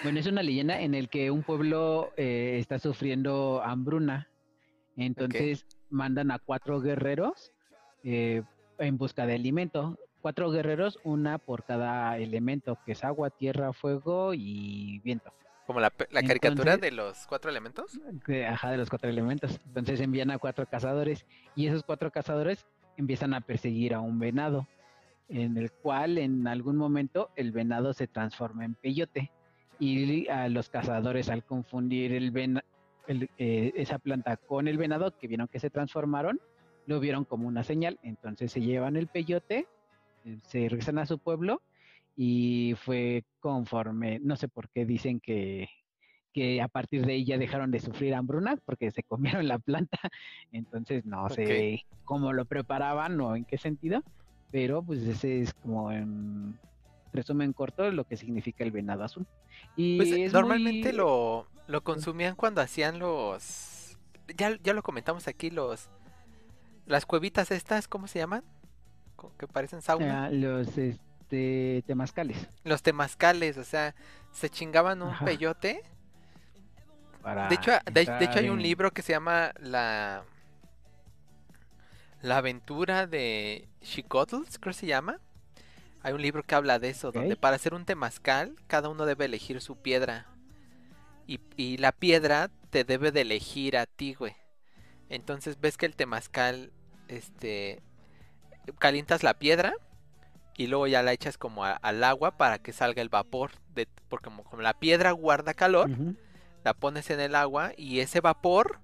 Bueno, 0.03 0.19
es 0.19 0.27
una 0.27 0.43
leyenda 0.43 0.79
en 0.79 0.93
el 0.93 1.09
que 1.09 1.31
un 1.31 1.43
pueblo 1.43 2.11
eh, 2.17 2.57
está 2.59 2.77
sufriendo 2.79 3.61
hambruna, 3.63 4.29
entonces 4.95 5.65
mandan 5.89 6.31
a 6.31 6.39
cuatro 6.39 6.79
guerreros 6.81 7.51
eh, 8.03 8.43
en 8.77 8.97
busca 8.97 9.25
de 9.25 9.35
alimento. 9.35 9.97
Cuatro 10.21 10.51
guerreros, 10.51 10.99
una 11.03 11.37
por 11.37 11.63
cada 11.63 12.17
elemento, 12.17 12.77
que 12.85 12.91
es 12.91 13.03
agua, 13.03 13.29
tierra, 13.29 13.73
fuego 13.73 14.33
y 14.33 14.99
viento. 14.99 15.31
Como 15.65 15.79
la, 15.79 15.91
la 16.11 16.21
caricatura 16.23 16.73
Entonces- 16.73 16.81
de 16.81 16.91
los 16.91 17.27
cuatro 17.27 17.49
elementos. 17.49 17.99
Ajá, 18.47 18.71
de 18.71 18.77
los 18.77 18.89
cuatro 18.89 19.09
elementos. 19.09 19.59
Entonces 19.67 19.99
envían 19.99 20.31
a 20.31 20.37
cuatro 20.37 20.65
cazadores 20.65 21.25
y 21.55 21.67
esos 21.67 21.83
cuatro 21.83 22.11
cazadores 22.11 22.65
empiezan 22.97 23.33
a 23.33 23.41
perseguir 23.41 23.93
a 23.93 23.99
un 23.99 24.17
venado, 24.19 24.67
en 25.29 25.57
el 25.57 25.71
cual 25.71 26.17
en 26.17 26.47
algún 26.47 26.77
momento 26.77 27.29
el 27.35 27.51
venado 27.51 27.93
se 27.93 28.07
transforma 28.07 28.63
en 28.65 28.75
peyote 28.75 29.31
y 29.79 30.27
a 30.29 30.49
los 30.49 30.69
cazadores 30.69 31.29
al 31.29 31.43
confundir 31.43 32.13
el 32.13 32.31
vena- 32.31 32.63
el, 33.07 33.29
eh, 33.37 33.71
esa 33.75 33.99
planta 33.99 34.37
con 34.37 34.67
el 34.67 34.77
venado 34.77 35.11
que 35.19 35.27
vieron 35.27 35.47
que 35.47 35.59
se 35.59 35.69
transformaron, 35.69 36.39
lo 36.85 36.99
vieron 36.99 37.25
como 37.25 37.47
una 37.47 37.63
señal, 37.63 37.97
entonces 38.03 38.51
se 38.51 38.61
llevan 38.61 38.95
el 38.95 39.07
peyote, 39.07 39.65
eh, 40.25 40.37
se 40.43 40.67
regresan 40.69 40.99
a 40.99 41.05
su 41.05 41.19
pueblo 41.19 41.61
y 42.15 42.73
fue 42.77 43.23
conforme, 43.39 44.19
no 44.19 44.35
sé 44.35 44.47
por 44.47 44.69
qué 44.69 44.85
dicen 44.85 45.19
que 45.19 45.69
que 46.33 46.61
a 46.61 46.67
partir 46.67 47.03
de 47.03 47.13
ahí 47.13 47.25
ya 47.25 47.39
dejaron 47.39 47.71
de 47.71 47.79
sufrir 47.79 48.13
hambruna 48.13 48.57
porque 48.63 48.91
se 48.91 49.01
comieron 49.01 49.47
la 49.47 49.57
planta. 49.57 49.97
Entonces 50.51 51.03
no 51.03 51.27
sé 51.29 51.83
cómo 52.03 52.31
lo 52.31 52.45
preparaban 52.45 53.19
o 53.21 53.35
en 53.35 53.43
qué 53.43 53.57
sentido, 53.57 54.03
pero 54.51 54.83
pues 54.83 55.01
ese 55.01 55.41
es 55.41 55.53
como 55.55 55.91
resumen 57.17 57.51
corto 57.53 57.91
lo 57.91 58.05
que 58.05 58.15
significa 58.15 58.63
el 58.63 58.71
venado 58.71 59.03
azul. 59.03 59.27
Y 59.75 59.97
Pues 59.97 60.11
es 60.11 60.31
normalmente 60.31 60.89
muy- 60.89 60.97
lo, 60.97 61.47
lo 61.67 61.83
consumían 61.83 62.35
cuando 62.35 62.61
hacían 62.61 62.97
los. 62.99 63.97
Ya, 64.37 64.57
ya 64.63 64.73
lo 64.73 64.81
comentamos 64.83 65.27
aquí, 65.27 65.49
los. 65.49 65.89
Las 66.85 67.05
cuevitas 67.05 67.51
estas, 67.51 67.87
¿cómo 67.89 68.07
se 68.07 68.19
llaman? 68.19 68.43
Que 69.37 69.47
parecen 69.47 69.81
sauna. 69.81 70.25
ah, 70.25 70.29
los 70.29 70.77
este 70.77 71.83
temazcales 71.87 72.47
Los 72.63 72.81
temazcales, 72.83 73.57
o 73.57 73.63
sea, 73.65 73.93
se 74.31 74.49
chingaban 74.49 75.01
un 75.01 75.09
Ajá. 75.09 75.25
peyote. 75.25 75.81
para 77.21 77.49
De 77.49 77.55
hecho, 77.55 77.71
de, 77.91 78.05
de 78.05 78.25
hecho 78.25 78.39
hay 78.39 78.49
un 78.49 78.61
libro 78.61 78.91
que 78.91 79.01
se 79.01 79.11
llama 79.13 79.51
La. 79.59 80.23
La 82.21 82.37
aventura 82.37 83.05
de 83.07 83.67
Chicotls, 83.81 84.57
creo 84.59 84.73
que 84.73 84.79
se 84.79 84.87
llama. 84.87 85.19
Hay 86.07 86.13
un 86.13 86.21
libro 86.21 86.41
que 86.41 86.55
habla 86.55 86.79
de 86.79 86.87
eso, 86.87 87.11
donde 87.11 87.35
para 87.35 87.57
hacer 87.57 87.73
un 87.73 87.83
temazcal, 87.83 88.55
cada 88.67 88.87
uno 88.87 89.05
debe 89.05 89.25
elegir 89.25 89.59
su 89.59 89.75
piedra. 89.75 90.25
Y, 91.27 91.41
y 91.57 91.75
la 91.75 91.91
piedra 91.91 92.49
te 92.69 92.85
debe 92.85 93.11
de 93.11 93.21
elegir 93.21 93.75
a 93.75 93.85
ti, 93.87 94.13
güey. 94.13 94.33
Entonces 95.09 95.59
ves 95.59 95.75
que 95.75 95.85
el 95.85 95.97
temazcal, 95.97 96.71
este, 97.09 97.81
calientas 98.79 99.21
la 99.21 99.33
piedra 99.33 99.73
y 100.55 100.67
luego 100.67 100.87
ya 100.87 101.03
la 101.03 101.11
echas 101.11 101.37
como 101.37 101.65
a- 101.65 101.73
al 101.73 102.01
agua 102.05 102.37
para 102.37 102.59
que 102.59 102.71
salga 102.71 103.01
el 103.01 103.09
vapor, 103.09 103.51
de, 103.75 103.89
porque 104.07 104.23
como, 104.29 104.45
como 104.45 104.61
la 104.61 104.75
piedra 104.79 105.11
guarda 105.11 105.53
calor, 105.53 105.89
la 106.63 106.73
pones 106.73 107.09
en 107.09 107.19
el 107.19 107.35
agua 107.35 107.73
y 107.75 107.99
ese 107.99 108.21
vapor 108.21 108.79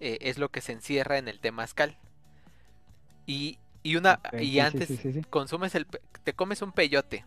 eh, 0.00 0.18
es 0.22 0.36
lo 0.38 0.48
que 0.48 0.62
se 0.62 0.72
encierra 0.72 1.16
en 1.18 1.28
el 1.28 1.38
temazcal. 1.38 1.96
Y, 3.24 3.60
y 3.82 3.96
una 3.96 4.20
y 4.32 4.52
sí, 4.52 4.60
antes 4.60 4.88
sí, 4.88 5.22
consumes 5.30 5.74
el 5.74 5.86
te 6.24 6.32
comes 6.32 6.62
un 6.62 6.72
peyote. 6.72 7.24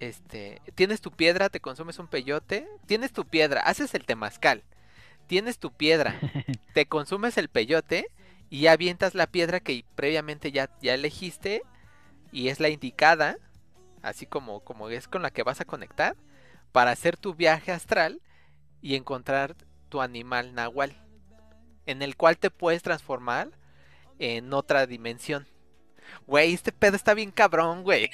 Este, 0.00 0.62
tienes 0.74 1.00
tu 1.00 1.10
piedra, 1.10 1.48
te 1.48 1.60
consumes 1.60 1.98
un 1.98 2.06
peyote, 2.06 2.68
tienes 2.86 3.12
tu 3.12 3.24
piedra, 3.24 3.62
haces 3.62 3.94
el 3.94 4.04
temazcal. 4.04 4.62
Tienes 5.26 5.58
tu 5.58 5.72
piedra, 5.72 6.18
te 6.74 6.86
consumes 6.86 7.36
el 7.36 7.48
peyote 7.48 8.06
y 8.48 8.68
avientas 8.68 9.14
la 9.14 9.26
piedra 9.26 9.60
que 9.60 9.84
previamente 9.94 10.52
ya, 10.52 10.70
ya 10.80 10.94
elegiste 10.94 11.62
y 12.32 12.48
es 12.48 12.60
la 12.60 12.70
indicada, 12.70 13.36
así 14.02 14.24
como, 14.24 14.60
como 14.60 14.88
es 14.88 15.06
con 15.06 15.22
la 15.22 15.30
que 15.30 15.42
vas 15.42 15.60
a 15.60 15.66
conectar, 15.66 16.16
para 16.72 16.92
hacer 16.92 17.16
tu 17.16 17.34
viaje 17.34 17.72
astral 17.72 18.22
y 18.80 18.94
encontrar 18.94 19.56
tu 19.88 20.00
animal 20.00 20.54
nahual, 20.54 20.96
en 21.86 22.02
el 22.02 22.16
cual 22.16 22.38
te 22.38 22.50
puedes 22.50 22.82
transformar 22.82 23.50
en 24.18 24.52
otra 24.52 24.86
dimensión. 24.86 25.46
Güey, 26.26 26.54
este 26.54 26.72
pedo 26.72 26.96
está 26.96 27.14
bien 27.14 27.30
cabrón, 27.30 27.82
güey. 27.82 28.10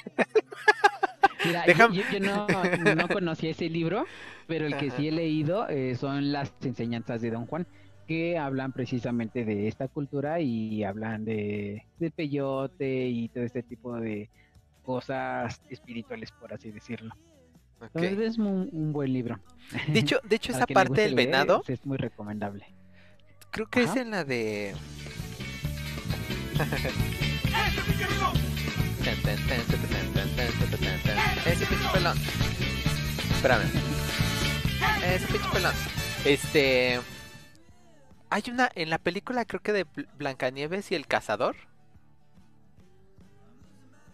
Mira, 1.44 1.66
yo- 1.66 1.72
Déjame- 1.72 1.94
yo, 1.96 2.02
yo 2.12 2.20
no, 2.20 2.94
no 2.94 3.08
conocía 3.08 3.50
ese 3.50 3.68
libro, 3.68 4.06
pero 4.46 4.66
el 4.66 4.76
que 4.76 4.90
sí 4.90 5.08
he 5.08 5.12
leído 5.12 5.68
eh, 5.68 5.94
son 5.96 6.32
las 6.32 6.52
enseñanzas 6.62 7.20
de 7.20 7.30
Don 7.30 7.46
Juan, 7.46 7.66
que 8.08 8.38
hablan 8.38 8.72
precisamente 8.72 9.44
de 9.44 9.68
esta 9.68 9.88
cultura 9.88 10.40
y 10.40 10.84
hablan 10.84 11.24
de, 11.24 11.84
de 11.98 12.10
peyote 12.10 13.06
y 13.08 13.28
todo 13.28 13.44
este 13.44 13.62
tipo 13.62 13.94
de 13.96 14.30
cosas 14.82 15.60
espirituales, 15.70 16.30
por 16.32 16.52
así 16.52 16.70
decirlo. 16.70 17.14
Entonces 17.80 18.18
es 18.18 18.38
un, 18.38 18.68
un 18.72 18.92
buen 18.92 19.12
libro. 19.12 19.38
De 19.88 19.98
hecho, 20.00 20.18
de 20.24 20.36
hecho 20.36 20.52
esa 20.56 20.66
parte 20.66 21.02
del 21.02 21.14
venado, 21.14 21.62
es- 21.68 21.84
muy 21.84 21.98
recomendable. 21.98 22.66
creo 23.50 23.66
que 23.68 23.82
es 23.82 23.96
en 23.96 24.10
la 24.10 24.24
de... 24.24 24.74
Ese 31.46 31.66
pinche 31.66 31.88
pelón. 31.92 32.18
Espérame. 33.34 33.64
Ese 35.04 35.26
pinche 35.26 35.48
pelón. 35.52 35.74
Este. 36.24 37.00
Hay 38.30 38.42
una. 38.48 38.70
En 38.74 38.90
la 38.90 38.98
película, 38.98 39.44
creo 39.44 39.60
que 39.60 39.72
de 39.72 39.86
Bl- 39.86 40.08
Blancanieves 40.16 40.90
y 40.90 40.94
el 40.94 41.06
cazador. 41.06 41.56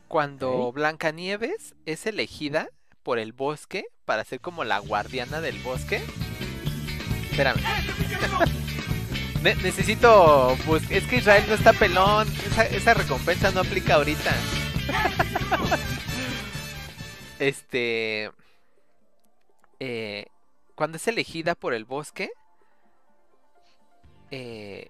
Cuando. 0.09 0.73
Blancanieves 0.73 1.75
es 1.87 2.07
elegida 2.07 2.69
por 3.03 3.19
el 3.19 3.33
bosque 3.33 3.85
para 4.05 4.25
ser 4.25 4.41
como 4.41 4.65
la 4.65 4.79
guardiana 4.79 5.41
del 5.41 5.59
bosque. 5.61 6.03
Espérame. 7.31 7.61
Ne- 9.43 9.55
necesito. 9.57 10.57
es 10.91 11.05
que 11.07 11.17
Israel 11.17 11.45
no 11.49 11.55
está 11.55 11.73
pelón. 11.73 12.29
Esa, 12.47 12.67
esa 12.67 12.95
recompensa 12.95 13.51
no 13.51 13.61
aplica 13.61 13.95
ahorita. 13.95 14.31
este. 17.39 18.31
eh, 19.79 20.27
cuando 20.75 20.97
es 20.97 21.09
elegida 21.09 21.55
por 21.55 21.75
el 21.75 21.85
bosque. 21.85 22.31
eh, 24.31 24.89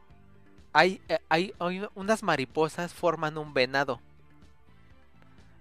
hay, 0.72 1.00
eh, 1.08 1.18
hay, 1.28 1.52
hay 1.58 1.82
unas 1.94 2.22
mariposas 2.22 2.94
forman 2.94 3.38
un 3.38 3.52
venado. 3.54 4.00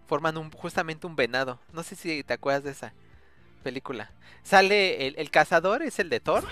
Forman 0.08 0.38
un, 0.38 0.52
justamente 0.52 1.08
un 1.08 1.16
venado. 1.16 1.60
No 1.74 1.84
sé 1.84 1.96
si 1.96 2.24
te 2.24 2.34
acuerdas 2.34 2.64
de 2.64 2.72
esa 2.72 2.94
película. 3.64 4.12
Sale 4.44 5.08
el, 5.08 5.16
el 5.18 5.30
cazador, 5.32 5.82
es 5.84 6.00
el 6.00 6.10
de 6.10 6.20
Thor. 6.20 6.44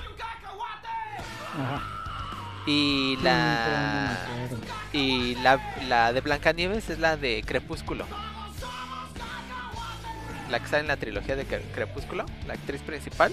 Ajá. 1.54 1.97
Y 2.68 3.18
la. 3.24 4.18
Y 4.94 5.36
la, 5.36 5.60
la 5.88 6.14
de 6.14 6.22
Blancanieves 6.22 6.90
es 6.90 7.00
la 7.00 7.18
de 7.18 7.44
Crepúsculo. 7.46 8.06
La 10.50 10.60
que 10.60 10.68
sale 10.68 10.82
en 10.82 10.88
la 10.88 10.98
trilogía 10.98 11.36
de 11.36 11.46
Cre- 11.48 11.62
Crepúsculo, 11.74 12.26
la 12.46 12.54
actriz 12.54 12.82
principal. 12.82 13.32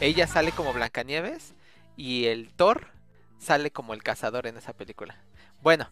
Ella 0.00 0.26
sale 0.26 0.50
como 0.52 0.72
Blancanieves 0.72 1.54
y 1.96 2.26
el 2.26 2.48
Thor 2.54 2.88
sale 3.38 3.70
como 3.70 3.92
el 3.92 4.02
cazador 4.02 4.46
en 4.46 4.56
esa 4.56 4.72
película. 4.72 5.16
Bueno, 5.62 5.90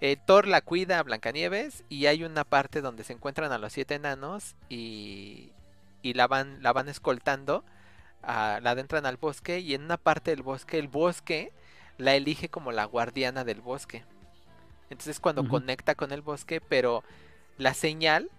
el 0.00 0.18
Thor 0.24 0.46
la 0.46 0.62
cuida 0.62 0.98
a 0.98 1.02
Blancanieves 1.02 1.84
y 1.90 2.06
hay 2.06 2.24
una 2.24 2.44
parte 2.44 2.80
donde 2.80 3.04
se 3.04 3.12
encuentran 3.12 3.52
a 3.52 3.58
los 3.58 3.72
siete 3.74 3.94
enanos 3.96 4.56
y, 4.70 5.52
y 6.00 6.14
la, 6.14 6.26
van, 6.26 6.62
la 6.62 6.72
van 6.72 6.88
escoltando, 6.88 7.62
a- 8.22 8.60
la 8.62 8.70
adentran 8.70 9.04
al 9.04 9.18
bosque 9.18 9.60
y 9.60 9.74
en 9.74 9.82
una 9.84 9.98
parte 9.98 10.30
del 10.30 10.42
bosque, 10.42 10.78
el 10.78 10.88
bosque 10.88 11.52
la 11.98 12.14
elige 12.14 12.48
como 12.48 12.72
la 12.72 12.84
guardiana 12.84 13.44
del 13.44 13.60
bosque. 13.60 14.04
Entonces 14.90 15.20
cuando 15.20 15.48
conecta 15.48 15.94
con 15.94 16.12
el 16.12 16.22
bosque, 16.22 16.60
pero 16.60 17.02
la 17.58 17.74
señal 17.74 18.30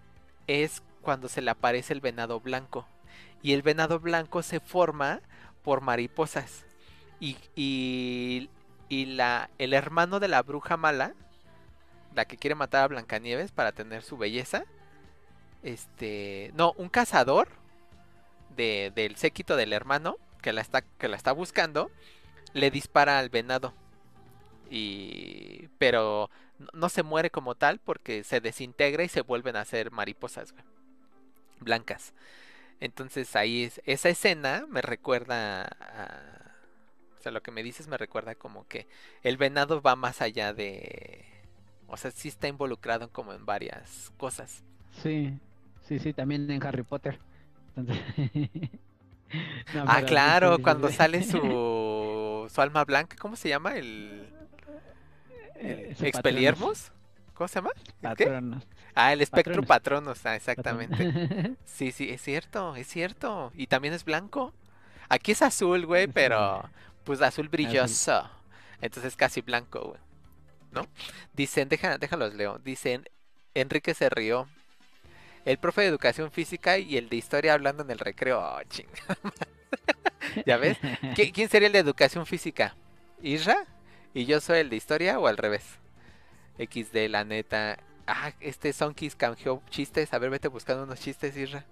es 0.46 0.82
cuando 1.02 1.28
se 1.28 1.42
le 1.42 1.50
aparece 1.50 1.92
el 1.92 2.00
venado 2.00 2.40
blanco. 2.40 2.86
Y 3.42 3.52
el 3.52 3.62
venado 3.62 4.00
blanco 4.00 4.42
se 4.42 4.60
forma 4.60 5.20
por 5.62 5.80
mariposas. 5.80 6.64
Y, 7.20 7.36
y, 7.54 8.48
y 8.88 9.06
la, 9.06 9.50
el 9.58 9.74
hermano 9.74 10.20
de 10.20 10.28
la 10.28 10.42
bruja 10.42 10.76
mala, 10.76 11.14
la 12.14 12.24
que 12.24 12.36
quiere 12.36 12.54
matar 12.54 12.84
a 12.84 12.88
Blancanieves 12.88 13.52
para 13.52 13.72
tener 13.72 14.02
su 14.02 14.16
belleza, 14.16 14.64
este, 15.62 16.52
no, 16.54 16.72
un 16.76 16.88
cazador 16.88 17.48
de, 18.56 18.92
del 18.94 19.16
séquito 19.16 19.56
del 19.56 19.72
hermano 19.72 20.16
que 20.42 20.52
la 20.52 20.60
está, 20.60 20.82
que 20.82 21.08
la 21.08 21.16
está 21.16 21.32
buscando, 21.32 21.90
le 22.54 22.70
dispara 22.70 23.18
al 23.18 23.28
venado. 23.30 23.74
Y, 24.70 25.68
pero 25.78 26.30
no, 26.72 26.88
se 26.88 27.02
muere 27.02 27.30
como 27.30 27.54
tal 27.54 27.78
porque 27.78 28.24
se 28.24 28.40
desintegra 28.40 29.04
y 29.04 29.08
se 29.08 29.22
vuelven 29.22 29.56
a 29.56 29.62
hacer 29.62 29.90
mariposas 29.90 30.52
güey, 30.52 30.64
blancas. 31.60 32.12
Entonces 32.80 33.34
ahí 33.36 33.64
es, 33.64 33.80
esa 33.86 34.08
escena 34.10 34.66
me 34.68 34.82
recuerda 34.82 35.64
a, 35.64 36.52
o 37.18 37.22
sea, 37.22 37.32
lo 37.32 37.42
que 37.42 37.50
me 37.50 37.62
dices 37.62 37.88
me 37.88 37.96
recuerda 37.98 38.34
como 38.34 38.66
que 38.68 38.86
el 39.22 39.36
venado 39.36 39.80
va 39.82 39.96
más 39.96 40.22
allá 40.22 40.52
de, 40.52 41.24
o 41.88 41.96
sea, 41.96 42.10
sí 42.10 42.28
está 42.28 42.48
involucrado 42.48 43.10
como 43.10 43.32
en 43.32 43.46
varias 43.46 44.12
cosas. 44.18 44.62
Sí, 45.02 45.38
sí, 45.82 45.98
sí, 45.98 46.12
también 46.12 46.50
en 46.50 46.64
Harry 46.64 46.82
Potter. 46.82 47.18
Entonces... 47.76 48.04
No, 49.74 49.84
Ah, 49.86 50.00
sí, 50.00 50.06
claro, 50.06 50.52
sí, 50.52 50.56
sí, 50.56 50.62
cuando 50.62 50.88
sale 50.90 51.22
su, 51.22 51.38
su 52.48 52.60
alma 52.60 52.84
blanca, 52.84 53.16
¿cómo 53.18 53.36
se 53.36 53.48
llama? 53.48 53.76
El, 53.76 54.28
Eh, 55.56 55.86
el 55.90 55.96
su 55.96 56.04
Expelliarmus. 56.06 56.92
¿Cómo 57.34 57.48
se 57.48 57.56
llama? 57.56 57.70
Patronus. 58.00 58.64
Ah, 58.94 59.12
el 59.12 59.20
espectro 59.20 59.62
patronus, 59.62 60.24
ah, 60.26 60.34
exactamente. 60.36 61.56
Sí, 61.64 61.92
sí, 61.92 62.10
es 62.10 62.20
cierto, 62.22 62.74
es 62.76 62.88
cierto. 62.88 63.52
Y 63.54 63.66
también 63.68 63.94
es 63.94 64.04
blanco. 64.04 64.52
Aquí 65.08 65.32
es 65.32 65.42
azul, 65.42 65.86
güey, 65.86 66.08
pero 66.08 66.68
pues 67.04 67.22
azul 67.22 67.48
brilloso. 67.48 68.28
Entonces 68.80 69.16
casi 69.16 69.40
blanco, 69.40 69.80
güey. 69.90 70.00
¿No? 70.72 70.82
Dicen, 71.32 71.68
deja, 71.68 71.98
déjalos 71.98 72.34
leo. 72.34 72.58
Dicen, 72.58 73.04
Enrique 73.54 73.94
se 73.94 74.08
rió. 74.10 74.48
El 75.44 75.58
profe 75.58 75.82
de 75.82 75.86
educación 75.88 76.30
física 76.32 76.78
y 76.78 76.96
el 76.98 77.08
de 77.08 77.16
historia 77.16 77.54
hablando 77.54 77.82
en 77.84 77.90
el 77.90 77.98
recreo. 77.98 78.40
Oh, 78.40 78.62
chinga. 78.68 78.90
¿Ya 80.46 80.56
ves? 80.56 80.78
¿Qui- 81.14 81.32
¿Quién 81.32 81.48
sería 81.48 81.66
el 81.66 81.72
de 81.72 81.78
educación 81.80 82.26
física? 82.26 82.74
¿Isra? 83.22 83.56
¿Y 84.14 84.24
yo 84.26 84.40
soy 84.40 84.58
el 84.58 84.70
de 84.70 84.76
historia 84.76 85.18
o 85.18 85.26
al 85.26 85.36
revés? 85.36 85.64
XD, 86.58 87.08
la 87.08 87.24
neta. 87.24 87.78
Ah, 88.06 88.32
este 88.40 88.72
Sonkis 88.72 89.14
canjeó 89.16 89.62
chistes. 89.70 90.12
A 90.14 90.18
ver, 90.18 90.30
vete 90.30 90.48
buscando 90.48 90.84
unos 90.84 91.00
chistes, 91.00 91.36
Isra. 91.36 91.64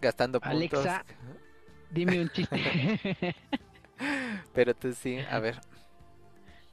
Gastando 0.00 0.40
puntos. 0.40 0.80
Alexa. 0.86 1.04
Dime 1.90 2.20
un 2.20 2.28
chiste. 2.30 3.34
Pero 4.54 4.74
tú 4.74 4.92
sí, 4.92 5.18
a 5.30 5.38
ver. 5.38 5.60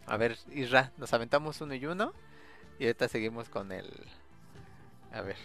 A 0.08 0.18
ver, 0.18 0.38
Isra, 0.52 0.92
nos 0.98 1.14
aventamos 1.14 1.62
uno 1.62 1.76
y 1.76 1.86
uno. 1.86 2.14
Y 2.80 2.86
ahorita 2.86 3.08
seguimos 3.08 3.50
con 3.50 3.72
el. 3.72 3.88
A 5.14 5.22
ver. 5.22 5.38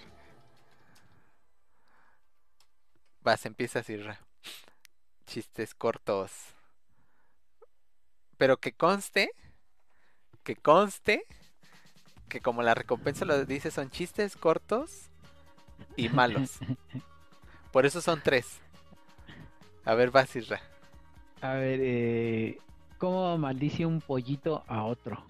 Vas, 3.23 3.45
empiezas, 3.47 3.89
Isra. 3.91 4.21
Chistes 5.27 5.75
cortos. 5.75 6.33
Pero 8.39 8.59
que 8.59 8.73
conste. 8.73 9.31
Que 10.43 10.57
conste. 10.57 11.25
Que 12.29 12.41
como 12.41 12.63
la 12.63 12.75
recompensa 12.75 13.25
lo 13.25 13.45
dice, 13.45 13.71
son 13.71 13.91
chistes 13.91 14.37
cortos 14.37 15.11
y 15.97 16.09
malos. 16.09 16.59
Por 17.73 17.87
eso 17.87 18.01
son 18.01 18.21
tres. 18.23 18.61
A 19.85 19.95
ver, 19.95 20.11
vas, 20.11 20.35
Isra. 20.35 20.61
A 21.41 21.53
ver, 21.55 21.81
eh, 21.83 22.59
¿cómo 22.99 23.37
maldice 23.39 23.87
un 23.87 24.01
pollito 24.01 24.65
a 24.67 24.85
otro? 24.85 25.25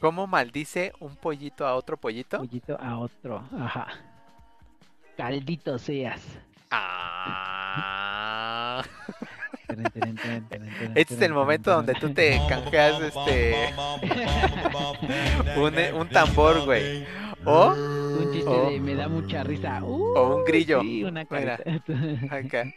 ¿Cómo 0.00 0.26
maldice 0.26 0.92
un 0.98 1.14
pollito 1.16 1.66
a 1.66 1.74
otro 1.74 1.98
pollito? 1.98 2.38
Pollito 2.38 2.78
a 2.80 2.98
otro. 2.98 3.44
Ajá. 3.58 3.88
Caldito 5.16 5.78
seas. 5.78 6.22
Ah. 6.70 7.99
Este 10.94 11.14
es 11.14 11.20
el 11.22 11.32
momento 11.32 11.70
donde 11.72 11.94
tú 11.94 12.12
te 12.12 12.40
canjeas 12.48 13.00
este 13.02 13.72
un, 15.56 15.74
un 16.00 16.08
tambor, 16.08 16.64
güey. 16.64 17.06
O 17.44 17.68
Un 17.70 18.32
chiste 18.32 18.50
Oh. 18.50 18.70
de 18.70 18.80
me 18.80 18.94
da 18.94 19.08
mucha 19.08 19.42
risa. 19.42 19.82
O 19.84 20.36
un 20.36 20.44
grillo. 20.44 20.80
Sí, 20.82 21.04
una 21.04 21.26
Mira. 21.30 21.54
acá. 22.30 22.62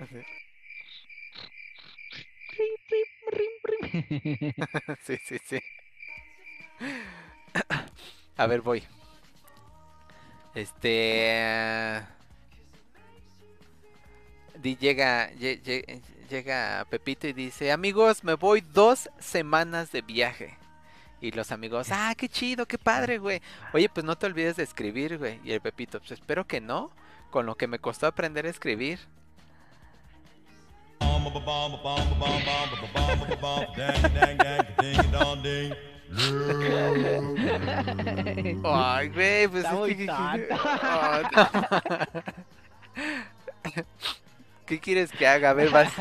Así. 0.00 0.16
Sí, 5.04 5.16
sí, 5.24 5.38
sí. 5.44 5.60
A 8.36 8.46
ver, 8.46 8.60
voy. 8.62 8.82
Este. 10.54 12.00
Llega, 14.62 15.30
lle- 15.32 15.60
lle- 15.62 16.00
llega 16.28 16.86
Pepito 16.88 17.26
y 17.26 17.32
dice: 17.32 17.72
Amigos, 17.72 18.24
me 18.24 18.34
voy 18.34 18.60
dos 18.60 19.08
semanas 19.18 19.92
de 19.92 20.02
viaje. 20.02 20.56
Y 21.20 21.32
los 21.32 21.52
amigos, 21.52 21.88
ah, 21.90 22.14
qué 22.16 22.28
chido, 22.28 22.66
qué 22.66 22.76
padre, 22.76 23.18
güey. 23.18 23.40
Oye, 23.72 23.88
pues 23.88 24.04
no 24.04 24.16
te 24.16 24.26
olvides 24.26 24.56
de 24.56 24.62
escribir, 24.62 25.18
güey. 25.18 25.40
Y 25.42 25.52
el 25.52 25.60
Pepito, 25.60 25.98
pues 25.98 26.12
espero 26.12 26.46
que 26.46 26.60
no, 26.60 26.90
con 27.30 27.46
lo 27.46 27.56
que 27.56 27.66
me 27.66 27.78
costó 27.78 28.06
aprender 28.06 28.46
a 28.46 28.50
escribir. 28.50 28.98
Ay, 38.64 39.08
güey, 39.08 39.48
pues 39.48 39.64
Está 39.64 39.72
es 39.72 39.78
muy 39.78 39.94
¿Qué 44.66 44.80
quieres 44.80 45.12
que 45.12 45.26
haga? 45.26 45.50
A 45.50 45.54
ver, 45.54 45.70
vas. 45.70 45.92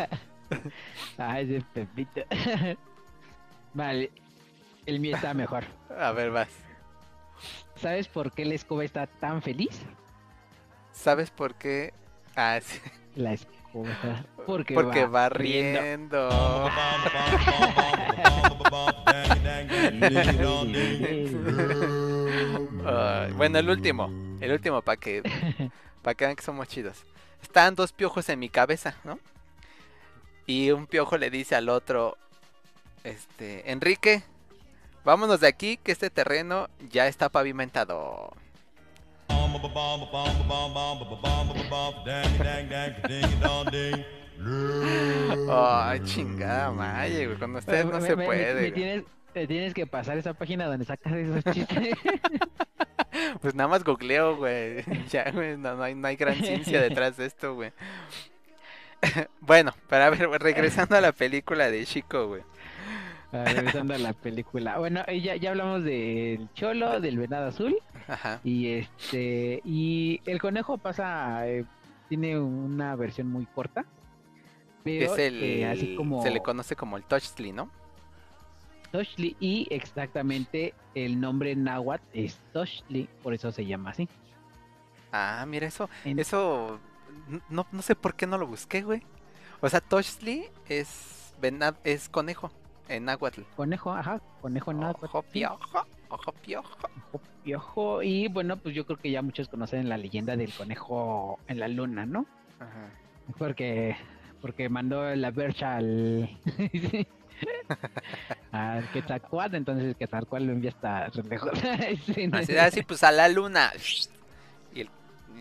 Ay, 1.18 1.56
ese 1.56 1.65
Pepito. 1.73 2.22
Vale. 3.73 4.11
El 4.85 4.99
mío 4.99 5.15
está 5.15 5.34
mejor. 5.34 5.64
A 5.98 6.11
ver, 6.11 6.31
vas. 6.31 6.49
¿Sabes 7.76 8.07
por 8.07 8.31
qué 8.31 8.45
la 8.45 8.56
escoba 8.56 8.84
está 8.84 9.07
tan 9.07 9.41
feliz? 9.41 9.81
¿Sabes 10.91 11.31
por 11.31 11.56
qué? 11.56 11.94
Ah, 12.35 12.60
sí. 12.61 12.80
La 13.15 13.34
escoba. 13.34 14.26
Porque, 14.45 14.73
Porque 14.73 15.06
va 15.06 15.30
riendo. 15.30 16.30
bueno, 23.35 23.60
el 23.60 23.69
último. 23.69 24.10
El 24.40 24.52
último 24.52 24.81
para 24.81 24.98
que, 24.98 25.22
para 26.02 26.15
que 26.15 26.26
vean 26.26 26.35
que 26.35 26.44
somos 26.44 26.68
chidos. 26.68 27.06
Están 27.44 27.76
dos 27.76 27.91
piojos 27.91 28.28
en 28.30 28.40
mi 28.40 28.49
cabeza, 28.49 28.95
¿no? 29.03 29.20
Y 30.48 30.72
un 30.72 30.88
piojo 30.88 31.18
le 31.18 31.30
dice 31.30 31.56
al 31.56 31.70
otro, 31.70 32.18
este, 33.03 33.72
Enrique, 33.72 34.24
vámonos 35.06 35.40
de 35.40 35.48
aquí 35.48 35.78
que 35.78 35.91
este 35.91 36.10
terreno 36.10 36.68
ya 36.90 37.07
está 37.07 37.30
pavimentado. 37.30 38.34
Ay, 45.49 45.99
chingada 46.03 46.72
madre, 46.72 47.28
güey. 47.28 47.38
Con 47.40 47.56
ustedes 47.56 47.86
no 47.86 47.99
Me- 47.99 48.07
se 48.07 48.15
me- 48.15 48.26
puede. 48.26 48.61
me 48.61 48.72
tienes, 48.72 49.03
me 49.34 49.47
tienes 49.47 49.73
que 49.73 49.85
pasar 49.88 50.18
esa 50.18 50.34
página 50.34 50.65
donde 50.65 50.85
sacas 50.85 51.14
esos 51.14 51.43
chistes. 51.53 51.97
Pues 53.41 53.53
nada 53.53 53.68
más 53.69 53.84
googleo, 53.84 54.38
güey. 54.38 54.84
Ya, 55.10 55.30
güey, 55.31 55.55
no, 55.57 55.76
no 55.76 55.84
hay, 55.84 55.93
no 55.95 56.07
hay 56.07 56.15
gran 56.15 56.35
ciencia 56.35 56.81
detrás 56.81 57.18
de 57.18 57.26
esto, 57.26 57.55
güey. 57.55 57.72
Bueno, 59.41 59.73
para 59.89 60.10
ver, 60.10 60.30
regresando 60.41 60.95
a 60.95 61.01
la 61.01 61.11
película 61.11 61.69
de 61.69 61.85
Chico, 61.85 62.27
güey. 62.27 62.41
Ah, 63.31 63.43
Regresando 63.45 63.93
a 63.93 63.97
la 63.97 64.14
película. 64.14 64.77
Bueno, 64.77 65.03
ya, 65.07 65.35
ya 65.35 65.49
hablamos 65.51 65.84
del 65.84 66.47
cholo, 66.53 67.01
del 67.01 67.18
venado 67.18 67.47
azul. 67.47 67.76
Ajá. 68.07 68.39
Y 68.43 68.68
este. 68.73 69.61
Y 69.65 70.22
el 70.26 70.39
conejo 70.39 70.77
pasa. 70.77 71.47
eh, 71.47 71.65
tiene 72.10 72.39
una 72.39 72.95
versión 72.95 73.27
muy 73.27 73.45
corta. 73.47 73.85
Que 74.84 74.99
Pero 74.99 75.14
es 75.14 75.19
el. 75.19 75.43
eh, 75.43 75.65
así 75.68 75.95
como. 75.95 76.22
Se 76.23 76.30
le 76.31 76.41
conoce 76.41 76.76
como 76.76 76.95
el 76.95 77.03
Touchly, 77.03 77.51
¿no? 77.51 77.69
Toshli 78.94 79.36
y 79.40 79.68
exactamente 79.72 80.76
el 80.94 81.20
nombre 81.20 81.56
náhuatl 81.56 82.03
es 82.14 82.40
Toshli, 82.53 83.10
por 83.24 83.34
eso 83.34 83.52
se 83.52 83.65
llama 83.65 83.90
así. 83.90 84.07
Ah, 85.11 85.44
mira, 85.48 85.65
eso. 85.65 85.90
En- 86.06 86.20
Eso. 86.20 86.80
No, 87.49 87.65
no 87.72 87.82
sé 87.82 87.95
por 87.95 88.14
qué 88.15 88.28
no 88.28 88.38
lo 88.38 88.45
busqué, 88.45 88.84
güey. 88.84 89.02
O 89.61 89.68
sea, 89.70 89.82
Touchly 89.82 90.45
es. 90.70 91.34
venad- 91.41 91.76
es 91.84 92.07
conejo 92.07 92.52
en 92.88 93.06
náhuatl. 93.06 93.41
Conejo, 93.56 93.91
ajá, 93.94 94.22
conejo 94.41 94.72
náhuatl. 94.74 95.06
Ojo 95.06 95.24
piojo, 95.24 95.86
ojo 96.10 96.32
piojo. 96.34 96.78
ojo 97.14 97.22
piojo. 97.44 98.03
Y 98.03 98.28
bueno, 98.28 98.57
pues 98.57 98.76
yo 98.76 98.86
creo 98.86 98.99
que 98.99 99.10
ya 99.10 99.24
muchos 99.24 99.49
conocen 99.49 99.90
la 99.90 99.98
leyenda 99.98 100.36
del 100.36 100.53
conejo 100.53 101.40
en 101.48 101.60
la 101.60 101.68
luna, 101.68 102.06
¿no? 102.06 102.28
Ajá. 102.60 102.90
Porque, 103.40 103.95
porque 104.40 104.70
mandó 104.70 105.15
la 105.15 105.32
bercha 105.32 105.78
al. 105.78 106.30
al 108.54 108.90
Quetzalcóatl, 108.92 109.56
entonces 109.56 109.86
el 109.88 109.96
Quetzalcóatl 109.96 110.46
lo 110.46 110.52
envía 110.54 110.72
hasta 110.72 111.10
lejos. 111.24 111.52
Sí, 112.16 112.30
Así, 112.32 112.56
así, 112.58 112.84
pues 112.84 113.04
a 113.04 113.12
la 113.12 113.28
luna. 113.28 113.72
Y 114.74 114.82
el. 114.82 114.90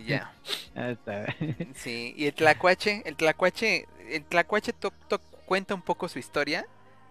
ya. 0.07 0.33
Hasta- 0.75 1.27
Sí, 1.75 2.15
y 2.17 2.27
el 2.27 2.35
tlacuache, 2.35 3.03
el 3.05 3.15
tlacuache, 3.17 3.87
el 4.09 4.25
tlacuache 4.25 4.73
to- 4.73 4.93
to- 5.09 5.21
cuenta 5.47 5.75
un 5.75 5.83
poco 5.83 6.09
su 6.09 6.19
historia 6.19 6.67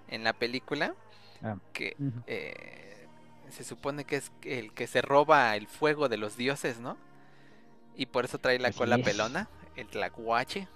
en 0.08 0.24
la 0.24 0.34
película, 0.34 0.96
Ah, 1.44 1.56
que 1.74 1.96
eh, 2.28 3.08
se 3.50 3.64
supone 3.64 4.04
que 4.06 4.16
es 4.18 4.32
el 4.44 4.74
que 4.74 4.88
se 4.88 5.02
roba 5.02 5.56
el 5.56 5.68
fuego 5.68 6.10
de 6.10 6.18
los 6.18 6.36
dioses, 6.38 6.80
¿no? 6.80 6.98
Y 7.96 8.08
por 8.08 8.26
eso 8.26 8.38
trae 8.40 8.58
la 8.60 8.70
Así 8.70 8.78
cola 8.78 8.96
es. 8.98 9.04
pelona, 9.04 9.50
el 9.76 9.88
tlacuache. 9.88 10.68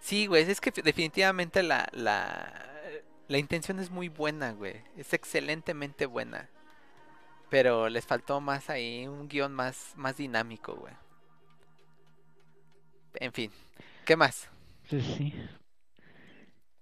Sí, 0.00 0.26
güey, 0.26 0.50
es 0.50 0.60
que 0.60 0.70
definitivamente 0.72 1.62
la, 1.62 1.88
la, 1.92 2.52
la 3.28 3.38
intención 3.38 3.78
es 3.78 3.90
muy 3.90 4.08
buena, 4.08 4.52
güey, 4.52 4.82
es 4.96 5.12
excelentemente 5.12 6.06
buena. 6.06 6.48
Pero 7.50 7.88
les 7.88 8.04
faltó 8.04 8.40
más 8.40 8.68
ahí, 8.68 9.06
un 9.06 9.28
guion 9.28 9.54
más, 9.54 9.92
más 9.96 10.16
dinámico, 10.18 10.74
güey. 10.74 10.92
En 13.14 13.32
fin, 13.32 13.50
¿qué 14.04 14.16
más? 14.16 14.48
Sí, 14.90 15.00
sí. 15.00 15.34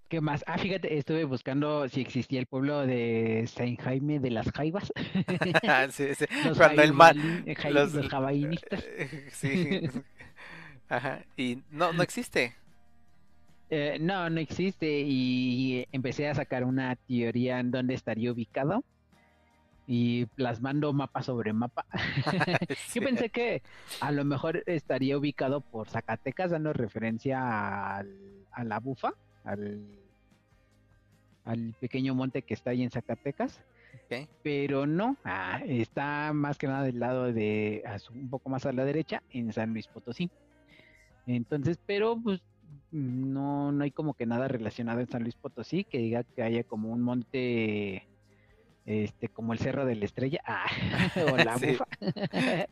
¿Qué 0.09 0.21
más? 0.21 0.45
Ah, 0.47 0.57
fíjate, 0.59 0.97
estuve 0.99 1.25
buscando 1.25 1.89
si 1.89 2.01
existía 2.01 2.39
el 2.39 2.47
pueblo 2.47 2.87
de 2.87 3.45
San 3.49 3.75
Jaime 3.77 4.21
de 4.21 4.31
las 4.31 4.51
Jaivas. 4.53 4.93
Ah, 5.69 5.89
sí, 5.91 6.15
sí, 6.15 6.27
Los 6.45 6.57
Cuando 6.59 6.83
el 6.83 6.93
mar, 6.93 7.17
eh, 7.17 7.57
los- 7.73 7.93
sí, 9.33 9.81
ajá, 10.89 11.25
y 11.37 11.63
no, 11.71 11.93
no 11.93 12.03
existe. 12.03 12.55
Eh, 13.69 13.99
no, 14.01 14.31
no 14.31 14.39
existe 14.41 15.01
y 15.05 15.87
empecé 15.93 16.29
a 16.29 16.35
sacar 16.35 16.65
una 16.65 16.95
teoría 16.97 17.59
en 17.59 17.71
dónde 17.73 17.95
estaría 17.95 18.31
ubicado 18.31 18.85
y 19.89 20.27
plasmando 20.27 20.93
mapa 20.93 21.23
sobre 21.23 21.53
mapa. 21.53 21.85
Sí. 22.89 23.01
Yo 23.01 23.07
pensé 23.07 23.29
que 23.31 23.63
a 24.01 24.13
lo 24.13 24.25
mejor 24.25 24.63
estaría 24.67 25.19
ubicado 25.19 25.61
por 25.61 25.89
Zacatecas, 25.89 26.51
dando 26.53 26.73
referencia 26.73 27.97
al- 27.97 28.47
a 28.53 28.65
la 28.65 28.79
bufa, 28.81 29.15
al, 29.45 29.85
al 31.45 31.75
pequeño 31.81 32.15
monte 32.15 32.43
que 32.43 32.55
está 32.55 32.71
ahí 32.71 32.83
en 32.83 32.91
Zacatecas. 32.91 33.61
Pero 34.43 34.87
no, 34.87 35.17
ah, 35.25 35.61
está 35.67 36.33
más 36.33 36.59
que 36.59 36.67
nada 36.69 36.85
del 36.85 37.01
lado 37.01 37.33
de, 37.33 37.83
un 38.13 38.29
poco 38.31 38.49
más 38.49 38.65
a 38.67 38.73
la 38.73 38.85
derecha, 38.85 39.23
en 39.31 39.53
San 39.53 39.73
Luis 39.73 39.89
Potosí. 39.89 40.31
Entonces, 41.27 41.79
pero 41.87 42.17
pues 42.23 42.41
no, 42.91 43.73
no 43.73 43.85
hay 43.85 43.91
como 43.91 44.15
que 44.15 44.27
nada 44.27 44.49
relacionado 44.49 45.01
en 45.01 45.09
San 45.09 45.23
Luis 45.23 45.35
Potosí 45.35 45.85
que 45.85 45.99
diga 45.99 46.23
que 46.25 46.43
haya 46.43 46.65
como 46.65 46.91
un 46.91 47.03
monte, 47.03 48.07
este, 48.85 49.29
como 49.29 49.53
el 49.53 49.59
Cerro 49.59 49.85
de 49.85 49.97
la 49.97 50.05
Estrella, 50.05 50.41
ah, 50.45 50.67
o 51.33 51.37
la 51.37 51.59
Sí. 51.59 51.67
bufa. 51.67 51.87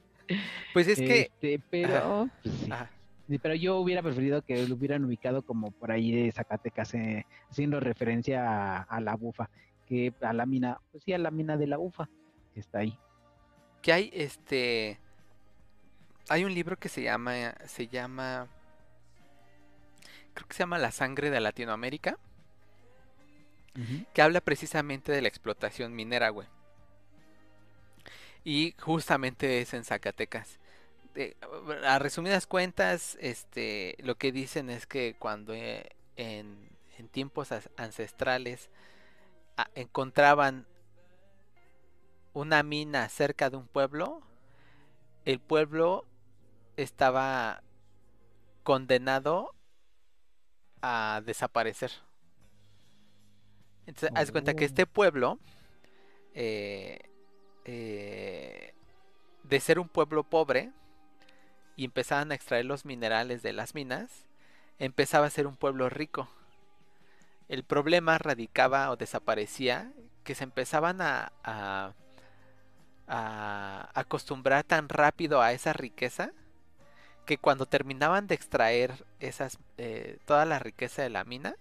Pues 0.72 0.88
es 0.88 0.98
que, 0.98 1.20
Este, 1.22 1.60
pero, 1.70 2.30
pues, 2.42 2.54
sí. 2.54 2.70
ajá, 2.72 2.90
Sí, 3.28 3.38
pero 3.38 3.54
yo 3.54 3.78
hubiera 3.78 4.02
preferido 4.02 4.42
que 4.42 4.66
lo 4.68 4.74
hubieran 4.74 5.04
ubicado 5.04 5.42
como 5.42 5.70
por 5.70 5.90
ahí 5.92 6.12
de 6.12 6.30
Zacatecas, 6.32 6.94
eh, 6.94 7.26
haciendo 7.50 7.78
referencia 7.80 8.46
a, 8.78 8.82
a 8.82 9.00
la 9.00 9.16
bufa, 9.16 9.48
que 9.86 10.12
a 10.22 10.32
la 10.34 10.46
mina, 10.46 10.78
pues 10.92 11.04
sí, 11.04 11.12
a 11.12 11.18
la 11.18 11.30
mina 11.30 11.56
de 11.58 11.66
la 11.66 11.76
bufa, 11.78 12.08
que 12.54 12.60
está 12.60 12.78
ahí. 12.80 12.98
que 13.82 13.92
hay 13.92 14.10
este, 14.14 14.98
hay 16.28 16.44
un 16.44 16.54
libro 16.54 16.76
que 16.78 16.88
se 16.88 17.02
llama, 17.02 17.54
se 17.66 17.86
llama, 17.88 18.48
creo 20.34 20.46
que 20.48 20.54
se 20.54 20.60
llama 20.60 20.78
La 20.78 20.92
sangre 20.92 21.30
de 21.30 21.40
Latinoamérica. 21.40 22.18
Que 24.12 24.22
habla 24.22 24.40
precisamente 24.40 25.10
de 25.10 25.20
la 25.20 25.26
explotación 25.28 25.94
minera, 25.94 26.28
güey. 26.28 26.46
Y 28.44 28.74
justamente 28.78 29.60
es 29.60 29.74
en 29.74 29.84
Zacatecas. 29.84 30.60
A 31.84 31.98
resumidas 31.98 32.46
cuentas, 32.46 33.16
este, 33.20 33.96
lo 34.00 34.16
que 34.16 34.32
dicen 34.32 34.70
es 34.70 34.86
que 34.86 35.16
cuando 35.18 35.54
eh, 35.54 35.88
en, 36.16 36.68
en 36.98 37.08
tiempos 37.08 37.50
ancestrales 37.76 38.68
a- 39.56 39.68
encontraban 39.74 40.66
una 42.32 42.62
mina 42.62 43.08
cerca 43.08 43.50
de 43.50 43.56
un 43.56 43.66
pueblo, 43.66 44.22
el 45.24 45.40
pueblo 45.40 46.04
estaba 46.76 47.62
condenado 48.62 49.54
a 50.86 51.22
desaparecer. 51.24 51.90
Entonces, 53.86 54.10
haz 54.14 54.30
cuenta 54.30 54.54
que 54.54 54.64
Oh. 54.64 54.66
este 54.66 54.86
pueblo, 54.86 55.38
eh, 56.34 56.98
eh, 57.64 58.74
de 59.44 59.60
ser 59.60 59.78
un 59.78 59.88
pueblo 59.88 60.24
pobre, 60.24 60.72
y 61.76 61.84
empezaban 61.86 62.30
a 62.30 62.34
extraer 62.34 62.66
los 62.66 62.84
minerales 62.84 63.42
de 63.42 63.52
las 63.52 63.74
minas, 63.74 64.26
empezaba 64.78 65.26
a 65.26 65.30
ser 65.30 65.46
un 65.46 65.56
pueblo 65.56 65.88
rico. 65.88 66.28
El 67.48 67.64
problema 67.64 68.18
radicaba 68.18 68.90
o 68.90 68.96
desaparecía 68.96 69.92
que 70.22 70.34
se 70.34 70.44
empezaban 70.44 71.00
a, 71.00 71.32
a- 71.42 71.92
a 73.06 73.90
acostumbrar 73.94 74.64
tan 74.64 74.88
rápido 74.88 75.42
a 75.42 75.52
esa 75.52 75.72
riqueza 75.72 76.32
que 77.24 77.38
cuando 77.38 77.66
terminaban 77.66 78.26
de 78.26 78.34
extraer 78.34 79.04
esas 79.20 79.58
eh, 79.78 80.18
toda 80.26 80.44
la 80.44 80.58
riqueza 80.58 81.02
de 81.02 81.10
la 81.10 81.24
mina, 81.24 81.56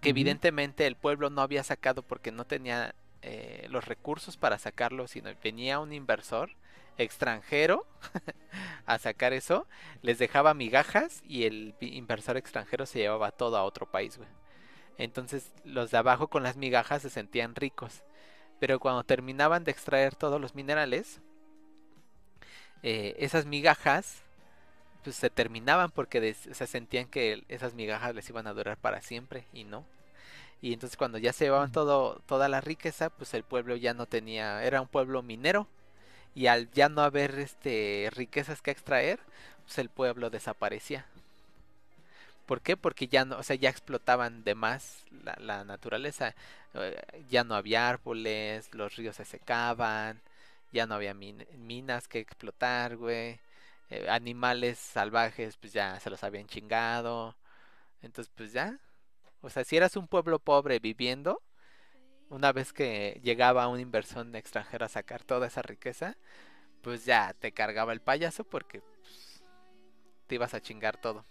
que 0.00 0.10
evidentemente 0.10 0.86
el 0.86 0.96
pueblo 0.96 1.30
no 1.30 1.42
había 1.42 1.62
sacado 1.62 2.02
porque 2.02 2.32
no 2.32 2.44
tenía 2.44 2.94
eh, 3.22 3.66
los 3.70 3.84
recursos 3.84 4.36
para 4.36 4.58
sacarlo, 4.58 5.06
sino 5.06 5.30
venía 5.42 5.78
un 5.78 5.92
inversor 5.92 6.50
extranjero 6.98 7.86
a 8.86 8.98
sacar 8.98 9.32
eso, 9.32 9.66
les 10.02 10.18
dejaba 10.18 10.54
migajas 10.54 11.22
y 11.24 11.44
el 11.44 11.74
inversor 11.80 12.36
extranjero 12.36 12.84
se 12.84 12.98
llevaba 12.98 13.30
todo 13.30 13.56
a 13.56 13.64
otro 13.64 13.90
país, 13.90 14.18
güey. 14.18 14.28
Entonces 14.98 15.52
los 15.64 15.90
de 15.90 15.98
abajo 15.98 16.28
con 16.28 16.42
las 16.42 16.56
migajas 16.56 17.02
se 17.02 17.10
sentían 17.10 17.54
ricos. 17.54 18.02
Pero 18.58 18.78
cuando 18.78 19.04
terminaban 19.04 19.64
de 19.64 19.70
extraer 19.70 20.14
todos 20.14 20.40
los 20.40 20.54
minerales, 20.54 21.20
eh, 22.82 23.14
esas 23.18 23.46
migajas 23.46 24.22
pues 25.04 25.16
se 25.16 25.30
terminaban 25.30 25.90
porque 25.90 26.20
des- 26.20 26.46
o 26.48 26.54
sea, 26.54 26.66
sentían 26.66 27.06
que 27.08 27.44
esas 27.48 27.74
migajas 27.74 28.14
les 28.14 28.28
iban 28.30 28.46
a 28.46 28.54
durar 28.54 28.76
para 28.78 29.00
siempre 29.02 29.44
y 29.52 29.64
no. 29.64 29.84
Y 30.62 30.72
entonces 30.74 30.96
cuando 30.96 31.18
ya 31.18 31.32
se 31.32 31.44
llevaban 31.46 31.72
todo, 31.72 32.20
toda 32.26 32.48
la 32.48 32.60
riqueza, 32.60 33.10
pues 33.10 33.34
el 33.34 33.44
pueblo 33.44 33.76
ya 33.76 33.94
no 33.94 34.06
tenía, 34.06 34.64
era 34.64 34.80
un 34.82 34.88
pueblo 34.88 35.22
minero. 35.22 35.68
Y 36.34 36.46
al 36.48 36.70
ya 36.72 36.88
no 36.88 37.02
haber 37.02 37.38
este 37.38 38.10
riquezas 38.14 38.62
que 38.62 38.70
extraer, 38.72 39.20
pues 39.66 39.78
el 39.78 39.88
pueblo 39.90 40.30
desaparecía. 40.30 41.06
¿Por 42.46 42.60
qué? 42.60 42.76
Porque 42.76 43.06
ya 43.08 43.24
no, 43.24 43.38
o 43.38 43.42
sea, 43.42 43.56
ya 43.56 43.70
explotaban 43.70 44.44
de 44.44 44.54
más 44.54 45.04
la, 45.24 45.36
la 45.40 45.64
naturaleza. 45.64 46.34
eh, 46.74 47.00
ya 47.30 47.44
no 47.44 47.54
había 47.54 47.88
árboles, 47.88 48.68
los 48.74 48.96
ríos 48.96 49.16
se 49.16 49.24
secaban, 49.24 50.20
ya 50.72 50.86
no 50.86 50.94
había 50.94 51.14
min- 51.14 51.46
minas 51.58 52.08
que 52.08 52.18
explotar, 52.20 52.96
güey. 52.96 53.38
Eh, 53.92 54.06
animales 54.08 54.78
salvajes, 54.78 55.58
pues 55.58 55.74
ya 55.74 56.00
se 56.00 56.08
los 56.08 56.24
habían 56.24 56.46
chingado. 56.46 57.36
Entonces, 58.00 58.32
pues 58.34 58.52
ya. 58.52 58.78
O 59.42 59.50
sea, 59.50 59.64
si 59.64 59.76
eras 59.76 59.96
un 59.96 60.08
pueblo 60.08 60.38
pobre 60.38 60.78
viviendo, 60.78 61.42
una 62.30 62.52
vez 62.52 62.72
que 62.72 63.20
llegaba 63.22 63.68
un 63.68 63.80
inversor 63.80 64.34
extranjero 64.34 64.86
a 64.86 64.88
sacar 64.88 65.24
toda 65.24 65.48
esa 65.48 65.60
riqueza, 65.62 66.16
pues 66.80 67.04
ya 67.04 67.34
te 67.38 67.52
cargaba 67.52 67.92
el 67.92 68.00
payaso 68.00 68.44
porque 68.44 68.80
pues, 68.80 69.44
te 70.26 70.36
ibas 70.36 70.54
a 70.54 70.60
chingar 70.60 70.96
todo. 70.96 71.26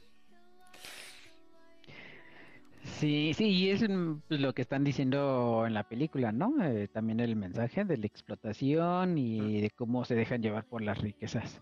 Sí, 2.84 3.34
sí, 3.34 3.46
y 3.46 3.70
es 3.72 3.84
pues, 4.28 4.40
lo 4.40 4.54
que 4.54 4.62
están 4.62 4.84
diciendo 4.84 5.66
en 5.66 5.74
la 5.74 5.88
película, 5.88 6.32
¿no? 6.32 6.64
Eh, 6.64 6.88
también 6.88 7.20
el 7.20 7.36
mensaje 7.36 7.86
de 7.86 7.98
la 7.98 8.06
explotación 8.06 9.18
y 9.18 9.62
de 9.62 9.72
cómo 9.72 10.06
se 10.06 10.16
dejan 10.16 10.42
llevar 10.44 10.66
por 10.66 10.82
las 10.82 11.00
riquezas. 11.00 11.62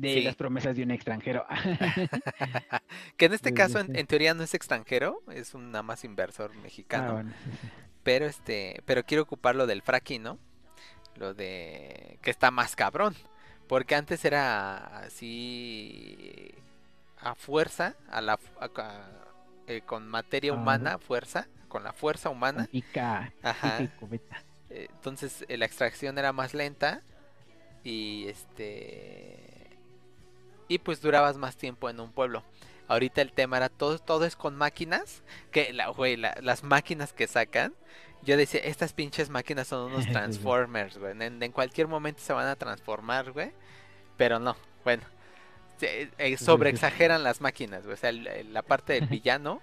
De 0.00 0.14
Sí. 0.14 0.22
las 0.22 0.34
promesas 0.36 0.76
de 0.76 0.82
un 0.82 0.90
extranjero. 0.92 1.44
que 3.16 3.26
en 3.26 3.32
este 3.34 3.52
caso, 3.52 3.78
en, 3.80 4.06
teoría, 4.06 4.32
no 4.34 4.42
es 4.42 4.54
extranjero, 4.54 5.22
es 5.30 5.54
un 5.54 5.70
nada 5.72 5.82
más 5.82 6.04
inversor 6.04 6.52
Ah, 6.54 6.60
mexicano. 6.62 7.12
bueno, 7.14 7.30
sí, 7.44 7.50
sí. 7.60 7.68
Pero 8.02 8.26
este, 8.26 8.82
pero 8.86 9.04
quiero 9.04 9.24
ocupar 9.24 9.54
lo 9.56 9.66
del 9.66 9.82
fracking, 9.82 10.22
¿no? 10.22 10.38
Lo 11.16 11.34
de 11.34 12.18
que 12.22 12.30
está 12.30 12.50
más 12.50 12.76
cabrón. 12.76 13.14
Porque 13.68 13.94
antes 13.94 14.24
era 14.24 15.00
así 15.00 16.54
a 17.18 17.34
fuerza, 17.34 17.94
a 18.10 18.20
la 18.22 18.38
fu- 18.38 18.58
a- 18.58 18.70
a- 18.82 19.10
eh, 19.66 19.82
con 19.82 20.08
materia 20.08 20.52
Ah, 20.52 20.54
humana, 20.56 20.98
fuerza, 20.98 21.46
con 21.68 21.84
la 21.84 21.92
fuerza 21.92 22.30
humana. 22.30 22.68
pica, 22.72 23.32
Ajá. 23.42 23.78
pica 23.78 24.42
y 24.70 24.74
Entonces 24.74 25.44
eh, 25.48 25.56
la 25.58 25.66
extracción 25.66 26.16
era 26.18 26.32
más 26.32 26.54
lenta 26.54 27.02
y 27.84 28.26
este 28.28 29.49
y 30.70 30.78
pues 30.78 31.00
durabas 31.02 31.36
más 31.36 31.56
tiempo 31.56 31.90
en 31.90 31.98
un 32.00 32.12
pueblo. 32.12 32.44
Ahorita 32.86 33.20
el 33.22 33.32
tema 33.32 33.56
era 33.58 33.68
todo 33.68 33.98
todo 33.98 34.24
es 34.24 34.36
con 34.36 34.56
máquinas, 34.56 35.22
que 35.50 35.72
la 35.72 35.88
güey, 35.88 36.16
la- 36.16 36.36
las 36.40 36.62
máquinas 36.62 37.12
que 37.12 37.26
sacan. 37.26 37.74
Yo 38.22 38.36
decía, 38.36 38.60
estas 38.62 38.92
pinches 38.92 39.30
máquinas 39.30 39.66
son 39.68 39.92
unos 39.92 40.06
transformers, 40.12 40.96
güey. 40.98 41.12
En, 41.20 41.42
en 41.42 41.52
cualquier 41.52 41.88
momento 41.88 42.20
se 42.22 42.32
van 42.32 42.46
a 42.46 42.54
transformar, 42.56 43.32
güey. 43.32 43.50
Pero 44.16 44.38
no, 44.38 44.56
bueno. 44.84 45.02
Eh, 45.82 46.36
sobreexageran 46.38 47.22
las 47.24 47.40
máquinas, 47.40 47.82
güey. 47.84 47.94
O 47.94 47.96
sea, 47.96 48.12
la 48.12 48.62
parte 48.62 48.92
del 48.92 49.06
villano, 49.08 49.60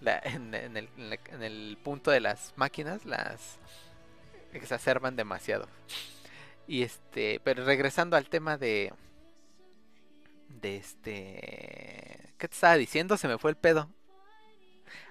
la- 0.00 0.20
en, 0.24 0.54
en 0.54 0.76
el, 0.78 0.88
en 0.96 1.10
la- 1.10 1.18
en 1.32 1.42
el 1.42 1.76
punto 1.82 2.10
de 2.10 2.20
las 2.20 2.52
máquinas, 2.56 3.04
las 3.04 3.58
exacerban 4.54 5.16
demasiado. 5.16 5.66
Y 6.68 6.82
este, 6.82 7.40
pero 7.44 7.64
regresando 7.64 8.16
al 8.16 8.28
tema 8.28 8.56
de 8.58 8.92
de 10.60 10.76
este 10.76 12.26
¿qué 12.38 12.48
te 12.48 12.54
estaba 12.54 12.76
diciendo? 12.76 13.16
Se 13.16 13.28
me 13.28 13.38
fue 13.38 13.50
el 13.50 13.56
pedo. 13.56 13.88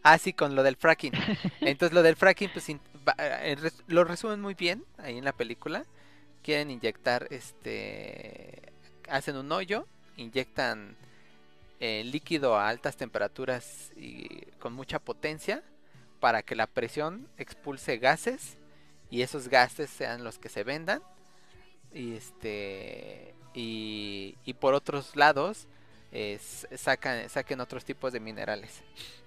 Ah, 0.04 0.18
sí, 0.18 0.34
con 0.34 0.56
lo 0.56 0.64
del 0.64 0.76
fracking. 0.76 1.14
Entonces 1.62 1.94
lo 1.94 2.04
del 2.04 2.16
fracking 2.16 2.50
pues 2.52 2.70
eh, 2.70 3.58
lo 3.88 4.04
resumen 4.04 4.42
muy 4.42 4.54
bien 4.54 4.84
ahí 4.98 5.18
en 5.18 5.26
la 5.26 5.34
película. 5.34 5.86
Quieren 6.44 6.72
inyectar 6.72 7.28
este 7.32 8.74
hacen 9.10 9.38
un 9.38 9.52
hoyo, 9.52 9.88
inyectan 10.18 10.96
eh, 11.80 12.04
líquido 12.06 12.56
a 12.56 12.70
altas 12.70 12.98
temperaturas 12.98 13.92
y 13.96 14.46
con 14.60 14.74
mucha 14.74 15.00
potencia 15.00 15.64
para 16.20 16.42
que 16.42 16.56
la 16.56 16.68
presión 16.68 17.28
expulse 17.38 17.98
gases 17.98 18.58
y 19.10 19.22
esos 19.22 19.50
gases 19.50 19.90
sean 19.90 20.24
los 20.24 20.40
que 20.40 20.50
se 20.50 20.64
vendan 20.64 21.02
y 21.94 22.14
este 22.14 23.36
y, 23.56 24.36
y 24.46 24.54
por 24.54 24.74
otros 24.74 25.16
lados 25.16 25.68
sacan 26.76 27.30
saquen 27.30 27.60
otros 27.60 27.84
tipos 27.84 28.14
de 28.14 28.20
minerales. 28.22 28.84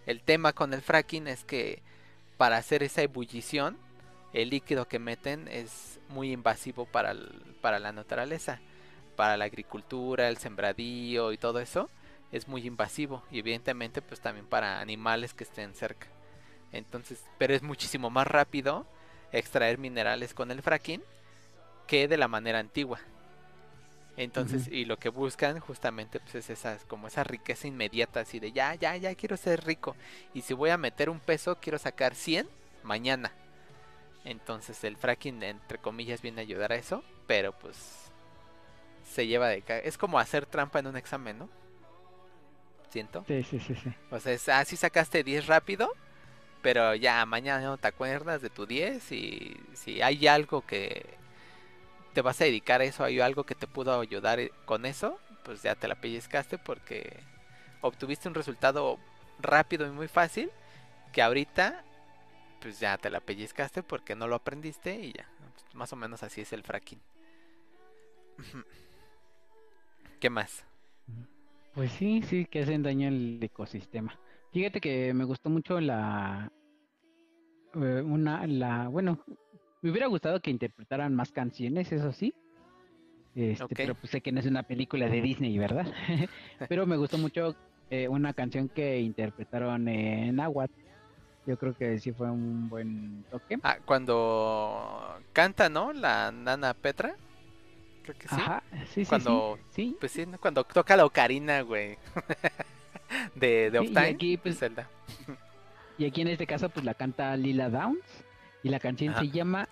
El 0.06 0.22
tema 0.22 0.52
con 0.54 0.72
el 0.72 0.80
fracking 0.80 1.26
es 1.28 1.44
que 1.44 1.82
para 2.38 2.56
hacer 2.56 2.82
esa 2.82 3.02
ebullición 3.02 3.76
el 4.32 4.50
líquido 4.50 4.86
que 4.88 4.98
meten 4.98 5.48
es 5.48 5.98
muy 6.08 6.32
invasivo 6.32 6.86
para, 6.86 7.10
el- 7.10 7.56
para 7.60 7.78
la 7.78 7.92
naturaleza. 7.92 8.60
Para 9.16 9.36
la 9.36 9.46
agricultura 9.46 10.28
el 10.28 10.38
sembradío 10.38 11.32
y 11.32 11.38
todo 11.38 11.60
eso 11.60 11.90
es 12.30 12.46
muy 12.46 12.66
invasivo 12.66 13.22
y 13.30 13.40
evidentemente 13.40 14.00
pues 14.00 14.20
también 14.20 14.46
para 14.46 14.80
animales 14.80 15.34
que 15.34 15.44
estén 15.44 15.74
cerca. 15.74 16.06
Entonces 16.72 17.22
pero 17.36 17.54
es 17.54 17.62
muchísimo 17.62 18.08
más 18.10 18.26
rápido 18.26 18.86
extraer 19.32 19.76
minerales 19.78 20.32
con 20.32 20.50
el 20.50 20.62
fracking 20.62 21.02
que 21.86 22.08
de 22.08 22.16
la 22.16 22.28
manera 22.28 22.60
antigua. 22.60 23.00
Entonces, 24.18 24.66
y 24.66 24.84
lo 24.84 24.98
que 24.98 25.10
buscan 25.10 25.60
justamente 25.60 26.18
pues 26.18 26.34
es 26.34 26.50
esa, 26.50 26.76
como 26.88 27.06
esa 27.06 27.22
riqueza 27.22 27.68
inmediata, 27.68 28.18
así 28.18 28.40
de 28.40 28.50
ya, 28.50 28.74
ya, 28.74 28.96
ya 28.96 29.14
quiero 29.14 29.36
ser 29.36 29.64
rico. 29.64 29.94
Y 30.34 30.42
si 30.42 30.54
voy 30.54 30.70
a 30.70 30.76
meter 30.76 31.08
un 31.08 31.20
peso, 31.20 31.58
quiero 31.60 31.78
sacar 31.78 32.16
100 32.16 32.48
mañana. 32.82 33.32
Entonces 34.24 34.82
el 34.82 34.96
fracking, 34.96 35.40
entre 35.44 35.78
comillas, 35.78 36.20
viene 36.20 36.40
a 36.40 36.42
ayudar 36.42 36.72
a 36.72 36.74
eso, 36.74 37.04
pero 37.28 37.52
pues 37.52 38.10
se 39.04 39.28
lleva 39.28 39.48
de... 39.50 39.62
Es 39.84 39.96
como 39.96 40.18
hacer 40.18 40.46
trampa 40.46 40.80
en 40.80 40.88
un 40.88 40.96
examen, 40.96 41.38
¿no? 41.38 41.48
Siento. 42.90 43.24
Sí, 43.28 43.44
sí, 43.44 43.60
sí, 43.60 43.76
sí. 43.76 43.92
O 44.10 44.18
sea, 44.18 44.32
es, 44.32 44.48
ah, 44.48 44.64
sacaste 44.64 45.22
10 45.22 45.46
rápido, 45.46 45.92
pero 46.60 46.96
ya 46.96 47.24
mañana 47.24 47.64
no 47.64 47.78
te 47.78 47.86
acuerdas 47.86 48.42
de 48.42 48.50
tu 48.50 48.66
10 48.66 49.12
y 49.12 49.56
si 49.74 50.02
hay 50.02 50.26
algo 50.26 50.62
que 50.62 51.06
te 52.18 52.22
vas 52.22 52.40
a 52.40 52.46
dedicar 52.46 52.80
a 52.80 52.84
eso, 52.84 53.04
hay 53.04 53.20
algo 53.20 53.44
que 53.44 53.54
te 53.54 53.68
pudo 53.68 54.00
ayudar 54.00 54.40
eh, 54.40 54.50
con 54.64 54.86
eso, 54.86 55.20
pues 55.44 55.62
ya 55.62 55.76
te 55.76 55.86
la 55.86 55.94
pellizcaste 55.94 56.58
porque 56.58 57.20
obtuviste 57.80 58.26
un 58.26 58.34
resultado 58.34 58.98
rápido 59.38 59.86
y 59.86 59.92
muy 59.92 60.08
fácil 60.08 60.50
que 61.12 61.22
ahorita 61.22 61.84
pues 62.60 62.80
ya 62.80 62.98
te 62.98 63.08
la 63.08 63.20
pellizcaste 63.20 63.84
porque 63.84 64.16
no 64.16 64.26
lo 64.26 64.34
aprendiste 64.34 64.98
y 64.98 65.12
ya. 65.12 65.28
Pues, 65.54 65.74
más 65.76 65.92
o 65.92 65.96
menos 65.96 66.24
así 66.24 66.40
es 66.40 66.52
el 66.52 66.64
fracking. 66.64 66.98
¿Qué 70.20 70.28
más? 70.28 70.64
Pues 71.72 71.92
sí, 71.92 72.22
sí, 72.22 72.46
que 72.46 72.62
hacen 72.62 72.82
daño 72.82 73.06
al 73.06 73.38
ecosistema. 73.40 74.18
Fíjate 74.50 74.80
que 74.80 75.14
me 75.14 75.22
gustó 75.22 75.50
mucho 75.50 75.80
la, 75.80 76.50
eh, 77.74 78.02
una, 78.04 78.44
la, 78.48 78.88
bueno, 78.88 79.24
me 79.82 79.90
hubiera 79.90 80.06
gustado 80.06 80.40
que 80.40 80.50
interpretaran 80.50 81.14
más 81.14 81.30
canciones, 81.32 81.90
eso 81.92 82.12
sí. 82.12 82.34
Este, 83.34 83.66
pero 83.74 83.94
pues 83.94 84.10
sé 84.10 84.20
que 84.20 84.32
no 84.32 84.40
es 84.40 84.46
una 84.46 84.62
película 84.64 85.08
de 85.08 85.20
Disney, 85.22 85.56
¿verdad? 85.58 85.86
pero 86.68 86.86
me 86.86 86.96
gustó 86.96 87.18
mucho 87.18 87.54
eh, 87.90 88.08
una 88.08 88.32
canción 88.32 88.68
que 88.68 88.98
interpretaron 89.00 89.86
en 89.88 90.36
náhuatl. 90.36 90.72
Yo 91.46 91.56
creo 91.56 91.74
que 91.74 91.98
sí 91.98 92.12
fue 92.12 92.30
un 92.30 92.68
buen 92.68 93.24
toque. 93.30 93.58
Ah, 93.62 93.78
cuando 93.84 95.18
canta, 95.32 95.68
¿no? 95.68 95.92
La 95.92 96.30
nana 96.32 96.74
Petra. 96.74 97.16
Creo 98.02 98.18
que 98.18 98.28
sí. 98.28 98.34
Ajá, 98.34 98.62
sí, 98.88 99.04
sí, 99.04 99.06
Cuando- 99.06 99.56
sí, 99.70 99.90
sí. 99.90 99.96
Pues 100.00 100.12
sí, 100.12 100.26
cuando 100.40 100.64
toca 100.64 100.96
la 100.96 101.04
ocarina, 101.06 101.62
güey. 101.62 101.96
de, 103.34 103.70
de 103.70 103.72
Sí, 103.72 103.76
Of 103.78 103.84
y 103.84 103.88
Time. 103.94 104.08
aquí, 104.08 104.36
pues, 104.36 104.58
Zelda. 104.58 104.88
Y 105.96 106.06
aquí 106.06 106.20
en 106.22 106.28
este 106.28 106.46
caso, 106.46 106.68
pues 106.68 106.84
la 106.84 106.94
canta 106.94 107.36
Lila 107.36 107.70
Downs. 107.70 108.24
Y 108.68 108.70
la 108.70 108.78
canción 108.80 109.14
Ajá. 109.14 109.20
se 109.20 109.30
llama 109.30 109.66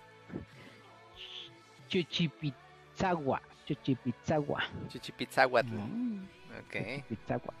Chuchipitzagua. 1.87 3.41
Chuchipitzagua. 3.67 4.63
Chichipitzahuatl. 4.89 5.69
Mm, 5.71 6.23
Ok. 6.65 6.73
Chuchipitzagua. 6.73 7.53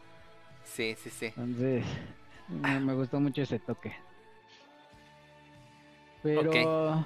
Sí, 0.63 0.95
sí, 0.97 1.09
sí. 1.11 1.25
Entonces, 1.27 1.85
me, 2.49 2.79
me 2.79 2.93
gustó 2.95 3.19
mucho 3.19 3.43
ese 3.43 3.59
toque. 3.59 3.93
Pero 6.23 7.05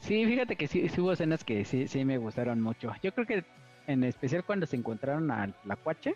sí, 0.00 0.24
fíjate 0.24 0.56
que 0.56 0.66
sí, 0.66 0.88
sí 0.88 1.00
hubo 1.02 1.12
escenas 1.12 1.44
que 1.44 1.66
sí, 1.66 1.86
sí 1.88 2.04
me 2.06 2.16
gustaron 2.16 2.62
mucho. 2.62 2.92
Yo 3.02 3.12
creo 3.12 3.26
que 3.26 3.44
en 3.86 4.02
especial 4.04 4.44
cuando 4.44 4.64
se 4.64 4.76
encontraron 4.76 5.30
al 5.30 5.52
Tlacuache, 5.62 6.14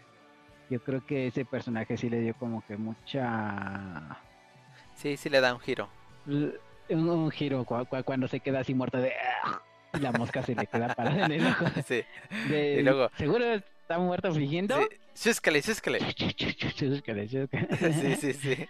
yo 0.71 0.83
creo 0.83 1.05
que 1.05 1.27
ese 1.27 1.45
personaje 1.45 1.99
sí 1.99 2.09
le 2.09 2.21
dio 2.21 2.35
como 2.35 2.65
que 2.67 2.79
mucha 2.79 4.19
Sí, 4.95 5.19
sí 5.19 5.29
le 5.29 5.41
da 5.43 5.53
un 5.53 5.61
giro. 5.61 5.89
Un, 6.91 7.09
un 7.09 7.31
giro 7.31 7.65
cua- 7.65 7.87
cua- 7.89 8.05
cuando 8.05 8.29
se 8.29 8.41
queda 8.41 8.61
así 8.61 8.75
muerto 8.75 8.99
de 8.99 9.13
"Ah", 9.43 9.61
y 9.95 9.99
la 9.99 10.13
mosca 10.13 10.43
se 10.43 10.55
le 10.55 10.67
queda 10.67 10.95
parada 10.95 11.27
en 11.27 11.33
el 11.33 11.47
ojo. 11.47 11.65
Sí. 11.87 12.03
De, 12.49 12.77
Y 12.81 12.83
luego- 12.83 13.11
¿Seguro 13.17 13.45
está 13.55 13.99
muerto 13.99 14.33
fingiendo? 14.35 14.77
sí. 14.81 14.89
Chúscale, 15.15 15.63
chúscale. 15.63 15.99
Chúscale, 16.75 17.29
chúscale. 17.29 17.93
Sí, 17.93 18.17
sí, 18.17 18.33
sí. 18.33 18.69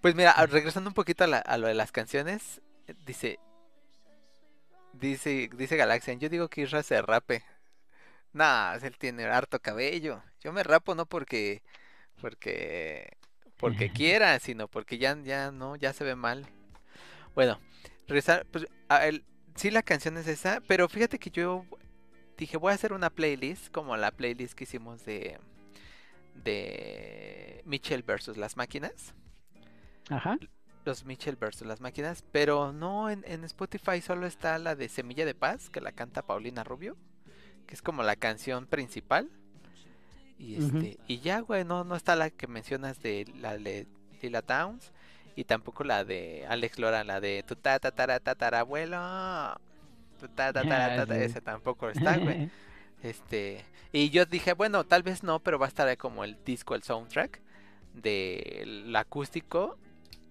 Pues 0.00 0.14
mira, 0.14 0.30
a- 0.30 0.46
regresando 0.46 0.88
un 0.88 0.94
poquito 0.94 1.24
a, 1.24 1.26
la- 1.26 1.38
a 1.38 1.58
lo 1.58 1.66
de 1.68 1.74
las 1.74 1.92
canciones, 1.92 2.60
dice, 3.04 3.38
dice, 4.92 5.50
dice 5.56 5.76
Galaxian, 5.76 6.18
yo 6.20 6.28
digo 6.28 6.48
que 6.48 6.62
Isra 6.62 6.82
se 6.82 7.00
rape. 7.02 7.42
Nah, 8.32 8.74
él 8.76 8.96
tiene 8.96 9.24
harto 9.24 9.60
cabello. 9.60 10.22
Yo 10.40 10.52
me 10.52 10.62
rapo 10.62 10.94
no 10.94 11.04
porque, 11.06 11.62
porque, 12.20 13.10
porque 13.58 13.90
quiera, 13.92 14.38
sino 14.38 14.68
porque 14.68 14.96
ya, 14.98 15.16
ya 15.22 15.50
no, 15.50 15.76
ya 15.76 15.92
se 15.92 16.04
ve 16.04 16.14
mal. 16.14 16.46
Bueno, 17.34 17.58
regresar, 18.06 18.46
pues, 18.50 18.66
a 18.88 19.06
el- 19.06 19.24
sí 19.54 19.70
la 19.70 19.82
canción 19.82 20.16
es 20.18 20.26
esa, 20.28 20.60
pero 20.66 20.88
fíjate 20.88 21.18
que 21.18 21.30
yo 21.30 21.64
dije 22.36 22.56
voy 22.56 22.72
a 22.72 22.74
hacer 22.74 22.92
una 22.92 23.10
playlist 23.10 23.70
como 23.70 23.96
la 23.96 24.10
playlist 24.10 24.54
que 24.54 24.64
hicimos 24.64 25.04
de 25.04 25.38
de 26.44 27.62
Mitchell 27.66 28.02
versus 28.02 28.36
las 28.36 28.56
máquinas. 28.56 29.14
Ajá. 30.08 30.38
Los 30.84 31.04
Mitchell 31.04 31.36
versus 31.36 31.66
las 31.66 31.80
máquinas. 31.80 32.24
Pero 32.32 32.72
no, 32.72 33.10
en, 33.10 33.22
en 33.26 33.44
Spotify 33.44 34.00
solo 34.00 34.26
está 34.26 34.58
la 34.58 34.74
de 34.74 34.88
Semilla 34.88 35.24
de 35.24 35.34
Paz, 35.34 35.70
que 35.70 35.80
la 35.80 35.92
canta 35.92 36.22
Paulina 36.22 36.64
Rubio. 36.64 36.96
Que 37.66 37.74
es 37.74 37.82
como 37.82 38.02
la 38.02 38.16
canción 38.16 38.66
principal. 38.66 39.30
Y 40.38 40.56
este, 40.56 40.98
y 41.06 41.20
ya, 41.20 41.40
güey, 41.40 41.64
no, 41.64 41.84
no 41.84 41.94
está 41.94 42.16
la 42.16 42.30
que 42.30 42.48
mencionas 42.48 43.00
de 43.00 43.30
la 43.38 43.56
de 43.58 43.86
Lila 44.20 44.42
Downs. 44.42 44.92
Y 45.34 45.44
tampoco 45.44 45.84
la 45.84 46.04
de 46.04 46.46
Alex 46.48 46.78
Lora, 46.78 47.04
la 47.04 47.20
de 47.20 47.42
tu 47.46 47.56
ta 47.56 47.78
ta 47.78 47.90
tara 47.92 48.20
tatarabuelo. 48.20 48.98
Tu 50.20 50.28
ta 50.28 50.52
ta 50.52 50.64
tara, 50.66 50.94
Ah, 50.94 50.94
tata, 50.94 51.18
ese 51.18 51.40
tampoco 51.40 51.88
está, 51.90 52.18
güey. 52.18 52.50
Este, 53.02 53.64
y 53.92 54.10
yo 54.10 54.26
dije, 54.26 54.52
bueno, 54.54 54.84
tal 54.84 55.02
vez 55.02 55.22
no, 55.22 55.40
pero 55.40 55.58
va 55.58 55.66
a 55.66 55.68
estar 55.68 55.88
ahí 55.88 55.96
como 55.96 56.24
el 56.24 56.38
disco, 56.44 56.74
el 56.74 56.82
soundtrack 56.82 57.40
del 57.94 58.94
acústico 58.96 59.78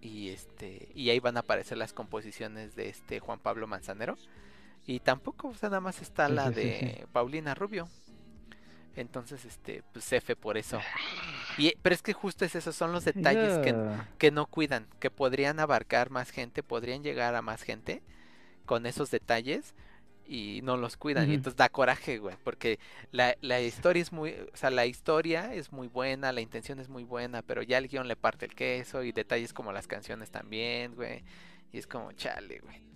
y 0.01 0.29
este 0.29 0.89
y 0.95 1.09
ahí 1.11 1.19
van 1.19 1.37
a 1.37 1.41
aparecer 1.41 1.77
las 1.77 1.93
composiciones 1.93 2.75
de 2.75 2.89
este 2.89 3.19
Juan 3.19 3.39
Pablo 3.39 3.67
Manzanero 3.67 4.17
y 4.85 4.99
tampoco, 5.01 5.49
o 5.49 5.53
sea, 5.55 5.69
nada 5.69 5.81
más 5.81 6.01
está 6.01 6.27
la 6.29 6.47
sí, 6.49 6.53
sí, 6.55 6.59
de 6.61 7.07
Paulina 7.11 7.53
Rubio. 7.53 7.87
Entonces, 8.95 9.45
este, 9.45 9.83
pues 9.93 10.11
F 10.11 10.35
por 10.35 10.57
eso. 10.57 10.79
Y 11.57 11.73
pero 11.81 11.93
es 11.93 12.01
que 12.01 12.13
justo 12.13 12.45
es 12.45 12.55
eso, 12.55 12.71
son 12.71 12.93
los 12.93 13.03
detalles 13.03 13.57
que, 13.57 13.75
que 14.17 14.31
no 14.31 14.45
cuidan, 14.45 14.87
que 15.01 15.11
podrían 15.11 15.59
abarcar 15.59 16.09
más 16.09 16.29
gente, 16.29 16.63
podrían 16.63 17.03
llegar 17.03 17.35
a 17.35 17.41
más 17.41 17.61
gente 17.63 18.01
con 18.65 18.85
esos 18.85 19.11
detalles 19.11 19.75
y 20.25 20.61
no 20.63 20.77
los 20.77 20.95
cuidan. 20.95 21.29
Y 21.29 21.33
entonces 21.33 21.57
da 21.57 21.67
coraje, 21.67 22.19
güey, 22.19 22.37
porque 22.43 22.79
la, 23.11 23.35
la 23.41 23.59
historia 23.59 24.01
es 24.01 24.13
muy, 24.13 24.31
o 24.31 24.55
sea, 24.55 24.71
la 24.71 24.85
historia 24.85 25.53
es 25.53 25.73
muy 25.73 25.89
buena, 25.89 26.31
la 26.31 26.39
intención 26.39 26.79
es 26.79 26.87
muy 26.87 27.03
buena, 27.03 27.41
pero 27.41 27.61
ya 27.63 27.77
el 27.77 27.89
guion 27.89 28.07
le 28.07 28.15
parte 28.15 28.45
el 28.45 28.55
queso 28.55 29.03
y 29.03 29.11
detalles 29.11 29.51
como 29.51 29.73
las 29.73 29.87
canciones 29.87 30.31
también, 30.31 30.95
güey. 30.95 31.23
Y 31.73 31.79
es 31.79 31.85
como, 31.85 32.13
chale, 32.13 32.59
güey. 32.59 32.90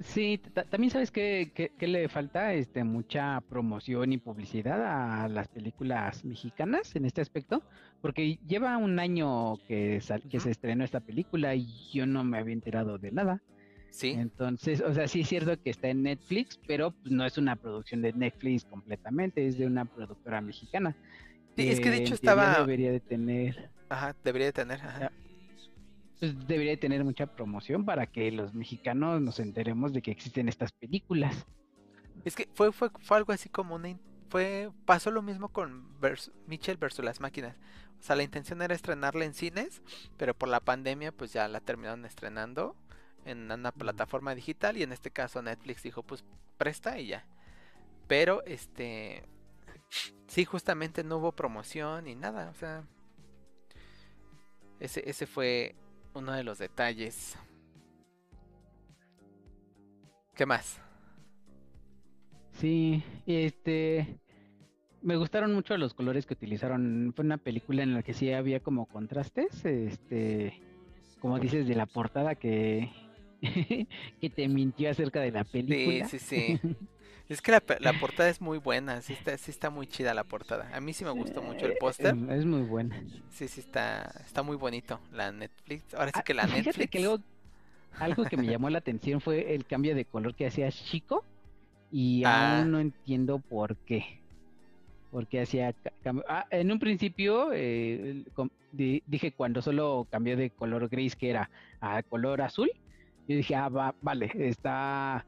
Sí, 0.00 0.40
ta- 0.54 0.64
también 0.64 0.90
sabes 0.90 1.10
que, 1.10 1.72
le 1.78 2.08
falta 2.08 2.52
este 2.54 2.82
mucha 2.84 3.40
promoción 3.48 4.12
y 4.12 4.18
publicidad 4.18 5.22
a 5.24 5.28
las 5.28 5.48
películas 5.48 6.24
mexicanas 6.24 6.94
en 6.96 7.04
este 7.04 7.20
aspecto, 7.20 7.62
porque 8.00 8.38
lleva 8.46 8.76
un 8.76 8.98
año 8.98 9.56
que, 9.68 10.00
sal- 10.00 10.22
que 10.28 10.40
se 10.40 10.50
estrenó 10.50 10.84
esta 10.84 11.00
película 11.00 11.54
y 11.54 11.66
yo 11.92 12.06
no 12.06 12.24
me 12.24 12.38
había 12.38 12.54
enterado 12.54 12.98
de 12.98 13.12
nada. 13.12 13.40
Sí, 13.90 14.12
Entonces, 14.12 14.80
o 14.80 14.92
sea, 14.94 15.08
sí 15.08 15.20
es 15.22 15.28
cierto 15.28 15.56
que 15.60 15.70
está 15.70 15.88
en 15.88 16.02
Netflix, 16.02 16.58
pero 16.66 16.90
pues, 16.90 17.10
no 17.12 17.24
es 17.24 17.38
una 17.38 17.56
producción 17.56 18.02
de 18.02 18.12
Netflix 18.12 18.64
completamente, 18.64 19.46
es 19.46 19.58
de 19.58 19.66
una 19.66 19.84
productora 19.84 20.40
mexicana. 20.40 20.94
Sí, 21.56 21.68
es 21.68 21.80
que 21.80 21.90
de 21.90 21.96
hecho 21.98 22.14
estaba- 22.14 22.58
Debería 22.60 22.92
de 22.92 23.00
tener, 23.00 23.70
ajá, 23.88 24.14
debería 24.22 24.48
de 24.48 24.52
tener, 24.52 24.80
ajá. 24.80 25.10
Pues, 26.18 26.46
debería 26.46 26.72
de 26.72 26.76
tener 26.78 27.04
mucha 27.04 27.26
promoción 27.26 27.84
para 27.84 28.06
que 28.06 28.30
los 28.32 28.54
mexicanos 28.54 29.20
nos 29.20 29.38
enteremos 29.38 29.92
de 29.92 30.02
que 30.02 30.10
existen 30.10 30.48
estas 30.48 30.72
películas. 30.72 31.46
Es 32.24 32.34
que 32.34 32.48
fue, 32.54 32.72
fue, 32.72 32.90
fue 33.00 33.16
algo 33.16 33.32
así 33.32 33.48
como 33.48 33.76
una... 33.76 33.96
Fue, 34.28 34.70
pasó 34.84 35.10
lo 35.10 35.22
mismo 35.22 35.48
con 35.48 35.98
vers- 36.00 36.32
Mitchell 36.46 36.76
versus 36.76 37.04
las 37.04 37.20
máquinas. 37.20 37.56
O 37.98 38.02
sea, 38.02 38.14
la 38.14 38.24
intención 38.24 38.60
era 38.60 38.74
estrenarla 38.74 39.24
en 39.24 39.32
cines, 39.32 39.80
pero 40.16 40.34
por 40.34 40.48
la 40.48 40.60
pandemia 40.60 41.12
pues 41.12 41.32
ya 41.32 41.48
la 41.48 41.60
terminaron 41.60 42.04
estrenando 42.04 42.76
en 43.24 43.50
una 43.50 43.72
plataforma 43.72 44.34
digital 44.34 44.76
y 44.76 44.82
en 44.82 44.92
este 44.92 45.10
caso 45.10 45.40
Netflix 45.40 45.82
dijo 45.82 46.02
pues 46.02 46.24
presta 46.58 46.98
y 46.98 47.06
ya. 47.06 47.26
Pero 48.06 48.44
este... 48.44 49.24
Sí, 50.26 50.44
justamente 50.44 51.04
no 51.04 51.16
hubo 51.16 51.32
promoción 51.32 52.04
ni 52.04 52.14
nada, 52.14 52.50
o 52.50 52.54
sea... 52.54 52.84
Ese, 54.80 55.08
ese 55.08 55.26
fue 55.26 55.74
uno 56.18 56.32
de 56.32 56.44
los 56.44 56.58
detalles. 56.58 57.36
¿Qué 60.34 60.46
más? 60.46 60.80
Sí, 62.52 63.02
este, 63.26 64.18
me 65.02 65.16
gustaron 65.16 65.54
mucho 65.54 65.76
los 65.76 65.94
colores 65.94 66.26
que 66.26 66.34
utilizaron. 66.34 67.12
Fue 67.14 67.24
una 67.24 67.38
película 67.38 67.82
en 67.82 67.94
la 67.94 68.02
que 68.02 68.14
sí 68.14 68.32
había 68.32 68.60
como 68.60 68.86
contrastes, 68.86 69.64
este, 69.64 70.60
como 71.20 71.38
dices 71.38 71.66
de 71.68 71.74
la 71.74 71.86
portada 71.86 72.34
que 72.34 72.90
que 74.20 74.30
te 74.30 74.48
mintió 74.48 74.90
acerca 74.90 75.20
de 75.20 75.30
la 75.32 75.44
Sí, 75.44 75.52
película. 75.52 76.08
sí, 76.08 76.18
sí. 76.18 76.60
Es 77.28 77.42
que 77.42 77.52
la, 77.52 77.60
portada 78.00 78.28
es 78.28 78.40
muy 78.40 78.58
buena, 78.58 79.02
sí 79.02 79.12
está, 79.12 79.36
sí 79.36 79.50
está 79.50 79.70
muy 79.70 79.86
chida 79.86 80.14
la 80.14 80.24
portada. 80.24 80.70
A 80.74 80.80
mí 80.80 80.92
sí 80.92 81.04
me 81.04 81.10
gustó 81.10 81.42
mucho 81.42 81.66
el 81.66 81.76
póster. 81.76 82.14
Es, 82.30 82.44
muy 82.46 82.62
buena. 82.62 83.02
Sí, 83.30 83.48
sí 83.48 83.60
está, 83.60 84.10
está 84.24 84.42
muy 84.42 84.56
bonito. 84.56 84.98
La 85.12 85.30
Netflix. 85.32 85.94
Ahora 85.94 86.06
sí 86.08 86.20
Ah, 86.20 86.22
que 86.22 86.34
la 86.34 86.44
fíjate 86.44 86.62
Netflix. 86.64 86.90
que 86.90 86.98
algo, 86.98 87.18
algo 87.98 88.24
que 88.24 88.36
me 88.36 88.46
llamó 88.50 88.70
la 88.70 88.78
atención 88.78 89.20
fue 89.20 89.54
el 89.54 89.66
cambio 89.66 89.94
de 89.94 90.04
color 90.04 90.34
que 90.34 90.46
hacía 90.46 90.70
Chico 90.72 91.24
y 91.92 92.24
Ah. 92.24 92.58
aún 92.60 92.70
no 92.70 92.80
entiendo 92.80 93.38
por 93.38 93.76
qué. 93.76 94.20
¿Por 95.10 95.26
qué 95.26 95.40
hacía 95.42 95.72
ca- 95.72 95.92
cambio? 96.02 96.24
Ah, 96.28 96.46
en 96.50 96.70
un 96.70 96.78
principio 96.78 97.50
eh, 97.52 98.24
dije 99.06 99.32
cuando 99.32 99.62
solo 99.62 100.06
cambió 100.10 100.36
de 100.36 100.50
color 100.50 100.88
gris 100.90 101.16
que 101.16 101.30
era 101.30 101.50
a 101.80 102.02
color 102.02 102.42
azul, 102.42 102.70
yo 103.26 103.36
dije, 103.36 103.54
ah, 103.54 103.68
va- 103.70 103.94
vale, 104.02 104.30
está 104.34 105.24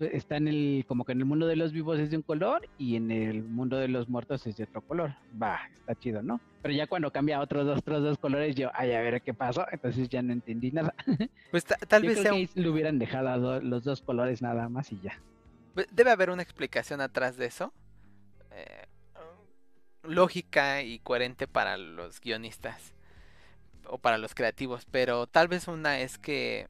está 0.00 0.36
en 0.36 0.48
el, 0.48 0.84
como 0.88 1.04
que 1.04 1.12
en 1.12 1.18
el 1.18 1.24
mundo 1.24 1.46
de 1.46 1.56
los 1.56 1.72
vivos 1.72 1.98
es 1.98 2.10
de 2.10 2.16
un 2.16 2.22
color 2.22 2.68
y 2.78 2.96
en 2.96 3.10
el 3.10 3.42
mundo 3.42 3.76
de 3.76 3.88
los 3.88 4.08
muertos 4.08 4.46
es 4.46 4.56
de 4.56 4.64
otro 4.64 4.80
color. 4.82 5.14
Va, 5.40 5.60
está 5.80 5.94
chido, 5.94 6.22
¿no? 6.22 6.40
Pero 6.62 6.74
ya 6.74 6.86
cuando 6.86 7.10
cambia 7.10 7.38
a 7.38 7.40
otros 7.40 7.66
dos, 7.66 7.78
otros 7.78 8.02
dos 8.02 8.18
colores, 8.18 8.54
yo, 8.56 8.70
ay, 8.74 8.92
a 8.92 9.00
ver 9.00 9.22
qué 9.22 9.32
pasó. 9.34 9.66
Entonces 9.72 10.08
ya 10.08 10.22
no 10.22 10.32
entendí 10.32 10.70
nada. 10.72 10.94
Pues 11.50 11.64
ta- 11.64 11.76
tal 11.88 12.02
Yo 12.02 12.08
vez 12.08 12.20
creo 12.20 12.34
sea 12.34 12.48
un- 12.56 12.66
hubieran 12.66 12.98
dejado 12.98 13.28
a 13.28 13.38
do- 13.38 13.60
los 13.60 13.84
dos 13.84 14.02
colores 14.02 14.42
nada 14.42 14.68
más 14.68 14.90
y 14.92 15.00
ya. 15.00 15.18
Ve- 15.74 15.86
Debe 15.92 16.10
haber 16.10 16.30
una 16.30 16.42
explicación 16.42 17.00
atrás 17.00 17.36
de 17.36 17.46
eso. 17.46 17.72
eh, 18.52 18.86
lógica 20.02 20.82
y 20.82 20.98
coherente 21.00 21.46
para 21.46 21.76
los 21.76 22.20
guionistas 22.20 22.94
o 23.86 23.98
para 23.98 24.16
los 24.18 24.34
creativos, 24.34 24.86
pero 24.90 25.26
tal 25.26 25.46
vez 25.48 25.68
una 25.68 26.00
es 26.00 26.16
que 26.18 26.68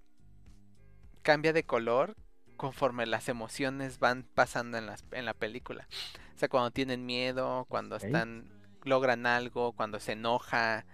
cambia 1.22 1.52
de 1.52 1.62
color 1.64 2.16
conforme 2.60 3.06
las 3.06 3.30
emociones 3.30 3.98
van 3.98 4.22
pasando 4.34 4.76
en, 4.76 4.84
las, 4.84 5.02
en 5.12 5.24
la 5.24 5.32
película. 5.32 5.88
O 6.36 6.38
sea, 6.38 6.50
cuando 6.50 6.70
tienen 6.70 7.06
miedo, 7.06 7.64
cuando 7.70 7.96
están 7.96 8.50
logran 8.84 9.24
algo, 9.24 9.72
cuando 9.72 9.98
se 9.98 10.12
enoja, 10.12 10.84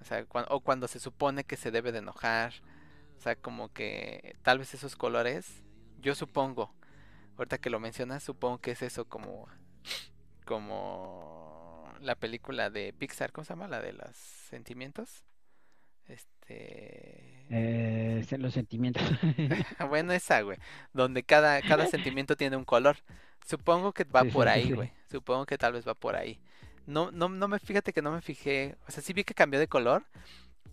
o 0.00 0.04
sea, 0.04 0.24
cuan- 0.24 0.46
o 0.48 0.60
cuando 0.60 0.88
se 0.88 0.98
supone 1.00 1.44
que 1.44 1.58
se 1.58 1.70
debe 1.70 1.92
de 1.92 1.98
enojar. 1.98 2.54
O 3.18 3.20
sea, 3.20 3.36
como 3.36 3.70
que 3.72 4.34
tal 4.42 4.58
vez 4.58 4.72
esos 4.72 4.96
colores, 4.96 5.62
yo 6.00 6.14
supongo, 6.14 6.74
ahorita 7.36 7.58
que 7.58 7.70
lo 7.70 7.80
mencionas, 7.80 8.22
supongo 8.22 8.58
que 8.60 8.70
es 8.72 8.80
eso 8.82 9.04
como 9.06 9.46
como 10.46 11.92
la 12.00 12.14
película 12.14 12.70
de 12.70 12.92
Pixar, 12.92 13.32
¿cómo 13.32 13.44
se 13.44 13.52
llama? 13.52 13.68
La 13.68 13.80
de 13.80 13.92
los 13.92 14.16
sentimientos. 14.16 15.24
Este 16.06 16.33
Eh, 16.48 18.24
se- 18.28 18.38
los 18.38 18.54
sentimientos. 18.54 19.02
bueno, 19.88 20.12
esa, 20.12 20.40
güey, 20.42 20.58
donde 20.92 21.22
cada 21.22 21.62
cada 21.62 21.86
sentimiento 21.86 22.36
tiene 22.36 22.56
un 22.56 22.64
color. 22.64 22.96
Supongo 23.46 23.92
que 23.92 24.04
va 24.04 24.24
Sí, 24.24 24.30
por 24.30 24.48
sí, 24.48 24.48
ahí, 24.48 24.68
sí. 24.68 24.72
güey. 24.72 24.92
Supongo 25.10 25.46
que 25.46 25.58
tal 25.58 25.72
vez 25.74 25.86
va 25.86 25.94
por 25.94 26.16
ahí. 26.16 26.40
No 26.86 27.10
no 27.12 27.28
no 27.28 27.48
me 27.48 27.58
fíjate 27.58 27.92
que 27.92 28.02
no 28.02 28.12
me 28.12 28.20
fijé, 28.22 28.76
o 28.88 28.90
sea, 28.90 29.02
sí 29.02 29.12
vi 29.12 29.24
que 29.24 29.34
cambió 29.34 29.58
de 29.60 29.68
color, 29.68 30.04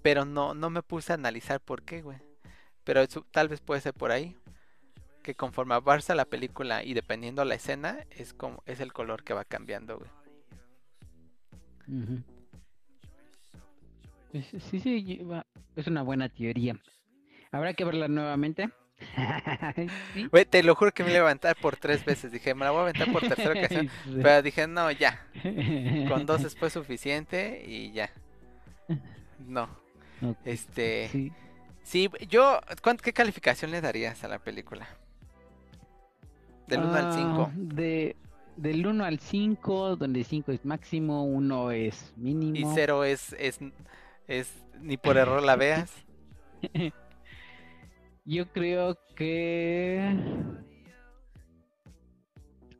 pero 0.01 0.25
no 0.25 0.53
no 0.53 0.69
me 0.69 0.83
puse 0.83 1.13
a 1.13 1.15
analizar 1.15 1.59
por 1.61 1.83
qué, 1.83 2.01
güey. 2.01 2.19
Pero 2.83 3.01
eso 3.01 3.25
tal 3.31 3.47
vez 3.49 3.61
puede 3.61 3.81
ser 3.81 3.93
por 3.93 4.11
ahí. 4.11 4.37
Que 5.23 5.35
conforme 5.35 5.75
avanza 5.75 6.15
la 6.15 6.25
película 6.25 6.83
y 6.83 6.93
dependiendo 6.95 7.45
la 7.45 7.55
escena, 7.55 8.05
es 8.11 8.33
como 8.33 8.63
es 8.65 8.79
el 8.81 8.93
color 8.93 9.23
que 9.23 9.33
va 9.33 9.45
cambiando, 9.45 9.99
güey. 9.99 10.09
Pues, 11.85 12.09
Sí, 14.31 14.79
sí, 14.79 15.03
lleva- 15.03 15.45
es 15.75 15.87
una 15.87 16.01
buena 16.03 16.29
teoría. 16.29 16.75
Habrá 17.51 17.73
que 17.73 17.83
verla 17.85 18.07
nuevamente. 18.07 18.69
Sí. 20.13 20.29
Te 20.49 20.61
lo 20.63 20.75
juro 20.75 20.91
que 20.91 21.03
me 21.03 21.11
levantar 21.11 21.55
por 21.55 21.75
tres 21.75 22.05
veces. 22.05 22.31
Dije, 22.31 22.53
me 22.53 22.65
la 22.65 22.71
voy 22.71 22.79
a 22.79 22.83
aventar 22.83 23.11
por 23.11 23.21
tercera 23.27 23.51
ocasión. 23.59 23.89
Sí. 24.05 24.19
Pero 24.21 24.41
dije, 24.43 24.67
no, 24.67 24.91
ya. 24.91 25.25
Con 26.07 26.25
dos 26.25 26.43
es 26.43 26.55
fue 26.55 26.69
suficiente 26.69 27.63
y 27.67 27.91
ya. 27.91 28.11
No. 29.47 29.67
Este. 30.45 31.09
sí. 31.11 31.31
Sí, 31.83 32.09
yo. 32.29 32.59
¿cuán- 32.83 32.97
¿Qué 32.97 33.11
calificación 33.11 33.71
le 33.71 33.81
darías 33.81 34.23
a 34.23 34.27
la 34.27 34.37
película? 34.39 34.87
Del 36.67 36.81
1 36.81 36.93
al 36.93 37.05
Ah, 37.07 37.11
5. 37.11 37.51
De, 37.55 38.15
del 38.55 38.85
1 38.85 39.03
al 39.03 39.19
5, 39.19 39.95
donde 39.95 40.23
5 40.23 40.51
es 40.51 40.63
máximo, 40.63 41.25
1 41.25 41.71
es 41.71 42.13
mínimo. 42.17 42.55
Y 42.71 42.75
0 42.75 43.03
es, 43.03 43.33
es. 43.39 43.59
Es. 44.31 44.49
Ni 44.79 44.95
por 44.95 45.17
error 45.17 45.43
la 45.43 45.57
veas. 45.57 45.91
Yo 48.25 48.49
creo 48.53 48.97
que. 49.13 49.99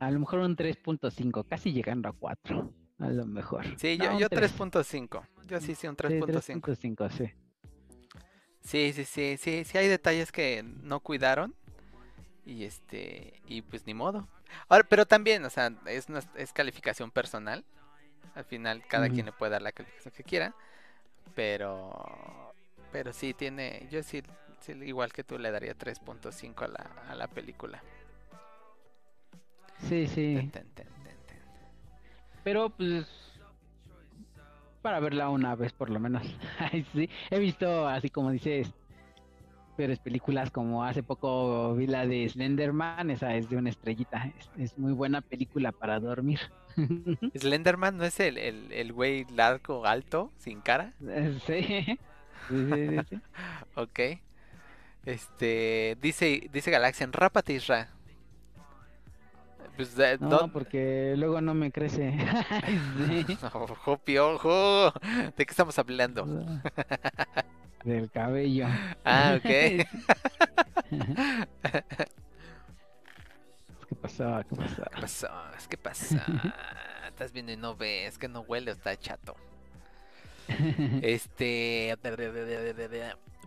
A 0.00 0.10
lo 0.10 0.18
mejor 0.18 0.40
un 0.40 0.56
3.5, 0.56 1.46
casi 1.46 1.72
llegando 1.72 2.08
a 2.08 2.12
4. 2.12 2.72
A 2.98 3.08
lo 3.10 3.26
mejor. 3.26 3.66
Sí, 3.78 3.98
No, 3.98 4.12
yo, 4.12 4.20
yo 4.20 4.28
tres. 4.28 4.58
3.5. 4.58 5.26
Yo 5.46 5.60
sí, 5.60 5.74
sí, 5.74 5.86
un 5.86 5.94
Sí, 5.94 6.02
3.5. 6.02 6.60
3.5, 6.60 7.10
sí. 7.10 7.32
Sí, 8.62 8.92
sí, 8.92 9.04
sí, 9.04 9.36
sí, 9.36 9.64
sí 9.64 9.78
hay 9.78 9.88
detalles 9.88 10.32
que 10.32 10.62
no 10.62 11.00
cuidaron. 11.00 11.54
Y 12.46 12.64
este, 12.64 13.42
y 13.46 13.62
pues 13.62 13.86
ni 13.86 13.94
modo. 13.94 14.26
Ahora, 14.68 14.84
pero 14.88 15.06
también, 15.06 15.44
o 15.44 15.50
sea, 15.50 15.70
es, 15.86 16.06
es 16.34 16.52
calificación 16.52 17.10
personal. 17.10 17.64
Al 18.34 18.44
final 18.44 18.82
cada 18.88 19.10
quien 19.10 19.26
le 19.26 19.32
puede 19.32 19.52
dar 19.52 19.62
la 19.62 19.72
calificación 19.72 20.14
que 20.16 20.24
quiera. 20.24 20.54
Pero, 21.34 22.52
pero 22.90 23.12
sí 23.12 23.34
tiene, 23.34 23.88
yo 23.90 24.02
sí, 24.02 24.22
sí, 24.60 24.72
igual 24.84 25.12
que 25.12 25.24
tú 25.24 25.38
le 25.38 25.50
daría 25.50 25.74
3.5 25.74 26.64
a 26.64 26.68
la, 26.68 26.90
a 27.08 27.14
la 27.14 27.26
película. 27.28 27.82
Sí, 29.88 30.06
sí. 30.06 30.34
Ten, 30.36 30.50
ten, 30.50 30.68
ten, 30.74 30.86
ten, 31.04 31.16
ten. 31.26 31.38
Pero 32.44 32.70
pues. 32.70 33.06
Para 34.80 34.98
verla 34.98 35.28
una 35.28 35.54
vez 35.54 35.72
por 35.72 35.90
lo 35.90 36.00
menos. 36.00 36.22
Sí. 36.92 37.08
He 37.30 37.38
visto, 37.38 37.86
así 37.88 38.10
como 38.10 38.30
dices, 38.30 38.72
peores 39.76 39.98
películas 39.98 40.50
como 40.50 40.84
hace 40.84 41.02
poco 41.02 41.74
vi 41.74 41.86
la 41.86 42.06
de 42.06 42.28
Slenderman, 42.28 43.10
esa 43.10 43.34
es 43.34 43.48
de 43.48 43.56
una 43.56 43.70
estrellita. 43.70 44.32
Es, 44.38 44.50
es 44.58 44.78
muy 44.78 44.92
buena 44.92 45.20
película 45.20 45.72
para 45.72 46.00
dormir. 46.00 46.40
Slenderman 47.34 47.96
no 47.96 48.04
es 48.04 48.20
el, 48.20 48.38
el, 48.38 48.72
el 48.72 48.92
güey 48.92 49.24
largo, 49.34 49.86
alto, 49.86 50.30
sin 50.38 50.60
cara. 50.60 50.92
Eh, 51.06 51.38
sí. 51.46 51.98
Sí, 52.48 52.66
sí, 52.68 53.04
sí. 53.10 53.20
Ok. 53.74 54.00
Este, 55.04 55.96
dice, 56.00 56.48
dice 56.52 56.70
Galaxian, 56.70 57.12
rápate 57.12 57.54
Isra. 57.54 57.88
Pues, 59.76 59.98
eh, 59.98 60.18
No, 60.20 60.28
¿dó- 60.30 60.48
porque 60.52 61.14
luego 61.16 61.40
no 61.40 61.54
me 61.54 61.72
crece. 61.72 62.14
Ojo, 63.54 63.98
piojo. 63.98 64.92
¿De 65.36 65.46
qué 65.46 65.50
estamos 65.50 65.78
hablando? 65.78 66.26
Del 67.84 68.10
cabello. 68.10 68.66
Ah, 69.04 69.38
ok. 69.38 69.86
¿Qué 74.02 74.08
pasó? 74.08 74.44
¿Qué 74.48 74.56
pasó? 74.56 74.82
¿Qué 74.82 75.00
pasó? 75.00 75.28
¿Qué 75.68 75.76
pasa? 75.78 76.26
Estás 77.06 77.32
viendo 77.32 77.52
y 77.52 77.56
no 77.56 77.76
ves, 77.76 78.18
que 78.18 78.26
no 78.26 78.40
huele, 78.40 78.72
está 78.72 78.96
chato. 78.96 79.36
Este, 81.02 81.96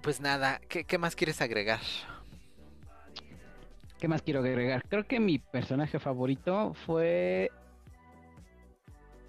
pues 0.01 0.21
nada, 0.21 0.61
¿qué, 0.69 0.85
qué 0.85 0.97
más 0.97 1.13
quieres 1.13 1.41
agregar? 1.41 1.81
¿Qué 3.99 4.07
más 4.07 4.21
quiero 4.21 4.39
agregar? 4.39 4.87
Creo 4.87 5.05
que 5.05 5.19
mi 5.19 5.39
personaje 5.39 5.99
favorito 5.99 6.73
fue. 6.73 7.51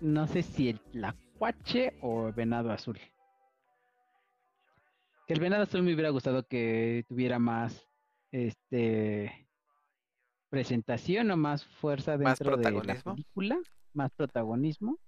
No 0.01 0.29
sé 0.29 0.43
si 0.43 0.69
el 0.69 0.81
Tlacuache 0.81 1.95
o 2.03 2.29
el 2.29 2.35
Venado 2.35 2.71
Azul. 2.71 3.01
Que 5.27 5.35
el 5.35 5.41
Venado 5.41 5.65
Azul 5.65 5.83
me 5.83 5.93
hubiera 5.93 6.11
gustado 6.11 6.47
que 6.47 7.05
tuviera 7.09 7.41
más. 7.41 7.89
Este. 8.31 9.46
Presentación 10.51 11.31
o 11.31 11.37
más 11.37 11.65
fuerza 11.65 12.17
¿Más 12.17 12.39
dentro 12.39 12.57
de 12.57 12.71
la 12.71 12.95
película. 13.03 13.59
Más 13.95 14.11
protagonismo. 14.13 14.99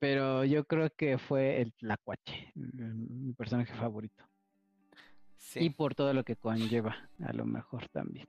Pero 0.00 0.44
yo 0.44 0.64
creo 0.64 0.90
que 0.96 1.18
fue 1.18 1.60
el 1.60 1.72
Tlacuache, 1.72 2.52
mm, 2.54 3.26
mi 3.26 3.32
personaje 3.32 3.72
favorito. 3.74 4.24
Y 4.24 5.40
Sí, 5.40 5.70
por 5.70 5.94
todo 5.94 6.12
lo 6.12 6.24
que 6.24 6.36
conlleva, 6.36 7.08
a 7.24 7.32
lo 7.32 7.44
mejor 7.46 7.88
también. 7.88 8.28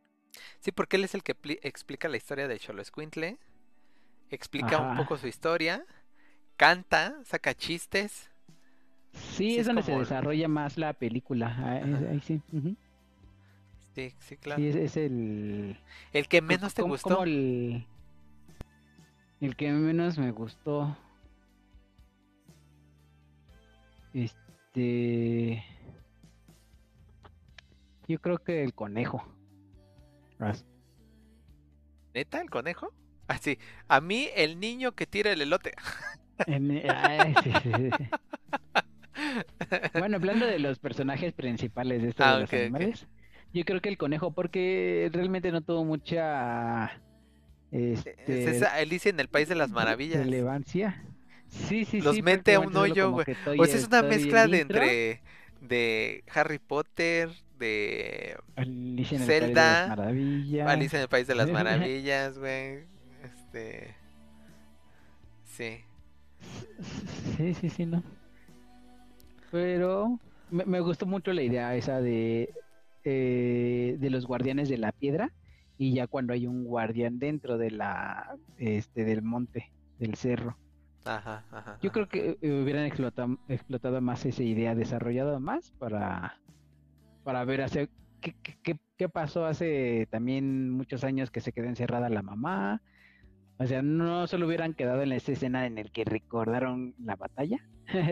sí, 0.61 0.71
porque 0.71 0.95
él 0.97 1.03
es 1.03 1.13
el 1.15 1.21
que 1.23 1.35
pli- 1.35 1.59
explica 1.63 2.07
la 2.07 2.17
historia 2.17 2.47
de 2.47 2.57
Cholo 2.59 2.81
Escuintle, 2.81 3.37
explica 4.31 4.77
un 4.79 4.97
poco 4.97 5.17
su 5.17 5.27
historia, 5.27 5.85
canta, 6.55 7.19
saca 7.25 7.53
chistes. 7.53 8.29
Sí, 9.11 9.19
Sí, 9.37 9.51
es 9.55 9.59
es 9.61 9.65
donde 9.67 9.83
se 9.83 9.91
desarrolla 9.97 10.47
más 10.47 10.77
la 10.77 10.93
película. 10.93 11.47
ah, 11.57 11.77
Ajá. 11.83 12.09
Ahí 12.11 12.19
sí. 12.21 12.41
Sí, 13.95 14.13
sí, 14.19 14.37
claro. 14.37 14.61
Sí, 14.61 14.67
es, 14.69 14.75
es 14.75 14.97
el. 14.97 15.77
El 16.13 16.27
que 16.27 16.41
menos 16.41 16.73
te 16.73 16.81
gustó. 16.81 17.09
como 17.09 17.23
el, 17.23 17.85
el 19.41 19.55
que 19.55 19.71
menos 19.71 20.17
me 20.17 20.31
gustó. 20.31 20.95
Este. 24.13 25.63
Yo 28.07 28.19
creo 28.19 28.37
que 28.39 28.63
el 28.63 28.73
conejo. 28.73 29.23
Ras- 30.39 30.65
¿Neta, 32.13 32.41
el 32.41 32.49
conejo? 32.49 32.91
Ah, 33.27 33.37
sí. 33.37 33.59
A 33.87 34.01
mí, 34.01 34.29
el 34.35 34.59
niño 34.59 34.93
que 34.93 35.05
tira 35.05 35.31
el 35.31 35.41
elote. 35.41 35.73
en- 36.47 36.89
ay, 36.89 37.35
sí, 37.43 37.51
sí, 37.63 37.71
sí. 37.73 38.09
Bueno, 39.99 40.15
hablando 40.15 40.45
de 40.45 40.57
los 40.59 40.79
personajes 40.79 41.33
principales 41.33 42.01
de 42.01 42.09
esto 42.09 42.23
Ah, 42.23 42.35
de 42.35 42.41
los 42.41 42.53
animales, 42.53 43.05
yo 43.53 43.65
creo 43.65 43.81
que 43.81 43.89
el 43.89 43.97
conejo, 43.97 44.31
porque 44.33 45.09
realmente 45.13 45.51
no 45.51 45.61
tuvo 45.61 45.83
mucha 45.85 47.01
Es 47.71 48.05
este, 48.05 48.49
esa 48.49 48.75
Alicia 48.75 49.09
en 49.09 49.19
el 49.19 49.29
País 49.29 49.49
de 49.49 49.55
las 49.55 49.71
Maravillas. 49.71 50.25
relevancia. 50.25 51.03
Sí, 51.47 51.85
sí, 51.85 52.01
Los 52.01 52.15
sí, 52.15 52.21
mete 52.21 52.55
a 52.55 52.59
un 52.59 52.75
hoyo, 52.75 53.11
güey. 53.11 53.27
O 53.57 53.65
sea, 53.65 53.79
es 53.79 53.87
una 53.87 54.03
mezcla 54.03 54.43
el 54.43 54.51
de 54.51 54.59
intro. 54.59 54.91
entre 54.91 55.21
de 55.61 56.23
Harry 56.33 56.59
Potter, 56.59 57.29
de 57.57 58.37
Alicia 58.55 59.17
en 59.17 59.23
el 59.23 59.33
País 59.33 59.55
de 59.55 59.65
Zelda, 59.65 59.71
las 59.71 59.83
Maravillas. 59.83 60.67
Alicia 60.67 60.97
en 60.97 61.03
el 61.03 61.09
País 61.09 61.27
de 61.27 61.35
las 61.35 61.49
Maravillas, 61.51 62.37
güey. 62.37 62.87
Este. 63.23 63.95
Sí. 65.43 65.83
Sí, 67.37 67.53
sí, 67.53 67.69
sí, 67.69 67.85
no. 67.85 68.03
Pero 69.51 70.19
me, 70.49 70.65
me 70.65 70.79
gustó 70.79 71.05
mucho 71.05 71.33
la 71.33 71.41
idea 71.41 71.75
esa 71.75 72.01
de, 72.01 72.53
eh, 73.03 73.95
de 73.99 74.09
los 74.09 74.25
guardianes 74.25 74.69
de 74.69 74.77
la 74.77 74.91
piedra 74.91 75.31
y 75.77 75.93
ya 75.93 76.07
cuando 76.07 76.33
hay 76.33 76.45
un 76.47 76.63
guardián 76.65 77.19
dentro 77.19 77.57
de 77.57 77.71
la, 77.71 78.35
este, 78.57 79.05
del 79.05 79.21
monte, 79.21 79.71
del 79.97 80.15
cerro. 80.15 80.57
Ajá, 81.05 81.45
ajá. 81.51 81.79
Yo 81.81 81.91
creo 81.91 82.07
que 82.09 82.37
eh, 82.41 82.61
hubieran 82.61 82.85
explotado, 82.85 83.37
explotado 83.47 84.01
más 84.01 84.25
esa 84.25 84.43
idea, 84.43 84.75
desarrollado 84.75 85.39
más 85.39 85.71
para, 85.79 86.39
para 87.23 87.45
ver 87.45 87.61
hacia 87.61 87.87
qué, 88.21 88.35
qué, 88.43 88.55
qué- 88.61 88.79
qué 88.97 89.09
pasó 89.09 89.45
hace 89.45 90.07
también 90.11 90.69
muchos 90.71 91.03
años 91.05 91.31
que 91.31 91.39
se 91.41 91.53
quedó 91.53 91.67
encerrada 91.67 92.09
la 92.09 92.21
mamá. 92.21 92.81
O 93.59 93.67
sea, 93.67 93.81
no 93.81 94.27
solo 94.27 94.47
hubieran 94.47 94.73
quedado 94.73 95.03
en 95.03 95.11
esa 95.11 95.33
escena 95.33 95.65
en 95.67 95.77
el 95.77 95.91
que 95.91 96.05
recordaron 96.05 96.95
la 96.99 97.15
batalla, 97.17 97.59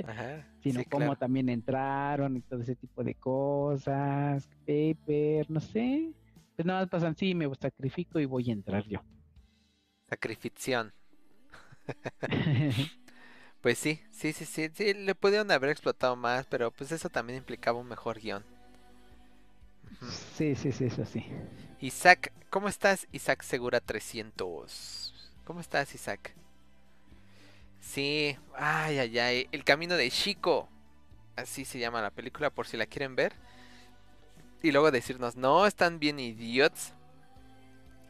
Ajá, 0.02 0.48
sino 0.62 0.84
sí, 0.84 0.86
cómo 0.86 1.16
claro. 1.16 1.18
también 1.18 1.50
entraron 1.50 2.38
y 2.38 2.42
todo 2.42 2.62
ese 2.62 2.76
tipo 2.76 3.04
de 3.04 3.16
cosas, 3.16 4.50
paper, 4.66 5.50
no 5.50 5.60
sé. 5.62 6.14
Pues 6.56 6.66
nada 6.66 6.82
más 6.82 6.90
pasan, 6.90 7.16
sí, 7.16 7.34
me 7.36 7.54
sacrifico 7.56 8.20
y 8.20 8.26
voy 8.26 8.50
a 8.50 8.54
entrar 8.54 8.84
yo. 8.88 9.00
Sacrificción. 10.10 10.92
Pues 13.62 13.78
sí, 13.80 14.02
sí, 14.12 14.34
sí, 14.34 14.46
sí, 14.46 14.70
sí, 14.74 14.94
le 14.94 15.16
pudieron 15.16 15.52
haber 15.52 15.70
explotado 15.72 16.16
más, 16.16 16.46
pero 16.48 16.72
pues 16.72 16.92
eso 16.92 17.10
también 17.10 17.38
implicaba 17.40 17.80
un 17.80 17.88
mejor 17.88 18.20
guion. 18.20 18.46
Sí, 20.36 20.56
sí, 20.56 20.72
sí, 20.72 20.86
eso 20.86 21.06
sí. 21.06 21.24
Isaac, 21.80 22.34
¿cómo 22.52 22.68
estás? 22.70 23.08
Isaac 23.12 23.42
Segura 23.44 23.80
300. 23.82 25.14
¿Cómo 25.48 25.62
estás, 25.62 25.96
Isaac? 25.96 26.34
Sí, 27.80 28.38
ay, 28.54 29.00
ay, 29.00 29.18
ay, 29.18 29.48
El 29.54 29.64
Camino 29.64 29.96
de 29.96 30.12
Chico. 30.12 30.68
Así 31.38 31.64
se 31.64 31.80
llama 31.80 32.02
la 32.02 32.10
película, 32.10 32.50
por 32.50 32.68
si 32.68 32.76
la 32.76 32.86
quieren 32.86 33.16
ver. 33.16 33.32
Y 34.62 34.74
luego 34.74 34.92
decirnos, 34.92 35.38
no, 35.38 35.66
están 35.66 36.00
bien 36.00 36.20
idiots. 36.20 36.92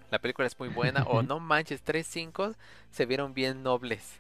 La 0.10 0.18
película 0.18 0.48
es 0.48 0.58
muy 0.58 0.70
buena. 0.70 1.04
O 1.04 1.22
no 1.22 1.40
manches, 1.40 1.86
3-5 1.86 2.56
se 2.90 3.06
vieron 3.06 3.36
bien 3.36 3.62
nobles. 3.62 4.14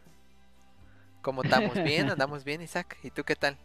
¿Cómo 1.23 1.41
estamos? 1.41 1.73
Bien, 1.73 2.07
andamos 2.11 2.43
bien, 2.43 2.61
Isaac. 2.61 2.99
¿Y 3.01 3.09
tú 3.09 3.23
qué 3.23 3.35
tal? 3.35 3.57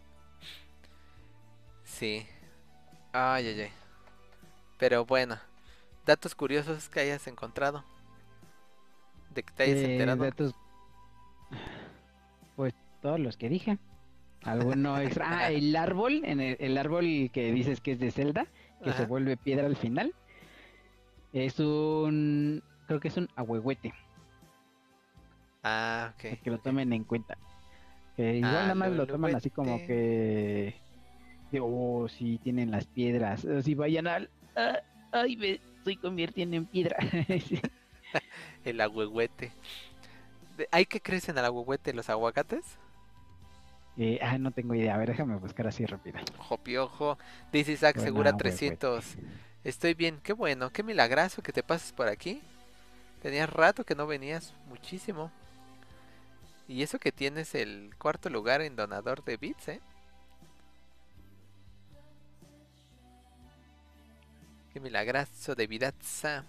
Sí. 1.85 2.25
Ay, 3.11 3.49
ay, 3.49 3.61
ay. 3.61 3.71
Pero 4.79 5.05
bueno, 5.05 5.37
datos 6.07 6.33
curiosos 6.33 6.89
que 6.89 7.01
hayas 7.01 7.27
encontrado. 7.27 7.85
De 9.33 9.43
que 9.43 9.53
te 9.53 9.63
hayas 9.63 9.77
Eh, 9.77 9.91
enterado. 9.93 10.31
Pues 12.55 12.73
todos 13.01 13.19
los 13.19 13.37
que 13.37 13.49
dije. 13.49 13.77
Alguno 14.43 14.97
extra. 15.01 15.25
Ah, 15.29 15.51
el 15.51 15.75
árbol, 15.75 16.21
en 16.25 16.39
el, 16.41 16.57
el 16.59 16.77
árbol 16.77 17.29
que 17.33 17.51
dices 17.51 17.81
que 17.81 17.93
es 17.93 17.99
de 17.99 18.11
Zelda, 18.11 18.47
que 18.83 18.93
se 18.93 19.05
vuelve 19.05 19.37
piedra 19.37 19.65
al 19.67 19.75
final. 19.75 20.13
Es 21.31 21.59
un. 21.59 22.61
Creo 22.87 22.99
que 22.99 23.07
es 23.07 23.17
un 23.17 23.29
ahuehuete, 23.35 23.93
Ah, 25.63 26.13
ok. 26.15 26.39
que 26.43 26.49
lo 26.51 26.59
tomen 26.59 26.91
en 26.93 27.05
cuenta. 27.05 27.37
Que 28.17 28.35
igual 28.35 28.53
Ah, 28.55 28.61
nada 28.63 28.75
más 28.75 28.91
lo 28.91 29.07
toman 29.07 29.33
así 29.35 29.49
como 29.49 29.77
que. 29.77 30.75
de, 31.51 31.59
oh, 31.61 32.07
sí, 32.09 32.39
tienen 32.43 32.69
las 32.71 32.85
piedras. 32.85 33.45
O 33.45 33.61
si 33.61 33.73
vayan 33.73 34.05
al. 34.07 34.29
ah, 34.55 34.79
ay, 35.11 35.37
me 35.37 35.51
estoy 35.77 35.95
convirtiendo 35.95 36.55
en 36.57 36.65
piedra. 36.65 36.97
El 38.63 38.81
ahuehuete. 38.81 39.51
De- 40.57 40.67
¿Hay 40.71 40.85
que 40.85 41.01
crecen 41.01 41.37
al 41.37 41.45
ahuehuete 41.45 41.93
los 41.93 42.09
aguacates? 42.09 42.63
Eh, 43.97 44.19
ah, 44.21 44.37
no 44.37 44.51
tengo 44.51 44.73
idea. 44.75 44.95
A 44.95 44.97
ver, 44.97 45.09
déjame 45.09 45.35
buscar 45.37 45.67
así 45.67 45.85
rápido. 45.85 46.19
Ojo 46.39 46.57
piojo. 46.57 47.17
Dice 47.51 47.73
Isaac 47.73 47.97
Bueno, 47.97 48.05
Segura 48.07 48.31
ahuehuete. 48.31 48.77
300. 48.79 49.17
Estoy 49.63 49.93
bien, 49.93 50.19
qué 50.23 50.33
bueno, 50.33 50.71
qué 50.71 50.83
milagrazo 50.83 51.41
que 51.41 51.53
te 51.53 51.63
pases 51.63 51.93
por 51.93 52.07
aquí. 52.07 52.41
Tenías 53.21 53.49
rato 53.49 53.83
que 53.85 53.95
no 53.95 54.07
venías, 54.07 54.53
muchísimo. 54.67 55.31
Y 56.67 56.83
eso 56.83 56.99
que 56.99 57.11
tienes 57.11 57.55
el 57.55 57.93
cuarto 57.97 58.29
lugar 58.29 58.61
en 58.61 58.75
donador 58.75 59.23
de 59.23 59.37
bits, 59.37 59.67
¿eh? 59.69 59.81
Qué 64.73 64.79
milagrazo 64.79 65.55
de 65.55 65.67
vidaza. 65.67 66.43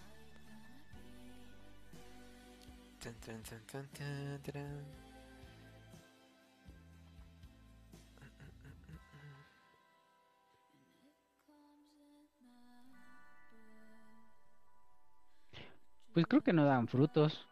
Pues 16.14 16.26
creo 16.26 16.42
que 16.42 16.52
no 16.52 16.64
dan 16.64 16.86
frutos. 16.86 17.46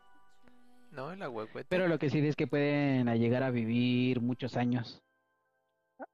No, 0.92 1.10
el 1.10 1.20
ahuehuete. 1.20 1.66
Pero 1.68 1.88
lo 1.88 1.98
que 1.98 2.10
sí 2.10 2.24
es 2.24 2.36
que 2.36 2.46
pueden 2.46 3.06
llegar 3.18 3.42
a 3.42 3.50
vivir 3.50 4.20
muchos 4.20 4.56
años. 4.56 5.02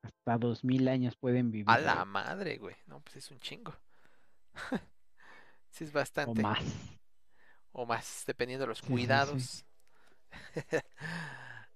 Hasta 0.02 0.38
dos 0.38 0.64
mil 0.64 0.88
años 0.88 1.14
pueden 1.16 1.50
vivir. 1.50 1.70
A 1.70 1.78
la 1.78 2.04
madre, 2.04 2.56
güey. 2.56 2.76
No, 2.86 3.00
pues 3.00 3.16
es 3.16 3.30
un 3.30 3.38
chingo. 3.40 3.74
sí 5.70 5.84
es 5.84 5.90
o 5.90 5.94
bastante. 5.94 6.42
más. 6.42 6.97
O 7.72 7.86
más, 7.86 8.24
dependiendo 8.26 8.64
de 8.64 8.68
los 8.68 8.82
Sí, 8.86 8.98
sí, 9.06 9.20
sí. 9.20 9.48
cuidados. 9.52 9.64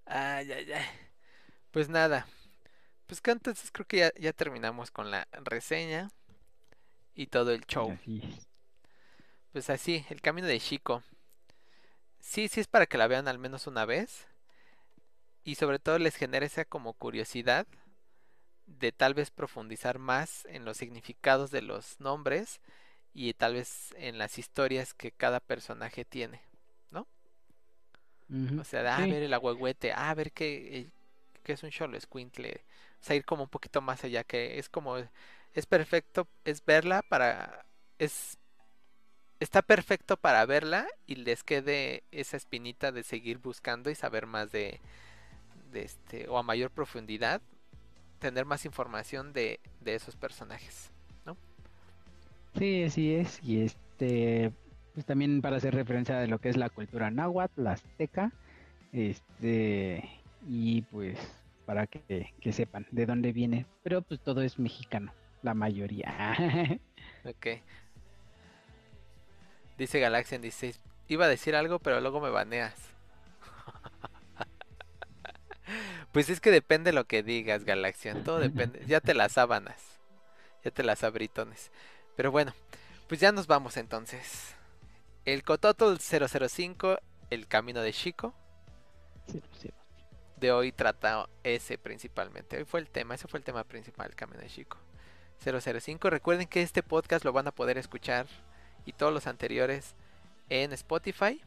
ay, 0.06 0.52
ay, 0.52 0.72
ay. 0.72 0.84
Pues 1.70 1.88
nada. 1.88 2.26
Pues 3.06 3.20
que 3.20 3.32
entonces 3.32 3.70
creo 3.72 3.86
que 3.86 3.98
ya, 3.98 4.12
ya 4.18 4.32
terminamos 4.32 4.90
con 4.90 5.10
la 5.10 5.28
reseña 5.32 6.10
y 7.14 7.26
todo 7.26 7.52
el 7.52 7.64
show. 7.66 7.96
Pues 9.52 9.70
así, 9.70 10.04
el 10.10 10.20
camino 10.20 10.46
de 10.48 10.58
Chico. 10.60 11.02
Sí, 12.20 12.48
sí 12.48 12.60
es 12.60 12.68
para 12.68 12.86
que 12.86 12.96
la 12.96 13.06
vean 13.06 13.28
al 13.28 13.38
menos 13.38 13.66
una 13.66 13.84
vez. 13.84 14.26
Y 15.44 15.54
sobre 15.56 15.78
todo 15.78 15.98
les 16.00 16.16
genera 16.16 16.46
esa 16.46 16.64
como 16.64 16.94
curiosidad 16.94 17.66
de 18.66 18.92
tal 18.92 19.14
vez 19.14 19.30
profundizar 19.30 19.98
más 19.98 20.46
en 20.46 20.64
los 20.64 20.76
significados 20.78 21.50
de 21.50 21.62
los 21.62 22.00
nombres 22.00 22.60
y 23.14 23.34
tal 23.34 23.54
vez 23.54 23.94
en 23.98 24.18
las 24.18 24.38
historias 24.38 24.94
que 24.94 25.12
cada 25.12 25.40
personaje 25.40 26.04
tiene. 26.04 26.42
Ujú. 28.30 28.58
O 28.58 28.64
sea, 28.64 28.82
de, 28.82 28.88
ah, 28.88 29.06
Sí. 29.06 29.06
ver 29.06 29.22
el 29.22 29.34
agüehuete, 29.34 29.92
ah, 29.92 30.14
ver 30.14 30.32
que, 30.32 30.78
eh, 30.80 30.90
que 31.42 31.52
es 31.54 31.62
un 31.62 31.70
cholo 31.70 31.96
escuincle. 31.96 32.64
O 33.00 33.04
sea, 33.04 33.16
ir 33.16 33.24
como 33.24 33.44
un 33.44 33.48
poquito 33.48 33.80
más 33.80 34.04
allá, 34.04 34.24
que 34.24 34.58
es 34.58 34.68
como, 34.68 34.96
es 35.54 35.66
perfecto, 35.66 36.28
es 36.44 36.64
verla 36.64 37.02
para, 37.02 37.66
es, 37.98 38.38
está 39.40 39.62
perfecto 39.62 40.16
para 40.16 40.46
verla 40.46 40.86
y 41.06 41.16
les 41.16 41.42
quede 41.42 42.04
esa 42.12 42.36
espinita 42.36 42.92
de 42.92 43.02
seguir 43.02 43.38
buscando 43.38 43.90
y 43.90 43.94
saber 43.94 44.26
más 44.26 44.52
de, 44.52 44.80
de 45.72 45.82
este, 45.84 46.28
o 46.28 46.38
a 46.38 46.42
mayor 46.42 46.70
profundidad, 46.70 47.42
tener 48.20 48.46
más 48.46 48.64
información 48.66 49.32
de, 49.32 49.60
de 49.80 49.94
esos 49.96 50.16
personajes. 50.16 50.90
Sí, 52.58 52.84
así 52.84 53.14
es. 53.14 53.40
Y 53.42 53.62
este, 53.62 54.52
pues 54.94 55.06
también 55.06 55.40
para 55.42 55.56
hacer 55.56 55.74
referencia 55.74 56.18
de 56.18 56.28
lo 56.28 56.38
que 56.38 56.48
es 56.48 56.56
la 56.56 56.70
cultura 56.70 57.10
náhuatl, 57.10 57.62
la 57.62 57.72
azteca, 57.72 58.32
este, 58.92 60.08
y 60.48 60.82
pues 60.82 61.18
para 61.64 61.86
que, 61.86 62.32
que 62.40 62.52
sepan 62.52 62.86
de 62.90 63.06
dónde 63.06 63.32
viene. 63.32 63.66
Pero 63.82 64.02
pues 64.02 64.20
todo 64.20 64.42
es 64.42 64.58
mexicano, 64.58 65.12
la 65.42 65.54
mayoría. 65.54 66.12
Ok. 67.24 67.46
Dice 69.76 70.00
Galaxian 70.00 70.40
16. 70.42 70.80
Iba 71.08 71.26
a 71.26 71.28
decir 71.28 71.54
algo, 71.56 71.78
pero 71.78 72.00
luego 72.00 72.20
me 72.20 72.30
baneas. 72.30 72.74
Pues 76.12 76.28
es 76.30 76.40
que 76.40 76.50
depende 76.50 76.92
lo 76.92 77.04
que 77.06 77.22
digas, 77.22 77.64
Galaxian. 77.64 78.22
Todo 78.24 78.38
depende. 78.38 78.82
Ya 78.86 79.00
te 79.00 79.14
las 79.14 79.32
sábanas. 79.32 80.00
Ya 80.64 80.70
te 80.70 80.82
las 80.82 81.04
abritones. 81.04 81.72
Pero 82.16 82.30
bueno, 82.30 82.54
pues 83.08 83.20
ya 83.20 83.32
nos 83.32 83.46
vamos 83.46 83.76
entonces. 83.76 84.54
El 85.24 85.44
Cototl 85.44 85.96
005, 85.98 86.98
El 87.30 87.46
Camino 87.46 87.80
de 87.80 87.92
Chico. 87.92 88.34
Sí, 89.26 89.42
sí. 89.60 89.70
De 90.36 90.50
hoy 90.50 90.72
trata 90.72 91.28
ese 91.44 91.78
principalmente. 91.78 92.56
Hoy 92.56 92.64
fue 92.64 92.80
el 92.80 92.88
tema, 92.90 93.14
ese 93.14 93.28
fue 93.28 93.38
el 93.38 93.44
tema 93.44 93.64
principal, 93.64 94.08
El 94.08 94.16
Camino 94.16 94.40
de 94.40 94.48
Chico. 94.48 94.78
005. 95.44 96.10
Recuerden 96.10 96.46
que 96.46 96.62
este 96.62 96.82
podcast 96.82 97.24
lo 97.24 97.32
van 97.32 97.48
a 97.48 97.52
poder 97.52 97.78
escuchar 97.78 98.26
y 98.84 98.92
todos 98.92 99.12
los 99.12 99.26
anteriores 99.26 99.94
en 100.48 100.72
Spotify. 100.72 101.40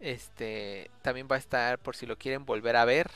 Este 0.00 0.90
también 1.02 1.28
va 1.30 1.36
a 1.36 1.38
estar 1.38 1.78
por 1.78 1.94
si 1.94 2.06
lo 2.06 2.16
quieren 2.16 2.44
volver 2.46 2.76
a 2.76 2.84
ver 2.84 3.10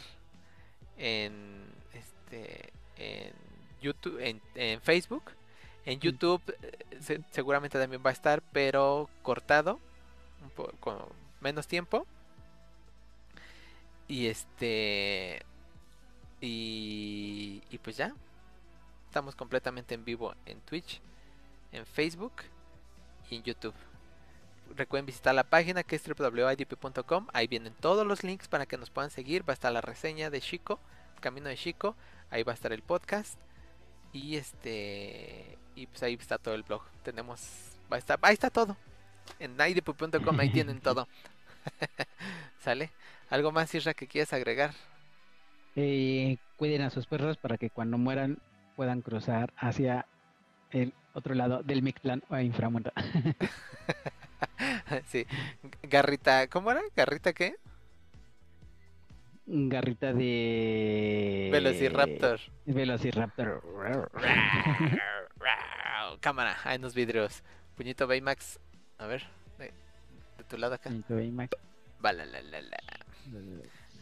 en 0.99 1.65
este 1.93 2.73
en 2.97 3.33
YouTube, 3.81 4.19
en, 4.21 4.41
en 4.55 4.81
Facebook, 4.81 5.33
En 5.86 6.01
YouTube 6.01 6.43
eh, 6.62 6.78
se- 7.01 7.23
seguramente 7.31 7.78
también 7.78 8.02
va 8.05 8.11
a 8.11 8.12
estar, 8.15 8.43
pero 8.52 9.09
cortado, 9.23 9.81
un 10.43 10.51
po- 10.51 10.73
con 10.81 10.98
menos 11.40 11.66
tiempo. 11.66 12.06
Y 14.09 14.27
este. 14.27 15.43
Y, 16.40 17.62
y 17.70 17.78
pues 17.78 17.97
ya. 17.97 18.15
Estamos 19.09 19.36
completamente 19.36 19.94
en 19.94 20.05
vivo 20.05 20.35
en 20.44 20.61
Twitch, 20.62 21.01
en 21.73 21.86
Facebook 21.86 22.32
y 23.31 23.36
en 23.36 23.43
YouTube. 23.44 23.74
Recuerden 24.77 25.06
visitar 25.06 25.35
la 25.35 25.44
página 25.44 25.85
que 25.85 25.97
es 25.97 26.02
www.idp.com. 26.06 27.28
Ahí 27.32 27.47
vienen 27.47 27.74
todos 27.74 28.06
los 28.06 28.24
links 28.24 28.48
para 28.48 28.66
que 28.66 28.77
nos 28.77 28.90
puedan 28.90 29.11
seguir. 29.11 29.48
Va 29.48 29.52
a 29.52 29.55
estar 29.55 29.73
la 29.73 29.81
reseña 29.81 30.31
de 30.31 30.40
Chico, 30.40 30.81
el 31.15 31.20
camino 31.20 31.48
de 31.48 31.56
Chico. 31.56 31.94
Ahí 32.31 32.43
va 32.43 32.52
a 32.52 32.55
estar 32.56 32.73
el 32.73 32.82
podcast. 32.82 33.39
Y 34.12 34.36
este. 34.36 35.59
Y 35.75 35.87
pues 35.87 36.03
ahí 36.03 36.15
está 36.15 36.39
todo 36.39 36.55
el 36.55 36.63
blog. 36.63 36.83
Tenemos. 37.03 37.41
Ahí 38.23 38.35
está 38.35 38.51
todo. 38.51 38.77
En 39.39 39.55
idp.com 39.55 40.41
ahí 40.41 40.51
tienen 40.51 40.81
todo. 40.81 41.09
¿Sale? 42.61 42.91
¿Algo 43.31 43.53
más, 43.53 43.75
Isra, 43.75 43.95
que 43.95 44.07
quieras 44.07 44.33
agregar? 44.33 44.73
Eh, 45.77 46.37
cuiden 46.57 46.83
a 46.83 46.91
sus 46.91 47.07
perros 47.07 47.37
para 47.37 47.59
que 47.59 47.71
cuando 47.71 47.99
mueran 47.99 48.39
puedan 48.77 49.03
cruzar 49.03 49.53
hacia 49.57 50.07
el 50.71 50.93
otro 51.15 51.35
lado 51.35 51.63
del 51.63 51.83
Mictlán 51.83 52.23
o 52.29 52.39
inframundo. 52.39 52.93
sí. 55.07 55.27
Garrita, 55.83 56.49
¿cómo 56.49 56.71
era? 56.71 56.83
¿Garrita 56.97 57.33
qué? 57.33 57.57
Garrita 59.47 60.13
de... 60.13 61.49
Velociraptor. 61.53 62.41
Velociraptor. 62.67 63.63
Cámara, 66.21 66.57
hay 66.65 66.79
unos 66.79 66.95
vidrios. 66.95 67.43
Puñito 67.77 68.07
Baymax. 68.07 68.59
A 68.99 69.07
ver, 69.07 69.27
de, 69.59 69.73
de 70.39 70.45
tu 70.45 70.57
lado 70.57 70.75
acá. 70.75 70.91
Va, 72.05 72.12
la, 72.12 72.25
la, 72.27 72.43
la, 72.43 72.61
la. 72.61 72.79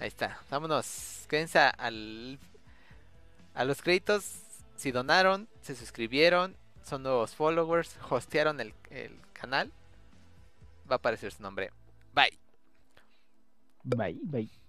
Ahí 0.01 0.09
está. 0.09 0.40
Vámonos. 0.51 1.27
Quédense 1.28 1.59
al, 1.59 2.39
a 3.55 3.64
los 3.64 3.81
créditos. 3.82 4.43
Si 4.77 4.90
donaron, 4.90 5.48
se 5.60 5.77
suscribieron, 5.77 6.56
son 6.82 7.05
nuevos 7.05 7.35
followers, 7.35 7.97
hostearon 8.10 8.60
el, 8.60 8.74
el 8.90 9.16
canal. 9.32 9.73
Va 10.90 10.97
a 10.97 10.97
aparecer 10.97 11.32
su 11.32 11.43
nombre. 11.43 11.70
Bye. 12.12 12.39
Bye, 13.85 14.19
bye. 14.24 14.61